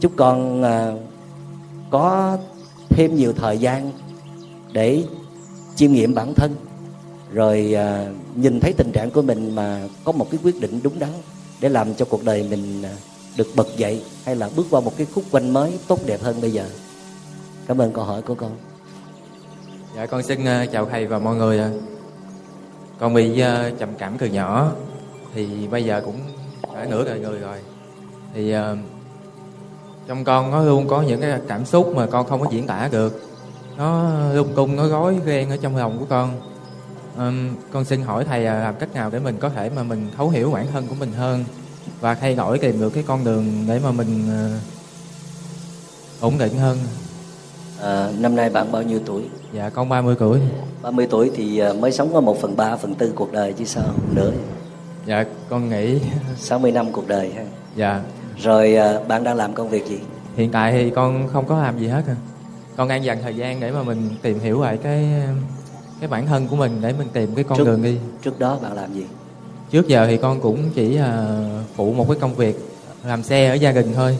chúc 0.00 0.12
con 0.16 0.62
à, 0.62 0.92
có 1.90 2.38
thêm 2.88 3.16
nhiều 3.16 3.32
thời 3.32 3.58
gian 3.58 3.92
để 4.72 5.04
chiêm 5.76 5.92
nghiệm 5.92 6.14
bản 6.14 6.34
thân, 6.34 6.54
rồi 7.32 7.74
à, 7.74 8.06
nhìn 8.34 8.60
thấy 8.60 8.72
tình 8.72 8.92
trạng 8.92 9.10
của 9.10 9.22
mình 9.22 9.54
mà 9.54 9.88
có 10.04 10.12
một 10.12 10.30
cái 10.30 10.40
quyết 10.44 10.60
định 10.60 10.80
đúng 10.82 10.98
đắn 10.98 11.10
để 11.60 11.68
làm 11.68 11.94
cho 11.94 12.04
cuộc 12.04 12.24
đời 12.24 12.46
mình 12.50 12.82
à, 12.82 12.92
được 13.36 13.46
bật 13.56 13.76
dậy 13.76 14.02
hay 14.24 14.36
là 14.36 14.50
bước 14.56 14.66
qua 14.70 14.80
một 14.80 14.92
cái 14.96 15.06
khúc 15.14 15.24
quanh 15.30 15.52
mới 15.52 15.78
tốt 15.88 16.00
đẹp 16.06 16.22
hơn 16.22 16.40
bây 16.40 16.50
giờ. 16.50 16.64
Cảm 17.66 17.78
ơn 17.78 17.92
câu 17.92 18.04
hỏi 18.04 18.22
của 18.22 18.34
con. 18.34 18.50
Dạ 19.96 20.06
con 20.06 20.22
xin 20.22 20.40
chào 20.72 20.86
thầy 20.86 21.06
và 21.06 21.18
mọi 21.18 21.36
người 21.36 21.60
con 22.98 23.14
bị 23.14 23.42
trầm 23.78 23.88
cảm 23.98 24.18
từ 24.18 24.26
nhỏ 24.26 24.72
thì 25.34 25.66
bây 25.70 25.84
giờ 25.84 26.02
cũng 26.04 26.20
đã 26.74 26.86
nửa 26.90 27.04
đời 27.04 27.20
người 27.20 27.38
rồi. 27.38 27.58
Thì 28.34 28.56
uh, 28.56 28.62
trong 30.06 30.24
con 30.24 30.50
nó 30.50 30.62
luôn 30.62 30.88
có 30.88 31.02
những 31.02 31.20
cái 31.20 31.40
cảm 31.48 31.64
xúc 31.64 31.92
mà 31.96 32.06
con 32.06 32.26
không 32.26 32.40
có 32.40 32.46
diễn 32.50 32.66
tả 32.66 32.88
được. 32.92 33.22
Nó 33.76 34.10
lung 34.32 34.52
tung 34.56 34.76
nó 34.76 34.86
gói 34.86 35.20
ghen 35.26 35.50
ở 35.50 35.56
trong 35.56 35.76
lòng 35.76 35.98
của 35.98 36.06
con. 36.08 36.40
Um, 37.18 37.56
con 37.72 37.84
xin 37.84 38.02
hỏi 38.02 38.24
thầy 38.24 38.46
à, 38.46 38.60
làm 38.60 38.74
cách 38.74 38.94
nào 38.94 39.10
để 39.10 39.18
mình 39.18 39.36
có 39.38 39.48
thể 39.48 39.70
mà 39.76 39.82
mình 39.82 40.06
thấu 40.16 40.28
hiểu 40.28 40.50
bản 40.50 40.66
thân 40.72 40.86
của 40.86 40.94
mình 40.94 41.12
hơn 41.12 41.44
và 42.00 42.14
thay 42.14 42.34
đổi 42.34 42.58
tìm 42.58 42.80
được 42.80 42.90
cái 42.90 43.04
con 43.06 43.24
đường 43.24 43.64
để 43.68 43.80
mà 43.84 43.92
mình 43.92 44.28
uh, 44.28 46.22
ổn 46.22 46.38
định 46.38 46.58
hơn? 46.58 46.78
À, 47.80 48.10
năm 48.18 48.36
nay 48.36 48.50
bạn 48.50 48.72
bao 48.72 48.82
nhiêu 48.82 49.00
tuổi? 49.06 49.22
Dạ 49.52 49.70
con 49.70 49.88
30 49.88 50.16
tuổi. 50.18 50.40
30 50.82 51.06
tuổi 51.10 51.30
thì 51.34 51.62
mới 51.80 51.92
sống 51.92 52.12
có 52.12 52.20
một 52.20 52.40
phần 52.40 52.56
ba 52.56 52.76
phần 52.76 52.94
tư 52.94 53.12
cuộc 53.14 53.32
đời 53.32 53.52
chứ 53.52 53.64
sao 53.64 53.94
nữa 54.14 54.32
dạ 55.06 55.24
con 55.48 55.68
nghĩ 55.68 55.98
60 56.36 56.72
năm 56.72 56.92
cuộc 56.92 57.08
đời 57.08 57.32
ha. 57.32 57.44
Dạ. 57.76 58.00
Rồi 58.38 58.76
à, 58.76 58.98
bạn 59.08 59.24
đang 59.24 59.36
làm 59.36 59.54
công 59.54 59.68
việc 59.68 59.86
gì? 59.86 60.00
Hiện 60.36 60.50
tại 60.50 60.72
thì 60.72 60.90
con 60.90 61.28
không 61.28 61.46
có 61.46 61.62
làm 61.62 61.78
gì 61.78 61.88
hết 61.88 62.02
à. 62.08 62.16
Con 62.76 62.88
đang 62.88 63.04
dành 63.04 63.18
thời 63.22 63.36
gian 63.36 63.60
để 63.60 63.70
mà 63.70 63.82
mình 63.82 64.10
tìm 64.22 64.38
hiểu 64.38 64.62
lại 64.62 64.78
cái 64.82 65.08
cái 66.00 66.08
bản 66.08 66.26
thân 66.26 66.48
của 66.48 66.56
mình 66.56 66.78
để 66.80 66.94
mình 66.98 67.08
tìm 67.12 67.34
cái 67.34 67.44
con 67.44 67.58
trước, 67.58 67.64
đường 67.64 67.82
đi. 67.82 67.96
trước 68.22 68.38
đó 68.38 68.58
bạn 68.62 68.72
làm 68.72 68.94
gì? 68.94 69.04
Trước 69.70 69.88
giờ 69.88 70.06
thì 70.06 70.16
con 70.16 70.40
cũng 70.40 70.70
chỉ 70.74 70.98
uh, 70.98 71.04
phụ 71.76 71.92
một 71.92 72.08
cái 72.08 72.18
công 72.20 72.34
việc 72.34 72.56
làm 73.04 73.22
xe 73.22 73.48
ở 73.48 73.54
gia 73.54 73.72
đình 73.72 73.92
thôi. 73.94 74.18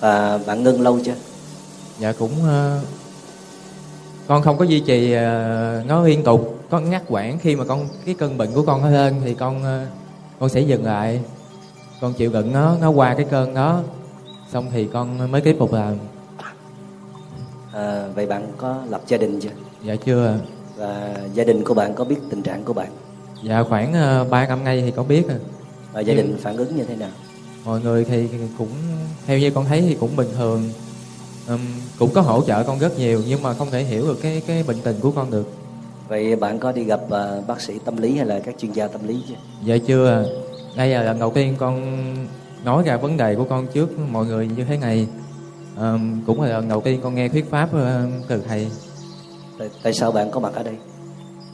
Và 0.00 0.38
bạn 0.46 0.62
ngưng 0.62 0.80
lâu 0.80 0.98
chưa? 1.04 1.14
Dạ 1.98 2.12
cũng 2.18 2.30
uh, 2.30 2.84
con 4.26 4.42
không 4.42 4.58
có 4.58 4.64
duy 4.64 4.80
trì 4.80 5.14
nó 5.86 6.02
liên 6.04 6.22
tục 6.24 6.57
con 6.70 6.90
ngắt 6.90 7.02
quãng 7.08 7.38
khi 7.38 7.56
mà 7.56 7.64
con 7.64 7.88
cái 8.04 8.14
cơn 8.14 8.38
bệnh 8.38 8.52
của 8.52 8.62
con 8.62 8.82
nó 8.82 8.90
lên 8.90 9.14
thì 9.24 9.34
con 9.34 9.62
uh, 9.62 9.88
con 10.38 10.48
sẽ 10.48 10.60
dừng 10.60 10.84
lại. 10.84 11.20
Con 12.00 12.12
chịu 12.12 12.32
đựng 12.32 12.52
nó 12.52 12.76
nó 12.80 12.90
qua 12.90 13.14
cái 13.14 13.26
cơn 13.30 13.54
đó. 13.54 13.82
Xong 14.52 14.66
thì 14.72 14.88
con 14.92 15.32
mới 15.32 15.40
tiếp 15.40 15.56
tục 15.58 15.72
làm 15.72 15.96
à, 17.72 18.08
vậy 18.14 18.26
bạn 18.26 18.52
có 18.56 18.82
lập 18.88 19.00
gia 19.06 19.16
đình 19.16 19.40
chưa? 19.40 19.50
Dạ 19.84 19.96
chưa 19.96 20.38
và 20.76 21.14
gia 21.34 21.44
đình 21.44 21.64
của 21.64 21.74
bạn 21.74 21.94
có 21.94 22.04
biết 22.04 22.16
tình 22.30 22.42
trạng 22.42 22.64
của 22.64 22.72
bạn? 22.72 22.88
Dạ 23.42 23.62
khoảng 23.62 24.22
uh, 24.22 24.30
3 24.30 24.46
năm 24.46 24.64
nay 24.64 24.82
thì 24.82 24.90
có 24.90 25.02
biết 25.02 25.26
và 25.92 26.00
gia 26.00 26.14
đình 26.14 26.36
phản 26.40 26.56
ứng 26.56 26.76
như 26.76 26.84
thế 26.84 26.96
nào? 26.96 27.10
Mọi 27.64 27.80
người 27.80 28.04
thì 28.04 28.28
cũng 28.58 28.68
theo 29.26 29.38
như 29.38 29.50
con 29.50 29.64
thấy 29.64 29.80
thì 29.80 29.96
cũng 30.00 30.16
bình 30.16 30.28
thường. 30.36 30.70
Um, 31.48 31.60
cũng 31.98 32.10
có 32.14 32.20
hỗ 32.20 32.42
trợ 32.46 32.62
con 32.62 32.78
rất 32.78 32.98
nhiều 32.98 33.22
nhưng 33.28 33.42
mà 33.42 33.54
không 33.54 33.70
thể 33.70 33.84
hiểu 33.84 34.06
được 34.06 34.18
cái 34.22 34.42
cái 34.46 34.62
bệnh 34.62 34.80
tình 34.80 34.96
của 35.00 35.10
con 35.10 35.30
được 35.30 35.46
vậy 36.08 36.36
bạn 36.36 36.58
có 36.58 36.72
đi 36.72 36.84
gặp 36.84 37.00
uh, 37.04 37.46
bác 37.46 37.60
sĩ 37.60 37.78
tâm 37.84 37.96
lý 37.96 38.16
hay 38.16 38.26
là 38.26 38.40
các 38.44 38.54
chuyên 38.58 38.72
gia 38.72 38.88
tâm 38.88 39.08
lý 39.08 39.22
chưa? 39.28 39.34
Dạ 39.64 39.76
chưa 39.86 40.24
đây 40.76 40.88
là 40.88 41.02
lần 41.02 41.18
đầu 41.18 41.32
tiên 41.34 41.54
con 41.58 42.04
nói 42.64 42.82
ra 42.86 42.96
vấn 42.96 43.16
đề 43.16 43.34
của 43.34 43.44
con 43.44 43.66
trước 43.66 43.98
mọi 43.98 44.26
người 44.26 44.48
như 44.56 44.64
thế 44.64 44.76
này. 44.76 45.06
À, 45.76 45.94
cũng 46.26 46.42
là 46.42 46.48
lần 46.48 46.68
đầu 46.68 46.80
tiên 46.80 47.00
con 47.02 47.14
nghe 47.14 47.28
thuyết 47.28 47.50
pháp 47.50 47.68
uh, 47.74 48.28
từ 48.28 48.42
thầy. 48.48 48.66
Tại, 49.58 49.68
tại 49.82 49.92
sao 49.92 50.12
bạn 50.12 50.30
có 50.30 50.40
mặt 50.40 50.54
ở 50.54 50.62
đây? 50.62 50.74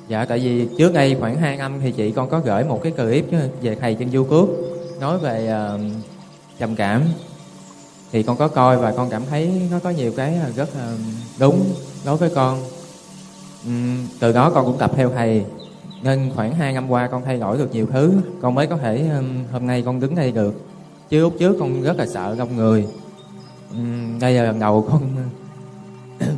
Dạ 0.09 0.25
tại 0.25 0.39
vì 0.39 0.69
trước 0.79 0.93
đây 0.93 1.17
khoảng 1.21 1.37
2 1.37 1.57
năm 1.57 1.81
thì 1.83 1.93
chị 1.93 2.13
con 2.13 2.31
có 2.31 2.41
gửi 2.41 2.65
một 2.65 2.81
cái 2.83 2.93
clip 2.93 3.25
về 3.63 3.75
thầy 3.81 3.95
trên 3.95 4.13
youtube 4.13 4.53
nói 5.01 5.19
về 5.19 5.57
uh, 5.75 5.81
trầm 6.59 6.77
cảm. 6.77 7.03
Thì 8.13 8.23
con 8.23 8.37
có 8.37 8.49
coi 8.49 8.77
và 8.77 8.93
con 8.97 9.11
cảm 9.11 9.23
thấy 9.31 9.63
nó 9.71 9.79
có 9.79 9.91
nhiều 9.91 10.13
cái 10.17 10.39
rất 10.57 10.69
uh, 10.69 11.01
đúng 11.39 11.65
đối 12.05 12.17
với 12.17 12.31
con 12.35 12.59
từ 14.21 14.33
đó 14.33 14.51
con 14.51 14.65
cũng 14.65 14.79
tập 14.79 14.91
theo 14.97 15.11
thầy. 15.11 15.45
Nên 16.03 16.31
khoảng 16.37 16.55
2 16.55 16.73
năm 16.73 16.91
qua 16.91 17.07
con 17.07 17.23
thay 17.25 17.39
đổi 17.39 17.59
được 17.59 17.73
nhiều 17.73 17.87
thứ. 17.93 18.13
Con 18.43 18.55
mới 18.55 18.67
có 18.67 18.77
thể 18.77 19.09
hôm 19.53 19.67
nay 19.67 19.83
con 19.87 20.01
đứng 20.01 20.15
đây 20.15 20.33
được. 20.33 20.55
Chứ 21.09 21.21
lúc 21.21 21.35
trước 21.39 21.57
con 21.61 21.83
rất 21.83 21.97
là 21.97 22.07
sợ 22.07 22.35
đông 22.39 22.57
người. 22.57 22.87
Đây 24.21 24.33
là 24.33 24.43
lần 24.43 24.61
đầu 24.61 24.89
con 24.91 25.03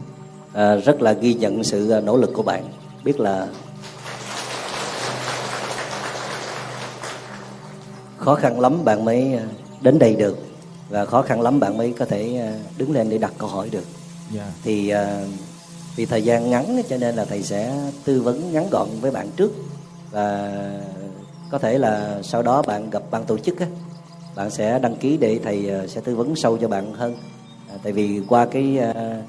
à, 0.52 0.76
rất 0.76 1.02
là 1.02 1.12
ghi 1.12 1.34
nhận 1.34 1.64
sự 1.64 1.90
à, 1.90 2.00
nỗ 2.00 2.16
lực 2.16 2.30
của 2.34 2.42
bạn. 2.42 2.64
Biết 3.04 3.20
là 3.20 3.48
khó 8.16 8.34
khăn 8.34 8.60
lắm 8.60 8.84
bạn 8.84 9.04
mới 9.04 9.34
à, 9.34 9.44
đến 9.80 9.98
đây 9.98 10.16
được. 10.16 10.38
Và 10.88 11.04
khó 11.04 11.22
khăn 11.22 11.40
lắm 11.40 11.60
bạn 11.60 11.78
mới 11.78 11.94
có 11.98 12.04
thể 12.04 12.38
à, 12.40 12.58
đứng 12.78 12.92
lên 12.92 13.10
để 13.10 13.18
đặt 13.18 13.32
câu 13.38 13.48
hỏi 13.48 13.68
được. 13.70 13.84
Dạ. 14.32 14.50
Thì 14.62 14.88
à, 14.88 15.24
vì 15.96 16.06
thời 16.06 16.22
gian 16.22 16.50
ngắn 16.50 16.82
cho 16.88 16.96
nên 16.96 17.14
là 17.14 17.24
thầy 17.24 17.42
sẽ 17.42 17.90
tư 18.04 18.22
vấn 18.22 18.52
ngắn 18.52 18.66
gọn 18.70 18.88
với 19.00 19.10
bạn 19.10 19.28
trước. 19.36 19.52
Và 20.10 20.52
có 21.50 21.58
thể 21.58 21.78
là 21.78 22.22
sau 22.22 22.42
đó 22.42 22.62
bạn 22.62 22.90
gặp 22.90 23.02
ban 23.10 23.24
tổ 23.24 23.38
chức 23.38 23.60
á, 23.60 23.66
bạn 24.34 24.50
sẽ 24.50 24.78
đăng 24.78 24.96
ký 24.96 25.16
để 25.16 25.40
thầy 25.44 25.68
ờ, 25.68 25.86
sẽ 25.86 26.00
tư 26.00 26.16
vấn 26.16 26.36
sâu 26.36 26.58
cho 26.58 26.68
bạn 26.68 26.94
hơn. 26.94 27.16
À, 27.70 27.76
tại 27.82 27.92
vì 27.92 28.20
qua 28.28 28.46
cái 28.46 28.78
à, 28.78 29.22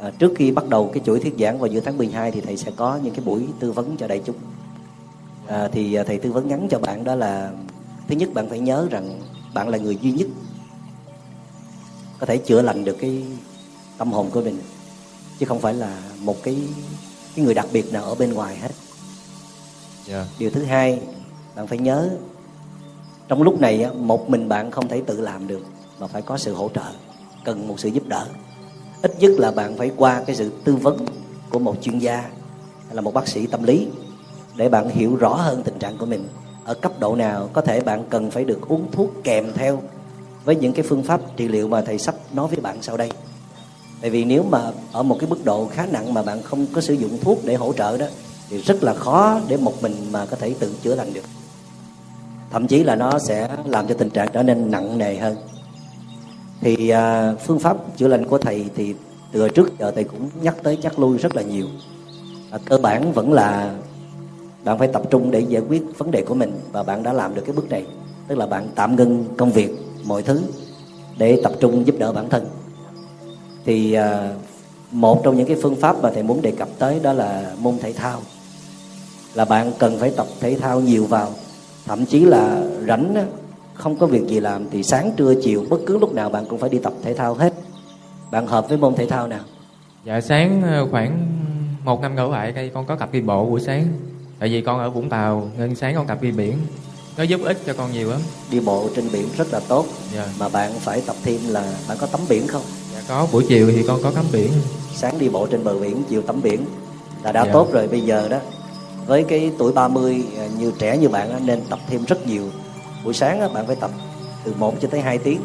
à, 0.00 0.10
trước 0.18 0.32
khi 0.36 0.50
bắt 0.50 0.68
đầu 0.68 0.90
cái 0.92 1.02
chuỗi 1.06 1.20
thuyết 1.20 1.34
giảng 1.38 1.58
vào 1.58 1.66
giữa 1.66 1.80
tháng 1.80 1.98
12 1.98 2.30
thì 2.30 2.40
thầy 2.40 2.56
sẽ 2.56 2.70
có 2.76 2.98
những 3.02 3.14
cái 3.14 3.24
buổi 3.24 3.46
tư 3.60 3.72
vấn 3.72 3.96
cho 3.96 4.06
đại 4.06 4.20
chúng. 4.24 4.36
À, 5.46 5.68
thì 5.72 5.94
à, 5.94 6.04
thầy 6.06 6.18
tư 6.18 6.32
vấn 6.32 6.48
ngắn 6.48 6.68
cho 6.70 6.78
bạn 6.78 7.04
đó 7.04 7.14
là 7.14 7.50
thứ 8.08 8.14
nhất 8.16 8.28
bạn 8.34 8.48
phải 8.48 8.58
nhớ 8.58 8.88
rằng 8.90 9.20
bạn 9.54 9.68
là 9.68 9.78
người 9.78 9.98
duy 10.02 10.12
nhất 10.12 10.26
có 12.18 12.26
thể 12.26 12.36
chữa 12.36 12.62
lành 12.62 12.84
được 12.84 12.96
cái 13.00 13.24
tâm 13.98 14.12
hồn 14.12 14.30
của 14.30 14.40
mình 14.40 14.58
chứ 15.44 15.48
không 15.48 15.60
phải 15.60 15.74
là 15.74 16.02
một 16.20 16.42
cái 16.42 16.56
cái 17.36 17.44
người 17.44 17.54
đặc 17.54 17.66
biệt 17.72 17.92
nào 17.92 18.04
ở 18.04 18.14
bên 18.14 18.32
ngoài 18.32 18.56
hết. 18.56 18.70
Dạ. 20.06 20.26
Điều 20.38 20.50
thứ 20.50 20.64
hai 20.64 21.00
bạn 21.56 21.66
phải 21.66 21.78
nhớ 21.78 22.10
trong 23.28 23.42
lúc 23.42 23.60
này 23.60 23.86
một 23.94 24.30
mình 24.30 24.48
bạn 24.48 24.70
không 24.70 24.88
thể 24.88 25.02
tự 25.06 25.20
làm 25.20 25.46
được 25.46 25.62
mà 25.98 26.06
phải 26.06 26.22
có 26.22 26.38
sự 26.38 26.54
hỗ 26.54 26.70
trợ 26.74 26.92
cần 27.44 27.68
một 27.68 27.80
sự 27.80 27.88
giúp 27.88 28.08
đỡ. 28.08 28.26
Ít 29.02 29.12
nhất 29.18 29.32
là 29.38 29.50
bạn 29.50 29.76
phải 29.76 29.90
qua 29.96 30.22
cái 30.26 30.36
sự 30.36 30.50
tư 30.64 30.76
vấn 30.76 31.06
của 31.50 31.58
một 31.58 31.76
chuyên 31.82 31.98
gia 31.98 32.16
hay 32.86 32.94
là 32.94 33.00
một 33.00 33.14
bác 33.14 33.28
sĩ 33.28 33.46
tâm 33.46 33.62
lý 33.62 33.88
để 34.56 34.68
bạn 34.68 34.88
hiểu 34.88 35.16
rõ 35.16 35.34
hơn 35.34 35.62
tình 35.64 35.78
trạng 35.78 35.98
của 35.98 36.06
mình. 36.06 36.28
Ở 36.64 36.74
cấp 36.74 36.92
độ 36.98 37.16
nào 37.16 37.50
có 37.52 37.60
thể 37.60 37.80
bạn 37.80 38.04
cần 38.10 38.30
phải 38.30 38.44
được 38.44 38.68
uống 38.68 38.90
thuốc 38.92 39.10
kèm 39.24 39.52
theo 39.54 39.82
với 40.44 40.56
những 40.56 40.72
cái 40.72 40.84
phương 40.88 41.02
pháp 41.02 41.20
trị 41.36 41.48
liệu 41.48 41.68
mà 41.68 41.82
thầy 41.82 41.98
sắp 41.98 42.14
nói 42.32 42.48
với 42.48 42.60
bạn 42.60 42.82
sau 42.82 42.96
đây 42.96 43.10
tại 44.04 44.10
vì 44.10 44.24
nếu 44.24 44.42
mà 44.42 44.72
ở 44.92 45.02
một 45.02 45.16
cái 45.20 45.30
mức 45.30 45.44
độ 45.44 45.66
khá 45.66 45.86
nặng 45.86 46.14
mà 46.14 46.22
bạn 46.22 46.42
không 46.42 46.66
có 46.72 46.80
sử 46.80 46.94
dụng 46.94 47.18
thuốc 47.20 47.38
để 47.44 47.54
hỗ 47.54 47.72
trợ 47.72 47.96
đó 47.96 48.06
thì 48.50 48.58
rất 48.58 48.84
là 48.84 48.94
khó 48.94 49.40
để 49.48 49.56
một 49.56 49.82
mình 49.82 49.94
mà 50.12 50.26
có 50.26 50.36
thể 50.36 50.54
tự 50.58 50.74
chữa 50.82 50.94
lành 50.94 51.14
được. 51.14 51.24
Thậm 52.50 52.66
chí 52.66 52.84
là 52.84 52.96
nó 52.96 53.18
sẽ 53.18 53.48
làm 53.64 53.86
cho 53.86 53.94
tình 53.94 54.10
trạng 54.10 54.28
trở 54.32 54.42
nên 54.42 54.70
nặng 54.70 54.98
nề 54.98 55.16
hơn. 55.16 55.36
Thì 56.60 56.88
à, 56.88 57.34
phương 57.46 57.58
pháp 57.58 57.76
chữa 57.96 58.08
lành 58.08 58.28
của 58.28 58.38
thầy 58.38 58.64
thì 58.74 58.94
từ 59.32 59.48
trước 59.48 59.78
giờ 59.78 59.90
thầy 59.90 60.04
cũng 60.04 60.30
nhắc 60.42 60.56
tới 60.62 60.78
chắc 60.82 60.98
lui 60.98 61.18
rất 61.18 61.36
là 61.36 61.42
nhiều. 61.42 61.66
À, 62.50 62.58
cơ 62.64 62.78
bản 62.78 63.12
vẫn 63.12 63.32
là 63.32 63.74
bạn 64.64 64.78
phải 64.78 64.88
tập 64.88 65.02
trung 65.10 65.30
để 65.30 65.40
giải 65.40 65.62
quyết 65.68 65.82
vấn 65.98 66.10
đề 66.10 66.22
của 66.22 66.34
mình 66.34 66.52
và 66.72 66.82
bạn 66.82 67.02
đã 67.02 67.12
làm 67.12 67.34
được 67.34 67.42
cái 67.46 67.56
bước 67.56 67.70
này. 67.70 67.86
Tức 68.28 68.38
là 68.38 68.46
bạn 68.46 68.68
tạm 68.74 68.96
ngưng 68.96 69.24
công 69.36 69.52
việc 69.52 69.70
mọi 70.04 70.22
thứ 70.22 70.40
để 71.18 71.40
tập 71.42 71.52
trung 71.60 71.86
giúp 71.86 71.94
đỡ 71.98 72.12
bản 72.12 72.28
thân 72.28 72.46
thì 73.64 73.92
à, 73.92 74.30
một 74.90 75.20
trong 75.24 75.36
những 75.36 75.46
cái 75.46 75.56
phương 75.62 75.76
pháp 75.76 76.02
mà 76.02 76.10
thầy 76.10 76.22
muốn 76.22 76.42
đề 76.42 76.50
cập 76.50 76.68
tới 76.78 77.00
đó 77.02 77.12
là 77.12 77.52
môn 77.58 77.78
thể 77.78 77.92
thao. 77.92 78.20
Là 79.34 79.44
bạn 79.44 79.72
cần 79.78 79.98
phải 79.98 80.10
tập 80.10 80.26
thể 80.40 80.56
thao 80.60 80.80
nhiều 80.80 81.06
vào. 81.06 81.30
Thậm 81.86 82.06
chí 82.06 82.20
là 82.20 82.62
rảnh 82.88 83.14
á, 83.14 83.24
không 83.74 83.98
có 83.98 84.06
việc 84.06 84.26
gì 84.26 84.40
làm 84.40 84.70
thì 84.70 84.82
sáng 84.82 85.10
trưa 85.16 85.34
chiều 85.42 85.64
bất 85.70 85.80
cứ 85.86 85.98
lúc 85.98 86.14
nào 86.14 86.30
bạn 86.30 86.44
cũng 86.48 86.58
phải 86.58 86.70
đi 86.70 86.78
tập 86.78 86.92
thể 87.02 87.14
thao 87.14 87.34
hết. 87.34 87.54
Bạn 88.30 88.46
hợp 88.46 88.68
với 88.68 88.78
môn 88.78 88.94
thể 88.94 89.06
thao 89.06 89.28
nào? 89.28 89.40
Dạ 90.04 90.20
sáng 90.20 90.62
ờ, 90.62 90.86
khoảng 90.90 91.26
một 91.84 92.00
năm 92.00 92.12
trở 92.16 92.28
lại 92.28 92.52
đây 92.52 92.70
con 92.74 92.86
có 92.86 92.96
tập 92.96 93.08
đi 93.12 93.20
bộ 93.20 93.44
buổi 93.44 93.60
sáng. 93.60 93.86
Tại 94.38 94.48
vì 94.48 94.60
con 94.60 94.78
ở 94.78 94.90
vũng 94.90 95.08
tàu 95.08 95.48
nên 95.58 95.74
sáng 95.74 95.94
con 95.94 96.06
tập 96.06 96.18
đi 96.22 96.32
biển. 96.32 96.58
Nó 97.16 97.22
giúp 97.22 97.40
ích 97.44 97.58
cho 97.66 97.74
con 97.74 97.92
nhiều 97.92 98.10
lắm. 98.10 98.20
Đi 98.50 98.60
bộ 98.60 98.88
trên 98.96 99.04
biển 99.12 99.28
rất 99.38 99.52
là 99.52 99.60
tốt. 99.68 99.86
Dạ. 100.14 100.26
Mà 100.38 100.48
bạn 100.48 100.72
phải 100.72 101.02
tập 101.06 101.16
thêm 101.22 101.40
là 101.48 101.72
bạn 101.88 101.98
có 102.00 102.06
tắm 102.06 102.20
biển 102.28 102.46
không 102.46 102.62
có 103.08 103.26
buổi 103.32 103.44
chiều 103.48 103.70
thì 103.74 103.82
con 103.82 104.02
có 104.02 104.10
tắm 104.10 104.24
biển. 104.32 104.52
Sáng 104.94 105.18
đi 105.18 105.28
bộ 105.28 105.46
trên 105.46 105.64
bờ 105.64 105.78
biển 105.78 106.02
chiều 106.08 106.22
tắm 106.22 106.42
biển. 106.42 106.64
Là 107.22 107.32
đã 107.32 107.44
Dạ. 107.44 107.52
tốt 107.52 107.68
rồi 107.72 107.88
bây 107.88 108.00
giờ 108.00 108.28
đó 108.28 108.38
với 109.06 109.24
cái 109.24 109.50
tuổi 109.58 109.72
30 109.72 110.24
à, 110.38 110.46
như 110.58 110.72
trẻ 110.78 110.96
như 110.98 111.08
bạn 111.08 111.46
nên 111.46 111.60
tập 111.70 111.78
thêm 111.88 112.04
rất 112.04 112.26
nhiều. 112.26 112.44
Buổi 113.04 113.14
sáng 113.14 113.54
bạn 113.54 113.66
phải 113.66 113.76
tập 113.76 113.90
từ 114.44 114.54
1 114.58 114.74
cho 114.80 114.88
tới 114.88 115.00
2 115.00 115.18
tiếng. 115.18 115.40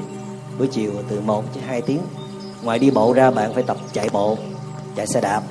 Buổi 0.58 0.68
chiều 0.68 0.92
từ 1.10 1.22
1 1.22 1.44
cho 1.56 1.62
2 1.68 1.82
tiếng. 1.82 2.00
Ngoài 2.64 2.80
đi 2.80 2.92
bộ 2.92 3.14
ra 3.14 3.32
bạn 3.32 3.54
phải 3.54 3.64
tập 3.64 3.78
chạy 3.94 4.10
bộ 4.14 4.38
chạy 4.96 5.08
xe 5.08 5.22
đạp 5.22 5.42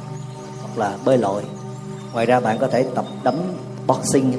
hoặc 0.60 0.78
là 0.78 0.96
bơi 1.04 1.18
lội. 1.18 1.42
Ngoài 2.12 2.26
ra 2.26 2.40
bạn 2.40 2.58
có 2.58 2.68
thể 2.68 2.86
tập 2.94 3.04
đấm 3.22 3.34
boxing 3.86 4.32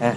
ha 0.00 0.14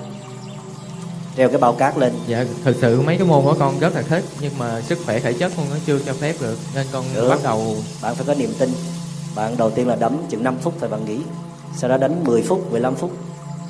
treo 1.38 1.50
cái 1.50 1.58
bao 1.58 1.74
cát 1.74 1.98
lên. 1.98 2.14
Dạ 2.28 2.46
thực 2.64 2.76
sự 2.82 3.02
mấy 3.02 3.18
cái 3.18 3.28
môn 3.28 3.44
của 3.44 3.56
con 3.60 3.80
rất 3.80 3.96
là 3.96 4.02
thích 4.02 4.24
nhưng 4.42 4.52
mà 4.60 4.82
sức 4.82 5.00
khỏe 5.06 5.20
thể 5.20 5.34
chất 5.34 5.52
con 5.58 5.66
nó 5.70 5.76
chưa 5.86 6.00
cho 6.06 6.14
phép 6.14 6.36
được 6.42 6.58
nên 6.76 6.88
con 6.92 7.06
Được. 7.16 7.30
bắt 7.30 7.40
đầu 7.44 7.76
bạn 8.02 8.16
phải 8.16 8.26
có 8.28 8.34
niềm 8.34 8.54
tin. 8.60 8.70
Bạn 9.36 9.58
đầu 9.58 9.70
tiên 9.70 9.88
là 9.88 9.96
đấm 9.96 10.18
chừng 10.30 10.44
5 10.44 10.58
phút 10.62 10.74
phải 10.80 10.90
bạn 10.90 11.06
nghỉ 11.06 11.20
sau 11.78 11.90
đó 11.90 11.98
đánh 11.98 12.24
10 12.24 12.42
phút 12.42 12.72
15 12.72 12.96
phút. 12.96 13.12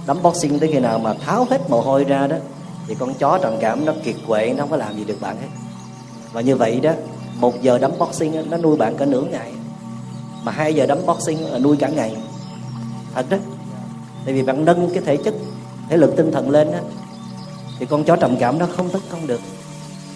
Đấm 0.05 0.21
boxing 0.21 0.59
tới 0.59 0.69
khi 0.73 0.79
nào 0.79 0.99
mà 0.99 1.13
tháo 1.13 1.47
hết 1.49 1.69
mồ 1.69 1.81
hôi 1.81 2.03
ra 2.03 2.27
đó 2.27 2.35
thì 2.87 2.95
con 2.99 3.13
chó 3.13 3.39
trầm 3.41 3.53
cảm 3.59 3.85
nó 3.85 3.93
kiệt 4.03 4.15
quệ 4.27 4.53
nó 4.57 4.63
không 4.63 4.69
có 4.69 4.77
làm 4.77 4.97
gì 4.97 5.03
được 5.03 5.21
bạn 5.21 5.37
hết. 5.41 5.47
Và 6.33 6.41
như 6.41 6.55
vậy 6.55 6.79
đó 6.79 6.91
một 7.39 7.61
giờ 7.61 7.77
đấm 7.77 7.91
boxing 7.99 8.49
nó 8.49 8.57
nuôi 8.57 8.77
bạn 8.77 8.97
cả 8.97 9.05
nửa 9.05 9.21
ngày. 9.21 9.51
Mà 10.43 10.51
hai 10.51 10.73
giờ 10.73 10.85
đấm 10.85 10.97
boxing 11.05 11.51
là 11.51 11.59
nuôi 11.59 11.77
cả 11.77 11.87
ngày. 11.87 12.15
Thật 13.15 13.25
đó. 13.29 13.37
Tại 14.25 14.33
vì 14.33 14.43
bạn 14.43 14.65
nâng 14.65 14.89
cái 14.93 15.03
thể 15.05 15.17
chất 15.17 15.33
thể 15.89 15.97
lực 15.97 16.13
tinh 16.17 16.31
thần 16.31 16.49
lên 16.49 16.71
á 16.71 16.79
thì 17.79 17.85
con 17.85 18.03
chó 18.03 18.15
trầm 18.15 18.37
cảm 18.39 18.59
nó 18.59 18.67
không 18.77 18.89
tấn 18.89 19.01
công 19.09 19.27
được. 19.27 19.41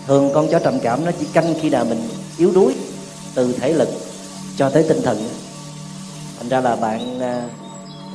Thường 0.07 0.29
con 0.33 0.47
chó 0.51 0.59
trầm 0.59 0.79
cảm 0.79 1.05
nó 1.05 1.11
chỉ 1.19 1.25
canh 1.33 1.53
khi 1.61 1.69
nào 1.69 1.85
mình 1.85 2.01
yếu 2.37 2.51
đuối 2.51 2.75
từ 3.35 3.53
thể 3.53 3.73
lực 3.73 3.89
cho 4.57 4.69
tới 4.69 4.85
tinh 4.89 5.01
thần. 5.03 5.29
Thành 6.39 6.49
ra 6.49 6.61
là 6.61 6.75
bạn 6.75 7.19
à, 7.19 7.49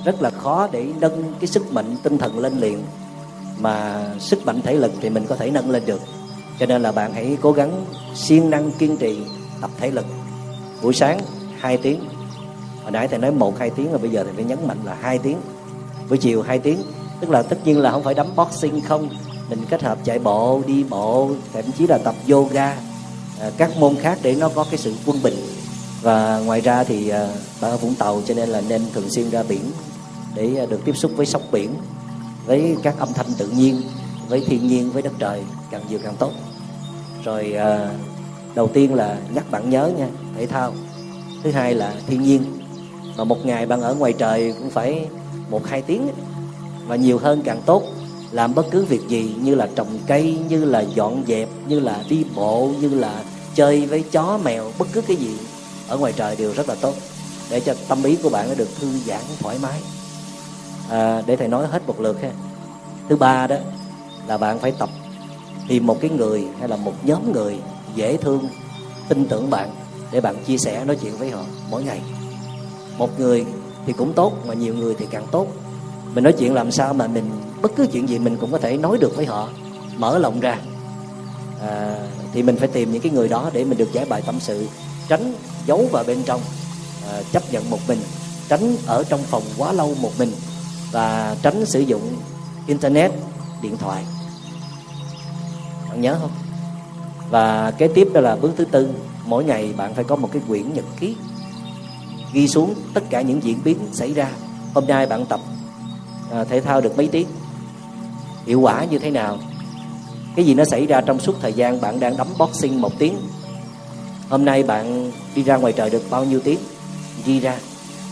rất 0.05 0.23
là 0.23 0.31
khó 0.31 0.69
để 0.73 0.87
nâng 1.01 1.35
cái 1.41 1.47
sức 1.47 1.73
mạnh 1.73 1.97
tinh 2.03 2.19
thần 2.19 2.39
lên 2.39 2.61
liền. 2.61 2.83
Mà 3.59 4.05
sức 4.19 4.47
mạnh 4.47 4.61
thể 4.63 4.75
lực 4.75 4.93
thì 5.01 5.11
mình 5.11 5.27
có 5.27 5.37
thể 5.37 5.51
nâng 5.51 5.71
lên 5.71 5.83
được. 5.87 6.01
Cho 6.59 6.67
nên 6.67 6.83
là 6.83 6.93
bạn 6.93 7.13
hãy 7.15 7.37
cố 7.41 7.53
gắng 7.53 7.85
siêng 8.15 8.51
năng 8.51 8.71
kiên 8.71 8.97
trì 8.97 9.19
tập 9.61 9.71
thể 9.81 9.91
lực. 9.91 10.07
Buổi 10.83 10.95
sáng 10.95 11.21
2 11.59 11.77
tiếng. 11.77 12.01
Hồi 12.83 12.93
nãy 12.93 13.09
thầy 13.09 13.19
nói 13.19 13.33
một, 13.33 13.59
hai 13.59 13.71
tiếng, 13.71 13.91
rồi 13.91 13.99
bây 13.99 14.11
giờ 14.11 14.25
thì 14.25 14.31
phải 14.35 14.45
nhấn 14.45 14.59
mạnh 14.67 14.79
là 14.85 14.97
hai 15.01 15.19
tiếng. 15.19 15.37
Buổi 16.09 16.19
chiều 16.19 16.43
2 16.43 16.59
tiếng. 16.59 16.79
Tức 17.21 17.31
là 17.31 17.43
tất 17.43 17.57
nhiên 17.65 17.79
là 17.79 17.91
không 17.91 18.03
phải 18.03 18.15
đấm 18.15 18.27
boxing 18.37 18.81
không 18.81 19.09
mình 19.53 19.67
kết 19.71 19.83
hợp 19.83 19.99
chạy 20.05 20.19
bộ, 20.19 20.63
đi 20.67 20.85
bộ, 20.85 21.31
thậm 21.53 21.65
chí 21.79 21.87
là 21.87 21.99
tập 21.99 22.15
yoga 22.31 22.77
à, 23.41 23.51
các 23.57 23.77
môn 23.79 23.97
khác 23.97 24.19
để 24.23 24.35
nó 24.35 24.49
có 24.49 24.65
cái 24.71 24.79
sự 24.79 24.95
quân 25.07 25.23
bình. 25.23 25.35
Và 26.03 26.39
ngoài 26.39 26.61
ra 26.61 26.85
thì 26.85 27.09
à, 27.09 27.29
bạn 27.61 27.71
ở 27.71 27.77
Vũng 27.77 27.95
Tàu 27.95 28.23
cho 28.27 28.35
nên 28.35 28.49
là 28.49 28.61
nên 28.61 28.83
thường 28.95 29.11
xuyên 29.11 29.31
ra 29.31 29.43
biển 29.43 29.61
để 30.35 30.57
à, 30.59 30.67
được 30.67 30.81
tiếp 30.85 30.97
xúc 30.97 31.11
với 31.17 31.27
sóng 31.27 31.43
biển, 31.53 31.75
với 32.47 32.77
các 32.83 32.99
âm 32.99 33.13
thanh 33.13 33.27
tự 33.39 33.49
nhiên, 33.49 33.83
với 34.29 34.45
thiên 34.47 34.69
nhiên, 34.69 34.93
với 34.93 35.03
đất 35.03 35.13
trời 35.19 35.43
càng 35.71 35.83
nhiều 35.89 35.99
càng 36.03 36.15
tốt. 36.19 36.33
Rồi 37.25 37.55
đầu 38.55 38.69
tiên 38.69 38.95
là 38.95 39.17
nhắc 39.35 39.51
bạn 39.51 39.71
nhớ 39.71 39.91
nha, 39.99 40.09
thể 40.37 40.47
thao. 40.47 40.73
Thứ 41.43 41.51
hai 41.51 41.75
là 41.75 41.95
thiên 42.07 42.23
nhiên. 42.23 42.45
Mà 43.17 43.25
một 43.25 43.47
ngày 43.47 43.67
bạn 43.67 43.81
ở 43.81 43.95
ngoài 43.95 44.13
trời 44.13 44.55
cũng 44.59 44.71
phải 44.71 45.07
một 45.51 45.67
hai 45.67 45.83
tiếng 45.83 46.09
và 46.87 46.97
nhiều 46.97 47.19
hơn 47.19 47.43
càng 47.45 47.63
tốt 47.67 47.83
làm 48.33 48.55
bất 48.55 48.67
cứ 48.71 48.85
việc 48.85 49.09
gì 49.09 49.35
như 49.43 49.55
là 49.55 49.69
trồng 49.75 49.99
cây 50.07 50.39
như 50.49 50.65
là 50.65 50.81
dọn 50.81 51.25
dẹp 51.29 51.49
như 51.69 51.81
là 51.81 52.05
đi 52.09 52.25
bộ 52.35 52.71
như 52.81 52.89
là 52.89 53.23
chơi 53.55 53.87
với 53.87 54.05
chó 54.13 54.39
mèo 54.45 54.73
bất 54.79 54.89
cứ 54.93 55.01
cái 55.01 55.17
gì. 55.17 55.37
Ở 55.89 55.99
ngoài 55.99 56.13
trời 56.17 56.37
đều 56.37 56.53
rất 56.53 56.69
là 56.69 56.75
tốt 56.81 56.95
để 57.51 57.61
cho 57.61 57.75
tâm 57.89 58.03
ý 58.03 58.17
của 58.23 58.29
bạn 58.29 58.49
nó 58.49 58.55
được 58.55 58.69
thư 58.81 58.87
giãn 59.07 59.21
thoải 59.41 59.59
mái. 59.63 59.81
À, 60.89 61.23
để 61.27 61.37
thầy 61.37 61.49
nói 61.49 61.67
hết 61.67 61.87
một 61.87 62.01
lượt 62.01 62.23
ha. 62.23 62.31
Thứ 63.09 63.17
ba 63.17 63.47
đó 63.47 63.57
là 64.27 64.39
bạn 64.39 64.59
phải 64.59 64.73
tập 64.73 64.89
tìm 65.69 65.87
một 65.87 66.01
cái 66.01 66.11
người 66.11 66.45
hay 66.59 66.69
là 66.69 66.77
một 66.77 66.93
nhóm 67.05 67.33
người 67.33 67.57
dễ 67.95 68.17
thương 68.17 68.49
tin 69.09 69.29
tưởng 69.29 69.51
bạn 69.51 69.71
để 70.11 70.21
bạn 70.21 70.45
chia 70.45 70.59
sẻ 70.59 70.85
nói 70.85 70.97
chuyện 71.03 71.17
với 71.17 71.31
họ 71.31 71.43
mỗi 71.71 71.85
ngày. 71.85 72.01
Một 72.99 73.21
người 73.21 73.47
thì 73.87 73.93
cũng 73.93 74.13
tốt 74.13 74.33
mà 74.47 74.55
nhiều 74.55 74.75
người 74.75 74.95
thì 74.99 75.07
càng 75.11 75.27
tốt. 75.31 75.47
Mình 76.15 76.25
nói 76.25 76.33
chuyện 76.39 76.55
làm 76.55 76.71
sao 76.71 76.95
mà 76.95 77.07
mình 77.07 77.31
bất 77.63 77.73
cứ 77.77 77.87
chuyện 77.93 78.09
gì 78.09 78.19
mình 78.19 78.37
cũng 78.37 78.53
có 78.53 78.59
thể 78.59 78.77
nói 78.77 78.99
được 78.99 79.17
với 79.17 79.27
họ 79.27 79.49
mở 79.97 80.19
lòng 80.19 80.41
ra. 80.41 80.59
À, 81.61 81.97
thì 82.33 82.43
mình 82.43 82.57
phải 82.57 82.69
tìm 82.69 82.93
những 82.93 83.03
cái 83.03 83.13
người 83.13 83.29
đó 83.29 83.51
để 83.53 83.65
mình 83.65 83.79
được 83.79 83.93
giải 83.93 84.05
bài 84.05 84.23
tâm 84.27 84.41
sự 84.41 84.67
tránh 85.09 85.35
giấu 85.67 85.89
vào 85.93 86.05
bên 86.05 86.23
trong 86.23 86.41
à, 87.09 87.23
chấp 87.33 87.53
nhận 87.53 87.71
một 87.71 87.79
mình 87.89 87.99
tránh 88.49 88.77
ở 88.87 89.05
trong 89.05 89.23
phòng 89.23 89.43
quá 89.59 89.73
lâu 89.73 89.95
một 90.01 90.11
mình 90.19 90.33
và 90.93 91.37
tránh 91.43 91.67
sử 91.67 91.81
dụng 91.81 92.17
internet 92.67 93.13
điện 93.63 93.77
thoại. 93.77 94.05
Bạn 95.89 96.01
nhớ 96.01 96.17
không? 96.21 96.31
Và 97.31 97.71
kế 97.71 97.89
tiếp 97.89 98.09
đó 98.13 98.21
là 98.21 98.37
bước 98.37 98.51
thứ 98.57 98.65
tư 98.65 98.89
mỗi 99.25 99.45
ngày 99.45 99.73
bạn 99.77 99.95
phải 99.95 100.05
có 100.05 100.17
một 100.17 100.29
cái 100.33 100.43
quyển 100.49 100.75
nhật 100.75 100.85
ký 101.01 101.17
ghi 102.33 102.49
xuống 102.49 102.75
tất 102.95 103.03
cả 103.11 103.23
những 103.23 103.43
diễn 103.43 103.59
biến 103.65 103.79
xảy 103.93 104.15
ra. 104.15 104.29
Hôm 104.75 104.87
nay 104.87 105.07
bạn 105.07 105.27
tập 105.27 105.41
à, 106.31 106.45
thể 106.45 106.61
thao 106.61 106.81
được 106.81 106.97
mấy 106.97 107.09
tiếng? 107.09 107.27
Hiệu 108.47 108.61
quả 108.61 108.85
như 108.85 108.99
thế 108.99 109.11
nào? 109.11 109.39
Cái 110.37 110.45
gì 110.45 110.55
nó 110.55 110.65
xảy 110.65 110.87
ra 110.87 111.01
trong 111.01 111.21
suốt 111.21 111.35
thời 111.41 111.53
gian 111.53 111.81
bạn 111.81 112.01
đang 112.01 112.17
đấm 112.17 112.27
boxing 112.39 112.81
một 112.81 112.99
tiếng? 112.99 113.15
Hôm 114.29 114.45
nay 114.45 114.63
bạn 114.63 115.13
đi 115.35 115.43
ra 115.43 115.57
ngoài 115.57 115.73
trời 115.73 115.91
được 115.91 116.03
bao 116.11 116.25
nhiêu 116.25 116.41
tiếng? 116.41 116.59
Đi 117.27 117.41
ra. 117.41 117.55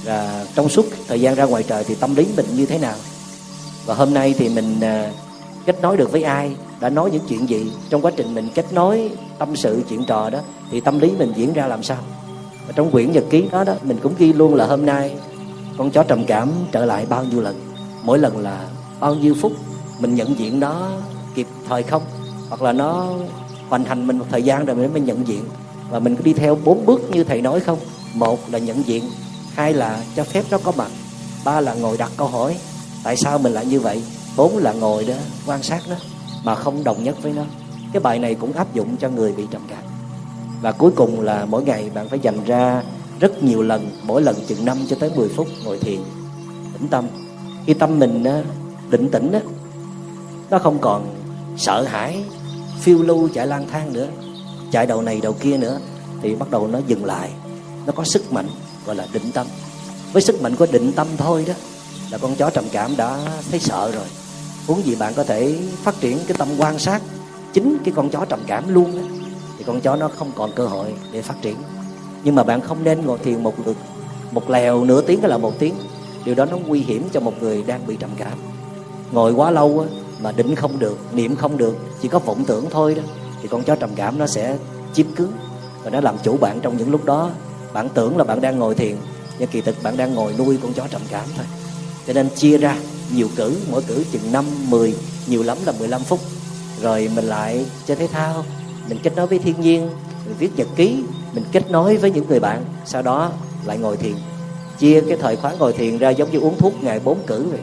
Và 0.04 0.46
trong 0.54 0.68
suốt 0.68 0.86
thời 1.08 1.20
gian 1.20 1.34
ra 1.34 1.44
ngoài 1.44 1.62
trời 1.62 1.84
thì 1.84 1.94
tâm 1.94 2.14
lý 2.16 2.26
mình 2.36 2.46
như 2.56 2.66
thế 2.66 2.78
nào? 2.78 2.94
Và 3.86 3.94
hôm 3.94 4.14
nay 4.14 4.34
thì 4.38 4.48
mình 4.48 4.80
à, 4.80 5.10
kết 5.66 5.82
nối 5.82 5.96
được 5.96 6.12
với 6.12 6.22
ai? 6.22 6.56
Đã 6.80 6.88
nói 6.88 7.10
những 7.10 7.22
chuyện 7.28 7.48
gì? 7.48 7.72
Trong 7.90 8.02
quá 8.02 8.12
trình 8.16 8.34
mình 8.34 8.48
kết 8.54 8.72
nối 8.72 9.10
tâm 9.38 9.56
sự 9.56 9.82
chuyện 9.88 10.04
trò 10.04 10.30
đó, 10.30 10.38
thì 10.70 10.80
tâm 10.80 10.98
lý 10.98 11.10
mình 11.18 11.32
diễn 11.36 11.52
ra 11.52 11.66
làm 11.66 11.82
sao? 11.82 11.98
Và 12.66 12.72
trong 12.76 12.90
quyển 12.90 13.12
nhật 13.12 13.24
ký 13.30 13.44
đó 13.52 13.64
đó, 13.64 13.74
mình 13.82 13.98
cũng 14.02 14.14
ghi 14.18 14.32
luôn 14.32 14.54
là 14.54 14.66
hôm 14.66 14.86
nay 14.86 15.14
con 15.78 15.90
chó 15.90 16.02
trầm 16.02 16.24
cảm 16.24 16.50
trở 16.72 16.84
lại 16.84 17.06
bao 17.08 17.24
nhiêu 17.24 17.40
lần? 17.40 17.60
Mỗi 18.02 18.18
lần 18.18 18.38
là 18.38 18.68
bao 19.00 19.14
nhiêu 19.14 19.34
phút? 19.40 19.52
Mình 20.00 20.14
nhận 20.14 20.38
diện 20.38 20.60
nó 20.60 20.88
kịp 21.34 21.46
thời 21.68 21.82
không? 21.82 22.02
Hoặc 22.48 22.62
là 22.62 22.72
nó 22.72 23.06
hoàn 23.68 23.84
thành 23.84 24.06
mình 24.06 24.18
một 24.18 24.26
thời 24.30 24.42
gian 24.42 24.64
rồi 24.64 24.76
mình 24.76 24.92
mới 24.92 25.00
nhận 25.00 25.26
diện. 25.26 25.44
Và 25.90 25.98
mình 25.98 26.16
có 26.16 26.22
đi 26.22 26.32
theo 26.32 26.58
bốn 26.64 26.86
bước 26.86 27.00
như 27.10 27.24
thầy 27.24 27.40
nói 27.40 27.60
không? 27.60 27.78
Một 28.14 28.50
là 28.50 28.58
nhận 28.58 28.86
diện, 28.86 29.04
hai 29.54 29.72
là 29.72 30.02
cho 30.16 30.24
phép 30.24 30.44
nó 30.50 30.58
có 30.58 30.72
mặt, 30.76 30.90
ba 31.44 31.60
là 31.60 31.74
ngồi 31.74 31.96
đặt 31.96 32.12
câu 32.16 32.28
hỏi, 32.28 32.56
tại 33.02 33.16
sao 33.16 33.38
mình 33.38 33.52
lại 33.52 33.66
như 33.66 33.80
vậy? 33.80 34.02
Bốn 34.36 34.58
là 34.58 34.72
ngồi 34.72 35.04
đó, 35.04 35.14
quan 35.46 35.62
sát 35.62 35.82
nó, 35.88 35.96
mà 36.44 36.54
không 36.54 36.84
đồng 36.84 37.04
nhất 37.04 37.22
với 37.22 37.32
nó. 37.32 37.42
Cái 37.92 38.00
bài 38.00 38.18
này 38.18 38.34
cũng 38.34 38.52
áp 38.52 38.74
dụng 38.74 38.96
cho 38.96 39.08
người 39.08 39.32
bị 39.32 39.46
trầm 39.50 39.62
cảm. 39.68 39.82
Và 40.62 40.72
cuối 40.72 40.90
cùng 40.96 41.20
là 41.20 41.44
mỗi 41.44 41.62
ngày 41.62 41.90
bạn 41.94 42.08
phải 42.08 42.18
dành 42.18 42.44
ra 42.44 42.82
rất 43.20 43.42
nhiều 43.42 43.62
lần, 43.62 43.90
mỗi 44.02 44.22
lần 44.22 44.36
chừng 44.46 44.64
5 44.64 44.78
cho 44.88 44.96
tới 45.00 45.10
10 45.16 45.28
phút 45.28 45.48
ngồi 45.64 45.78
thiền, 45.78 45.98
tĩnh 46.72 46.88
tâm. 46.90 47.04
Khi 47.66 47.74
tâm 47.74 47.98
mình 47.98 48.24
định 48.90 49.10
tĩnh 49.10 49.32
đó 49.32 49.38
nó 50.50 50.58
không 50.58 50.78
còn 50.78 51.14
sợ 51.56 51.82
hãi 51.82 52.24
phiêu 52.80 53.02
lưu 53.02 53.28
chạy 53.34 53.46
lang 53.46 53.66
thang 53.72 53.92
nữa 53.92 54.06
chạy 54.70 54.86
đầu 54.86 55.02
này 55.02 55.20
đầu 55.22 55.32
kia 55.32 55.56
nữa 55.56 55.80
thì 56.22 56.34
bắt 56.34 56.50
đầu 56.50 56.66
nó 56.66 56.80
dừng 56.86 57.04
lại. 57.04 57.30
Nó 57.86 57.92
có 57.92 58.04
sức 58.04 58.32
mạnh 58.32 58.46
gọi 58.86 58.96
là 58.96 59.06
định 59.12 59.32
tâm. 59.34 59.46
Với 60.12 60.22
sức 60.22 60.42
mạnh 60.42 60.56
của 60.56 60.66
định 60.72 60.92
tâm 60.92 61.06
thôi 61.16 61.44
đó 61.48 61.54
là 62.10 62.18
con 62.18 62.34
chó 62.34 62.50
trầm 62.50 62.64
cảm 62.72 62.96
đã 62.96 63.18
thấy 63.50 63.60
sợ 63.60 63.90
rồi. 63.94 64.06
Huống 64.66 64.86
gì 64.86 64.94
bạn 64.94 65.14
có 65.14 65.24
thể 65.24 65.58
phát 65.82 66.00
triển 66.00 66.18
cái 66.26 66.36
tâm 66.38 66.48
quan 66.58 66.78
sát 66.78 67.02
chính 67.52 67.78
cái 67.84 67.94
con 67.96 68.10
chó 68.10 68.24
trầm 68.24 68.40
cảm 68.46 68.74
luôn 68.74 68.96
đó, 68.96 69.02
thì 69.58 69.64
con 69.64 69.80
chó 69.80 69.96
nó 69.96 70.10
không 70.18 70.32
còn 70.36 70.52
cơ 70.52 70.66
hội 70.66 70.94
để 71.12 71.22
phát 71.22 71.42
triển. 71.42 71.56
Nhưng 72.24 72.34
mà 72.34 72.42
bạn 72.42 72.60
không 72.60 72.84
nên 72.84 73.06
ngồi 73.06 73.18
thiền 73.18 73.42
một 73.42 73.54
lượt 73.66 73.76
một 74.30 74.50
lèo 74.50 74.84
nửa 74.84 75.00
tiếng 75.00 75.20
hay 75.20 75.30
là 75.30 75.38
một 75.38 75.58
tiếng 75.58 75.74
điều 76.24 76.34
đó 76.34 76.44
nó 76.44 76.56
nguy 76.66 76.80
hiểm 76.80 77.08
cho 77.12 77.20
một 77.20 77.42
người 77.42 77.62
đang 77.62 77.86
bị 77.86 77.96
trầm 77.96 78.10
cảm. 78.16 78.38
Ngồi 79.12 79.32
quá 79.32 79.50
lâu 79.50 79.86
á, 79.88 79.99
mà 80.22 80.32
định 80.32 80.54
không 80.54 80.78
được 80.78 80.98
niệm 81.12 81.36
không 81.36 81.56
được 81.56 81.76
chỉ 82.02 82.08
có 82.08 82.18
vọng 82.18 82.44
tưởng 82.44 82.70
thôi 82.70 82.94
đó 82.94 83.02
thì 83.42 83.48
con 83.48 83.62
chó 83.62 83.76
trầm 83.76 83.90
cảm 83.96 84.18
nó 84.18 84.26
sẽ 84.26 84.56
chiếm 84.92 85.06
cứ 85.16 85.28
và 85.82 85.90
nó 85.90 86.00
làm 86.00 86.16
chủ 86.22 86.36
bạn 86.36 86.60
trong 86.60 86.76
những 86.76 86.90
lúc 86.90 87.04
đó. 87.04 87.30
Bạn 87.72 87.88
tưởng 87.94 88.16
là 88.16 88.24
bạn 88.24 88.40
đang 88.40 88.58
ngồi 88.58 88.74
thiền 88.74 88.96
nhưng 89.38 89.48
kỳ 89.48 89.60
thực 89.60 89.82
bạn 89.82 89.96
đang 89.96 90.14
ngồi 90.14 90.34
nuôi 90.38 90.58
con 90.62 90.72
chó 90.72 90.86
trầm 90.90 91.02
cảm 91.10 91.24
thôi. 91.36 91.46
Cho 92.06 92.12
nên 92.12 92.28
chia 92.36 92.58
ra 92.58 92.76
nhiều 93.14 93.28
cử 93.36 93.56
mỗi 93.70 93.82
cử 93.82 94.04
chừng 94.12 94.32
5, 94.32 94.44
10 94.68 94.94
nhiều 95.26 95.42
lắm 95.42 95.58
là 95.66 95.72
15 95.78 96.00
phút. 96.00 96.20
Rồi 96.82 97.10
mình 97.14 97.24
lại 97.24 97.66
chơi 97.86 97.96
thể 97.96 98.06
thao 98.06 98.44
mình 98.88 98.98
kết 99.02 99.16
nối 99.16 99.26
với 99.26 99.38
thiên 99.38 99.60
nhiên 99.60 99.90
mình 100.26 100.34
viết 100.38 100.50
nhật 100.56 100.68
ký 100.76 101.02
mình 101.32 101.44
kết 101.52 101.70
nối 101.70 101.96
với 101.96 102.10
những 102.10 102.28
người 102.28 102.40
bạn 102.40 102.64
sau 102.84 103.02
đó 103.02 103.32
lại 103.64 103.78
ngồi 103.78 103.96
thiền. 103.96 104.14
Chia 104.78 105.00
cái 105.00 105.16
thời 105.20 105.36
khóa 105.36 105.52
ngồi 105.58 105.72
thiền 105.72 105.98
ra 105.98 106.10
giống 106.10 106.30
như 106.30 106.38
uống 106.38 106.58
thuốc 106.58 106.82
ngày 106.82 107.00
bốn 107.04 107.18
cử 107.26 107.46
vậy 107.50 107.60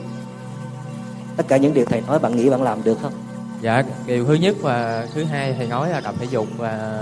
tất 1.38 1.44
cả 1.48 1.58
những 1.58 1.74
điều 1.74 1.86
thầy 1.86 2.02
nói 2.02 2.20
bạn 2.20 2.36
nghĩ 2.36 2.50
bạn 2.50 2.64
làm 2.64 2.84
được 2.84 2.98
không? 3.02 3.14
Dạ 3.62 3.84
điều 4.06 4.26
thứ 4.26 4.34
nhất 4.34 4.56
và 4.62 5.08
thứ 5.14 5.24
hai 5.24 5.54
thầy 5.54 5.68
nói 5.68 5.90
là 5.90 6.02
tập 6.02 6.16
thể 6.20 6.28
dục 6.30 6.48
và 6.58 7.02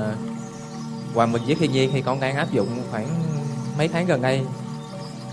hòa 1.13 1.25
mình 1.25 1.41
với 1.45 1.55
thiên 1.55 1.71
nhiên 1.71 1.89
thì 1.93 2.01
con 2.01 2.19
đang 2.19 2.35
áp 2.35 2.51
dụng 2.51 2.67
khoảng 2.91 3.07
mấy 3.77 3.87
tháng 3.87 4.05
gần 4.05 4.21
đây. 4.21 4.41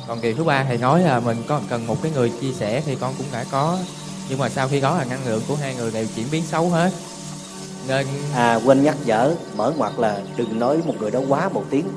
Còn 0.08 0.20
điều 0.20 0.34
thứ 0.34 0.44
ba 0.44 0.64
thầy 0.64 0.78
nói 0.78 1.02
là 1.02 1.20
mình 1.20 1.36
có 1.48 1.60
cần 1.68 1.86
một 1.86 2.02
cái 2.02 2.12
người 2.12 2.32
chia 2.40 2.52
sẻ 2.52 2.82
thì 2.86 2.96
con 3.00 3.14
cũng 3.18 3.26
đã 3.32 3.44
có. 3.50 3.78
Nhưng 4.28 4.38
mà 4.38 4.48
sau 4.48 4.68
khi 4.68 4.80
đó 4.80 4.98
là 4.98 5.04
năng 5.04 5.26
lượng 5.26 5.42
của 5.48 5.56
hai 5.56 5.74
người 5.74 5.90
đều 5.90 6.06
chuyển 6.16 6.26
biến 6.30 6.42
xấu 6.46 6.68
hết. 6.68 6.92
Nên 7.88 8.06
à 8.34 8.60
quên 8.64 8.82
nhắc 8.82 8.96
nhở 9.04 9.34
mở 9.56 9.72
ngoặt 9.76 9.92
là 9.98 10.20
đừng 10.36 10.58
nói 10.58 10.78
một 10.86 10.94
người 11.00 11.10
đó 11.10 11.20
quá 11.28 11.48
một 11.48 11.64
tiếng 11.70 11.88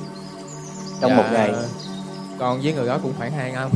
trong 1.02 1.12
dạ, 1.12 1.18
một 1.18 1.26
ngày. 1.32 1.54
Con 2.40 2.62
với 2.62 2.74
người 2.74 2.88
đó 2.88 3.00
cũng 3.04 3.14
khoảng 3.18 3.32
hai 3.32 3.52
năm 3.52 3.70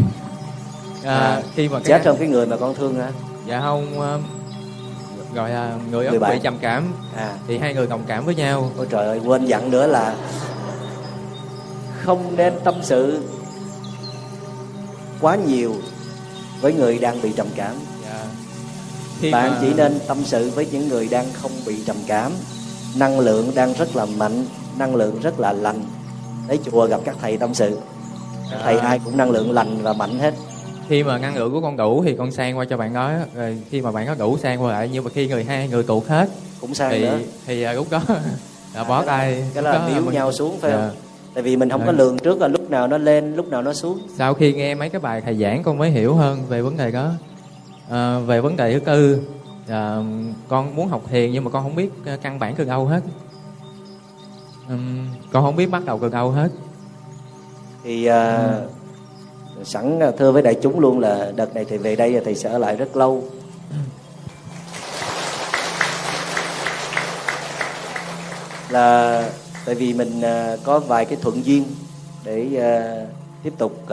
à, 1.04 1.18
à, 1.18 1.42
khi 1.56 1.70
mà 1.70 1.80
chết 1.86 2.02
trong 2.04 2.18
cái 2.18 2.28
người 2.28 2.46
mà 2.46 2.58
con 2.58 2.76
thương 2.76 2.96
hả? 3.00 3.12
Dạ 3.48 3.60
không 3.62 4.00
ờ, 4.00 4.20
gọi 5.36 5.50
là 5.50 5.74
người 5.92 6.20
bạn. 6.20 6.32
bị 6.36 6.40
trầm 6.44 6.58
cảm. 6.62 6.94
À. 7.16 7.34
Thì 7.48 7.58
hai 7.58 7.74
người 7.74 7.88
đồng 7.88 8.04
cảm 8.08 8.26
với 8.26 8.36
nhau. 8.36 8.72
Ôi 8.78 8.88
trời 8.90 9.06
ơi 9.06 9.20
quên 9.26 9.46
dặn 9.46 9.72
nữa 9.72 9.88
là 9.88 10.16
không 12.02 12.36
nên 12.36 12.54
tâm 12.64 12.76
sự 12.82 13.24
quá 15.22 15.36
nhiều 15.36 15.76
với 16.62 16.74
người 16.74 16.98
đang 16.98 17.22
bị 17.22 17.32
trầm 17.36 17.48
cảm. 17.56 17.76
Dạ. 18.04 18.26
khi 19.20 19.32
bạn 19.32 19.52
mà- 19.52 19.58
chỉ 19.62 19.74
nên 19.74 20.00
tâm 20.08 20.18
sự 20.26 20.50
với 20.56 20.68
những 20.72 20.88
người 20.88 21.08
đang 21.08 21.26
không 21.34 21.52
bị 21.66 21.84
trầm 21.86 21.96
cảm. 22.08 22.32
Năng 22.96 23.20
lượng 23.20 23.52
đang 23.56 23.74
rất 23.74 23.96
là 23.96 24.06
mạnh 24.06 24.46
năng 24.78 24.96
lượng 24.96 25.20
rất 25.22 25.40
là 25.40 25.54
lành. 25.54 25.84
Tới 26.48 26.60
chùa 26.72 26.88
gặp 26.88 27.00
các 27.06 27.16
thầy 27.22 27.38
tâm 27.38 27.54
sự. 27.54 27.78
Các 28.52 28.60
thầy 28.64 28.78
À. 28.78 28.88
ai 28.88 29.00
cũng 29.06 29.18
năng 29.18 29.32
lượng 29.32 29.52
lành 29.52 29.78
và 29.82 29.94
mạnh 29.94 30.20
hết 30.20 30.34
khi 30.90 31.04
mà 31.04 31.18
năng 31.18 31.36
lượng 31.38 31.52
của 31.52 31.62
con 31.62 31.78
đủ 31.78 32.04
thì 32.06 32.16
con 32.16 32.32
sang 32.32 32.58
qua 32.58 32.66
cho 32.66 32.78
bạn 32.78 32.94
đó. 32.94 33.12
Rồi 33.36 33.58
khi 33.70 33.82
mà 33.82 33.92
bạn 33.92 34.08
có 34.08 34.16
đủ 34.16 34.38
sang 34.38 34.62
qua 34.64 34.72
lại 34.72 34.90
nhưng 34.94 35.04
mà 35.04 35.10
khi 35.14 35.28
người 35.28 35.44
hai 35.44 35.68
người 35.68 35.84
tụt 35.84 36.08
hết 36.08 36.30
cũng 36.62 36.74
sang 36.74 36.92
thì 36.92 37.02
nữa. 37.02 37.20
thì 37.46 37.64
à, 37.64 37.74
lúc 37.74 37.88
đó 37.90 38.02
là 38.08 38.84
À, 38.84 38.84
đó- 38.90 39.04
tay. 39.06 39.46
cái 39.54 39.64
là 39.64 39.90
níu 39.94 40.02
mình- 40.06 40.14
nhau 40.16 40.32
xuống 40.32 40.58
phải 40.60 40.72
Dạ. 40.72 40.78
không? 40.78 40.96
Tại 41.34 41.44
vì 41.44 41.56
mình 41.56 41.70
không 41.70 41.82
có 41.82 41.86
Dạ. 41.86 41.92
lường 41.98 42.18
trước 42.20 42.42
là 42.42 42.48
lúc 42.48 42.70
nào 42.70 42.88
nó 42.88 42.98
lên 42.98 43.36
lúc 43.36 43.48
nào 43.48 43.62
nó 43.62 43.74
xuống. 43.74 44.00
Sau 44.18 44.34
khi 44.34 44.54
nghe 44.54 44.76
mấy 44.76 44.90
cái 44.90 45.02
bài 45.02 45.22
thầy 45.22 45.36
giảng 45.36 45.64
con 45.64 45.78
mới 45.78 45.90
hiểu 45.90 46.16
hơn 46.16 46.40
về 46.50 46.62
vấn 46.62 46.78
đề 46.78 46.92
đó. 46.92 47.12
À, 47.90 48.20
về 48.20 48.42
vấn 48.42 48.56
đề 48.58 48.74
thứ 48.74 48.80
tư 48.80 49.20
à, 49.68 49.98
con 50.48 50.76
muốn 50.76 50.88
học 50.88 51.02
thiền 51.10 51.32
nhưng 51.32 51.44
mà 51.44 51.52
con 51.52 51.64
không 51.64 51.76
biết 51.76 51.90
à, 52.06 52.18
căn 52.22 52.40
bản 52.40 52.56
từ 52.56 52.64
đâu 52.64 52.86
hết. 52.86 53.02
Ừm, 54.70 55.08
con 55.32 55.44
không 55.44 55.56
biết 55.56 55.72
bắt 55.72 55.86
đầu 55.86 56.00
từ 56.02 56.10
đâu 56.10 56.32
hết. 56.32 56.50
Thì 57.84 58.06
à, 58.06 58.38
Ừ 58.38 58.68
sẵn 59.64 60.00
à, 60.00 60.12
thưa 60.12 60.32
với 60.32 60.42
đại 60.42 60.56
chúng 60.62 60.80
luôn 60.80 61.00
là 61.00 61.32
đợt 61.36 61.56
này 61.56 61.66
thầy 61.66 61.78
về 61.78 61.96
đây 61.96 62.22
thầy 62.26 62.36
sẽ 62.36 62.50
ở 62.50 62.58
lại 62.58 62.76
rất 62.76 62.98
lâu. 62.98 63.24
Là 68.70 69.24
tại 69.66 69.76
vì 69.76 69.94
mình 69.94 70.22
à, 70.22 70.56
có 70.64 70.80
vài 70.80 71.06
cái 71.06 71.18
thuận 71.22 71.46
duyên 71.46 71.64
để 72.26 72.48
à, 72.62 72.96
tiếp 73.44 73.54
tục 73.58 73.84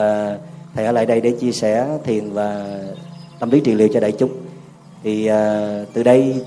thầy 0.75 0.87
ở 0.87 0.93
lại 0.93 1.07
đây 1.07 1.21
để 1.21 1.31
chia 1.31 1.53
sẻ 1.53 1.99
thiền 2.05 2.31
và 2.31 2.79
tâm 3.41 3.51
lý 3.51 3.61
trị 3.61 3.75
liệu 3.75 3.89
cho 3.95 4.01
đại 4.01 4.13
chúng. 4.13 4.31
Thì 5.03 5.31
từ 5.93 6.03
đây 6.03 6.45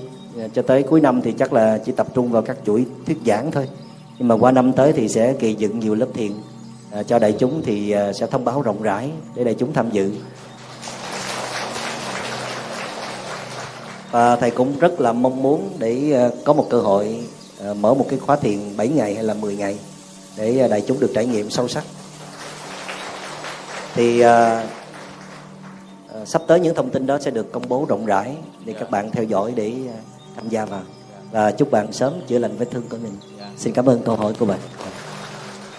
cho 0.54 0.62
tới 0.62 0.82
cuối 0.82 1.00
năm 1.00 1.22
thì 1.22 1.32
chắc 1.32 1.52
là 1.52 1.78
chỉ 1.86 1.92
tập 1.92 2.06
trung 2.14 2.32
vào 2.32 2.42
các 2.42 2.56
chuỗi 2.66 2.86
thuyết 3.06 3.18
giảng 3.26 3.50
thôi. 3.50 3.68
Nhưng 4.18 4.28
mà 4.28 4.34
qua 4.34 4.52
năm 4.52 4.72
tới 4.72 4.92
thì 4.92 5.08
sẽ 5.08 5.32
kỳ 5.32 5.54
dựng 5.54 5.80
nhiều 5.80 5.94
lớp 5.94 6.06
thiền 6.14 6.32
à, 6.92 7.02
cho 7.02 7.18
đại 7.18 7.34
chúng 7.38 7.62
thì 7.64 7.90
à, 7.90 8.12
sẽ 8.12 8.26
thông 8.26 8.44
báo 8.44 8.62
rộng 8.62 8.82
rãi 8.82 9.10
để 9.34 9.44
đại 9.44 9.54
chúng 9.58 9.72
tham 9.72 9.90
dự. 9.90 10.12
Và 14.10 14.36
thầy 14.36 14.50
cũng 14.50 14.78
rất 14.78 15.00
là 15.00 15.12
mong 15.12 15.42
muốn 15.42 15.70
để 15.78 16.12
à, 16.12 16.28
có 16.44 16.52
một 16.52 16.66
cơ 16.70 16.80
hội 16.80 17.18
à, 17.64 17.74
mở 17.74 17.94
một 17.94 18.06
cái 18.08 18.18
khóa 18.18 18.36
thiền 18.36 18.76
7 18.76 18.88
ngày 18.88 19.14
hay 19.14 19.24
là 19.24 19.34
10 19.34 19.56
ngày 19.56 19.78
để 20.36 20.60
à, 20.60 20.68
đại 20.68 20.82
chúng 20.86 21.00
được 21.00 21.10
trải 21.14 21.26
nghiệm 21.26 21.50
sâu 21.50 21.68
sắc. 21.68 21.84
Thì 23.94 24.20
à, 24.20 24.66
à, 26.14 26.24
sắp 26.24 26.42
tới 26.46 26.60
những 26.60 26.74
thông 26.74 26.90
tin 26.90 27.06
đó 27.06 27.18
sẽ 27.20 27.30
được 27.30 27.52
công 27.52 27.68
bố 27.68 27.86
rộng 27.88 28.06
rãi 28.06 28.34
để 28.64 28.72
các 28.72 28.90
bạn 28.90 29.10
theo 29.10 29.24
dõi 29.24 29.52
để 29.56 29.72
à, 29.88 29.98
tham 30.36 30.48
gia 30.48 30.64
vào. 30.64 30.82
Và 31.30 31.50
chúc 31.50 31.70
bạn 31.70 31.92
sớm 31.92 32.12
chữa 32.26 32.38
lành 32.38 32.56
vết 32.56 32.66
thương 32.70 32.88
của 32.88 32.96
mình. 33.02 33.16
Xin 33.56 33.72
cảm 33.72 33.86
ơn 33.86 34.02
câu 34.02 34.16
hỏi 34.16 34.34
của 34.38 34.46
bạn. 34.46 34.58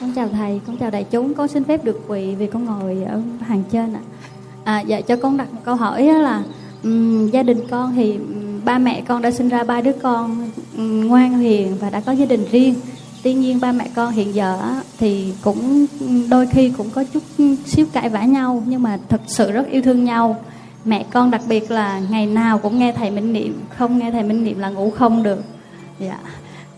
Con 0.02 0.12
chào 0.14 0.30
thầy, 0.30 0.62
con 0.68 0.78
chào 0.78 0.90
đại 0.90 1.06
chúng. 1.12 1.34
Con 1.34 1.48
xin 1.48 1.64
phép 1.64 1.84
được 1.84 2.00
quỳ 2.08 2.36
vì 2.36 2.48
con 2.48 2.66
ngồi 2.66 3.04
ở 3.04 3.22
hàng 3.42 3.64
trên 3.72 3.94
ạ. 3.94 4.00
À, 4.64 4.82
dạ 4.82 5.02
cho 5.02 5.16
con 5.16 5.38
đặt 5.38 5.54
một 5.54 5.60
câu 5.66 5.76
hỏi 5.76 6.08
á 6.08 6.18
là 6.18 6.44
ừm, 6.84 7.28
gia 7.28 7.44
đình 7.44 7.68
con 7.70 7.94
thì 7.96 8.14
ừm, 8.14 8.66
ba 8.66 8.78
mẹ 8.78 9.02
con 9.08 9.22
đã 9.22 9.32
sinh 9.32 9.50
ra 9.50 9.64
ba 9.64 9.82
đứa 9.82 9.92
con 10.02 10.50
ừm, 10.78 11.08
ngoan 11.08 11.40
hiền 11.40 11.78
và 11.80 11.90
đã 11.90 12.00
có 12.00 12.12
gia 12.12 12.26
đình 12.26 12.46
riêng. 12.52 12.76
Tuy 13.24 13.34
nhiên 13.34 13.60
ba 13.60 13.72
mẹ 13.72 13.88
con 13.96 14.12
hiện 14.12 14.36
giờ 14.36 14.60
á, 14.62 14.82
thì 14.98 15.34
cũng 15.42 15.86
đôi 16.30 16.48
khi 16.48 16.74
cũng 16.78 16.90
có 16.90 17.04
chút 17.14 17.24
xíu 17.66 17.86
cãi 17.94 18.10
vã 18.10 18.24
nhau 18.24 18.64
nhưng 18.66 18.84
mà 18.84 19.00
thật 19.10 19.22
sự 19.28 19.52
rất 19.52 19.68
yêu 19.70 19.82
thương 19.82 20.04
nhau. 20.04 20.36
Mẹ 20.86 21.06
con 21.12 21.32
đặc 21.32 21.42
biệt 21.48 21.72
là 21.72 22.02
ngày 22.10 22.26
nào 22.26 22.58
cũng 22.58 22.80
nghe 22.80 22.92
thầy 22.92 23.12
minh 23.12 23.34
niệm, 23.34 23.62
không 23.78 23.98
nghe 24.00 24.12
thầy 24.12 24.24
minh 24.24 24.44
niệm 24.44 24.60
là 24.60 24.70
ngủ 24.70 24.90
không 24.90 25.24
được. 25.24 25.44
Dạ, 26.00 26.20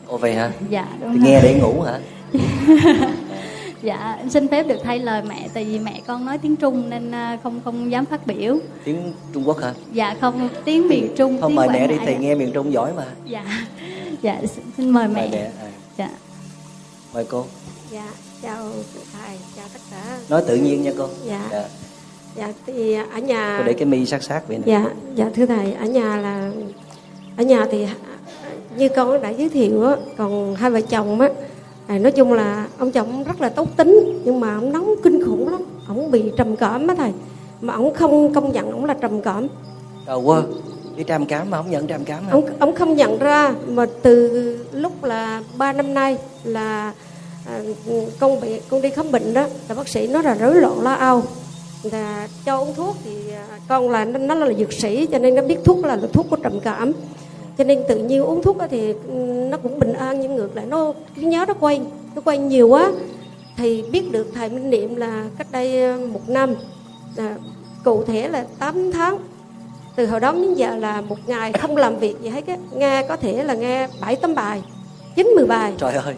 ồ 0.08 0.18
vậy 0.18 0.36
hả 0.36 0.52
dạ 0.70 0.88
đúng 1.02 1.10
rồi. 1.10 1.20
nghe 1.24 1.42
để 1.44 1.60
ngủ 1.62 1.82
hả 1.82 2.00
dạ 3.82 4.18
xin 4.30 4.48
phép 4.48 4.68
được 4.68 4.78
thay 4.84 5.00
lời 5.00 5.24
mẹ 5.28 5.50
tại 5.54 5.66
vì 5.66 5.80
mẹ 5.80 6.02
con 6.08 6.26
nói 6.26 6.38
tiếng 6.38 6.56
trung 6.56 6.90
nên 6.90 7.12
à, 7.12 7.38
không 7.44 7.62
không 7.64 7.92
dám 7.92 8.06
phát 8.06 8.28
biểu. 8.28 8.58
Tiếng 8.84 9.14
trung 9.34 9.48
quốc 9.48 9.58
hả? 9.62 9.74
Dạ 9.92 10.16
không 10.22 10.50
tiếng 10.66 10.88
miền 10.88 11.14
trung 11.16 11.42
không 11.42 11.50
tiếng 11.50 11.56
mời 11.56 11.68
mẹ 11.70 11.88
đi 11.88 11.96
ạ. 11.98 12.18
nghe 12.20 12.36
miền 12.36 12.52
trung 12.54 12.74
giỏi 12.74 12.94
mà. 12.94 13.06
Dạ 13.26 13.46
dạ 14.22 14.42
xin- 14.78 14.92
mời 14.92 15.08
mời 15.08 15.14
mẹ. 15.14 15.30
mẹ 15.32 15.52
à, 15.60 15.70
dạ. 15.98 16.10
Mời 17.14 17.26
cô. 17.30 17.46
Dạ, 17.92 18.12
chào 18.42 18.72
thầy, 19.14 19.38
chào 19.56 19.66
tất 19.74 19.80
cả. 19.92 20.18
nói 20.30 20.44
tự 20.48 20.56
nhiên 20.56 20.84
nha 20.84 20.92
cô. 20.98 21.08
Dạ. 21.26 21.48
dạ. 21.52 21.64
Dạ, 22.36 22.54
thì 22.66 22.94
ở 22.94 23.20
nhà... 23.20 23.56
cô 23.60 23.68
để 23.68 23.74
cái 23.74 23.86
mi 23.86 24.06
sát 24.06 24.24
sát 24.24 24.48
vậy 24.48 24.58
nè. 24.58 24.64
Dạ, 24.66 24.86
dạ 25.16 25.30
thưa 25.36 25.46
thầy, 25.46 25.74
ở 25.74 25.86
nhà 25.86 26.18
là... 26.18 26.52
Ở 27.38 27.44
nhà 27.44 27.66
thì 27.72 27.88
như 28.78 28.90
con 28.96 29.22
đã 29.22 29.30
giới 29.30 29.50
thiệu 29.50 29.88
á, 29.88 29.96
còn 30.18 30.56
hai 30.56 30.72
vợ 30.72 30.82
chồng 30.82 31.22
á, 31.22 31.30
à, 31.88 31.98
nói 31.98 32.12
chung 32.12 32.34
là 32.34 32.68
ông 32.78 32.92
chồng 32.92 33.24
rất 33.24 33.42
là 33.42 33.50
tốt 33.50 33.78
tính, 33.78 34.22
nhưng 34.26 34.40
mà 34.40 34.56
ông 34.56 34.74
nóng 34.74 34.96
kinh 35.04 35.26
khủng 35.26 35.50
lắm. 35.50 35.62
Ông 35.88 36.12
bị 36.12 36.32
trầm 36.38 36.56
cảm 36.56 36.88
á 36.88 36.96
thầy. 36.98 37.12
Mà 37.62 37.74
ông 37.74 37.94
không 37.94 38.34
công 38.34 38.52
nhận 38.52 38.72
ông 38.72 38.86
là 38.86 38.94
trầm 38.94 39.22
cảm. 39.22 39.48
đầu 40.06 40.22
quá 40.22 40.42
đi 40.96 41.04
tram 41.04 41.26
cám 41.26 41.50
mà 41.50 41.58
không 41.58 41.72
nhận 41.72 41.88
tram 41.88 42.06
cám 42.06 42.24
hả 42.24 42.32
ông 42.32 42.44
ông 42.60 42.76
không 42.76 42.96
nhận 42.96 43.20
ra 43.20 43.54
mà 43.68 43.86
từ 44.02 44.58
lúc 44.72 45.04
là 45.04 45.44
ba 45.58 45.74
năm 45.74 45.94
nay 45.94 46.18
là 46.44 46.94
à, 47.46 47.62
con 48.20 48.42
bị 48.42 48.60
con 48.70 48.82
đi 48.82 48.90
khám 48.90 49.12
bệnh 49.12 49.34
đó 49.34 49.48
là 49.70 49.76
bác 49.76 49.88
sĩ 49.88 50.08
nói 50.08 50.24
là 50.24 50.34
rối 50.34 50.56
loạn 50.56 50.82
lo 50.82 50.94
âu 50.94 51.24
là 51.84 52.28
cho 52.46 52.58
uống 52.58 52.74
thuốc 52.76 52.96
thì 53.04 53.32
à, 53.32 53.46
con 53.68 53.90
là 53.90 54.06
nó, 54.06 54.20
nó 54.20 54.36
là 54.36 54.54
dược 54.54 54.74
sĩ 54.74 55.06
cho 55.12 55.20
nên 55.20 55.36
nó 55.36 55.42
biết 55.42 55.58
thuốc 55.66 55.86
là, 55.86 55.96
là 55.96 56.08
thuốc 56.14 56.26
của 56.30 56.36
trầm 56.36 56.60
cảm 56.60 56.92
cho 57.58 57.64
nên 57.64 57.84
tự 57.88 57.98
nhiên 57.98 58.24
uống 58.24 58.42
thuốc 58.42 58.58
thì 58.70 58.94
ừ, 59.08 59.14
nó 59.50 59.58
cũng 59.58 59.80
bình 59.80 59.94
an 59.94 60.20
nhưng 60.22 60.36
ngược 60.36 60.56
lại. 60.56 60.66
Nó 60.66 60.94
trí 61.16 61.22
nhớ 61.22 61.46
nó 61.48 61.54
quay 61.54 61.82
nó 62.16 62.22
quay 62.26 62.38
nhiều 62.38 62.68
quá. 62.68 62.92
Thì 63.58 63.84
biết 63.92 64.12
được 64.12 64.28
thầy 64.36 64.50
minh 64.50 64.70
niệm 64.70 64.96
là 64.96 65.26
cách 65.38 65.48
đây 65.52 65.84
à, 65.84 65.98
một 66.14 66.30
năm 66.30 66.56
là 67.16 67.36
cụ 67.84 68.04
thể 68.04 68.28
là 68.28 68.46
8 68.60 68.92
tháng. 68.92 69.18
Từ 69.96 70.06
hồi 70.06 70.20
đó 70.20 70.32
đến 70.32 70.54
giờ 70.54 70.76
là 70.76 71.02
một 71.02 71.18
ngày 71.28 71.54
không 71.54 71.78
làm 71.78 72.00
việc 72.00 72.22
gì 72.22 72.30
hết 72.30 72.48
á. 72.48 72.58
Nghe 72.76 73.04
có 73.04 73.18
thể 73.18 73.44
là 73.44 73.54
nghe 73.54 73.88
bảy 74.02 74.16
tấm 74.16 74.36
bài 74.36 74.62
chín 75.16 75.28
mười 75.36 75.46
bài. 75.46 75.74
Trời 75.78 75.94
ơi. 75.94 76.16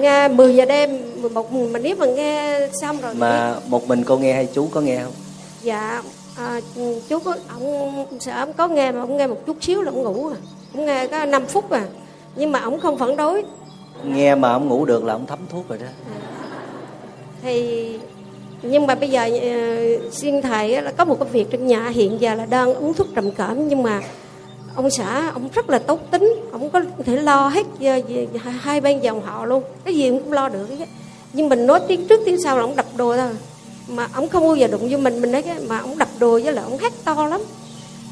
Nghe 0.00 0.28
10 0.28 0.56
giờ 0.56 0.64
đêm 0.64 0.90
11 1.22 1.52
mà 1.52 1.78
nếu 1.78 1.96
mà 1.96 2.06
nghe 2.06 2.68
xong 2.80 2.98
rồi 3.02 3.14
mà 3.14 3.54
một 3.66 3.88
mình 3.88 4.04
cô 4.04 4.18
nghe 4.18 4.34
hay 4.34 4.48
chú 4.54 4.68
có 4.70 4.80
nghe 4.80 5.02
không? 5.04 5.12
Dạ 5.62 6.02
à, 6.36 6.60
chú 7.08 7.18
có 7.18 7.36
ông 7.48 8.06
sợ 8.20 8.32
ông 8.32 8.52
có 8.52 8.68
nghe 8.68 8.92
mà 8.92 9.00
ông 9.00 9.16
nghe 9.16 9.26
một 9.26 9.46
chút 9.46 9.56
xíu 9.60 9.82
là 9.82 9.90
ông 9.90 10.02
ngủ 10.02 10.28
à. 10.28 10.36
Ông 10.74 10.86
nghe 10.86 11.06
có 11.06 11.24
5 11.24 11.46
phút 11.46 11.70
à 11.70 11.86
nhưng 12.36 12.52
mà 12.52 12.58
ông 12.60 12.80
không 12.80 12.98
phản 12.98 13.16
đối. 13.16 13.44
Nghe 14.04 14.34
mà 14.34 14.52
không 14.52 14.68
ngủ 14.68 14.84
được 14.84 15.04
là 15.04 15.12
ông 15.12 15.26
thấm 15.26 15.38
thuốc 15.52 15.68
rồi 15.68 15.78
đó. 15.78 15.86
Thì 17.42 17.98
nhưng 18.62 18.86
mà 18.86 18.94
bây 18.94 19.10
giờ 19.10 19.28
uh, 19.28 20.12
xin 20.12 20.42
thầy 20.42 20.74
á, 20.74 20.80
là 20.80 20.92
có 20.92 21.04
một 21.04 21.16
cái 21.20 21.28
việc 21.28 21.50
trong 21.50 21.66
nhà 21.66 21.88
hiện 21.88 22.20
giờ 22.20 22.34
là 22.34 22.46
đang 22.46 22.74
uống 22.74 22.94
thuốc 22.94 23.06
trầm 23.14 23.30
cảm 23.30 23.68
nhưng 23.68 23.82
mà 23.82 24.00
ông 24.74 24.90
xã 24.90 25.30
ông 25.34 25.48
rất 25.54 25.70
là 25.70 25.78
tốt 25.78 26.00
tính. 26.10 26.34
Ông 26.52 26.70
có 26.70 26.80
thể 27.06 27.16
lo 27.16 27.48
hết 27.48 27.66
về 27.78 28.02
hai- 28.60 28.80
bên 28.80 29.00
dòng 29.00 29.22
họ 29.22 29.44
luôn. 29.44 29.62
Cái 29.84 29.94
gì 29.94 30.08
ông 30.08 30.20
cũng 30.20 30.32
lo 30.32 30.48
được 30.48 30.66
hết. 30.78 30.86
nhưng 31.32 31.48
mình 31.48 31.66
nói 31.66 31.80
tiếng 31.88 32.08
trước 32.08 32.20
tiếng 32.24 32.42
sau 32.42 32.56
là 32.56 32.62
ông 32.62 32.76
đập 32.76 32.86
đồ 32.96 33.16
thôi 33.16 33.30
mà 33.96 34.08
ông 34.14 34.28
không 34.28 34.42
bao 34.42 34.56
giờ 34.56 34.66
đụng 34.66 34.88
vô 34.90 34.98
mình 34.98 35.20
mình 35.22 35.32
nói 35.32 35.42
cái 35.42 35.56
mà 35.68 35.78
ông 35.78 35.98
đập 35.98 36.08
đồ 36.18 36.40
với 36.44 36.52
lại 36.52 36.64
ông 36.64 36.78
hét 36.78 36.92
to 37.04 37.26
lắm. 37.26 37.40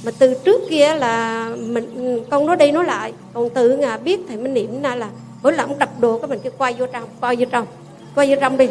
Mà 0.04 0.12
từ 0.18 0.34
trước 0.44 0.60
kia 0.70 0.94
là 0.94 1.48
mình 1.58 2.20
con 2.30 2.46
nói 2.46 2.56
đi 2.56 2.70
nói 2.70 2.84
lại 2.84 3.12
còn 3.34 3.50
từ 3.50 3.76
ngà 3.76 3.96
biết 3.96 4.20
thầy 4.28 4.36
minh 4.36 4.54
niệm 4.54 4.82
na 4.82 4.94
là 4.94 5.10
bữa 5.42 5.50
là 5.50 5.62
ông 5.62 5.78
đập 5.78 6.00
đồ 6.00 6.18
cái 6.18 6.28
mình 6.28 6.38
cứ 6.44 6.50
quay 6.50 6.74
vô 6.78 6.86
trong 6.92 7.04
quay 7.20 7.36
vô 7.36 7.44
trong 7.50 7.66
quay 8.14 8.30
vô 8.30 8.36
trong 8.40 8.56
đi. 8.56 8.68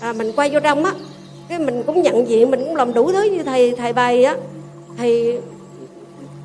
À, 0.00 0.12
mình 0.12 0.32
quay 0.36 0.50
vô 0.50 0.60
trong 0.60 0.84
á 0.84 0.92
cái 1.48 1.58
mình 1.58 1.82
cũng 1.86 2.02
nhận 2.02 2.28
diện 2.28 2.50
mình 2.50 2.64
cũng 2.64 2.76
làm 2.76 2.94
đủ 2.94 3.12
thứ 3.12 3.22
như 3.22 3.42
thầy 3.42 3.72
thầy 3.72 3.92
bày 3.92 4.24
á. 4.24 4.36
Thì 4.98 5.34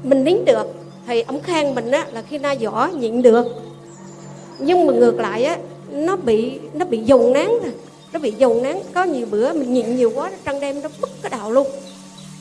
mình 0.04 0.24
nín 0.24 0.46
được 0.46 0.68
thì 1.08 1.22
ông 1.22 1.42
khen 1.42 1.76
mình 1.76 1.92
á 1.92 2.08
là 2.14 2.22
khi 2.22 2.38
na 2.38 2.56
giỏ 2.62 2.88
nhịn 3.00 3.22
được. 3.22 3.46
Nhưng 4.60 4.88
mà 4.88 4.94
ngược 4.94 5.20
lại 5.20 5.44
á 5.44 5.58
nó 5.92 6.16
bị 6.16 6.60
nó 6.74 6.86
bị 6.86 7.02
dùng 7.06 7.34
nén 7.34 7.48
rồi 7.48 7.74
nó 8.14 8.20
bị 8.20 8.34
dồn 8.38 8.64
nén 8.64 8.78
có 8.94 9.04
nhiều 9.04 9.26
bữa 9.32 9.54
mình 9.54 9.74
nhịn 9.74 9.96
nhiều 9.96 10.12
quá 10.16 10.32
trăng 10.46 10.60
đêm 10.60 10.82
nó 10.82 10.90
bứt 11.02 11.10
cái 11.22 11.30
đầu 11.30 11.52
luôn. 11.52 11.68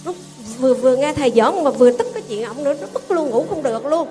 Nó 0.04 0.12
vừa 0.58 0.74
vừa 0.74 0.96
nghe 0.96 1.12
thầy 1.12 1.30
giỡn 1.30 1.64
mà 1.64 1.70
vừa 1.70 1.92
tức 1.92 2.06
cái 2.14 2.22
chuyện 2.28 2.44
ổng 2.44 2.64
nữa 2.64 2.74
nó 2.80 2.86
bứt 2.94 3.10
luôn 3.10 3.30
ngủ 3.30 3.44
không 3.48 3.62
được 3.62 3.86
luôn. 3.86 4.08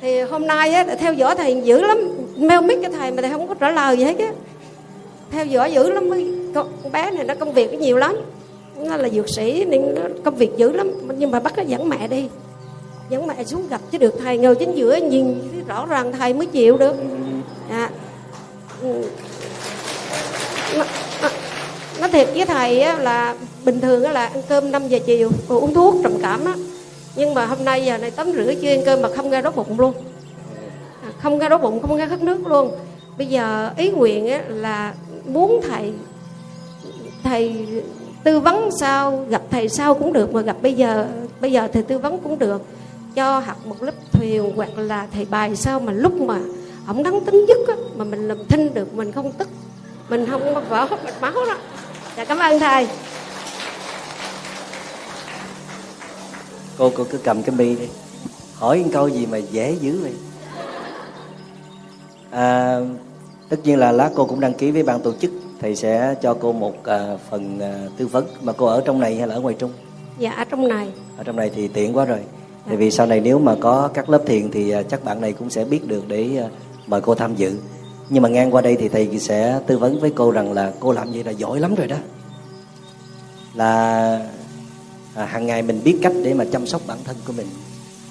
Thì 0.00 0.20
hôm 0.20 0.46
nay 0.46 0.72
á 0.72 0.84
theo 0.98 1.12
dõi 1.12 1.34
thầy 1.34 1.62
dữ 1.64 1.80
lắm 1.80 1.98
mail 2.36 2.64
mic 2.64 2.78
cho 2.82 2.88
thầy 2.88 3.10
mà 3.10 3.22
thầy 3.22 3.30
không 3.30 3.48
có 3.48 3.54
trả 3.54 3.70
lời 3.70 3.96
gì 3.96 4.04
hết 4.04 4.18
á. 4.18 4.32
Theo 5.30 5.46
dõi 5.46 5.72
dữ 5.72 5.90
lắm 5.90 6.10
con 6.54 6.92
bé 6.92 7.10
này 7.10 7.24
nó 7.24 7.34
công 7.34 7.52
việc 7.52 7.72
nó 7.72 7.78
nhiều 7.78 7.96
lắm. 7.96 8.16
Nó 8.76 8.96
là 8.96 9.08
dược 9.08 9.28
sĩ 9.28 9.64
nên 9.64 9.94
nó 9.94 10.02
công 10.24 10.34
việc 10.34 10.56
dữ 10.56 10.72
lắm 10.72 10.90
nhưng 11.18 11.30
mà 11.30 11.40
bắt 11.40 11.52
nó 11.56 11.62
dẫn 11.62 11.88
mẹ 11.88 12.08
đi. 12.08 12.28
Dẫn 13.08 13.26
mẹ 13.26 13.44
xuống 13.44 13.68
gặp 13.68 13.80
chứ 13.90 13.98
được 13.98 14.14
thầy 14.18 14.38
ngồi 14.38 14.54
chính 14.54 14.74
giữa 14.74 14.96
nhìn 14.96 15.34
rõ 15.66 15.86
ràng 15.86 16.12
thầy 16.12 16.34
mới 16.34 16.46
chịu 16.46 16.76
được. 16.76 16.94
Dạ 17.70 17.90
nó, 20.76 20.84
nó, 22.00 22.08
thiệt 22.08 22.28
với 22.34 22.46
thầy 22.46 22.80
á, 22.80 22.96
là 22.98 23.34
bình 23.64 23.80
thường 23.80 24.04
á, 24.04 24.12
là 24.12 24.26
ăn 24.26 24.42
cơm 24.48 24.72
5 24.72 24.88
giờ 24.88 24.98
chiều 25.06 25.30
rồi 25.48 25.60
uống 25.60 25.74
thuốc 25.74 25.94
trầm 26.02 26.12
cảm 26.22 26.44
á. 26.44 26.54
Nhưng 27.16 27.34
mà 27.34 27.46
hôm 27.46 27.64
nay 27.64 27.84
giờ 27.84 27.98
này 27.98 28.10
tắm 28.10 28.32
rửa 28.32 28.54
chưa 28.62 28.68
ăn 28.68 28.82
cơm 28.84 29.02
mà 29.02 29.08
không 29.16 29.30
ra 29.30 29.40
đói 29.40 29.52
bụng 29.52 29.80
luôn. 29.80 29.94
À, 31.02 31.10
không 31.22 31.38
ra 31.38 31.48
đói 31.48 31.58
bụng 31.58 31.82
không 31.82 31.96
ra 31.96 32.06
khát 32.06 32.22
nước 32.22 32.46
luôn. 32.46 32.70
Bây 33.18 33.26
giờ 33.26 33.70
ý 33.76 33.90
nguyện 33.90 34.28
á, 34.28 34.42
là 34.48 34.94
muốn 35.26 35.60
thầy 35.68 35.92
thầy 37.24 37.66
tư 38.24 38.40
vấn 38.40 38.70
sao 38.80 39.24
gặp 39.28 39.42
thầy 39.50 39.68
sau 39.68 39.94
cũng 39.94 40.12
được 40.12 40.32
mà 40.32 40.40
gặp 40.40 40.56
bây 40.62 40.74
giờ 40.74 41.06
bây 41.40 41.52
giờ 41.52 41.68
thầy 41.72 41.82
tư 41.82 41.98
vấn 41.98 42.18
cũng 42.18 42.38
được. 42.38 42.62
Cho 43.14 43.38
học 43.38 43.66
một 43.66 43.82
lớp 43.82 43.94
thuyền 44.12 44.52
hoặc 44.56 44.78
là 44.78 45.06
thầy 45.12 45.24
bài 45.24 45.56
sao 45.56 45.80
mà 45.80 45.92
lúc 45.92 46.20
mà 46.20 46.40
ổng 46.88 47.02
đắng 47.02 47.20
tính 47.20 47.44
dứt 47.48 47.68
á, 47.68 47.74
mà 47.96 48.04
mình 48.04 48.28
làm 48.28 48.38
thinh 48.48 48.74
được 48.74 48.94
mình 48.94 49.12
không 49.12 49.32
tức 49.32 49.48
mình 50.08 50.26
không 50.30 50.68
vỡ 50.68 50.84
hết 50.84 51.04
mạch 51.04 51.20
máu 51.20 51.32
đó. 51.32 51.56
Dạ 52.16 52.24
cảm 52.24 52.38
ơn 52.38 52.60
thầy. 52.60 52.86
Cô 56.78 56.90
cô 56.94 57.04
cứ 57.10 57.18
cầm 57.18 57.42
cái 57.42 57.54
mi 57.56 57.76
đi. 57.76 57.88
Hỏi 58.54 58.82
một 58.84 58.90
câu 58.92 59.08
gì 59.08 59.26
mà 59.26 59.38
dễ 59.38 59.76
dữ 59.80 60.00
vậy? 60.02 60.12
À, 62.30 62.78
tất 63.48 63.56
nhiên 63.64 63.78
là 63.78 63.92
lát 63.92 64.10
cô 64.16 64.24
cũng 64.24 64.40
đăng 64.40 64.54
ký 64.54 64.70
với 64.70 64.82
ban 64.82 65.00
tổ 65.00 65.12
chức. 65.20 65.30
Thầy 65.60 65.76
sẽ 65.76 66.14
cho 66.22 66.36
cô 66.40 66.52
một 66.52 66.84
à, 66.84 67.16
phần 67.30 67.60
à, 67.60 67.80
tư 67.96 68.06
vấn 68.06 68.26
mà 68.42 68.52
cô 68.52 68.66
ở 68.66 68.82
trong 68.84 69.00
này 69.00 69.16
hay 69.16 69.26
là 69.26 69.34
ở 69.34 69.40
ngoài 69.40 69.54
trung? 69.58 69.72
Dạ 70.18 70.30
ở 70.30 70.44
trong 70.44 70.68
này. 70.68 70.88
Ở 71.18 71.24
trong 71.24 71.36
này 71.36 71.50
thì 71.54 71.68
tiện 71.68 71.96
quá 71.96 72.04
rồi. 72.04 72.18
Tại 72.66 72.76
vì 72.76 72.90
sau 72.90 73.06
này 73.06 73.20
nếu 73.20 73.38
mà 73.38 73.54
có 73.60 73.90
các 73.94 74.10
lớp 74.10 74.22
thiền 74.26 74.50
thì 74.50 74.70
à, 74.70 74.82
chắc 74.82 75.04
bạn 75.04 75.20
này 75.20 75.32
cũng 75.32 75.50
sẽ 75.50 75.64
biết 75.64 75.88
được 75.88 76.08
để 76.08 76.30
à, 76.38 76.48
mời 76.86 77.00
cô 77.00 77.14
tham 77.14 77.34
dự 77.34 77.58
nhưng 78.08 78.22
mà 78.22 78.28
ngang 78.28 78.54
qua 78.54 78.62
đây 78.62 78.76
thì 78.76 78.88
thầy 78.88 79.18
sẽ 79.18 79.60
tư 79.66 79.78
vấn 79.78 80.00
với 80.00 80.10
cô 80.10 80.30
rằng 80.30 80.52
là 80.52 80.72
cô 80.80 80.92
làm 80.92 81.12
vậy 81.12 81.24
là 81.24 81.30
giỏi 81.30 81.60
lắm 81.60 81.74
rồi 81.74 81.86
đó. 81.86 81.96
Là 83.54 84.28
à, 85.14 85.24
hàng 85.24 85.46
ngày 85.46 85.62
mình 85.62 85.80
biết 85.84 85.98
cách 86.02 86.12
để 86.24 86.34
mà 86.34 86.44
chăm 86.52 86.66
sóc 86.66 86.82
bản 86.86 86.98
thân 87.04 87.16
của 87.26 87.32
mình. 87.32 87.46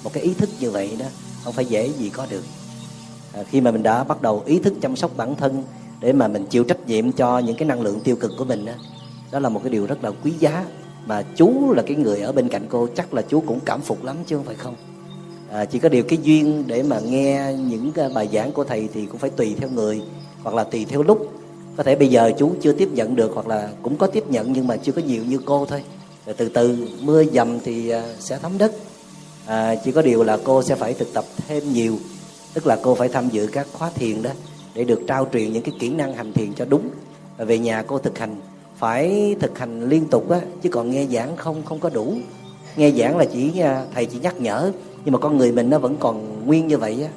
Một 0.04 0.12
cái 0.12 0.22
ý 0.22 0.34
thức 0.34 0.48
như 0.60 0.70
vậy 0.70 0.96
đó 0.98 1.06
không 1.44 1.52
phải 1.52 1.64
dễ 1.64 1.88
gì 1.98 2.08
có 2.08 2.26
được. 2.30 2.42
À, 3.32 3.42
khi 3.50 3.60
mà 3.60 3.70
mình 3.70 3.82
đã 3.82 4.04
bắt 4.04 4.22
đầu 4.22 4.42
ý 4.46 4.58
thức 4.58 4.74
chăm 4.82 4.96
sóc 4.96 5.10
bản 5.16 5.34
thân 5.34 5.64
để 6.00 6.12
mà 6.12 6.28
mình 6.28 6.46
chịu 6.46 6.64
trách 6.64 6.86
nhiệm 6.86 7.12
cho 7.12 7.38
những 7.38 7.56
cái 7.56 7.68
năng 7.68 7.80
lượng 7.80 8.00
tiêu 8.00 8.16
cực 8.16 8.32
của 8.38 8.44
mình 8.44 8.64
đó, 8.64 8.72
đó 9.30 9.38
là 9.38 9.48
một 9.48 9.60
cái 9.62 9.70
điều 9.70 9.86
rất 9.86 10.04
là 10.04 10.10
quý 10.24 10.32
giá. 10.38 10.64
Mà 11.06 11.22
chú 11.36 11.72
là 11.72 11.82
cái 11.86 11.96
người 11.96 12.20
ở 12.20 12.32
bên 12.32 12.48
cạnh 12.48 12.66
cô 12.68 12.88
chắc 12.96 13.14
là 13.14 13.22
chú 13.22 13.42
cũng 13.46 13.60
cảm 13.60 13.80
phục 13.80 14.04
lắm 14.04 14.16
chứ 14.26 14.36
không 14.36 14.44
phải 14.44 14.54
không 14.54 14.74
à, 15.50 15.64
chỉ 15.64 15.78
có 15.78 15.88
điều 15.88 16.02
cái 16.02 16.18
duyên 16.22 16.64
để 16.66 16.82
mà 16.82 17.00
nghe 17.00 17.52
những 17.68 17.92
cái 17.92 18.08
bài 18.08 18.28
giảng 18.32 18.52
của 18.52 18.64
thầy 18.64 18.88
thì 18.94 19.06
cũng 19.06 19.18
phải 19.18 19.30
tùy 19.30 19.54
theo 19.58 19.68
người 19.68 20.02
hoặc 20.42 20.54
là 20.54 20.64
tùy 20.64 20.86
theo 20.88 21.02
lúc. 21.02 21.32
Có 21.76 21.82
thể 21.82 21.96
bây 21.96 22.08
giờ 22.08 22.32
chú 22.38 22.52
chưa 22.60 22.72
tiếp 22.72 22.88
nhận 22.92 23.16
được 23.16 23.30
hoặc 23.34 23.46
là 23.46 23.68
cũng 23.82 23.96
có 23.96 24.06
tiếp 24.06 24.24
nhận 24.30 24.52
nhưng 24.52 24.66
mà 24.66 24.76
chưa 24.76 24.92
có 24.92 25.02
nhiều 25.02 25.24
như 25.24 25.38
cô 25.44 25.66
thôi. 25.66 25.82
Rồi 26.26 26.34
từ 26.34 26.48
từ 26.48 26.88
mưa 27.00 27.24
dầm 27.24 27.58
thì 27.64 27.88
à, 27.88 28.02
sẽ 28.20 28.38
thấm 28.42 28.58
đất. 28.58 28.72
À, 29.46 29.74
chỉ 29.84 29.92
có 29.92 30.02
điều 30.02 30.22
là 30.22 30.38
cô 30.44 30.62
sẽ 30.62 30.74
phải 30.74 30.94
thực 30.94 31.12
tập 31.12 31.24
thêm 31.48 31.72
nhiều 31.72 31.98
tức 32.54 32.66
là 32.66 32.78
cô 32.82 32.94
phải 32.94 33.08
tham 33.08 33.28
dự 33.28 33.46
các 33.46 33.66
khóa 33.72 33.90
thiền 33.94 34.22
đó 34.22 34.30
để 34.74 34.84
được 34.84 35.00
trao 35.08 35.28
truyền 35.32 35.52
những 35.52 35.62
cái 35.62 35.74
kỹ 35.78 35.90
năng 35.90 36.14
hành 36.14 36.32
thiền 36.32 36.54
cho 36.54 36.64
đúng. 36.64 36.88
Và 37.36 37.44
về 37.44 37.58
nhà 37.58 37.82
cô 37.86 37.98
thực 37.98 38.18
hành 38.18 38.36
phải 38.78 39.34
thực 39.40 39.58
hành 39.58 39.88
liên 39.88 40.04
tục 40.06 40.30
á 40.30 40.40
chứ 40.62 40.68
còn 40.68 40.90
nghe 40.90 41.06
giảng 41.06 41.36
không 41.36 41.62
không 41.64 41.78
có 41.78 41.88
đủ. 41.88 42.14
Nghe 42.76 42.90
giảng 42.90 43.16
là 43.16 43.24
chỉ 43.24 43.60
à, 43.60 43.84
thầy 43.94 44.06
chỉ 44.06 44.18
nhắc 44.18 44.40
nhở 44.40 44.72
nhưng 45.06 45.12
mà 45.12 45.18
con 45.18 45.36
người 45.36 45.52
mình 45.52 45.70
nó 45.70 45.78
vẫn 45.78 45.96
còn 46.00 46.46
nguyên 46.46 46.68
như 46.68 46.78
vậy 46.78 47.02
á. 47.02 47.08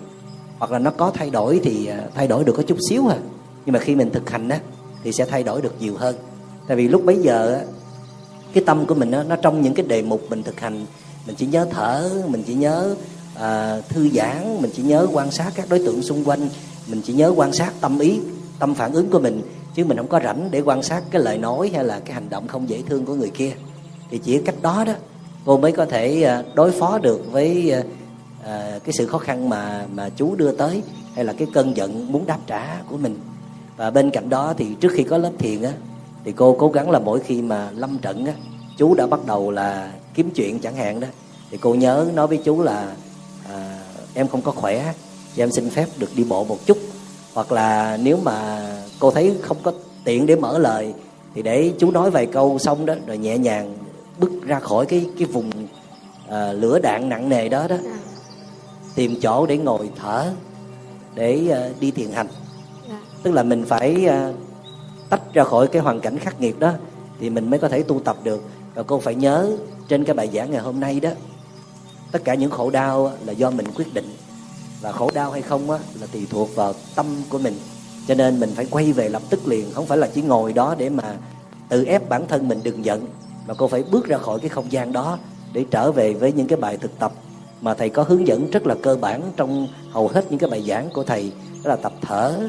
Hoặc 0.60 0.72
là 0.72 0.80
nó 0.80 0.92
có 0.92 1.12
thay 1.14 1.30
đổi 1.30 1.60
thì 1.64 1.86
à, 1.86 2.04
thay 2.16 2.28
đổi 2.28 2.44
được 2.44 2.54
có 2.58 2.64
chút 2.64 2.78
xíu 2.90 3.08
à 3.08 3.18
nhưng 3.66 3.74
mà 3.74 3.80
khi 3.80 3.96
mình 3.96 4.10
thực 4.10 4.30
hành 4.30 4.50
á 4.50 4.60
thì 5.04 5.12
sẽ 5.12 5.26
thay 5.26 5.44
đổi 5.44 5.62
được 5.62 5.76
nhiều 5.80 5.96
hơn. 5.98 6.16
Tại 6.68 6.78
vì 6.78 6.88
lúc 6.88 7.06
bấy 7.06 7.18
giờ 7.18 7.56
á 7.56 7.62
cái 8.54 8.64
tâm 8.66 8.86
của 8.86 8.96
mình 8.96 9.12
nó, 9.12 9.24
nó 9.24 9.36
trong 9.36 9.62
những 9.62 9.74
cái 9.74 9.86
đề 9.86 10.02
mục 10.02 10.22
mình 10.30 10.44
thực 10.44 10.60
hành 10.60 10.86
mình 11.28 11.36
chỉ 11.36 11.46
nhớ 11.46 11.68
thở 11.72 12.10
mình 12.28 12.44
chỉ 12.48 12.54
nhớ 12.54 12.96
à, 13.36 13.82
thư 13.90 14.10
giãn 14.10 14.62
mình 14.62 14.72
chỉ 14.76 14.84
nhớ 14.84 15.08
quan 15.14 15.32
sát 15.32 15.52
các 15.56 15.70
đối 15.70 15.80
tượng 15.80 16.02
xung 16.02 16.24
quanh 16.24 16.50
mình 16.88 17.02
chỉ 17.06 17.14
nhớ 17.14 17.34
quan 17.36 17.54
sát 17.54 17.74
tâm 17.82 18.00
ý 18.00 18.20
tâm 18.60 18.76
phản 18.76 18.94
ứng 18.94 19.10
của 19.10 19.20
mình 19.20 19.42
chứ 19.76 19.86
mình 19.86 19.98
không 19.98 20.08
có 20.08 20.20
rảnh 20.24 20.48
để 20.52 20.62
quan 20.62 20.84
sát 20.84 21.04
cái 21.12 21.22
lời 21.22 21.38
nói 21.38 21.72
hay 21.74 21.84
là 21.84 22.00
cái 22.00 22.14
hành 22.14 22.30
động 22.30 22.48
không 22.48 22.70
dễ 22.70 22.82
thương 22.82 23.06
của 23.06 23.16
người 23.16 23.30
kia. 23.30 23.52
Thì 24.12 24.18
chỉ 24.18 24.42
cách 24.42 24.56
đó 24.62 24.84
đó 24.88 24.94
cô 25.50 25.58
mới 25.58 25.72
có 25.72 25.86
thể 25.86 26.22
ờ, 26.22 26.44
đối 26.54 26.72
phó 26.72 26.98
được 26.98 27.32
với 27.32 27.72
ờ, 27.72 27.84
ờ, 28.44 28.80
cái 28.84 28.94
sự 28.94 29.06
khó 29.06 29.18
khăn 29.18 29.50
mà 29.50 29.86
mà 29.94 30.10
chú 30.10 30.36
đưa 30.36 30.52
tới 30.52 30.82
hay 31.16 31.26
là 31.26 31.34
cái 31.34 31.48
cơn 31.54 31.78
giận 31.78 32.12
muốn 32.12 32.26
đáp 32.26 32.38
trả 32.48 32.82
của 32.90 32.98
mình. 32.98 33.16
Và 33.78 33.92
bên 33.92 34.12
cạnh 34.12 34.30
đó 34.30 34.54
thì 34.58 34.66
trước 34.80 34.92
khi 34.94 35.04
có 35.04 35.18
lớp 35.18 35.32
thiền 35.40 35.62
á 35.62 35.72
thì 36.26 36.32
cô 36.32 36.56
cố 36.60 36.70
gắng 36.70 36.92
là 36.92 37.00
mỗi 37.00 37.20
khi 37.20 37.42
mà 37.42 37.72
lâm 37.72 37.98
trận 37.98 38.26
á 38.26 38.34
chú 38.78 38.96
đã 38.96 39.08
bắt 39.08 39.20
đầu 39.26 39.52
là 39.52 39.92
kiếm 40.14 40.30
chuyện 40.36 40.60
chẳng 40.60 40.76
hạn 40.76 41.00
đó 41.00 41.08
thì 41.52 41.58
cô 41.62 41.76
nhớ 41.76 42.08
nói 42.14 42.28
với 42.28 42.38
chú 42.38 42.62
là 42.62 42.96
à, 43.50 43.80
em 44.14 44.28
không 44.28 44.42
có 44.42 44.52
khỏe 44.52 44.94
thì 45.36 45.44
em 45.44 45.52
xin 45.52 45.70
phép 45.70 45.86
được 45.98 46.10
đi 46.16 46.24
bộ 46.24 46.44
một 46.44 46.66
chút. 46.66 46.78
Hoặc 47.34 47.52
là 47.52 47.98
nếu 48.04 48.18
mà 48.24 48.68
cô 49.00 49.12
thấy 49.12 49.34
không 49.42 49.58
có 49.64 49.72
tiện 50.04 50.26
để 50.26 50.36
mở 50.36 50.58
lời 50.58 50.94
thì 51.36 51.42
để 51.42 51.72
chú 51.80 51.92
nói 51.92 52.12
vài 52.12 52.26
câu 52.26 52.60
xong 52.60 52.86
đó 52.86 52.94
rồi 53.08 53.18
nhẹ 53.18 53.38
nhàng 53.38 53.76
bước 54.20 54.32
ra 54.46 54.60
khỏi 54.60 54.86
cái 54.86 55.10
cái 55.18 55.28
vùng 55.28 55.52
à, 56.30 56.54
lửa 56.54 56.80
đạn 56.80 57.10
nặng 57.10 57.30
nề 57.30 57.50
đó 57.50 57.68
đó 57.68 57.76
dạ, 57.84 57.98
tìm 58.96 59.16
chỗ 59.22 59.46
để 59.46 59.58
ngồi 59.58 59.90
thở 59.96 60.32
để 61.16 61.50
à, 61.52 61.70
đi 61.80 61.92
thiền 61.92 62.12
hành. 62.12 62.28
Dạ, 62.90 63.00
tức 63.24 63.32
là 63.32 63.44
mình 63.44 63.66
phải 63.66 64.06
à, 64.06 64.34
tách 65.10 65.34
ra 65.34 65.44
khỏi 65.44 65.68
cái 65.68 65.82
hoàn 65.82 66.00
cảnh 66.00 66.18
khắc 66.18 66.42
nghiệt 66.42 66.60
đó 66.60 66.72
thì 67.20 67.30
mình 67.30 67.50
mới 67.50 67.60
có 67.60 67.70
thể 67.70 67.84
tu 67.84 68.00
tập 68.00 68.18
được. 68.24 68.44
Và 68.76 68.84
cô 68.84 69.00
phải 69.00 69.16
nhớ 69.16 69.52
trên 69.88 70.04
cái 70.04 70.16
bài 70.16 70.30
giảng 70.34 70.52
ngày 70.52 70.62
hôm 70.62 70.80
nay 70.80 71.00
đó 71.00 71.10
tất 72.12 72.24
cả 72.24 72.34
những 72.36 72.52
khổ 72.52 72.70
đau 72.70 73.12
là 73.26 73.34
do 73.34 73.52
mình 73.52 73.66
quyết 73.76 73.94
định 73.94 74.10
và 74.82 74.92
khổ 74.92 75.12
đau 75.14 75.32
hay 75.32 75.42
không 75.42 75.72
á, 75.72 75.80
là 76.02 76.08
tùy 76.12 76.28
thuộc 76.30 76.56
vào 76.56 76.74
tâm 76.96 77.06
của 77.30 77.38
mình. 77.38 77.54
Cho 78.08 78.16
nên 78.16 78.40
mình 78.40 78.52
phải 78.56 78.66
quay 78.66 78.92
về 78.94 79.10
lập 79.10 79.22
tức 79.30 79.48
liền 79.48 79.72
không 79.74 79.86
phải 79.86 79.98
là 79.98 80.08
chỉ 80.14 80.22
ngồi 80.22 80.54
đó 80.54 80.76
để 80.78 80.90
mà 80.90 81.16
tự 81.70 81.84
ép 81.84 82.10
bản 82.10 82.28
thân 82.28 82.48
mình 82.48 82.60
đừng 82.64 82.86
giận 82.86 83.08
mà 83.50 83.56
cô 83.58 83.68
phải 83.68 83.84
bước 83.84 84.08
ra 84.08 84.18
khỏi 84.18 84.40
cái 84.40 84.50
không 84.50 84.72
gian 84.72 84.94
đó 84.94 85.18
để 85.54 85.66
trở 85.72 85.92
về 85.92 86.14
với 86.14 86.32
những 86.34 86.48
cái 86.48 86.58
bài 86.58 86.78
thực 86.78 87.00
tập 87.00 87.12
mà 87.62 87.74
thầy 87.74 87.90
có 87.90 88.04
hướng 88.04 88.28
dẫn 88.28 88.52
rất 88.52 88.68
là 88.68 88.76
cơ 88.82 88.96
bản 88.96 89.22
trong 89.38 89.68
hầu 89.92 90.08
hết 90.08 90.26
những 90.30 90.40
cái 90.40 90.50
bài 90.50 90.64
giảng 90.68 90.90
của 90.94 91.04
thầy. 91.04 91.32
Đó 91.64 91.70
là 91.70 91.76
tập 91.76 91.94
thở 92.02 92.40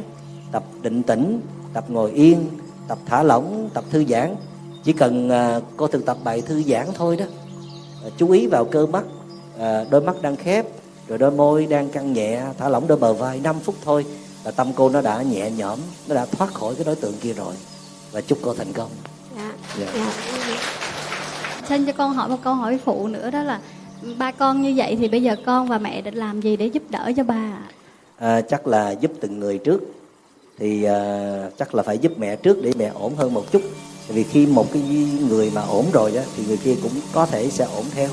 tập 0.52 0.64
định 0.82 1.02
tĩnh 1.02 1.40
tập 1.74 1.84
ngồi 1.88 2.10
yên 2.12 2.46
tập 2.88 2.98
thả 3.06 3.22
lỏng 3.22 3.70
tập 3.74 3.84
thư 3.90 4.04
giãn. 4.04 4.36
Chỉ 4.84 4.92
cần 4.92 5.30
à, 5.30 5.60
cô 5.76 5.86
thực 5.86 6.06
tập 6.06 6.16
bài 6.24 6.40
thư 6.40 6.62
giãn 6.62 6.86
thôi 6.94 7.16
đó. 7.16 7.24
À, 8.04 8.08
chú 8.16 8.30
ý 8.30 8.46
vào 8.46 8.64
cơ 8.64 8.86
mắt 8.86 9.04
à, 9.58 9.84
đôi 9.90 10.00
mắt 10.00 10.22
đang 10.22 10.36
khép 10.36 10.66
rồi 11.08 11.18
đôi 11.18 11.30
môi 11.30 11.66
đang 11.66 11.88
căng 11.88 12.12
nhẹ 12.12 12.42
thả 12.58 12.68
lỏng 12.68 12.86
đôi 12.86 12.98
bờ 12.98 13.12
vai 13.12 13.40
5 13.40 13.60
phút 13.60 13.74
thôi 13.84 14.06
là 14.44 14.50
tâm 14.50 14.72
cô 14.76 14.88
nó 14.88 15.00
đã 15.00 15.22
nhẹ 15.22 15.50
nhõm 15.50 15.78
nó 16.08 16.14
đã 16.14 16.26
thoát 16.26 16.54
khỏi 16.54 16.74
cái 16.74 16.84
đối 16.84 16.96
tượng 16.96 17.14
kia 17.20 17.32
rồi. 17.32 17.54
Và 18.12 18.20
chúc 18.20 18.38
cô 18.42 18.54
thành 18.54 18.72
công. 18.72 18.90
Dạ, 19.36 19.52
Dạ. 19.78 19.86
dạ 19.94 20.79
xin 21.70 21.86
cho 21.86 21.92
con 21.92 22.14
hỏi 22.14 22.28
một 22.28 22.38
câu 22.44 22.54
hỏi 22.54 22.78
phụ 22.84 23.08
nữa 23.08 23.30
đó 23.30 23.42
là 23.42 23.60
ba 24.18 24.30
con 24.30 24.62
như 24.62 24.72
vậy 24.76 24.96
thì 25.00 25.08
bây 25.08 25.22
giờ 25.22 25.36
con 25.46 25.68
và 25.68 25.78
mẹ 25.78 26.00
định 26.00 26.14
làm 26.14 26.40
gì 26.40 26.56
để 26.56 26.66
giúp 26.66 26.82
đỡ 26.90 27.12
cho 27.16 27.24
ba 27.24 27.58
à, 28.20 28.40
chắc 28.40 28.66
là 28.66 28.90
giúp 28.90 29.12
từng 29.20 29.40
người 29.40 29.58
trước. 29.58 29.80
Thì 30.58 30.84
à, 30.84 30.98
chắc 31.58 31.74
là 31.74 31.82
phải 31.82 31.98
giúp 31.98 32.12
mẹ 32.18 32.36
trước 32.36 32.62
để 32.62 32.72
mẹ 32.78 32.90
ổn 32.94 33.14
hơn 33.16 33.34
một 33.34 33.52
chút. 33.52 33.62
Tại 34.08 34.16
vì 34.16 34.22
khi 34.22 34.46
một 34.46 34.72
cái 34.72 34.82
người 35.28 35.50
mà 35.54 35.60
ổn 35.60 35.84
rồi 35.92 36.12
đó 36.14 36.20
thì 36.36 36.44
người 36.46 36.56
kia 36.56 36.76
cũng 36.82 36.92
có 37.12 37.26
thể 37.26 37.50
sẽ 37.50 37.64
ổn 37.64 37.84
theo. 37.94 38.08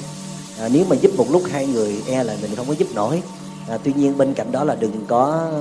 À, 0.60 0.70
nếu 0.74 0.86
mà 0.90 0.96
giúp 0.96 1.12
một 1.18 1.26
lúc 1.32 1.42
hai 1.52 1.68
người 1.68 2.02
e 2.08 2.24
là 2.24 2.36
mình 2.42 2.56
không 2.56 2.68
có 2.68 2.74
giúp 2.74 2.88
nổi. 2.96 3.22
À, 3.70 3.78
tuy 3.84 3.94
nhiên 3.94 4.18
bên 4.18 4.34
cạnh 4.34 4.52
đó 4.52 4.64
là 4.64 4.76
đừng 4.76 5.06
có 5.08 5.52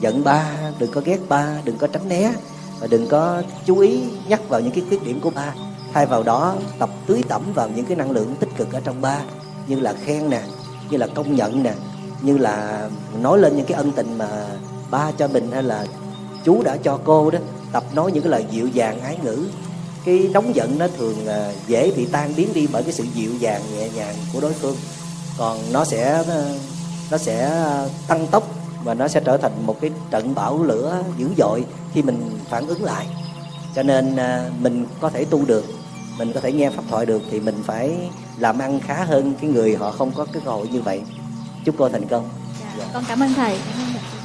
giận 0.00 0.24
ba 0.24 0.56
đừng 0.78 0.90
có 0.90 1.00
ghét 1.04 1.18
ba 1.28 1.58
đừng 1.64 1.76
có 1.76 1.86
tránh 1.86 2.08
né 2.08 2.32
và 2.80 2.86
đừng 2.86 3.06
có 3.06 3.42
chú 3.66 3.78
ý 3.78 4.00
nhắc 4.28 4.48
vào 4.48 4.60
những 4.60 4.72
cái 4.72 4.84
khuyết 4.88 5.04
điểm 5.04 5.20
của 5.20 5.30
ba 5.30 5.54
thay 5.92 6.06
vào 6.06 6.22
đó, 6.22 6.54
tập 6.78 6.90
tưới 7.06 7.22
tẩm 7.28 7.42
vào 7.54 7.68
những 7.68 7.84
cái 7.84 7.96
năng 7.96 8.10
lượng 8.10 8.36
tích 8.40 8.48
cực 8.56 8.72
ở 8.72 8.80
trong 8.84 9.00
ba, 9.00 9.20
như 9.66 9.80
là 9.80 9.94
khen 10.04 10.30
nè, 10.30 10.42
như 10.90 10.96
là 10.96 11.06
công 11.06 11.36
nhận 11.36 11.62
nè, 11.62 11.74
như 12.22 12.38
là 12.38 12.88
nói 13.20 13.38
lên 13.38 13.56
những 13.56 13.66
cái 13.66 13.76
ân 13.76 13.92
tình 13.92 14.18
mà 14.18 14.28
ba 14.90 15.10
cho 15.18 15.28
mình 15.28 15.50
hay 15.52 15.62
là 15.62 15.86
chú 16.44 16.62
đã 16.62 16.76
cho 16.76 16.98
cô 17.04 17.30
đó, 17.30 17.38
tập 17.72 17.84
nói 17.94 18.12
những 18.12 18.22
cái 18.22 18.30
lời 18.30 18.44
dịu 18.50 18.68
dàng, 18.68 19.00
ái 19.00 19.18
ngữ. 19.22 19.46
Cái 20.04 20.30
nóng 20.32 20.54
giận 20.54 20.78
nó 20.78 20.86
thường 20.98 21.26
à, 21.26 21.52
dễ 21.66 21.92
bị 21.96 22.06
tan 22.12 22.32
biến 22.36 22.48
đi 22.54 22.68
bởi 22.72 22.82
cái 22.82 22.92
sự 22.92 23.04
dịu 23.14 23.30
dàng, 23.38 23.62
nhẹ 23.76 23.88
nhàng 23.88 24.14
của 24.32 24.40
đối 24.40 24.52
phương. 24.52 24.76
Còn 25.38 25.58
nó 25.72 25.84
sẽ 25.84 26.22
ờ, 26.28 26.58
nó 27.10 27.18
sẽ 27.18 27.44
ờ, 27.44 27.88
tăng 28.08 28.26
tốc 28.26 28.42
và 28.84 28.94
nó 28.94 29.08
sẽ 29.08 29.20
trở 29.20 29.36
thành 29.36 29.52
một 29.66 29.80
cái 29.80 29.90
trận 30.10 30.34
bão 30.34 30.62
lửa 30.62 31.02
dữ 31.18 31.28
dội 31.38 31.64
khi 31.92 32.02
mình 32.02 32.30
phản 32.50 32.66
ứng 32.66 32.84
lại. 32.84 33.06
Cho 33.74 33.82
nên 33.82 34.16
à, 34.16 34.50
mình 34.58 34.86
có 35.00 35.10
thể 35.10 35.24
tu 35.24 35.44
được 35.44 35.64
mình 36.18 36.32
có 36.32 36.40
thể 36.40 36.52
nghe 36.52 36.70
pháp 36.70 36.82
thoại 36.88 37.06
được 37.06 37.22
thì 37.30 37.40
mình 37.40 37.62
phải 37.64 38.10
làm 38.38 38.58
ăn 38.58 38.80
khá 38.80 39.04
hơn 39.04 39.34
cái 39.40 39.50
người 39.50 39.76
họ 39.76 39.90
không 39.90 40.12
có 40.14 40.24
cái 40.24 40.42
cơ 40.44 40.50
hội 40.50 40.68
như 40.68 40.82
vậy. 40.82 41.02
Chúc 41.64 41.74
cô 41.78 41.88
thành 41.88 42.06
công. 42.08 42.28
Dạ, 42.78 42.84
con 42.94 43.04
cảm 43.08 43.22
ơn 43.22 43.34
thầy. 43.34 43.58
Cảm 43.66 43.86
ơn 43.86 43.92
thầy. 43.92 44.17